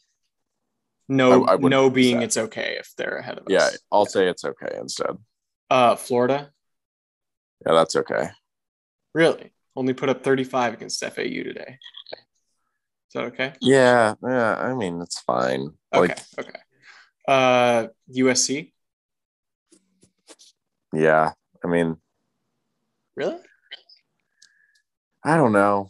No, 1.09 1.45
I- 1.45 1.55
I 1.55 1.57
no 1.57 1.89
being 1.91 2.23
it's 2.23 2.37
okay 2.37 2.77
if 2.78 2.93
they're 2.97 3.16
ahead 3.19 3.39
of 3.39 3.47
us. 3.47 3.51
Yeah, 3.53 3.70
I'll 3.91 4.07
say 4.07 4.27
it's 4.28 4.45
okay 4.45 4.77
instead. 4.78 5.16
Uh, 5.70 5.97
Florida, 5.97 6.53
Yeah, 7.65 7.73
that's 7.74 7.95
okay. 7.97 8.31
really 9.15 9.53
only 9.77 9.95
put 9.95 10.09
up 10.09 10.23
35 10.24 10.74
against 10.74 11.03
FAU 11.03 11.43
today. 11.45 11.78
Is 13.09 13.15
that 13.15 13.24
okay? 13.24 13.55
Yeah, 13.61 14.15
yeah, 14.23 14.57
I 14.57 14.74
mean 14.74 15.01
it's 15.01 15.20
fine. 15.20 15.70
Okay, 15.93 16.15
Like 16.15 16.19
okay. 16.39 16.61
Uh, 17.27 17.89
USC, 18.12 18.73
yeah, 20.93 21.32
I 21.65 21.69
mean, 21.69 21.97
really? 23.16 23.37
I 25.24 25.37
don't 25.37 25.53
know. 25.53 25.89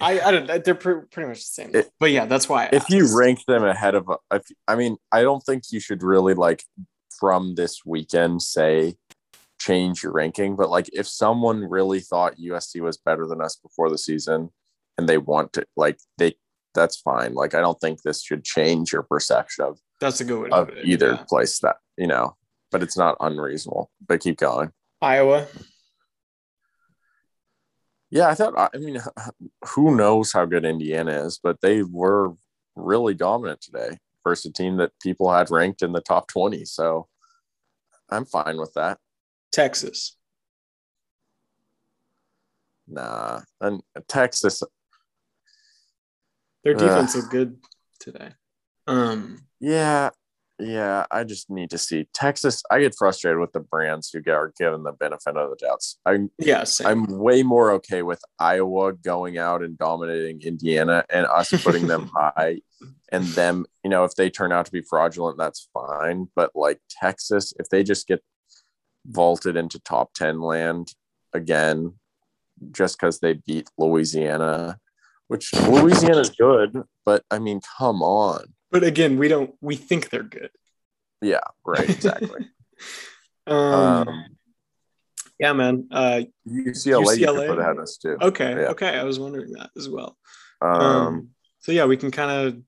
I, 0.00 0.20
I 0.20 0.30
don't. 0.30 0.64
They're 0.64 0.74
pre- 0.74 1.02
pretty 1.10 1.28
much 1.28 1.38
the 1.38 1.44
same. 1.44 1.70
It- 1.74 1.90
but 1.98 2.10
yeah, 2.10 2.26
that's 2.26 2.48
why. 2.48 2.66
I 2.66 2.68
if 2.72 2.88
you 2.90 3.16
rank 3.16 3.40
them 3.46 3.64
ahead 3.64 3.94
of 3.94 4.08
uh, 4.08 4.16
if, 4.32 4.42
i 4.68 4.74
mean 4.74 4.96
i 5.12 5.22
don't 5.22 5.42
think 5.42 5.64
you 5.70 5.80
should 5.80 6.02
really 6.02 6.34
like 6.34 6.64
from 7.18 7.54
this 7.54 7.84
weekend 7.84 8.42
say 8.42 8.94
change 9.58 10.02
your 10.02 10.12
ranking 10.12 10.56
but 10.56 10.68
like 10.68 10.88
if 10.92 11.06
someone 11.06 11.68
really 11.68 12.00
thought 12.00 12.36
usc 12.36 12.80
was 12.80 12.98
better 12.98 13.26
than 13.26 13.40
us 13.40 13.56
before 13.56 13.88
the 13.88 13.98
season 13.98 14.50
and 14.98 15.08
they 15.08 15.18
want 15.18 15.52
to 15.52 15.64
like 15.76 15.98
they 16.18 16.34
that's 16.74 16.96
fine 16.96 17.34
like 17.34 17.54
i 17.54 17.60
don't 17.60 17.80
think 17.80 18.02
this 18.02 18.22
should 18.22 18.44
change 18.44 18.92
your 18.92 19.02
perception 19.02 19.64
of 19.64 19.78
that's 20.00 20.20
a 20.20 20.24
good 20.24 20.42
way 20.42 20.50
of 20.50 20.68
it. 20.68 20.84
either 20.84 21.12
yeah. 21.12 21.24
place 21.28 21.60
that 21.60 21.76
you 21.96 22.06
know 22.06 22.36
but 22.70 22.82
it's 22.82 22.96
not 22.96 23.16
unreasonable 23.20 23.90
but 24.06 24.20
keep 24.20 24.36
going 24.36 24.70
Iowa, 25.04 25.46
yeah 28.14 28.28
i 28.28 28.34
thought 28.34 28.54
i 28.56 28.78
mean 28.78 28.98
who 29.74 29.94
knows 29.94 30.32
how 30.32 30.44
good 30.46 30.64
indiana 30.64 31.10
is 31.26 31.38
but 31.42 31.60
they 31.60 31.82
were 31.82 32.32
really 32.76 33.12
dominant 33.12 33.60
today 33.60 33.98
versus 34.22 34.46
a 34.46 34.52
team 34.52 34.76
that 34.76 34.92
people 35.02 35.30
had 35.30 35.50
ranked 35.50 35.82
in 35.82 35.92
the 35.92 36.00
top 36.00 36.28
20 36.28 36.64
so 36.64 37.08
i'm 38.10 38.24
fine 38.24 38.56
with 38.56 38.72
that. 38.74 38.98
Texas, 39.52 40.16
nah 42.88 43.40
and 43.60 43.82
texas. 44.08 44.62
Their 46.64 46.74
defense 46.74 47.14
is 47.14 47.26
good 47.26 47.58
today. 48.00 48.30
Um, 48.86 49.44
yeah 49.60 50.10
yeah 50.58 51.04
i 51.10 51.24
just 51.24 51.50
need 51.50 51.70
to 51.70 51.78
see. 51.78 52.06
Texas 52.14 52.62
i 52.70 52.80
get 52.80 52.94
frustrated 52.96 53.40
with 53.40 53.52
the 53.52 53.60
brands 53.60 54.10
who 54.10 54.20
get 54.20 54.34
are 54.34 54.52
given 54.58 54.82
the 54.82 54.92
benefit 54.92 55.36
of 55.36 55.50
the 55.50 55.56
doubts. 55.56 55.98
I'm 56.06 56.30
yeah, 56.38 56.64
same. 56.64 56.86
i'm 56.86 57.18
way 57.18 57.42
more 57.42 57.72
okay 57.72 58.02
with 58.02 58.22
iowa 58.38 58.92
going 58.92 59.38
out 59.38 59.62
and 59.62 59.76
dominating 59.76 60.42
indiana 60.42 61.04
and 61.10 61.26
us 61.26 61.50
putting 61.62 61.86
them 61.86 62.10
high 62.14 62.60
and 63.10 63.24
them 63.28 63.66
you 63.82 63.90
know 63.90 64.04
if 64.04 64.14
they 64.14 64.30
turn 64.30 64.52
out 64.52 64.66
to 64.66 64.72
be 64.72 64.82
fraudulent 64.82 65.38
that's 65.38 65.68
fine. 65.72 66.28
But 66.36 66.52
like 66.54 66.80
texas 66.88 67.52
if 67.58 67.68
they 67.68 67.82
just 67.82 68.06
get 68.06 68.22
vaulted 69.06 69.56
into 69.56 69.78
top 69.80 70.14
10 70.14 70.40
land 70.40 70.94
again 71.32 71.94
just 72.70 72.98
because 72.98 73.20
they 73.20 73.34
beat 73.34 73.68
louisiana 73.76 74.78
which 75.28 75.52
louisiana's 75.52 76.30
good 76.30 76.82
but 77.04 77.22
i 77.30 77.38
mean 77.38 77.60
come 77.76 78.02
on 78.02 78.44
but 78.74 78.82
again, 78.82 79.18
we 79.18 79.28
don't. 79.28 79.54
We 79.60 79.76
think 79.76 80.10
they're 80.10 80.24
good. 80.24 80.50
yeah 81.22 81.38
right 81.64 81.88
exactly 81.88 82.50
um, 83.46 83.56
um 84.08 84.24
yeah, 85.38 85.52
man. 85.52 85.86
Uh, 85.90 86.22
ucla, 86.48 87.04
UCLA? 87.04 87.46
could 87.48 87.58
ahead 87.60 87.76
of 87.76 87.82
us 87.84 87.96
too 87.96 88.16
okay, 88.20 88.50
Yeah. 88.50 88.68
okay. 88.74 88.98
I 88.98 89.04
was 89.04 89.18
wondering 89.18 89.52
that 89.52 89.70
as 89.76 89.88
well. 89.88 90.16
um, 90.60 90.80
Um, 90.82 91.28
so 91.60 91.70
yeah, 91.72 91.86
we 91.86 91.96
can 91.96 92.10
kind 92.10 92.30
of. 92.30 92.60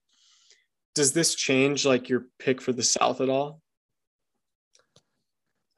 Does 0.95 1.13
this 1.13 1.35
change 1.35 1.85
like 1.85 2.09
your 2.09 2.27
pick 2.39 2.61
for 2.63 2.73
the 2.73 2.83
South 2.85 3.21
at 3.21 3.29
all? 3.29 3.61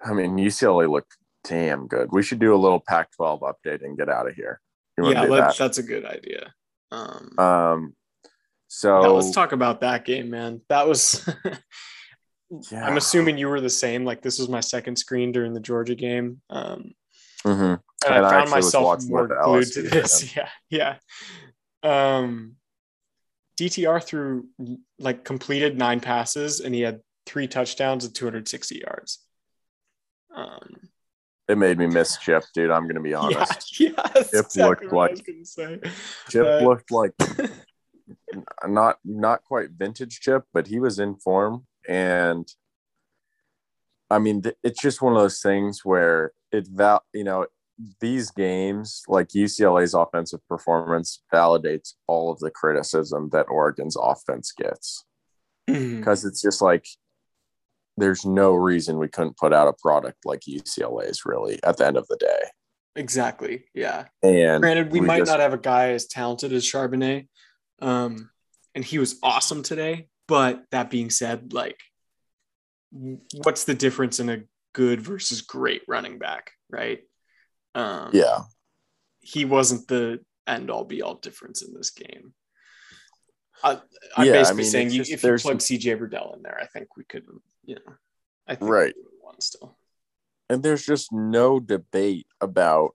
i 0.01 0.13
mean 0.13 0.37
ucla 0.37 0.89
looked 0.89 1.17
damn 1.43 1.89
good 1.89 2.09
we 2.13 2.23
should 2.23 2.39
do 2.39 2.55
a 2.55 2.63
little 2.65 2.79
pac 2.79 3.11
12 3.17 3.41
update 3.41 3.83
and 3.85 3.99
get 3.99 4.09
out 4.09 4.29
of 4.29 4.35
here 4.37 4.61
Yeah, 4.97 5.27
that? 5.27 5.57
that's 5.59 5.79
a 5.79 5.83
good 5.83 6.05
idea. 6.05 6.55
Um, 6.93 7.37
Um, 7.39 7.95
so 8.69 9.01
yeah, 9.03 9.09
let's 9.09 9.31
talk 9.33 9.53
about 9.53 9.81
that 9.81 10.05
game, 10.05 10.31
man. 10.31 10.61
That 10.69 10.87
was. 10.87 11.29
Yeah. 12.73 12.87
I'm 12.87 12.97
assuming 12.97 13.37
you 13.37 13.47
were 13.51 13.61
the 13.61 13.69
same. 13.69 14.07
Like 14.07 14.23
this 14.23 14.39
was 14.39 14.49
my 14.49 14.61
second 14.61 14.97
screen 14.97 15.33
during 15.33 15.53
the 15.53 15.61
Georgia 15.61 15.95
game, 15.95 16.41
um, 16.49 16.95
Mhm. 17.45 17.79
and, 18.07 18.15
And 18.15 18.25
I 18.25 18.27
I 18.27 18.31
found 18.31 18.51
myself 18.51 19.03
more 19.07 19.29
glued 19.29 19.71
to 19.75 19.83
this. 19.83 20.35
Yeah, 20.35 20.49
yeah. 20.71 20.97
Um, 21.83 22.57
DTR 23.61 24.03
threw 24.03 24.47
like 24.99 25.25
completed 25.25 25.77
nine 25.77 26.01
passes, 26.01 26.61
and 26.61 26.75
he 26.75 26.81
had 26.81 27.01
three 27.27 27.49
touchdowns 27.49 28.07
and 28.07 28.15
260 28.15 28.79
yards. 28.79 29.19
Um, 30.35 30.89
it 31.49 31.59
made 31.59 31.77
me 31.77 31.87
miss 31.87 32.17
Chip, 32.17 32.45
dude. 32.55 32.71
I'm 32.71 32.87
gonna 32.89 33.03
be 33.03 33.13
honest. 33.23 33.79
Yeah, 33.79 33.91
yeah, 33.91 34.13
Chip 34.23 34.25
exactly 34.33 34.63
looked 34.65 34.91
what 34.91 35.11
I 35.11 35.15
like- 35.15 35.27
was 35.27 35.55
gonna 35.57 35.81
say. 35.85 35.91
Chip 36.31 36.47
Uh, 36.47 36.59
looked 36.67 36.91
like 36.91 37.13
not 38.67 38.99
not 39.05 39.45
quite 39.45 39.71
vintage 39.71 40.21
Chip, 40.21 40.45
but 40.53 40.67
he 40.67 40.79
was 40.81 40.99
in 40.99 41.17
form, 41.17 41.67
and 41.89 42.49
I 44.11 44.19
mean, 44.19 44.43
it's 44.63 44.81
just 44.81 45.03
one 45.03 45.15
of 45.15 45.21
those 45.21 45.41
things 45.41 45.85
where 45.85 46.33
it 46.51 46.67
val, 46.69 47.03
you 47.13 47.25
know, 47.25 47.47
these 48.01 48.31
games 48.31 49.03
like 49.07 49.29
UCLA's 49.29 49.95
offensive 49.95 50.41
performance 50.49 51.23
validates 51.33 51.95
all 52.07 52.33
of 52.33 52.39
the 52.41 52.51
criticism 52.51 53.29
that 53.33 53.47
Oregon's 53.49 53.97
offense 54.01 54.53
gets. 54.57 55.05
Mm-hmm. 55.69 55.99
Because 55.99 56.25
it's 56.25 56.41
just 56.41 56.63
like 56.63 56.87
there's 57.99 58.25
no 58.25 58.55
reason 58.55 58.99
we 58.99 59.09
couldn't 59.09 59.37
put 59.37 59.53
out 59.53 59.69
a 59.69 59.75
product 59.75 60.19
like 60.25 60.41
UCLA's 60.49 61.25
really 61.27 61.61
at 61.65 61.77
the 61.77 61.87
end 61.87 61.97
of 61.97 62.07
the 62.09 62.17
day. 62.17 62.43
Exactly. 62.97 63.65
Yeah. 63.75 64.07
And 64.23 64.63
Granted, 64.63 64.91
we, 64.91 65.01
might 65.01 65.19
just- 65.19 65.31
not 65.31 65.41
have 65.41 65.53
a 65.53 65.59
guy 65.59 65.91
as 65.91 66.07
talented 66.07 66.53
as 66.53 66.65
Charbonnet, 66.65 67.29
um, 67.81 68.31
and 68.75 68.85
he 68.85 68.99
was 68.99 69.19
awesome 69.23 69.63
today. 69.63 70.09
But 70.27 70.65
that 70.73 70.91
being 70.91 71.11
said, 71.11 71.53
like, 71.53 71.81
what's 72.91 73.65
the 73.65 73.75
difference 73.75 74.21
in 74.21 74.29
a 74.29 74.43
good 74.75 75.01
versus 75.01 75.41
great 75.43 75.83
running 75.89 76.19
back, 76.19 76.53
right? 76.71 77.01
Um, 77.75 78.11
yeah, 78.13 78.41
he 79.21 79.45
wasn't 79.45 79.89
the 79.89 80.21
end 80.47 80.71
all 80.71 80.85
be 80.85 81.03
all 81.03 81.15
difference 81.15 81.63
in 81.63 81.73
this 81.75 81.91
game. 81.91 82.35
I, 83.63 83.81
I'm 84.17 84.27
Yeah, 84.27 84.33
I 84.33 84.37
basically 84.39 84.63
mean, 84.63 84.71
saying 84.71 84.91
you, 84.91 84.99
just- 84.99 85.11
if 85.11 85.23
you 85.25 85.37
plug 85.39 85.59
CJ 85.59 85.99
Verdell 85.99 86.37
in 86.37 86.43
there, 86.43 86.59
I 86.61 86.67
think 86.67 86.97
we 86.97 87.05
could, 87.05 87.25
you 87.65 87.75
know, 87.77 87.95
I 88.47 88.55
think 88.55 88.71
Right. 88.71 88.95
we 88.97 89.03
would 89.03 89.13
won 89.23 89.41
still. 89.41 89.77
and 90.51 90.63
there's 90.63 90.85
just 90.85 91.13
no 91.13 91.59
debate 91.61 92.27
about 92.41 92.95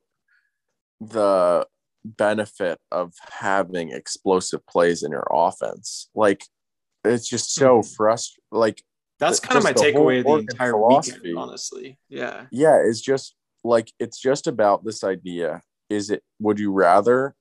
the 1.01 1.67
benefit 2.05 2.79
of 2.91 3.13
having 3.31 3.91
explosive 3.91 4.65
plays 4.67 5.03
in 5.03 5.11
your 5.11 5.27
offense. 5.31 6.09
Like 6.15 6.45
it's 7.05 7.27
just 7.27 7.53
so 7.53 7.79
Mhm. 7.81 7.95
frustrating. 7.95 8.43
Like 8.51 8.83
That's 9.19 9.39
kind 9.39 9.57
of 9.57 9.63
my 9.63 9.71
just 9.73 9.83
the 9.85 9.93
whole 9.93 10.05
takeaway 10.07 10.19
of 10.19 10.25
the 10.25 10.51
entire 10.51 10.71
philosophy. 10.71 11.19
weekend, 11.21 11.37
honestly. 11.37 11.99
Yeah. 12.09 12.47
yeah, 12.51 12.77
it's 12.83 13.01
just 13.01 13.35
like 13.63 13.91
it's 13.99 14.19
just 14.19 14.47
about 14.47 14.83
this 14.83 15.03
idea. 15.03 15.61
Is 15.89 16.09
it 16.09 16.23
would 16.39 16.59
you 16.59 16.71
rather 16.71 17.35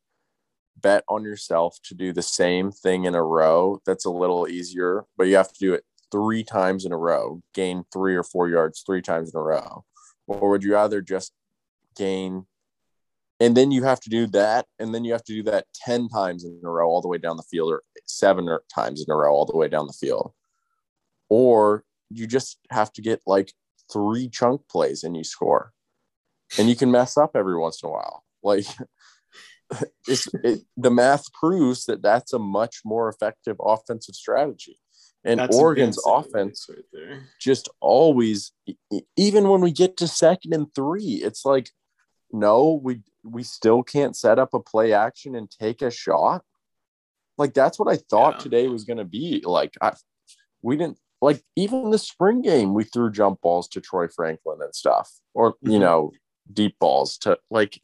bet 0.76 1.04
on 1.08 1.22
yourself 1.24 1.76
to 1.84 1.94
do 1.94 2.12
the 2.12 2.22
same 2.22 2.70
thing 2.72 3.04
in 3.04 3.14
a 3.14 3.22
row 3.22 3.80
that's 3.86 4.04
a 4.04 4.10
little 4.10 4.48
easier, 4.48 5.04
but 5.16 5.24
you 5.28 5.36
have 5.36 5.52
to 5.52 5.58
do 5.58 5.74
it 5.74 5.84
three 6.10 6.42
times 6.44 6.84
in 6.84 6.92
a 6.92 6.96
row, 6.96 7.40
gain 7.54 7.84
three 7.92 8.14
or 8.16 8.22
four 8.24 8.48
yards 8.48 8.82
three 8.84 9.00
times 9.02 9.32
in 9.32 9.38
a 9.38 9.42
row? 9.42 9.84
Or 10.26 10.50
would 10.50 10.62
you 10.64 10.72
rather 10.72 11.00
just 11.00 11.32
gain 11.96 12.46
and 13.42 13.56
then 13.56 13.72
you 13.72 13.82
have 13.82 13.98
to 13.98 14.08
do 14.08 14.28
that, 14.28 14.66
and 14.78 14.94
then 14.94 15.04
you 15.04 15.10
have 15.10 15.24
to 15.24 15.32
do 15.32 15.42
that 15.50 15.66
10 15.84 16.08
times 16.08 16.44
in 16.44 16.60
a 16.64 16.70
row 16.70 16.88
all 16.88 17.02
the 17.02 17.08
way 17.08 17.18
down 17.18 17.36
the 17.36 17.42
field, 17.42 17.72
or 17.72 17.82
seven 18.06 18.48
or 18.48 18.62
times 18.72 19.04
in 19.04 19.12
a 19.12 19.16
row 19.16 19.32
all 19.32 19.46
the 19.46 19.56
way 19.56 19.66
down 19.66 19.88
the 19.88 19.92
field? 19.92 20.32
Or 21.28 21.82
you 22.08 22.28
just 22.28 22.58
have 22.70 22.92
to 22.92 23.02
get 23.02 23.20
like 23.26 23.52
three 23.92 24.28
chunk 24.28 24.68
plays 24.68 25.02
and 25.02 25.16
you 25.16 25.24
score. 25.24 25.72
And 26.56 26.68
you 26.68 26.76
can 26.76 26.92
mess 26.92 27.16
up 27.16 27.32
every 27.34 27.58
once 27.58 27.82
in 27.82 27.88
a 27.88 27.92
while. 27.92 28.22
Like 28.44 28.66
it's 30.06 30.28
it, 30.44 30.60
the 30.76 30.90
math 30.92 31.32
proves 31.32 31.86
that 31.86 32.00
that's 32.00 32.32
a 32.32 32.38
much 32.38 32.82
more 32.84 33.08
effective 33.08 33.56
offensive 33.60 34.14
strategy. 34.14 34.78
And 35.24 35.40
That's 35.40 35.56
Oregon's 35.56 35.98
offense 36.06 36.66
right 36.68 36.84
there. 36.92 37.22
just 37.40 37.68
always 37.80 38.52
even 39.16 39.48
when 39.48 39.60
we 39.62 39.72
get 39.72 39.96
to 39.96 40.06
second 40.06 40.52
and 40.52 40.72
3, 40.76 41.02
it's 41.24 41.44
like 41.44 41.70
no, 42.32 42.80
we 42.82 43.02
we 43.24 43.42
still 43.42 43.82
can't 43.82 44.16
set 44.16 44.38
up 44.38 44.54
a 44.54 44.60
play 44.60 44.92
action 44.92 45.34
and 45.34 45.50
take 45.50 45.82
a 45.82 45.90
shot. 45.90 46.42
Like 47.38 47.54
that's 47.54 47.78
what 47.78 47.88
I 47.88 47.96
thought 47.96 48.34
Yeah. 48.34 48.42
today 48.42 48.68
was 48.68 48.84
going 48.84 48.98
to 48.98 49.04
be. 49.04 49.42
Like 49.44 49.74
I 49.80 49.92
we 50.62 50.76
didn't 50.76 50.98
like 51.20 51.42
even 51.56 51.90
the 51.90 51.98
spring 51.98 52.42
game 52.42 52.74
we 52.74 52.84
threw 52.84 53.10
jump 53.10 53.40
balls 53.40 53.68
to 53.68 53.80
Troy 53.80 54.08
Franklin 54.08 54.58
and 54.60 54.74
stuff 54.74 55.10
or 55.34 55.54
you 55.62 55.78
Mhm. 55.78 55.80
know 55.80 56.12
deep 56.52 56.78
balls 56.78 57.16
to 57.18 57.38
like 57.50 57.80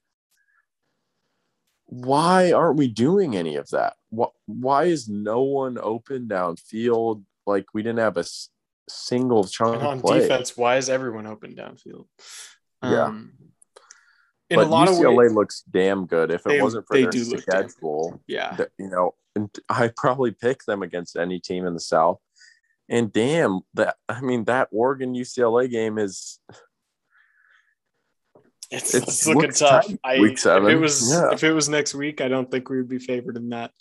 why 1.87 2.53
aren't 2.53 2.77
we 2.77 2.89
doing 2.89 3.35
any 3.35 3.57
of 3.57 3.71
that? 3.71 3.95
Why, 4.11 4.27
why 4.47 4.85
is 4.85 5.09
no 5.09 5.41
one 5.43 5.79
open 5.79 6.29
downfield? 6.29 7.25
Like 7.47 7.67
we 7.73 7.83
didn't 7.83 8.01
have 8.01 8.17
a 8.19 8.21
s- 8.21 8.51
single 8.89 9.45
chunk 9.45 9.77
And 9.77 9.87
on 9.87 10.01
defense, 10.01 10.57
why 10.57 10.77
is 10.77 10.91
everyone 10.91 11.27
open 11.27 11.55
downfield? 11.55 12.07
Yeah. 12.83 13.15
In 14.51 14.57
but 14.59 14.69
UCLA 14.69 15.17
ways, 15.17 15.33
looks 15.35 15.63
damn 15.71 16.07
good. 16.07 16.31
If 16.31 16.47
it 16.47 16.49
They- 16.51 16.63
wasn't 16.63 16.87
for 16.87 16.95
they 16.97 17.03
their 17.03 17.11
do 17.11 17.25
look 17.25 17.45
damn 17.45 17.63
good. 17.63 17.71
schedule, 17.71 18.23
yeah, 18.27 18.55
that, 18.57 18.71
you 18.79 18.89
know, 18.89 19.15
and 19.37 19.51
I 19.69 19.89
probably 19.97 20.31
pick 20.31 20.65
them 20.65 20.83
against 20.83 21.17
any 21.17 21.39
team 21.39 21.67
in 21.67 21.75
the 21.75 21.81
South. 21.81 22.19
And 22.89 23.13
damn, 23.13 23.61
that 23.75 23.97
I 24.09 24.23
mean, 24.23 24.45
that 24.45 24.69
Oregon 24.73 25.15
UCLA 25.15 25.69
game 25.71 25.99
is 25.99 26.41
it's, 28.71 28.95
It's 28.95 29.09
it's 29.09 29.27
looking 29.27 29.51
tough. 29.53 29.87
tight. 29.87 29.99
I, 30.05 30.15
If 30.15 30.47
it 30.47 30.77
was 30.81 31.11
yeah. 31.11 31.31
if 31.33 31.43
it 31.45 31.53
was 31.53 31.69
next 31.69 31.95
week, 31.95 32.21
I 32.21 32.29
don't 32.29 32.51
think 32.51 32.69
we 32.69 32.79
would 32.79 32.89
be 32.89 32.99
favored 32.99 33.37
in 33.37 33.51
that. 33.51 33.73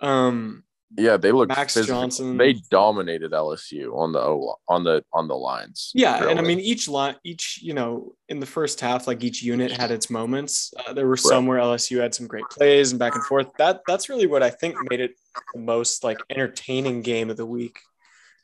Um, 0.00 0.64
yeah, 0.96 1.16
they 1.16 1.30
look 1.32 1.48
Max 1.48 1.74
physical. 1.74 2.00
Johnson- 2.00 2.36
They 2.36 2.54
dominated 2.70 3.32
LSU 3.32 3.96
on 3.96 4.12
the 4.12 4.18
O 4.20 4.56
on 4.68 4.82
the 4.84 5.04
on 5.12 5.28
the 5.28 5.36
lines. 5.36 5.92
Yeah, 5.94 6.28
and 6.28 6.38
I 6.38 6.42
mean 6.42 6.58
each 6.60 6.88
line, 6.88 7.16
each 7.24 7.60
you 7.62 7.74
know, 7.74 8.12
in 8.28 8.40
the 8.40 8.46
first 8.46 8.80
half, 8.80 9.06
like 9.06 9.22
each 9.22 9.42
unit 9.42 9.70
had 9.70 9.90
its 9.90 10.10
moments. 10.10 10.72
Uh, 10.86 10.92
there 10.92 11.06
were 11.06 11.16
some 11.16 11.46
where 11.46 11.58
LSU 11.60 12.00
had 12.00 12.14
some 12.14 12.26
great 12.26 12.44
plays 12.50 12.90
and 12.92 12.98
back 12.98 13.14
and 13.14 13.24
forth. 13.24 13.48
That 13.58 13.82
that's 13.86 14.08
really 14.08 14.26
what 14.26 14.42
I 14.42 14.50
think 14.50 14.74
made 14.90 15.00
it 15.00 15.12
the 15.54 15.60
most 15.60 16.02
like 16.02 16.18
entertaining 16.28 17.02
game 17.02 17.30
of 17.30 17.36
the 17.36 17.46
week 17.46 17.78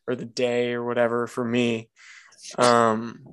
or 0.06 0.14
the 0.14 0.24
day 0.24 0.72
or 0.72 0.84
whatever 0.84 1.26
for 1.26 1.44
me. 1.44 1.90
Um, 2.58 3.26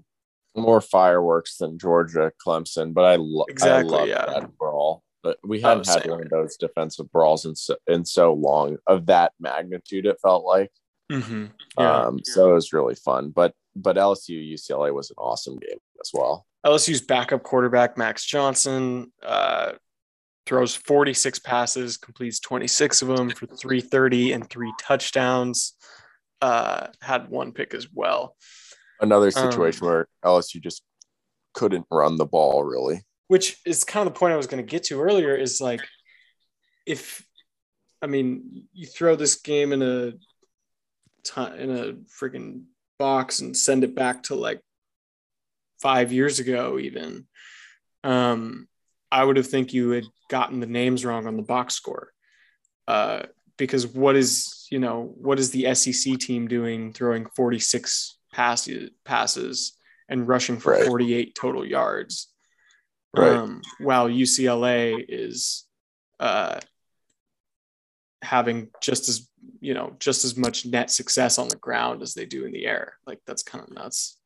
more 0.56 0.82
fireworks 0.82 1.58
than 1.58 1.78
Georgia 1.78 2.32
Clemson, 2.46 2.94
but 2.94 3.06
I, 3.06 3.16
lo- 3.18 3.46
Exactly, 3.48 3.94
I 3.96 4.00
love 4.00 4.08
yeah. 4.08 4.26
that 4.26 4.58
brawl. 4.58 5.04
But 5.24 5.38
we 5.44 5.64
Oh, 5.64 5.70
hadn't 5.70 5.88
had 5.88 6.10
one 6.10 6.22
of 6.22 6.30
those 6.30 6.58
defensive 6.58 7.10
brawls 7.12 7.46
in 7.46 7.56
so, 7.56 7.76
in 7.88 8.04
so 8.06 8.34
long 8.34 8.78
of 8.88 9.06
that 9.08 9.32
magnitude. 9.40 10.06
It 10.06 10.18
felt 10.22 10.44
like. 10.46 10.72
mhm, 11.12 11.52
yeah. 11.80 12.02
Um, 12.06 12.20
so 12.24 12.52
it 12.52 12.54
was 12.54 12.74
really 12.74 12.96
fun. 12.96 13.30
But 13.30 13.54
but 13.76 13.96
LSU 13.96 14.54
UCLA 14.54 14.94
was 14.94 15.10
an 15.10 15.16
awesome 15.18 15.58
game 15.58 15.80
as 16.02 16.12
well. 16.14 16.46
LSU's 16.66 17.02
backup 17.02 17.44
quarterback 17.44 17.98
Max 17.98 18.24
Johnson 18.26 19.12
uh, 19.24 19.74
throws 20.46 20.76
46 20.76 21.40
passes, 21.40 21.98
completes 21.98 22.40
26 22.40 23.02
of 23.02 23.08
them 23.10 23.30
for 23.32 23.48
330 23.48 24.34
and 24.34 24.50
three 24.50 24.74
touchdowns. 24.80 25.74
Uh, 26.42 26.88
had 27.02 27.30
one 27.30 27.54
pick 27.54 27.74
as 27.74 27.88
well. 27.94 28.36
Another 29.00 29.28
Um, 29.28 29.32
situation 29.32 29.86
where 29.88 30.08
LSU 30.26 30.62
just 30.62 30.84
couldn't 31.54 31.86
run 31.90 32.18
the 32.18 32.26
ball 32.26 32.64
really. 32.64 33.02
Which 33.34 33.58
is 33.66 33.84
kind 33.84 34.06
of 34.06 34.14
the 34.14 34.20
point 34.20 34.32
I 34.32 34.38
was 34.38 34.46
going 34.46 34.64
to 34.64 34.72
get 34.72 34.84
to 34.84 35.02
earlier 35.02 35.36
is 35.36 35.60
like 35.60 35.82
if 36.86 37.26
I 38.00 38.06
mean 38.06 38.68
you 38.74 38.86
throw 38.86 39.16
this 39.16 39.38
game 39.38 39.74
in 39.74 39.82
a 39.82 40.14
in 41.58 41.72
a 41.72 41.94
freaking 42.22 42.66
box 43.00 43.40
and 43.40 43.58
send 43.58 43.84
it 43.84 43.96
back 43.96 44.22
to 44.24 44.36
like 44.36 44.62
5 45.82 46.12
years 46.12 46.38
ago 46.38 46.78
even 46.78 47.26
um 48.04 48.68
I 49.12 49.24
would 49.24 49.38
have 49.38 49.48
think 49.48 49.74
you 49.74 49.90
had 49.90 50.06
gotten 50.30 50.60
the 50.60 50.68
names 50.68 51.04
wrong 51.04 51.26
on 51.26 51.36
the 51.36 51.42
box 51.42 51.74
score 51.74 52.14
uh 52.88 53.24
because 53.58 53.88
what 53.88 54.16
is 54.16 54.68
you 54.70 54.78
know 54.78 55.12
what 55.16 55.40
is 55.40 55.50
the 55.50 55.74
SEC 55.74 56.20
team 56.20 56.48
doing 56.48 56.94
throwing 56.94 57.26
46 57.36 58.16
passes 58.32 58.92
passes 59.06 59.76
and 60.08 60.28
rushing 60.28 60.60
for 60.60 60.74
Right. 60.74 60.86
48 60.86 61.34
total 61.34 61.66
yards 61.66 62.33
Right. 63.16 63.34
um, 63.34 63.62
while 63.80 64.10
UCLA 64.10 65.06
is 65.08 65.66
uh, 66.20 66.60
having 68.24 68.70
just 68.82 69.08
as 69.08 69.30
you 69.60 69.74
know 69.74 69.96
just 70.00 70.26
as 70.26 70.36
much 70.36 70.66
net 70.66 70.90
success 70.90 71.38
on 71.38 71.48
the 71.48 71.56
ground 71.58 72.02
as 72.02 72.14
they 72.14 72.26
do 72.26 72.46
in 72.46 72.52
the 72.52 72.66
air. 72.66 72.94
Like 73.06 73.20
that's 73.28 73.44
kind 73.44 73.64
of 73.64 73.74
nuts. 73.74 74.18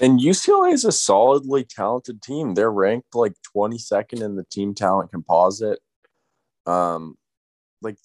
And 0.00 0.18
UCLA 0.18 0.72
is 0.72 0.84
a 0.84 0.90
solidly 0.90 1.62
talented 1.64 2.20
team. 2.20 2.54
They're 2.54 2.72
ranked 2.72 3.14
like 3.14 3.34
22nd 3.56 4.22
in 4.22 4.34
the 4.34 4.44
team 4.50 4.74
talent 4.74 5.12
composite. 5.12 5.78
Um, 6.66 7.16
like 7.80 7.96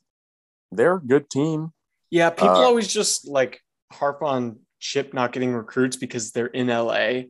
they're 0.72 0.96
a 0.96 1.02
good 1.02 1.30
team. 1.32 1.72
Yeah, 2.12 2.30
people 2.30 2.50
Uh, 2.50 2.66
always 2.66 2.88
just 2.88 3.28
like 3.28 3.62
harp 3.92 4.22
on 4.22 4.60
Chip 4.80 5.14
not 5.14 5.32
getting 5.32 5.54
recruits 5.54 5.98
because 5.98 6.32
they're 6.32 6.46
in 6.48 6.68
LA. 6.68 7.24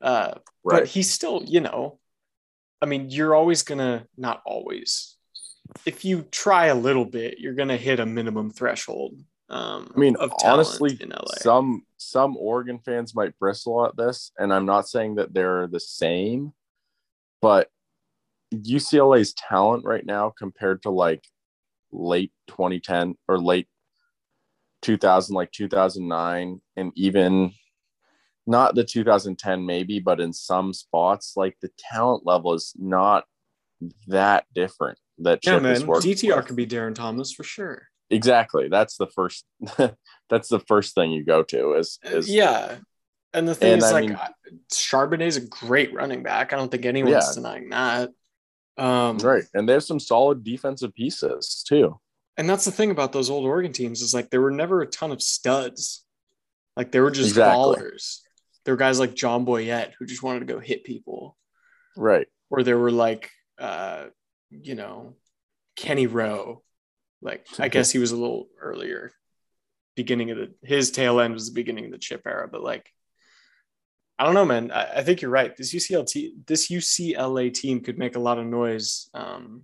Uh, 0.00 0.34
But 0.64 0.86
he's 0.88 1.10
still, 1.10 1.42
you 1.46 1.60
know, 1.60 1.98
I 2.82 2.86
mean, 2.86 3.10
you're 3.10 3.34
always 3.34 3.62
gonna 3.62 4.06
not 4.16 4.42
always. 4.44 5.16
If 5.86 6.04
you 6.04 6.22
try 6.30 6.66
a 6.66 6.74
little 6.74 7.04
bit, 7.04 7.38
you're 7.38 7.54
gonna 7.54 7.76
hit 7.76 8.00
a 8.00 8.06
minimum 8.06 8.50
threshold. 8.50 9.18
Um, 9.48 9.92
I 9.94 9.98
mean, 9.98 10.16
of 10.16 10.32
honestly, 10.42 10.98
in 11.00 11.10
LA. 11.10 11.36
some 11.38 11.86
some 11.96 12.36
Oregon 12.36 12.80
fans 12.84 13.14
might 13.14 13.38
bristle 13.38 13.86
at 13.86 13.96
this, 13.96 14.32
and 14.36 14.52
I'm 14.52 14.66
not 14.66 14.88
saying 14.88 15.14
that 15.14 15.32
they're 15.32 15.68
the 15.68 15.78
same, 15.78 16.52
but 17.40 17.68
UCLA's 18.52 19.32
talent 19.32 19.84
right 19.84 20.04
now 20.04 20.32
compared 20.36 20.82
to 20.82 20.90
like 20.90 21.24
late 21.92 22.32
2010 22.48 23.14
or 23.28 23.38
late 23.38 23.68
2000, 24.82 25.34
like 25.34 25.52
2009, 25.52 26.60
and 26.76 26.92
even 26.96 27.52
not 28.46 28.74
the 28.74 28.84
2010 28.84 29.64
maybe, 29.66 29.98
but 30.00 30.20
in 30.20 30.32
some 30.32 30.72
spots, 30.72 31.34
like 31.36 31.56
the 31.62 31.70
talent 31.78 32.26
level 32.26 32.54
is 32.54 32.72
not 32.78 33.24
that 34.08 34.44
different. 34.54 34.98
That 35.18 35.40
yeah, 35.44 35.54
Chip 35.54 35.62
man, 35.62 35.72
is 35.72 35.82
DTR 35.84 36.36
with. 36.36 36.46
could 36.46 36.56
be 36.56 36.66
Darron 36.66 36.94
Thomas 36.94 37.32
for 37.32 37.44
sure. 37.44 37.88
exactly. 38.10 38.68
That's 38.68 38.96
the 38.96 39.06
first. 39.08 39.44
that's 40.28 40.48
the 40.48 40.60
first 40.60 40.94
thing 40.94 41.12
you 41.12 41.24
go 41.24 41.42
to 41.44 41.74
is 41.74 41.98
is 42.04 42.28
yeah, 42.28 42.76
and 43.34 43.46
the 43.46 43.54
thing 43.54 43.74
And 43.74 43.82
is, 43.82 43.88
I 43.88 43.92
like, 43.92 44.08
mean- 44.08 44.16
I- 44.16 44.30
Charbonnet's 44.72 45.36
a 45.36 45.46
great 45.46 45.94
running 45.94 46.22
back. 46.22 46.52
I 46.52 46.56
don't 46.56 46.70
think 46.70 46.84
anyone's 46.84 47.12
Yeah. 47.12 47.34
denying 47.34 47.70
that. 47.70 48.10
Um, 48.76 49.18
Right. 49.18 49.44
And 49.54 49.68
there's 49.68 49.86
some 49.86 50.00
solid 50.00 50.42
defensive 50.44 50.94
pieces 50.94 51.64
too. 51.66 51.98
and 52.38 52.48
that's 52.48 52.64
the 52.64 52.70
thing 52.72 52.90
about 52.90 53.12
those 53.12 53.28
old 53.30 53.44
Oregon 53.44 53.72
teams 53.72 54.00
is 54.02 54.14
like 54.14 54.30
there 54.30 54.40
were 54.40 54.50
never 54.50 54.80
a 54.82 54.86
ton 54.86 55.12
of 55.12 55.22
studs. 55.22 56.04
Like 56.76 56.90
they 56.90 57.00
were 57.00 57.10
just 57.10 57.28
Exactly. 57.30 57.76
ballers. 57.76 58.20
There 58.64 58.74
were 58.74 58.78
guys 58.78 58.98
like 59.00 59.14
John 59.14 59.44
Boyett 59.44 59.92
who 59.98 60.06
just 60.06 60.22
wanted 60.22 60.40
to 60.40 60.46
go 60.46 60.58
hit 60.60 60.84
people, 60.84 61.36
Right. 61.96 62.26
or 62.50 62.62
there 62.62 62.78
were 62.78 62.90
like, 62.92 63.30
uh, 63.58 64.06
you 64.50 64.74
know, 64.74 65.16
Kenny 65.76 66.06
Rowe. 66.06 66.62
Like 67.20 67.46
I 67.58 67.68
guess 67.68 67.90
he 67.90 67.98
was 67.98 68.12
a 68.12 68.16
little 68.16 68.48
earlier, 68.60 69.12
beginning 69.96 70.30
of 70.32 70.38
the 70.38 70.54
his 70.62 70.90
tail 70.90 71.20
end 71.20 71.34
was 71.34 71.46
the 71.46 71.54
beginning 71.54 71.84
of 71.86 71.92
the 71.92 71.98
chip 71.98 72.22
era, 72.26 72.48
but 72.50 72.62
like. 72.62 72.88
I 74.18 74.24
don't 74.24 74.34
know, 74.34 74.44
man. 74.44 74.70
I, 74.70 74.98
I 74.98 75.02
think 75.02 75.20
you're 75.20 75.32
right. 75.32 75.56
This 75.56 75.74
UCLA 75.74 76.06
te- 76.06 76.34
this 76.46 76.68
UCLA 76.70 77.52
team 77.52 77.80
could 77.80 77.98
make 77.98 78.14
a 78.14 78.20
lot 78.20 78.38
of 78.38 78.46
noise. 78.46 79.08
Um, 79.14 79.62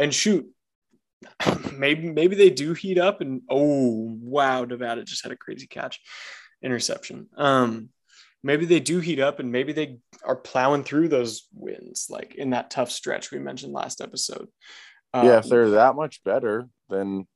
and 0.00 0.12
shoot, 0.12 0.50
maybe 1.72 2.10
maybe 2.10 2.34
they 2.34 2.50
do 2.50 2.72
heat 2.72 2.98
up 2.98 3.20
and 3.20 3.42
oh 3.48 4.16
wow 4.20 4.64
nevada 4.64 5.04
just 5.04 5.22
had 5.22 5.32
a 5.32 5.36
crazy 5.36 5.66
catch 5.66 6.00
interception 6.62 7.26
um 7.36 7.88
maybe 8.42 8.64
they 8.64 8.80
do 8.80 9.00
heat 9.00 9.20
up 9.20 9.40
and 9.40 9.50
maybe 9.50 9.72
they 9.72 9.98
are 10.24 10.36
plowing 10.36 10.84
through 10.84 11.08
those 11.08 11.48
wins 11.52 12.06
like 12.08 12.34
in 12.34 12.50
that 12.50 12.70
tough 12.70 12.90
stretch 12.90 13.30
we 13.30 13.38
mentioned 13.38 13.72
last 13.72 14.00
episode. 14.00 14.48
Uh, 15.12 15.22
yeah, 15.24 15.38
if 15.38 15.46
they're 15.46 15.70
that 15.70 15.96
much 15.96 16.22
better, 16.24 16.68
then 16.88 17.26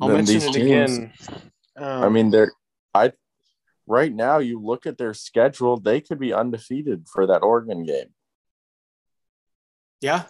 i'll 0.00 0.08
then 0.08 0.18
mention 0.18 0.34
these 0.34 0.44
it 0.44 0.52
teams- 0.52 0.98
again. 0.98 1.12
Um, 1.76 2.04
I 2.04 2.08
mean, 2.08 2.30
they're 2.30 2.52
I 2.94 3.12
right 3.86 4.12
now 4.12 4.38
you 4.38 4.60
look 4.60 4.86
at 4.86 4.98
their 4.98 5.14
schedule, 5.14 5.78
they 5.78 6.00
could 6.00 6.18
be 6.18 6.32
undefeated 6.32 7.06
for 7.12 7.26
that 7.26 7.42
Oregon 7.42 7.84
game. 7.84 8.08
yeah 10.00 10.24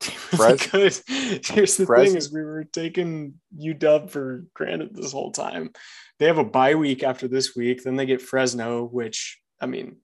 really 0.38 0.56
good. 0.56 0.98
Here's 1.44 1.76
the 1.76 1.86
thing: 1.86 2.16
is 2.16 2.32
we 2.32 2.42
were 2.42 2.64
taking 2.64 3.34
UW 3.58 4.08
for 4.10 4.46
granted 4.54 4.94
this 4.94 5.12
whole 5.12 5.32
time. 5.32 5.70
They 6.18 6.26
have 6.26 6.38
a 6.38 6.44
bye 6.44 6.74
week 6.74 7.02
after 7.02 7.28
this 7.28 7.54
week, 7.56 7.82
then 7.82 7.96
they 7.96 8.06
get 8.06 8.22
Fresno, 8.22 8.84
which 8.84 9.40
I 9.60 9.66
mean, 9.66 9.96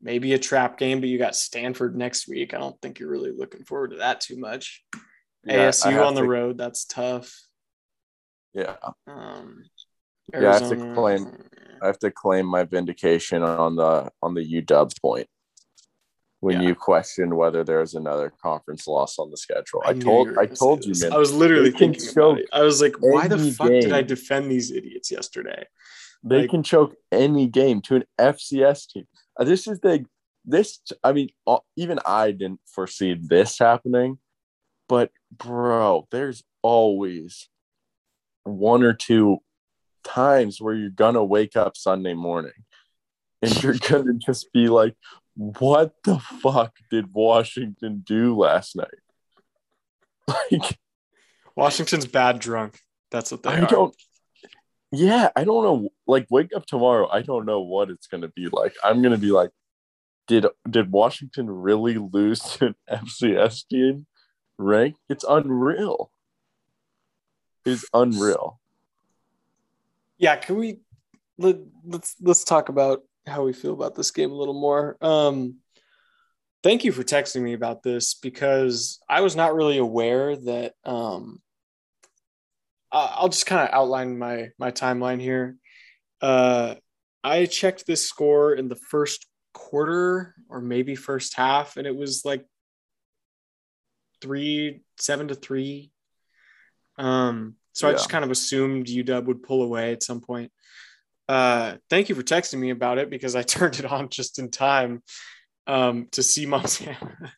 maybe 0.00 0.32
a 0.32 0.38
trap 0.38 0.78
game, 0.78 1.00
but 1.00 1.08
you 1.08 1.18
got 1.18 1.36
Stanford 1.36 1.96
next 1.96 2.28
week. 2.28 2.54
I 2.54 2.58
don't 2.58 2.80
think 2.80 2.98
you're 2.98 3.10
really 3.10 3.32
looking 3.32 3.64
forward 3.64 3.90
to 3.92 3.98
that 3.98 4.20
too 4.20 4.38
much. 4.38 4.84
Yeah, 5.44 5.68
ASU 5.68 6.04
on 6.04 6.14
the 6.14 6.22
to- 6.22 6.28
road, 6.28 6.58
that's 6.58 6.84
tough. 6.84 7.34
Yeah, 8.54 8.76
Um, 9.06 9.64
Yeah, 10.32 10.50
I 10.50 10.58
have 10.58 10.68
to 10.70 10.94
claim- 10.94 11.48
I 11.80 11.86
have 11.86 11.98
to 12.00 12.10
claim 12.12 12.46
my 12.46 12.62
vindication 12.64 13.42
on 13.42 13.74
the 13.76 14.10
on 14.22 14.34
the 14.34 14.42
UW 14.62 15.00
point 15.00 15.28
when 16.42 16.60
Yeah. 16.60 16.68
you 16.70 16.74
questioned 16.74 17.32
whether 17.36 17.62
there's 17.62 17.94
another 17.94 18.32
conference 18.42 18.88
loss 18.88 19.16
on 19.20 19.30
the 19.30 19.36
schedule. 19.36 19.80
I, 19.84 19.92
knew 19.92 20.00
told 20.02 20.26
you 20.28 20.40
I 20.40 20.46
told 20.46 20.84
you, 20.84 20.92
man. 21.00 21.12
I 21.12 21.16
was 21.18 21.32
literally 21.32 21.70
thinking 21.70 22.02
about 22.10 22.40
it. 22.40 22.48
I 22.52 22.62
was 22.62 22.82
like, 22.82 22.96
why 22.98 23.28
the 23.28 23.38
fuck 23.52 23.68
did 23.68 23.92
I 23.92 24.02
defend 24.02 24.50
these 24.50 24.72
idiots 24.72 25.12
yesterday? 25.12 25.64
They 26.24 26.40
like- 26.42 26.50
can 26.50 26.64
choke 26.64 26.96
any 27.12 27.46
game 27.46 27.80
to 27.82 27.94
an 27.94 28.04
FCS 28.18 28.88
team. 28.88 29.06
Uh, 29.38 29.44
This 29.44 29.68
is 29.68 29.78
the 29.80 30.04
this. 30.44 30.80
I 31.04 31.12
mean, 31.12 31.28
uh, 31.46 31.58
even 31.76 32.00
I 32.04 32.32
didn't 32.32 32.60
foresee 32.66 33.14
this 33.14 33.60
happening, 33.60 34.18
but 34.88 35.12
bro, 35.30 36.08
there's 36.10 36.42
always 36.60 37.48
one 38.42 38.82
or 38.82 38.94
two 38.94 39.38
times 40.02 40.60
where 40.60 40.74
you're 40.74 40.90
gonna 40.90 41.24
wake 41.24 41.54
up 41.56 41.76
Sunday 41.76 42.14
morning 42.14 42.64
and 43.40 43.50
you're 43.62 43.74
gonna 43.88 44.14
just 44.14 44.52
be 44.52 44.66
like, 44.68 44.96
"What 45.34 45.94
the 46.04 46.18
fuck 46.18 46.76
did 46.90 47.12
Washington 47.12 48.02
do 48.06 48.36
last 48.36 48.76
night?" 48.76 48.88
Like, 50.28 50.78
Washington's 51.56 52.06
bad 52.06 52.38
drunk. 52.38 52.78
That's 53.10 53.30
what 53.32 53.42
they 53.42 53.50
I 53.50 53.60
are. 53.60 53.66
don't. 53.66 53.94
Yeah, 54.90 55.30
I 55.34 55.44
don't 55.44 55.64
know. 55.64 55.88
Like, 56.06 56.26
wake 56.30 56.54
up 56.54 56.66
tomorrow. 56.66 57.08
I 57.10 57.22
don't 57.22 57.46
know 57.46 57.60
what 57.60 57.90
it's 57.90 58.06
gonna 58.06 58.28
be 58.28 58.48
like. 58.50 58.74
I'm 58.84 59.02
gonna 59.02 59.18
be 59.18 59.32
like, 59.32 59.50
did 60.26 60.46
did 60.68 60.92
Washington 60.92 61.50
really 61.50 61.98
lose 61.98 62.40
to 62.40 62.66
an 62.66 62.74
FCS 62.90 63.66
team? 63.68 64.06
Rank? 64.58 64.96
It's 65.08 65.24
unreal. 65.28 66.10
It's 67.64 67.84
unreal. 67.92 68.60
Yeah, 70.18 70.36
can 70.36 70.56
we 70.56 70.80
let, 71.38 71.56
let's 71.84 72.16
let's 72.20 72.44
talk 72.44 72.68
about 72.68 73.02
how 73.26 73.44
we 73.44 73.52
feel 73.52 73.72
about 73.72 73.94
this 73.94 74.10
game 74.10 74.30
a 74.30 74.36
little 74.36 74.58
more. 74.58 74.96
Um 75.00 75.56
thank 76.62 76.84
you 76.84 76.92
for 76.92 77.02
texting 77.02 77.42
me 77.42 77.54
about 77.54 77.82
this 77.82 78.14
because 78.14 79.00
I 79.08 79.20
was 79.20 79.36
not 79.36 79.54
really 79.54 79.78
aware 79.78 80.36
that 80.36 80.74
um 80.84 81.40
I'll 82.94 83.30
just 83.30 83.46
kind 83.46 83.66
of 83.66 83.74
outline 83.74 84.18
my 84.18 84.50
my 84.58 84.70
timeline 84.70 85.20
here. 85.20 85.56
Uh 86.20 86.74
I 87.24 87.46
checked 87.46 87.86
this 87.86 88.06
score 88.06 88.54
in 88.54 88.68
the 88.68 88.76
first 88.76 89.26
quarter 89.54 90.34
or 90.48 90.60
maybe 90.60 90.94
first 90.94 91.34
half 91.36 91.76
and 91.76 91.86
it 91.86 91.94
was 91.94 92.24
like 92.24 92.44
3 94.22 94.82
7 94.98 95.28
to 95.28 95.34
3 95.34 95.90
um 96.98 97.56
so 97.72 97.88
I 97.88 97.92
just 97.92 98.10
kind 98.10 98.24
of 98.24 98.30
assumed 98.30 98.86
UW 98.86 99.24
would 99.24 99.42
pull 99.42 99.62
away 99.62 99.92
at 99.92 100.02
some 100.02 100.20
point. 100.20 100.52
Uh, 101.32 101.78
thank 101.88 102.10
you 102.10 102.14
for 102.14 102.22
texting 102.22 102.58
me 102.58 102.68
about 102.68 102.98
it 102.98 103.08
because 103.08 103.34
I 103.34 103.42
turned 103.54 103.78
it 103.78 103.86
on 103.86 104.10
just 104.10 104.38
in 104.38 104.50
time 104.50 105.02
um, 105.66 106.08
to 106.12 106.22
see 106.22 106.44
Montana 106.54 107.32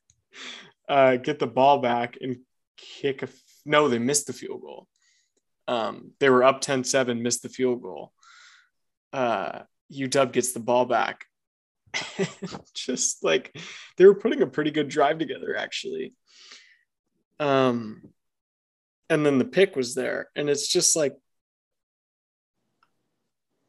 uh, 0.88 1.14
get 1.16 1.38
the 1.38 1.46
ball 1.46 1.78
back 1.78 2.18
and 2.20 2.38
kick 2.76 3.22
a. 3.22 3.26
F- 3.26 3.40
no, 3.64 3.88
they 3.88 4.00
missed 4.00 4.26
the 4.26 4.32
field 4.32 4.62
goal. 4.62 4.88
Um, 5.68 6.10
they 6.18 6.28
were 6.28 6.42
up 6.42 6.60
10 6.60 6.82
7, 6.82 7.22
missed 7.22 7.44
the 7.44 7.48
field 7.48 7.82
goal. 7.82 8.12
Uh, 9.12 9.60
UW 9.92 10.32
gets 10.32 10.52
the 10.52 10.60
ball 10.60 10.86
back. 10.86 11.26
just 12.74 13.22
like 13.22 13.56
they 13.96 14.06
were 14.06 14.16
putting 14.16 14.42
a 14.42 14.46
pretty 14.48 14.72
good 14.72 14.88
drive 14.88 15.18
together, 15.18 15.56
actually. 15.56 16.14
Um, 17.38 18.02
and 19.08 19.24
then 19.24 19.38
the 19.38 19.44
pick 19.44 19.76
was 19.76 19.94
there 19.94 20.30
and 20.34 20.50
it's 20.50 20.66
just 20.66 20.96
like 20.96 21.14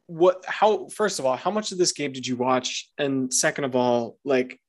what 0.08 0.44
how 0.46 0.88
first 0.88 1.18
of 1.18 1.26
all 1.26 1.36
how 1.36 1.50
much 1.50 1.72
of 1.72 1.78
this 1.78 1.92
game 1.92 2.12
did 2.12 2.26
you 2.26 2.36
watch 2.36 2.90
and 2.96 3.32
second 3.34 3.64
of 3.64 3.74
all 3.74 4.16
like 4.24 4.60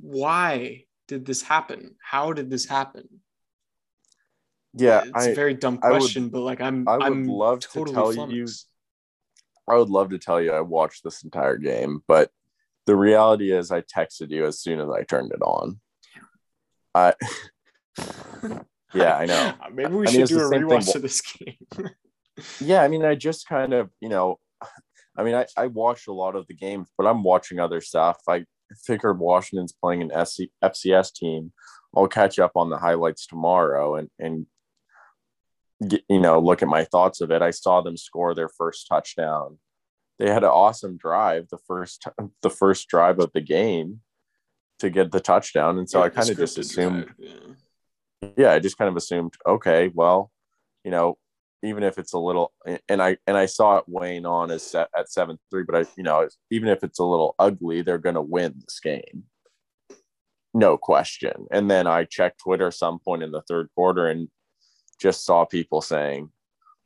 why 0.00 0.84
did 1.08 1.24
this 1.26 1.42
happen 1.42 1.94
how 2.02 2.32
did 2.32 2.50
this 2.50 2.66
happen 2.66 3.08
Yeah, 4.74 5.02
it's 5.04 5.10
I 5.14 5.28
a 5.30 5.34
very 5.34 5.54
dumb 5.54 5.78
I 5.82 5.90
would- 5.92 6.00
question 6.00 6.28
but 6.28 6.40
like 6.40 6.60
i'm 6.60 6.86
I 6.88 6.96
would 6.98 7.02
i'm 7.06 7.24
love 7.26 7.60
to 7.60 7.68
totally 7.68 7.94
tell 8.16 8.30
you- 8.30 8.46
I 9.66 9.76
would 9.76 9.88
love 9.88 10.10
to 10.10 10.18
tell 10.18 10.42
you 10.42 10.52
I 10.52 10.60
watched 10.60 11.04
this 11.04 11.24
entire 11.24 11.56
game, 11.56 12.02
but 12.06 12.30
the 12.84 12.94
reality 12.94 13.50
is 13.50 13.70
I 13.70 13.80
texted 13.80 14.28
you 14.28 14.44
as 14.44 14.60
soon 14.60 14.78
as 14.78 14.90
I 14.90 15.04
turned 15.04 15.32
it 15.32 15.40
on. 15.40 15.80
I 16.94 17.14
yeah, 18.92 19.16
I 19.16 19.24
know. 19.24 19.54
maybe 19.72 19.94
we 19.94 20.06
I 20.06 20.10
should 20.10 20.20
it's 20.20 20.30
do 20.30 20.40
a 20.44 20.50
thing. 20.50 20.64
rewatch 20.64 20.94
of 20.94 21.00
this 21.00 21.22
game 21.38 21.56
yeah, 22.60 22.82
I 22.82 22.88
mean, 22.88 23.04
I 23.04 23.14
just 23.14 23.48
kind 23.48 23.72
of, 23.72 23.90
you 24.00 24.08
know, 24.08 24.38
I 25.16 25.22
mean, 25.22 25.34
I, 25.34 25.46
I 25.56 25.68
watched 25.68 26.08
a 26.08 26.12
lot 26.12 26.34
of 26.36 26.46
the 26.46 26.54
games, 26.54 26.88
but 26.96 27.06
I'm 27.06 27.22
watching 27.22 27.60
other 27.60 27.80
stuff. 27.80 28.18
I 28.28 28.44
figured 28.84 29.18
Washington's 29.18 29.72
playing 29.72 30.02
an 30.02 30.26
SC, 30.26 30.44
FCS 30.62 31.12
team. 31.12 31.52
I'll 31.96 32.08
catch 32.08 32.38
up 32.38 32.52
on 32.56 32.70
the 32.70 32.78
highlights 32.78 33.26
tomorrow 33.26 33.96
and, 33.96 34.08
and 34.18 34.46
get, 35.86 36.02
you 36.08 36.20
know, 36.20 36.40
look 36.40 36.62
at 36.62 36.68
my 36.68 36.84
thoughts 36.84 37.20
of 37.20 37.30
it. 37.30 37.42
I 37.42 37.50
saw 37.50 37.80
them 37.80 37.96
score 37.96 38.34
their 38.34 38.48
first 38.48 38.88
touchdown. 38.88 39.58
They 40.18 40.28
had 40.28 40.44
an 40.44 40.50
awesome 40.50 40.96
drive, 40.96 41.48
the 41.50 41.58
first, 41.68 42.06
the 42.42 42.50
first 42.50 42.88
drive 42.88 43.20
of 43.20 43.30
the 43.32 43.40
game 43.40 44.00
to 44.80 44.90
get 44.90 45.12
the 45.12 45.20
touchdown. 45.20 45.78
And 45.78 45.88
so 45.88 46.00
Yeah, 46.00 46.06
I 46.06 46.08
kind 46.08 46.30
of 46.30 46.36
just 46.36 46.58
assumed, 46.58 47.06
drive, 47.06 47.14
yeah. 47.18 48.32
yeah 48.36 48.52
i 48.52 48.58
just 48.58 48.78
kind 48.78 48.88
of 48.88 48.96
assumed 48.96 49.34
okay 49.46 49.90
well 49.94 50.30
you 50.84 50.90
know 50.90 51.16
even 51.64 51.82
if 51.82 51.98
it's 51.98 52.12
a 52.12 52.18
little 52.18 52.52
and 52.88 53.02
i 53.02 53.16
and 53.26 53.36
i 53.36 53.46
saw 53.46 53.78
it 53.78 53.84
weighing 53.86 54.26
on 54.26 54.50
as 54.50 54.74
at 54.74 55.08
7-3 55.08 55.38
but 55.66 55.76
i 55.76 55.86
you 55.96 56.02
know 56.02 56.28
even 56.50 56.68
if 56.68 56.84
it's 56.84 56.98
a 56.98 57.04
little 57.04 57.34
ugly 57.38 57.82
they're 57.82 57.98
going 57.98 58.14
to 58.14 58.22
win 58.22 58.54
this 58.56 58.80
game. 58.80 59.24
No 60.56 60.76
question. 60.76 61.46
And 61.50 61.70
then 61.70 61.86
i 61.86 62.04
checked 62.04 62.40
twitter 62.40 62.70
some 62.70 62.98
point 62.98 63.22
in 63.22 63.30
the 63.30 63.42
third 63.42 63.68
quarter 63.74 64.06
and 64.06 64.28
just 65.00 65.24
saw 65.24 65.44
people 65.44 65.80
saying 65.80 66.30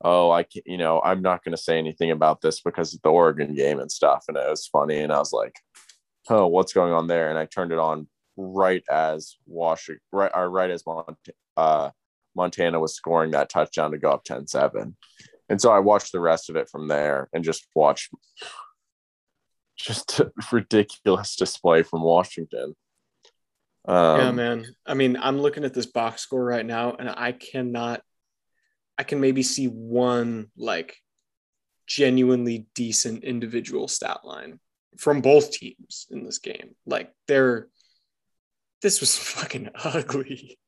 oh 0.02 0.30
i 0.30 0.42
can't 0.42 0.66
you 0.66 0.78
know 0.78 1.02
i'm 1.04 1.20
not 1.20 1.44
going 1.44 1.56
to 1.56 1.62
say 1.62 1.76
anything 1.76 2.10
about 2.10 2.40
this 2.40 2.60
because 2.60 2.94
of 2.94 3.02
the 3.02 3.10
oregon 3.10 3.54
game 3.54 3.80
and 3.80 3.92
stuff. 3.92 4.24
And 4.28 4.36
it 4.36 4.48
was 4.48 4.66
funny 4.66 4.98
and 4.98 5.12
i 5.12 5.18
was 5.18 5.32
like 5.32 5.56
oh 6.30 6.46
what's 6.46 6.72
going 6.72 6.92
on 6.92 7.06
there? 7.06 7.30
And 7.30 7.38
i 7.38 7.46
turned 7.46 7.72
it 7.72 7.78
on 7.78 8.06
right 8.38 8.84
as 8.88 9.36
Washington, 9.46 10.00
right, 10.12 10.30
right 10.34 10.70
as 10.70 10.86
Mont, 10.86 11.18
uh, 11.56 11.90
Montana 12.38 12.80
was 12.80 12.94
scoring 12.94 13.32
that 13.32 13.50
touchdown 13.50 13.90
to 13.90 13.98
go 13.98 14.10
up 14.10 14.24
10 14.24 14.46
7. 14.46 14.96
And 15.50 15.60
so 15.60 15.70
I 15.70 15.80
watched 15.80 16.12
the 16.12 16.20
rest 16.20 16.48
of 16.48 16.56
it 16.56 16.68
from 16.70 16.88
there 16.88 17.28
and 17.32 17.44
just 17.44 17.66
watched 17.74 18.10
just 19.76 20.20
a 20.20 20.32
ridiculous 20.52 21.36
display 21.36 21.82
from 21.82 22.02
Washington. 22.02 22.74
Um, 23.86 24.20
yeah, 24.20 24.30
man. 24.32 24.66
I 24.86 24.94
mean, 24.94 25.16
I'm 25.16 25.40
looking 25.40 25.64
at 25.64 25.74
this 25.74 25.86
box 25.86 26.22
score 26.22 26.44
right 26.44 26.66
now, 26.66 26.94
and 26.98 27.08
I 27.08 27.32
cannot. 27.32 28.02
I 28.98 29.04
can 29.04 29.20
maybe 29.20 29.42
see 29.42 29.66
one 29.66 30.48
like 30.56 30.96
genuinely 31.86 32.66
decent 32.74 33.24
individual 33.24 33.88
stat 33.88 34.20
line 34.24 34.60
from 34.98 35.22
both 35.22 35.52
teams 35.52 36.06
in 36.10 36.24
this 36.24 36.38
game. 36.38 36.74
Like 36.84 37.12
they're 37.26 37.68
this 38.82 39.00
was 39.00 39.16
fucking 39.18 39.70
ugly. 39.84 40.58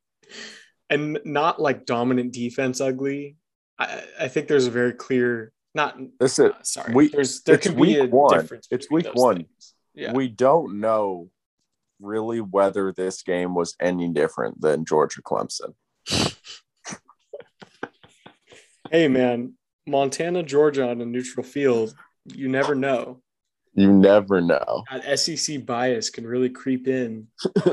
And 0.91 1.21
not 1.25 1.61
like 1.63 1.87
dominant 1.87 2.33
defense 2.33 2.81
ugly. 2.81 3.37
I, 3.79 4.03
I 4.21 4.29
think 4.29 4.49
there's 4.49 4.67
a 4.67 4.71
very 4.71 4.93
clear 4.93 5.53
not 5.75 5.97
This 6.19 6.39
is 6.39 6.51
uh, 6.51 6.63
sorry. 6.63 6.93
week- 6.95 7.13
there's 7.13 7.43
there 7.43 7.59
can 7.59 7.77
be 7.77 7.97
a 7.99 8.03
week 8.03 8.13
one. 8.13 8.41
difference. 8.41 8.67
It's 8.71 8.91
week 8.91 9.07
one. 9.15 9.47
Yeah. 9.95 10.13
we 10.13 10.29
don't 10.29 10.81
know 10.81 11.31
really 12.01 12.41
whether 12.41 12.93
this 12.93 13.23
game 13.23 13.55
was 13.55 13.77
any 13.81 14.09
different 14.09 14.61
than 14.61 14.85
Georgia 14.85 15.23
Clemson. 15.23 15.75
hey 18.91 19.09
man, 19.09 19.55
Montana, 19.87 20.43
Georgia 20.43 20.89
on 20.89 21.01
a 21.01 21.07
neutral 21.07 21.45
field, 21.45 21.95
you 22.25 22.49
never 22.49 22.75
know. 22.75 23.23
You 23.75 23.93
never 23.93 24.41
know. 24.41 24.85
That 24.91 25.19
SEC 25.19 25.65
bias 25.65 26.11
can 26.11 26.27
really 26.27 26.51
creep 26.51 26.89
in. 26.89 27.29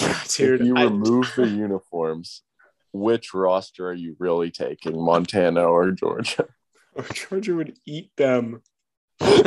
Yeah, 0.00 0.20
dude. 0.28 0.60
if 0.60 0.66
you 0.66 0.76
I- 0.76 0.84
remove 0.84 1.32
the 1.36 1.46
uniforms, 1.66 2.42
which 2.92 3.34
roster 3.34 3.88
are 3.88 3.94
you 3.94 4.16
really 4.18 4.50
taking, 4.50 5.00
Montana 5.02 5.64
or 5.64 5.90
Georgia? 5.90 6.46
Georgia 7.12 7.54
would 7.54 7.76
eat 7.86 8.10
them. 8.16 8.62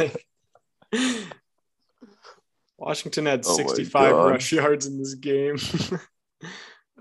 Washington 2.78 3.26
had 3.26 3.44
Oh 3.46 3.56
65 3.56 4.12
rush 4.16 4.52
yards 4.52 4.86
in 4.86 5.00
this 5.00 5.16
game. 5.16 5.58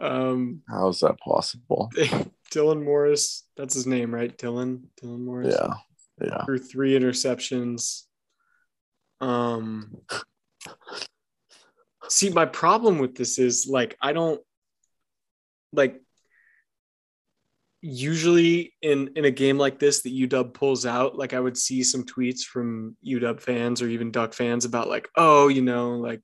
um, 0.01 0.63
How 0.69 0.89
is 0.89 1.01
that 1.01 1.19
possible? 1.19 1.91
Dylan 2.53 2.83
Morris, 2.85 3.45
that's 3.57 3.75
his 3.75 3.87
name, 3.87 4.15
right? 4.15 4.37
Dylan, 4.39 4.85
Dylan 5.03 5.21
Morris. 5.25 5.55
Yeah. 5.59 5.75
Yeah. 6.25 6.45
through 6.47 6.61
three 6.61 6.99
interceptions. 6.99 8.05
Um, 9.21 9.97
see, 12.09 12.31
my 12.31 12.47
problem 12.47 12.99
with 12.99 13.15
this 13.15 13.39
is 13.39 13.67
like 13.69 13.97
I 14.01 14.13
don't 14.13 14.41
like 15.73 16.01
usually 17.81 18.75
in 18.83 19.11
in 19.17 19.25
a 19.25 19.31
game 19.31 19.59
like 19.59 19.79
this 19.79 20.03
that 20.03 20.13
UW 20.13 20.53
pulls 20.53 20.87
out, 20.87 21.17
like 21.17 21.35
I 21.35 21.41
would 21.41 21.57
see 21.57 21.83
some 21.83 22.05
tweets 22.05 22.41
from 22.41 22.97
UW 23.07 23.41
fans 23.41 23.83
or 23.83 23.89
even 23.89 24.11
Duck 24.11 24.35
fans 24.35 24.65
about 24.65 24.89
like, 24.89 25.09
oh, 25.17 25.49
you 25.49 25.63
know, 25.63 25.93
like 25.93 26.21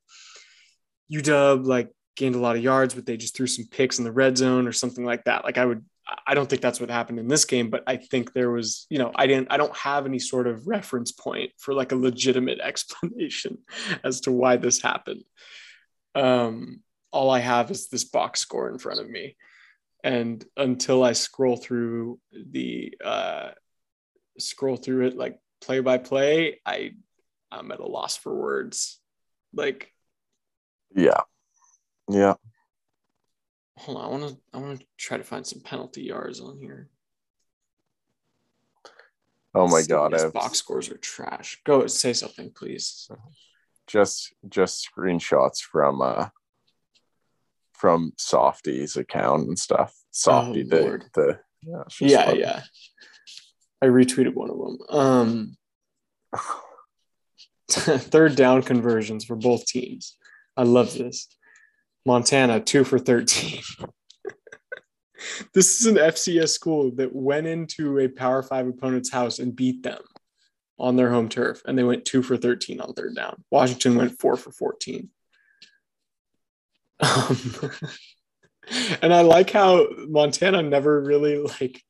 UW 1.12 1.64
like 1.64 1.90
gained 2.16 2.34
a 2.34 2.40
lot 2.40 2.56
of 2.56 2.62
yards, 2.62 2.94
but 2.94 3.06
they 3.06 3.16
just 3.16 3.36
threw 3.36 3.46
some 3.46 3.66
picks 3.70 3.98
in 3.98 4.04
the 4.04 4.12
red 4.12 4.36
zone 4.36 4.66
or 4.66 4.72
something 4.72 5.04
like 5.04 5.24
that. 5.24 5.44
Like 5.44 5.59
I 5.59 5.64
would 5.64 5.84
I 6.26 6.34
don't 6.34 6.48
think 6.48 6.62
that's 6.62 6.80
what 6.80 6.90
happened 6.90 7.18
in 7.18 7.28
this 7.28 7.44
game, 7.44 7.70
but 7.70 7.84
I 7.86 7.96
think 7.96 8.32
there 8.32 8.50
was, 8.50 8.86
you 8.90 8.98
know, 8.98 9.12
I 9.14 9.26
didn't 9.26 9.48
I 9.50 9.56
don't 9.56 9.76
have 9.76 10.04
any 10.04 10.18
sort 10.18 10.46
of 10.46 10.66
reference 10.66 11.12
point 11.12 11.52
for 11.59 11.74
like 11.74 11.92
a 11.92 11.96
legitimate 11.96 12.60
explanation 12.62 13.59
as 14.04 14.20
to 14.22 14.32
why 14.32 14.56
this 14.56 14.82
happened. 14.82 15.22
Um 16.14 16.80
all 17.10 17.30
I 17.30 17.40
have 17.40 17.70
is 17.70 17.89
this 17.89 18.05
box 18.05 18.40
score 18.40 18.70
in 18.70 18.78
front 18.78 19.01
of 19.01 19.09
me 19.09 19.36
and 20.05 20.44
until 20.56 21.05
I 21.05 21.12
scroll 21.12 21.56
through 21.56 22.18
the 22.32 22.94
uh, 23.05 23.51
scroll 24.39 24.76
through 24.76 25.06
it 25.06 25.16
like 25.16 25.39
play 25.60 25.80
by 25.80 25.98
play, 25.98 26.60
I 26.66 26.93
I'm 27.51 27.70
at 27.70 27.80
a 27.80 27.86
loss 27.86 28.16
for 28.16 28.34
words. 28.34 29.01
Like, 29.55 29.93
Yeah. 30.94 31.20
Yeah. 32.10 32.34
hold 33.78 33.98
on, 33.98 34.05
I 34.05 34.09
want 34.09 34.28
to 34.28 34.40
I 34.52 34.59
want 34.59 34.80
to 34.80 34.86
try 34.98 35.18
to 35.18 35.24
find 35.24 35.47
some 35.47 35.60
penalty 35.60 36.02
yards 36.02 36.40
on 36.40 36.59
here. 36.59 36.89
Oh 39.55 39.68
my 39.68 39.80
These 39.80 39.86
god. 39.89 40.14
I've 40.14 40.32
box 40.32 40.59
scores 40.59 40.90
are 40.90 40.97
trash. 40.97 41.60
Go 41.64 41.86
say 41.86 42.12
something, 42.12 42.51
please. 42.51 43.09
just 43.86 44.32
just 44.48 44.88
screenshots 44.88 45.60
from 45.60 46.00
uh 46.00 46.28
from 47.72 48.12
Softy's 48.16 48.96
account 48.96 49.48
and 49.48 49.59
stuff. 49.59 49.94
Softy 50.10 50.62
Oh, 50.62 50.68
the 50.68 51.02
the 51.14 51.38
yeah, 51.62 51.82
Yeah, 52.00 52.32
yeah. 52.32 52.62
I 53.82 53.86
retweeted 53.86 54.34
one 54.34 54.50
of 54.50 54.59
them. 54.59 54.78
Um, 54.88 55.56
third 57.68 58.36
down 58.36 58.62
conversions 58.62 59.24
for 59.24 59.34
both 59.34 59.66
teams. 59.66 60.16
I 60.56 60.62
love 60.62 60.94
this. 60.94 61.28
Montana, 62.06 62.60
two 62.60 62.84
for 62.84 62.98
13. 62.98 63.62
this 65.54 65.80
is 65.80 65.86
an 65.86 65.96
FCS 65.96 66.50
school 66.50 66.92
that 66.96 67.14
went 67.14 67.46
into 67.46 67.98
a 67.98 68.09
Power 68.09 68.42
Five 68.42 68.68
opponent's 68.68 69.10
house 69.10 69.38
and 69.38 69.54
beat 69.54 69.82
them 69.82 70.02
on 70.82 70.96
their 70.96 71.10
home 71.10 71.28
turf, 71.28 71.62
and 71.64 71.78
they 71.78 71.84
went 71.84 72.04
two 72.04 72.22
for 72.22 72.36
13 72.36 72.80
on 72.80 72.92
third 72.92 73.14
down. 73.14 73.44
Washington 73.50 73.94
went 73.94 74.18
four 74.18 74.36
for 74.36 74.50
14. 74.50 75.09
Um, 77.00 77.38
and 79.02 79.14
I 79.14 79.22
like 79.22 79.50
how 79.50 79.86
Montana 80.09 80.62
never 80.62 81.00
really 81.00 81.38
like 81.38 81.80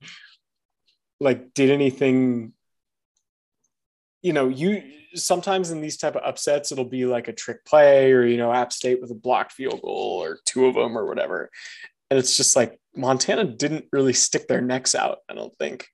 like 1.21 1.55
did 1.55 1.71
anything 1.71 2.53
you 4.23 4.33
know 4.33 4.49
you 4.49 4.83
sometimes 5.15 5.71
in 5.71 5.81
these 5.81 5.97
type 5.97 6.17
of 6.17 6.23
upsets 6.25 6.73
it'll 6.73 6.85
be 6.85 7.05
like 7.05 7.29
a 7.29 7.33
trick 7.33 7.65
play 7.65 8.13
or 8.13 8.25
you 8.25 8.37
know 8.37 8.53
app 8.53 8.73
state 8.73 9.01
with 9.01 9.11
a 9.11 9.15
blocked 9.15 9.53
field 9.53 9.81
goal 9.83 10.23
or 10.23 10.39
two 10.47 10.67
of 10.67 10.75
them 10.75 10.97
or 10.97 11.07
whatever 11.07 11.51
and 12.11 12.19
it's 12.19 12.37
just 12.37 12.57
like 12.57 12.81
montana 12.97 13.45
didn't 13.45 13.85
really 13.93 14.13
stick 14.13 14.49
their 14.49 14.61
necks 14.61 14.95
out 14.95 15.19
i 15.29 15.35
don't 15.35 15.57
think 15.59 15.87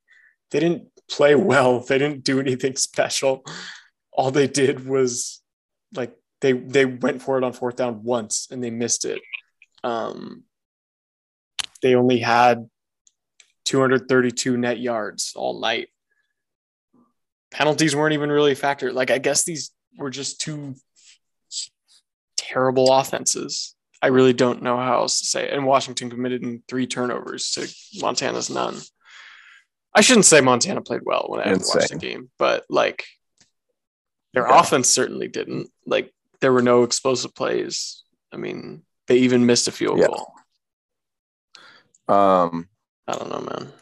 they 0.51 0.61
didn't 0.61 0.89
play 1.11 1.35
well 1.35 1.81
they 1.81 1.99
didn't 1.99 2.25
do 2.25 2.41
anything 2.41 2.77
special 2.77 3.45
all 4.13 4.31
they 4.31 4.47
did 4.47 4.87
was 4.87 5.41
like 5.95 6.15
they 6.41 6.53
they 6.53 6.85
went 6.85 7.23
for 7.23 7.39
it 7.39 7.45
on 7.45 7.53
fourth 7.53 7.77
down 7.77 8.03
once 8.03 8.49
and 8.51 8.63
they 8.63 8.71
missed 8.71 9.05
it 9.05 9.21
um 9.85 10.43
they 11.83 11.95
only 11.95 12.19
had 12.19 12.69
232 13.69 14.57
net 14.57 14.81
yards 14.81 15.35
all 15.37 15.61
night. 15.61 15.89
Penalties 17.51 17.95
weren't 17.95 18.15
even 18.15 18.31
really 18.31 18.53
a 18.53 18.57
factor. 18.57 18.93
Like, 18.93 19.11
I 19.11 19.19
guess 19.19 19.45
these 19.45 19.73
were 19.99 20.09
just 20.09 20.41
two 20.41 20.75
terrible 22.39 22.91
offenses. 22.93 23.75
I 24.01 24.07
really 24.07 24.33
don't 24.33 24.63
know 24.63 24.79
how 24.79 25.01
else 25.01 25.19
to 25.21 25.27
say 25.27 25.45
it. 25.45 25.53
And 25.53 25.67
Washington 25.67 26.09
committed 26.09 26.43
in 26.43 26.63
three 26.67 26.87
turnovers 26.87 27.51
to 27.53 27.69
Montana's 28.01 28.49
none. 28.49 28.77
I 29.95 30.01
shouldn't 30.01 30.27
say 30.27 30.41
Montana 30.41 30.81
played 30.83 31.01
well 31.05 31.27
when 31.29 31.41
I 31.41 31.53
watched 31.53 31.91
the 31.91 31.99
game, 31.99 32.31
but 32.39 32.65
like 32.69 33.05
their 34.35 34.47
Yeah. 34.47 34.61
offense 34.61 34.89
certainly 34.89 35.29
didn't. 35.29 35.71
Like, 35.87 36.13
there 36.41 36.53
were 36.53 36.63
no 36.63 36.83
explosive 36.85 37.35
plays. 37.35 38.05
I 38.33 38.37
mean, 38.37 38.85
they 39.07 39.19
even 39.19 39.47
missed 39.47 39.67
a 39.69 39.73
field 39.73 39.99
Yeah. 39.99 40.07
goal. 40.09 40.33
Um 42.09 42.69
I 43.07 43.13
don't 43.15 43.31
know, 43.31 43.41
man. 43.41 43.73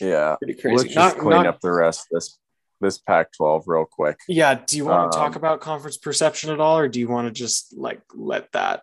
yeah. 0.00 0.36
Pretty 0.42 0.60
crazy. 0.60 0.76
Let's 0.76 0.94
just 0.94 0.96
Not- 0.96 1.18
clean 1.22 1.30
not- 1.30 1.46
up 1.46 1.60
the 1.60 1.70
rest 1.72 2.00
of 2.10 2.16
this 2.16 2.38
this 2.80 2.98
Pac 2.98 3.32
twelve 3.32 3.64
real 3.66 3.86
quick. 3.86 4.18
Yeah. 4.28 4.54
Do 4.66 4.76
you 4.76 4.84
want 4.84 5.10
to 5.12 5.16
talk 5.16 5.30
Um, 5.30 5.36
about 5.36 5.60
conference 5.60 5.96
perception 5.96 6.50
at 6.50 6.60
all, 6.60 6.76
or 6.78 6.88
do 6.88 6.98
you 7.00 7.08
want 7.08 7.28
to 7.28 7.32
just 7.32 7.72
like 7.76 8.02
let 8.12 8.50
that? 8.52 8.82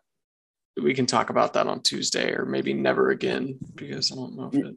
We 0.81 0.93
can 0.95 1.05
talk 1.05 1.29
about 1.29 1.53
that 1.53 1.67
on 1.67 1.81
Tuesday, 1.83 2.31
or 2.33 2.45
maybe 2.45 2.73
never 2.73 3.11
again, 3.11 3.59
because 3.75 4.11
I 4.11 4.15
don't 4.15 4.35
know 4.37 4.47
if 4.47 4.55
it. 4.55 4.75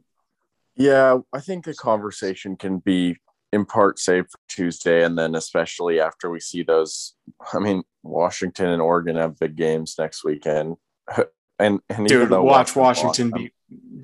Yeah, 0.75 1.19
I 1.33 1.39
think 1.39 1.65
the 1.65 1.73
conversation 1.73 2.57
can 2.57 2.79
be 2.79 3.17
in 3.53 3.65
part 3.65 3.99
saved 3.99 4.31
for 4.31 4.39
Tuesday, 4.49 5.03
and 5.03 5.17
then 5.17 5.35
especially 5.35 5.99
after 5.99 6.29
we 6.29 6.39
see 6.39 6.63
those. 6.63 7.13
I 7.53 7.59
mean, 7.59 7.83
Washington 8.03 8.67
and 8.69 8.81
Oregon 8.81 9.15
have 9.15 9.39
big 9.39 9.55
games 9.55 9.95
next 9.97 10.23
weekend, 10.23 10.75
and 11.59 11.79
and 11.89 12.07
Dude, 12.07 12.29
watch 12.29 12.75
Washington 12.75 13.31
Washington 13.31 13.31
beat 13.31 13.53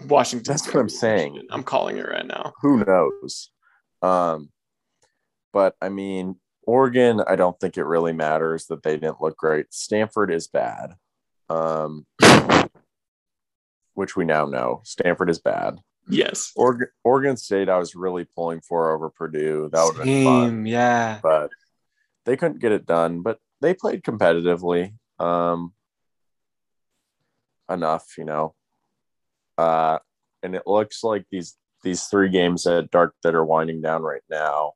Washington. 0.07 0.51
That's 0.51 0.67
what 0.67 0.79
I'm 0.79 0.89
saying. 0.89 1.47
I'm 1.51 1.63
calling 1.63 1.97
it 1.97 2.07
right 2.07 2.25
now. 2.25 2.53
who 2.61 2.83
knows? 2.85 3.51
Um, 4.01 4.49
but 5.53 5.75
I 5.81 5.89
mean, 5.89 6.37
Oregon, 6.63 7.21
I 7.27 7.35
don't 7.35 7.59
think 7.59 7.77
it 7.77 7.83
really 7.83 8.13
matters 8.13 8.67
that 8.67 8.83
they 8.83 8.93
didn't 8.93 9.21
look 9.21 9.37
great. 9.37 9.73
Stanford 9.73 10.31
is 10.31 10.47
bad, 10.47 10.95
um, 11.49 12.05
which 13.93 14.15
we 14.15 14.25
now 14.25 14.45
know. 14.45 14.81
Stanford 14.85 15.29
is 15.29 15.39
bad. 15.39 15.79
Yes. 16.07 16.51
Oregon, 16.55 16.87
Oregon 17.03 17.37
State, 17.37 17.69
I 17.69 17.77
was 17.77 17.95
really 17.95 18.25
pulling 18.25 18.61
for 18.61 18.91
over 18.91 19.09
Purdue. 19.09 19.69
That 19.71 19.83
would 19.83 19.95
have 19.97 20.05
been 20.05 20.25
fun, 20.25 20.65
yeah. 20.65 21.19
but 21.21 21.51
they 22.25 22.37
couldn't 22.37 22.59
get 22.59 22.71
it 22.71 22.85
done. 22.85 23.21
But 23.21 23.39
they 23.61 23.73
played 23.73 24.03
competitively 24.03 24.93
um, 25.19 25.73
enough, 27.69 28.17
you 28.17 28.25
know. 28.25 28.55
Uh, 29.57 29.99
and 30.43 30.55
it 30.55 30.63
looks 30.65 31.03
like 31.03 31.25
these 31.31 31.55
these 31.83 32.05
three 32.05 32.29
games 32.29 32.67
at 32.67 32.91
dark 32.91 33.15
that 33.23 33.35
are 33.35 33.45
winding 33.45 33.81
down 33.81 34.03
right 34.03 34.21
now. 34.29 34.73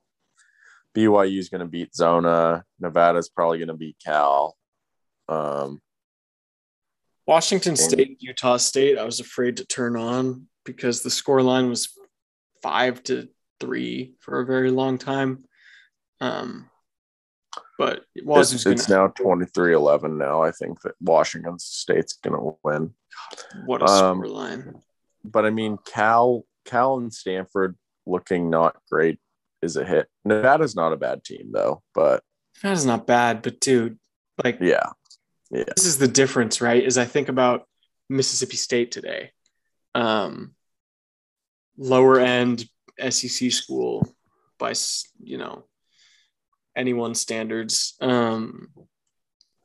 BYU 0.96 1.38
is 1.38 1.50
going 1.50 1.60
to 1.60 1.68
beat 1.68 1.94
Zona. 1.94 2.64
Nevada 2.80 3.20
is 3.20 3.30
probably 3.30 3.60
going 3.60 3.68
to 3.68 3.76
beat 3.76 3.98
Cal. 4.04 4.56
Um, 5.28 5.82
Washington 7.28 7.76
State, 7.76 8.18
Utah 8.22 8.58
State. 8.58 8.98
I 8.98 9.04
was 9.04 9.20
afraid 9.20 9.58
to 9.58 9.66
turn 9.66 9.98
on 9.98 10.48
because 10.66 11.02
the 11.02 11.10
score 11.10 11.42
line 11.42 11.70
was 11.70 11.90
five 12.62 13.04
to 13.04 13.30
three 13.60 14.16
for 14.20 14.42
a 14.42 14.46
very 14.46 14.72
long 14.72 14.98
time. 14.98 15.46
Um, 16.20 16.70
but 17.78 17.98
it 18.16 18.24
it's 18.24 18.26
was 18.26 18.66
it's 18.66 18.90
now 18.90 19.08
23-11 19.08 20.18
now. 20.18 20.42
I 20.42 20.52
think 20.52 20.82
that 20.82 20.96
Washington 21.02 21.60
State's 21.60 22.14
going 22.14 22.38
to 22.38 22.58
win. 22.64 22.94
what 23.66 23.82
a 23.82 23.86
um, 23.86 24.20
score 24.20 24.28
line. 24.28 24.82
but 25.24 25.46
I 25.46 25.50
mean, 25.50 25.78
Cal, 25.86 26.46
Cal 26.66 26.98
and 26.98 27.14
Stanford 27.14 27.78
looking 28.06 28.50
not 28.50 28.78
great 28.90 29.20
is 29.62 29.76
a 29.76 29.86
hit. 29.86 30.08
Nevada's 30.24 30.76
not 30.76 30.94
a 30.94 30.98
bad 30.98 31.24
team 31.24 31.50
though, 31.52 31.82
but 31.94 32.24
That's 32.62 32.86
not 32.86 33.08
bad, 33.08 33.42
but 33.42 33.60
dude, 33.60 34.00
like 34.44 34.60
yeah, 34.62 34.92
yeah, 35.52 35.64
this 35.76 35.86
is 35.86 35.98
the 35.98 36.08
difference, 36.08 36.62
right? 36.62 36.84
Is 36.84 36.98
I 36.98 37.06
think 37.06 37.30
about 37.30 37.68
Mississippi 38.10 38.58
State 38.58 38.92
today, 38.92 39.32
um, 39.96 40.54
lower 41.78 42.20
end 42.20 42.66
SEC 43.10 43.52
school 43.52 44.08
by 44.60 44.74
you 45.24 45.38
know 45.40 45.64
anyone's 46.76 47.20
standards. 47.20 47.96
Um, 48.02 48.68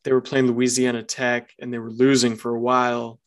they 0.05 0.13
were 0.13 0.23
playing 0.23 0.47
Louisiana 0.47 1.03
Tech 1.03 1.53
and 1.59 1.73
they 1.73 1.79
were 1.79 1.91
losing 1.91 2.37
for 2.37 2.55
a 2.55 2.61
while, 2.61 3.21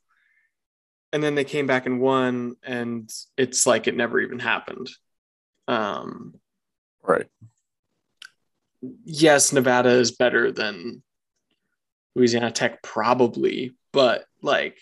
and 1.11 1.21
then 1.21 1.35
they 1.35 1.43
came 1.43 1.67
back 1.67 1.85
and 1.85 2.01
won, 2.01 2.55
and 2.63 3.11
it's 3.38 3.67
like 3.67 3.88
it 3.88 3.95
never 3.95 4.19
even 4.19 4.39
happened. 4.39 4.89
Um, 5.67 6.35
right. 7.03 7.27
yes, 9.05 9.53
Nevada 9.53 9.89
is 9.89 10.11
better 10.11 10.51
than 10.51 11.03
Louisiana 12.15 12.51
Tech, 12.51 12.81
probably, 12.81 13.75
but 13.91 14.25
like, 14.41 14.77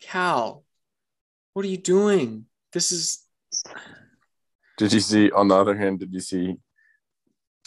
Cal, 0.00 0.63
what 1.54 1.64
are 1.64 1.68
you 1.68 1.78
doing? 1.78 2.46
This 2.72 2.92
is 2.92 3.24
Did 4.76 4.92
you 4.92 5.00
see? 5.00 5.30
On 5.30 5.48
the 5.48 5.54
other 5.54 5.76
hand, 5.76 6.00
did 6.00 6.12
you 6.12 6.20
see 6.20 6.56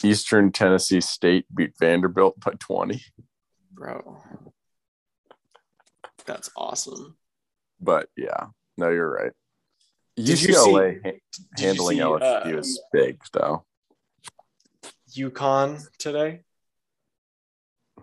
Eastern 0.03 0.51
Tennessee 0.51 1.01
State 1.01 1.45
beat 1.55 1.72
Vanderbilt 1.80 2.39
by 2.39 2.51
twenty? 2.59 3.01
Bro, 3.72 4.22
that's 6.26 6.51
awesome. 6.55 7.18
But 7.80 8.09
yeah, 8.15 8.47
no, 8.77 8.89
you're 8.89 9.11
right. 9.11 9.31
Did 10.18 10.26
UCLA 10.38 10.95
see- 11.03 11.09
ha- 11.09 11.43
handling 11.57 11.97
see, 11.97 12.03
LSU 12.03 12.45
uh, 12.55 12.57
is 12.57 12.81
big, 12.91 13.22
though. 13.34 13.65
UConn 15.15 15.81
today? 15.97 16.41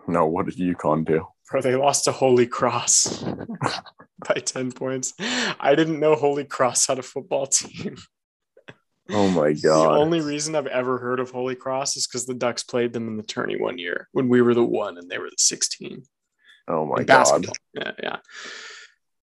No, 0.07 0.25
what 0.25 0.45
did 0.45 0.57
UConn 0.57 1.05
do? 1.05 1.27
Bro, 1.49 1.61
they 1.61 1.75
lost 1.75 2.05
to 2.05 2.11
Holy 2.11 2.47
Cross 2.47 3.23
by 4.27 4.35
10 4.35 4.71
points. 4.71 5.13
I 5.19 5.75
didn't 5.75 5.99
know 5.99 6.15
Holy 6.15 6.45
Cross 6.45 6.87
had 6.87 6.99
a 6.99 7.03
football 7.03 7.47
team. 7.47 7.97
Oh 9.09 9.29
my 9.29 9.53
god. 9.63 9.93
The 9.93 9.99
only 9.99 10.21
reason 10.21 10.55
I've 10.55 10.67
ever 10.67 10.97
heard 10.97 11.19
of 11.19 11.31
Holy 11.31 11.55
Cross 11.55 11.97
is 11.97 12.07
because 12.07 12.25
the 12.25 12.33
Ducks 12.33 12.63
played 12.63 12.93
them 12.93 13.07
in 13.07 13.17
the 13.17 13.23
tourney 13.23 13.57
one 13.57 13.77
year 13.77 14.07
when 14.11 14.29
we 14.29 14.41
were 14.41 14.53
the 14.53 14.63
one 14.63 14.97
and 14.97 15.09
they 15.09 15.17
were 15.17 15.29
the 15.29 15.35
16. 15.37 16.03
oh 16.67 16.85
my 16.85 17.03
god! 17.03 17.45
Yeah, 17.73 17.91
yeah. 18.01 18.17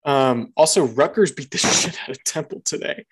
Um, 0.04 0.52
also, 0.58 0.86
Rutgers 0.86 1.32
beat 1.32 1.52
the 1.52 1.58
shit 1.60 2.00
out 2.02 2.10
of 2.10 2.24
Temple 2.24 2.62
today. 2.66 3.06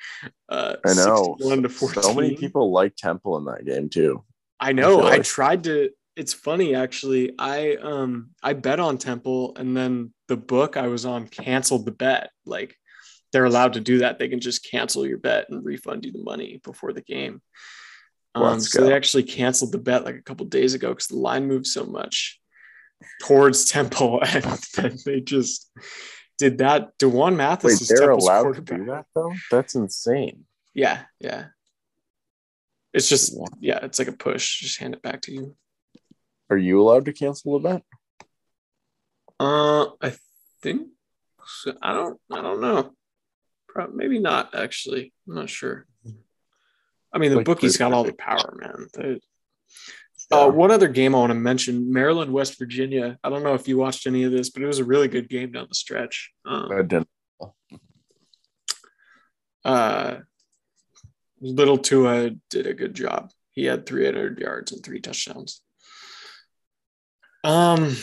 Uh, 0.48 0.76
I 0.86 0.94
know. 0.94 1.36
61 1.40 1.64
to 1.64 1.70
14. 1.70 2.04
So 2.04 2.14
many 2.14 2.36
people 2.36 2.72
like 2.72 2.96
Temple 2.96 3.38
in 3.38 3.46
that 3.46 3.66
game 3.66 3.90
too. 3.90 4.24
I 4.60 4.74
know. 4.74 5.02
I, 5.02 5.18
like- 5.18 5.24
tried 5.24 5.64
to. 5.66 5.90
It's 6.20 6.34
funny 6.34 6.76
actually. 6.76 7.32
I 7.40 7.78
um 7.82 8.32
I 8.44 8.52
bet 8.52 8.82
on 8.82 8.98
Temple, 8.98 9.54
and 9.56 9.76
then 9.76 10.14
the 10.28 10.36
book 10.36 10.76
I 10.76 10.88
was 10.88 11.06
on 11.06 11.30
canceled 11.30 11.86
the 11.86 11.94
bet. 11.94 12.32
Like 12.46 12.76
they're 13.32 13.46
allowed 13.46 13.74
to 13.74 13.80
do 13.80 14.00
that. 14.00 14.20
They 14.20 14.28
can 14.28 14.42
just 14.42 14.70
cancel 14.70 15.08
your 15.08 15.18
bet 15.18 15.46
and 15.50 15.64
refund 15.64 16.04
you 16.04 16.12
the 16.12 16.22
money 16.22 16.60
before 16.62 16.92
the 16.92 17.02
game. 17.02 17.42
Um, 18.36 18.60
so 18.60 18.84
they 18.84 18.94
actually 18.94 19.24
canceled 19.24 19.72
the 19.72 19.78
bet 19.78 20.04
like 20.04 20.16
a 20.16 20.22
couple 20.22 20.46
days 20.46 20.74
ago 20.74 20.90
because 20.90 21.08
the 21.08 21.16
line 21.16 21.48
moved 21.48 21.68
so 21.68 21.86
much 21.86 22.38
towards 23.22 23.72
Temple, 23.72 24.20
and 24.28 24.44
then 24.76 24.98
they 25.06 25.22
just 25.22 25.72
did 26.38 26.58
that. 26.58 26.98
D'Wan 26.98 27.38
Mathis 27.38 27.64
Wait, 27.64 27.82
is 27.82 27.88
they're 27.88 28.00
Temple's 28.00 28.26
allowed 28.26 28.56
to 28.56 28.62
do 28.62 28.86
that 28.88 29.06
though? 29.16 29.34
That's 29.52 29.74
insane. 29.74 30.44
Yeah, 30.74 31.04
yeah. 31.22 31.46
It's 32.94 33.08
just 33.08 33.40
yeah, 33.62 33.80
it's 33.84 34.00
like 34.00 34.10
a 34.10 34.14
push. 34.14 34.60
Just 34.60 34.80
hand 34.80 34.96
it 34.96 35.02
back 35.02 35.22
to 35.22 35.32
you. 35.32 35.56
Are 36.50 36.58
you 36.58 36.82
allowed 36.82 37.06
to 37.06 37.14
cancel 37.14 37.60
the 37.60 37.70
bet? 37.70 37.84
Uh, 39.40 39.86
I 40.02 40.16
think 40.62 40.88
so. 41.46 41.74
I 41.82 41.94
don't. 41.94 42.20
I 42.32 42.42
don't 42.42 42.60
know. 42.62 42.92
Probably, 43.68 43.96
maybe 43.96 44.20
not. 44.20 44.56
Actually, 44.56 45.14
I'm 45.28 45.36
not 45.36 45.50
sure. 45.50 45.86
I 47.14 47.18
mean, 47.18 47.32
the 47.32 47.38
Like, 47.38 47.46
bookies 47.46 47.78
got 47.78 47.94
all 47.94 48.04
the 48.04 48.14
power, 48.14 48.56
man. 48.60 48.88
They- 48.94 49.22
Uh, 50.32 50.48
one 50.50 50.70
other 50.70 50.88
game 50.88 51.16
I 51.16 51.20
want 51.20 51.32
to 51.32 51.36
mention: 51.36 51.92
Maryland, 51.92 52.32
West 52.34 52.60
Virginia. 52.60 53.18
I 53.24 53.30
don't 53.30 53.42
know 53.44 53.56
if 53.56 53.68
you 53.68 53.78
watched 53.78 54.06
any 54.06 54.24
of 54.26 54.32
this, 54.32 54.50
but 54.52 54.62
it 54.62 54.68
was 54.68 54.78
a 54.80 54.84
really 54.84 55.08
good 55.08 55.28
game 55.30 55.52
down 55.52 55.66
the 55.70 55.74
stretch. 55.76 56.32
Um, 56.46 56.72
I 56.72 56.82
didn't. 56.84 57.08
uh, 59.66 60.18
Little 61.42 61.78
Tua 61.78 62.32
did 62.50 62.68
a 62.68 62.74
good 62.74 62.94
job. 62.94 63.32
He 63.52 63.66
had 63.66 63.86
300 63.86 64.40
yards 64.40 64.72
and 64.72 64.84
three 64.84 65.00
touchdowns. 65.00 65.62
Um, 67.44 67.96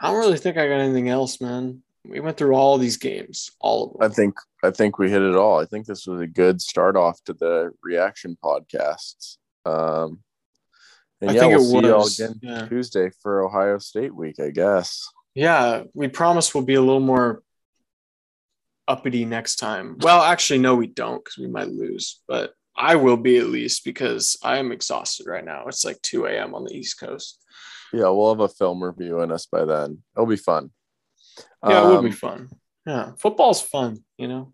I 0.00 0.08
don't 0.08 0.20
really 0.20 0.38
think 0.38 0.56
I 0.56 0.66
got 0.68 0.80
anything 0.80 1.08
else, 1.08 1.40
man. 1.40 1.82
We 2.04 2.20
went 2.20 2.36
through 2.36 2.54
all 2.54 2.78
these 2.78 2.96
games, 2.96 3.52
all 3.60 3.84
of 3.84 3.92
them. 3.92 4.10
I 4.10 4.12
think 4.12 4.34
I 4.64 4.70
think 4.70 4.98
we 4.98 5.10
hit 5.10 5.22
it 5.22 5.36
all. 5.36 5.60
I 5.60 5.66
think 5.66 5.86
this 5.86 6.06
was 6.06 6.20
a 6.20 6.26
good 6.26 6.60
start 6.60 6.96
off 6.96 7.22
to 7.24 7.32
the 7.32 7.70
reaction 7.82 8.36
podcasts. 8.42 9.36
Um, 9.64 10.20
and 11.20 11.30
I 11.30 11.34
yeah, 11.34 11.40
think 11.40 11.52
we'll 11.52 11.78
it 11.78 11.82
see 11.82 11.88
y'all 11.88 12.06
again 12.06 12.40
yeah. 12.42 12.66
Tuesday 12.66 13.10
for 13.22 13.44
Ohio 13.44 13.78
State 13.78 14.14
week, 14.14 14.40
I 14.40 14.50
guess. 14.50 15.08
Yeah, 15.34 15.84
we 15.94 16.08
promise 16.08 16.52
we'll 16.52 16.64
be 16.64 16.74
a 16.74 16.80
little 16.80 17.00
more 17.00 17.42
uppity 18.88 19.24
next 19.24 19.56
time. 19.56 19.96
Well, 20.00 20.22
actually, 20.22 20.58
no, 20.58 20.74
we 20.74 20.88
don't 20.88 21.24
because 21.24 21.38
we 21.38 21.46
might 21.46 21.68
lose, 21.68 22.20
but 22.26 22.54
I 22.76 22.96
will 22.96 23.16
be 23.16 23.38
at 23.38 23.46
least 23.46 23.84
because 23.84 24.36
I 24.42 24.58
am 24.58 24.72
exhausted 24.72 25.26
right 25.26 25.44
now. 25.44 25.66
It's 25.68 25.84
like 25.84 26.00
2 26.02 26.26
a.m. 26.26 26.54
on 26.54 26.64
the 26.64 26.74
East 26.74 26.98
Coast. 26.98 27.41
Yeah, 27.92 28.08
we'll 28.08 28.30
have 28.30 28.40
a 28.40 28.48
film 28.48 28.82
review 28.82 29.20
in 29.20 29.30
us 29.32 29.46
by 29.46 29.64
then. 29.64 30.02
It'll 30.16 30.26
be 30.26 30.36
fun. 30.36 30.70
Yeah, 31.66 31.82
it 31.84 31.86
would 31.90 32.02
be 32.02 32.08
Um, 32.10 32.12
fun. 32.16 32.48
Yeah, 32.86 33.12
football's 33.18 33.60
fun, 33.62 34.02
you 34.18 34.28
know? 34.28 34.52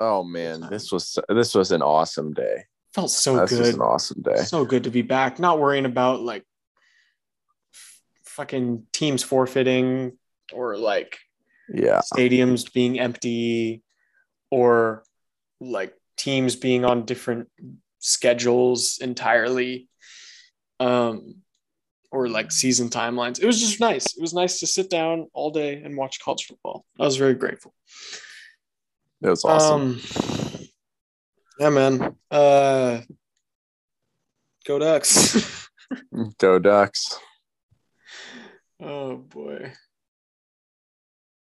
Oh 0.00 0.24
man, 0.24 0.66
this 0.68 0.90
was 0.92 1.18
this 1.28 1.54
was 1.54 1.70
an 1.72 1.80
awesome 1.82 2.32
day. 2.32 2.64
Felt 2.92 3.10
so 3.10 3.40
this 3.40 3.52
was 3.52 3.68
good. 3.70 3.74
an 3.76 3.80
awesome 3.82 4.20
day. 4.22 4.42
So 4.42 4.64
good 4.64 4.84
to 4.84 4.90
be 4.90 5.02
back, 5.02 5.38
not 5.38 5.58
worrying 5.60 5.86
about 5.86 6.20
like 6.20 6.44
f- 7.72 8.00
fucking 8.24 8.86
teams 8.92 9.22
forfeiting 9.22 10.18
or 10.52 10.76
like 10.76 11.18
Yeah, 11.72 12.00
stadiums 12.00 12.70
being 12.72 12.98
empty 12.98 13.82
or 14.50 15.04
like 15.60 15.94
teams 16.16 16.56
being 16.56 16.84
on 16.84 17.04
different 17.06 17.48
schedules 18.00 18.98
entirely 19.00 19.88
um 20.80 21.36
or 22.12 22.28
like 22.28 22.52
season 22.52 22.88
timelines. 22.90 23.40
It 23.40 23.46
was 23.46 23.58
just 23.58 23.80
nice. 23.80 24.16
It 24.16 24.20
was 24.20 24.34
nice 24.34 24.60
to 24.60 24.66
sit 24.66 24.90
down 24.90 25.28
all 25.32 25.50
day 25.50 25.82
and 25.82 25.96
watch 25.96 26.20
college 26.20 26.44
football. 26.44 26.84
I 27.00 27.04
was 27.04 27.16
very 27.16 27.34
grateful. 27.34 27.74
It 29.22 29.28
was 29.30 29.44
awesome. 29.44 29.80
um 29.82 30.00
yeah 31.58 31.70
man. 31.70 32.16
Uh 32.30 33.00
go 34.66 34.78
ducks. 34.78 35.58
Go 36.38 36.58
Ducks. 36.58 37.18
oh 38.80 39.16
boy 39.16 39.72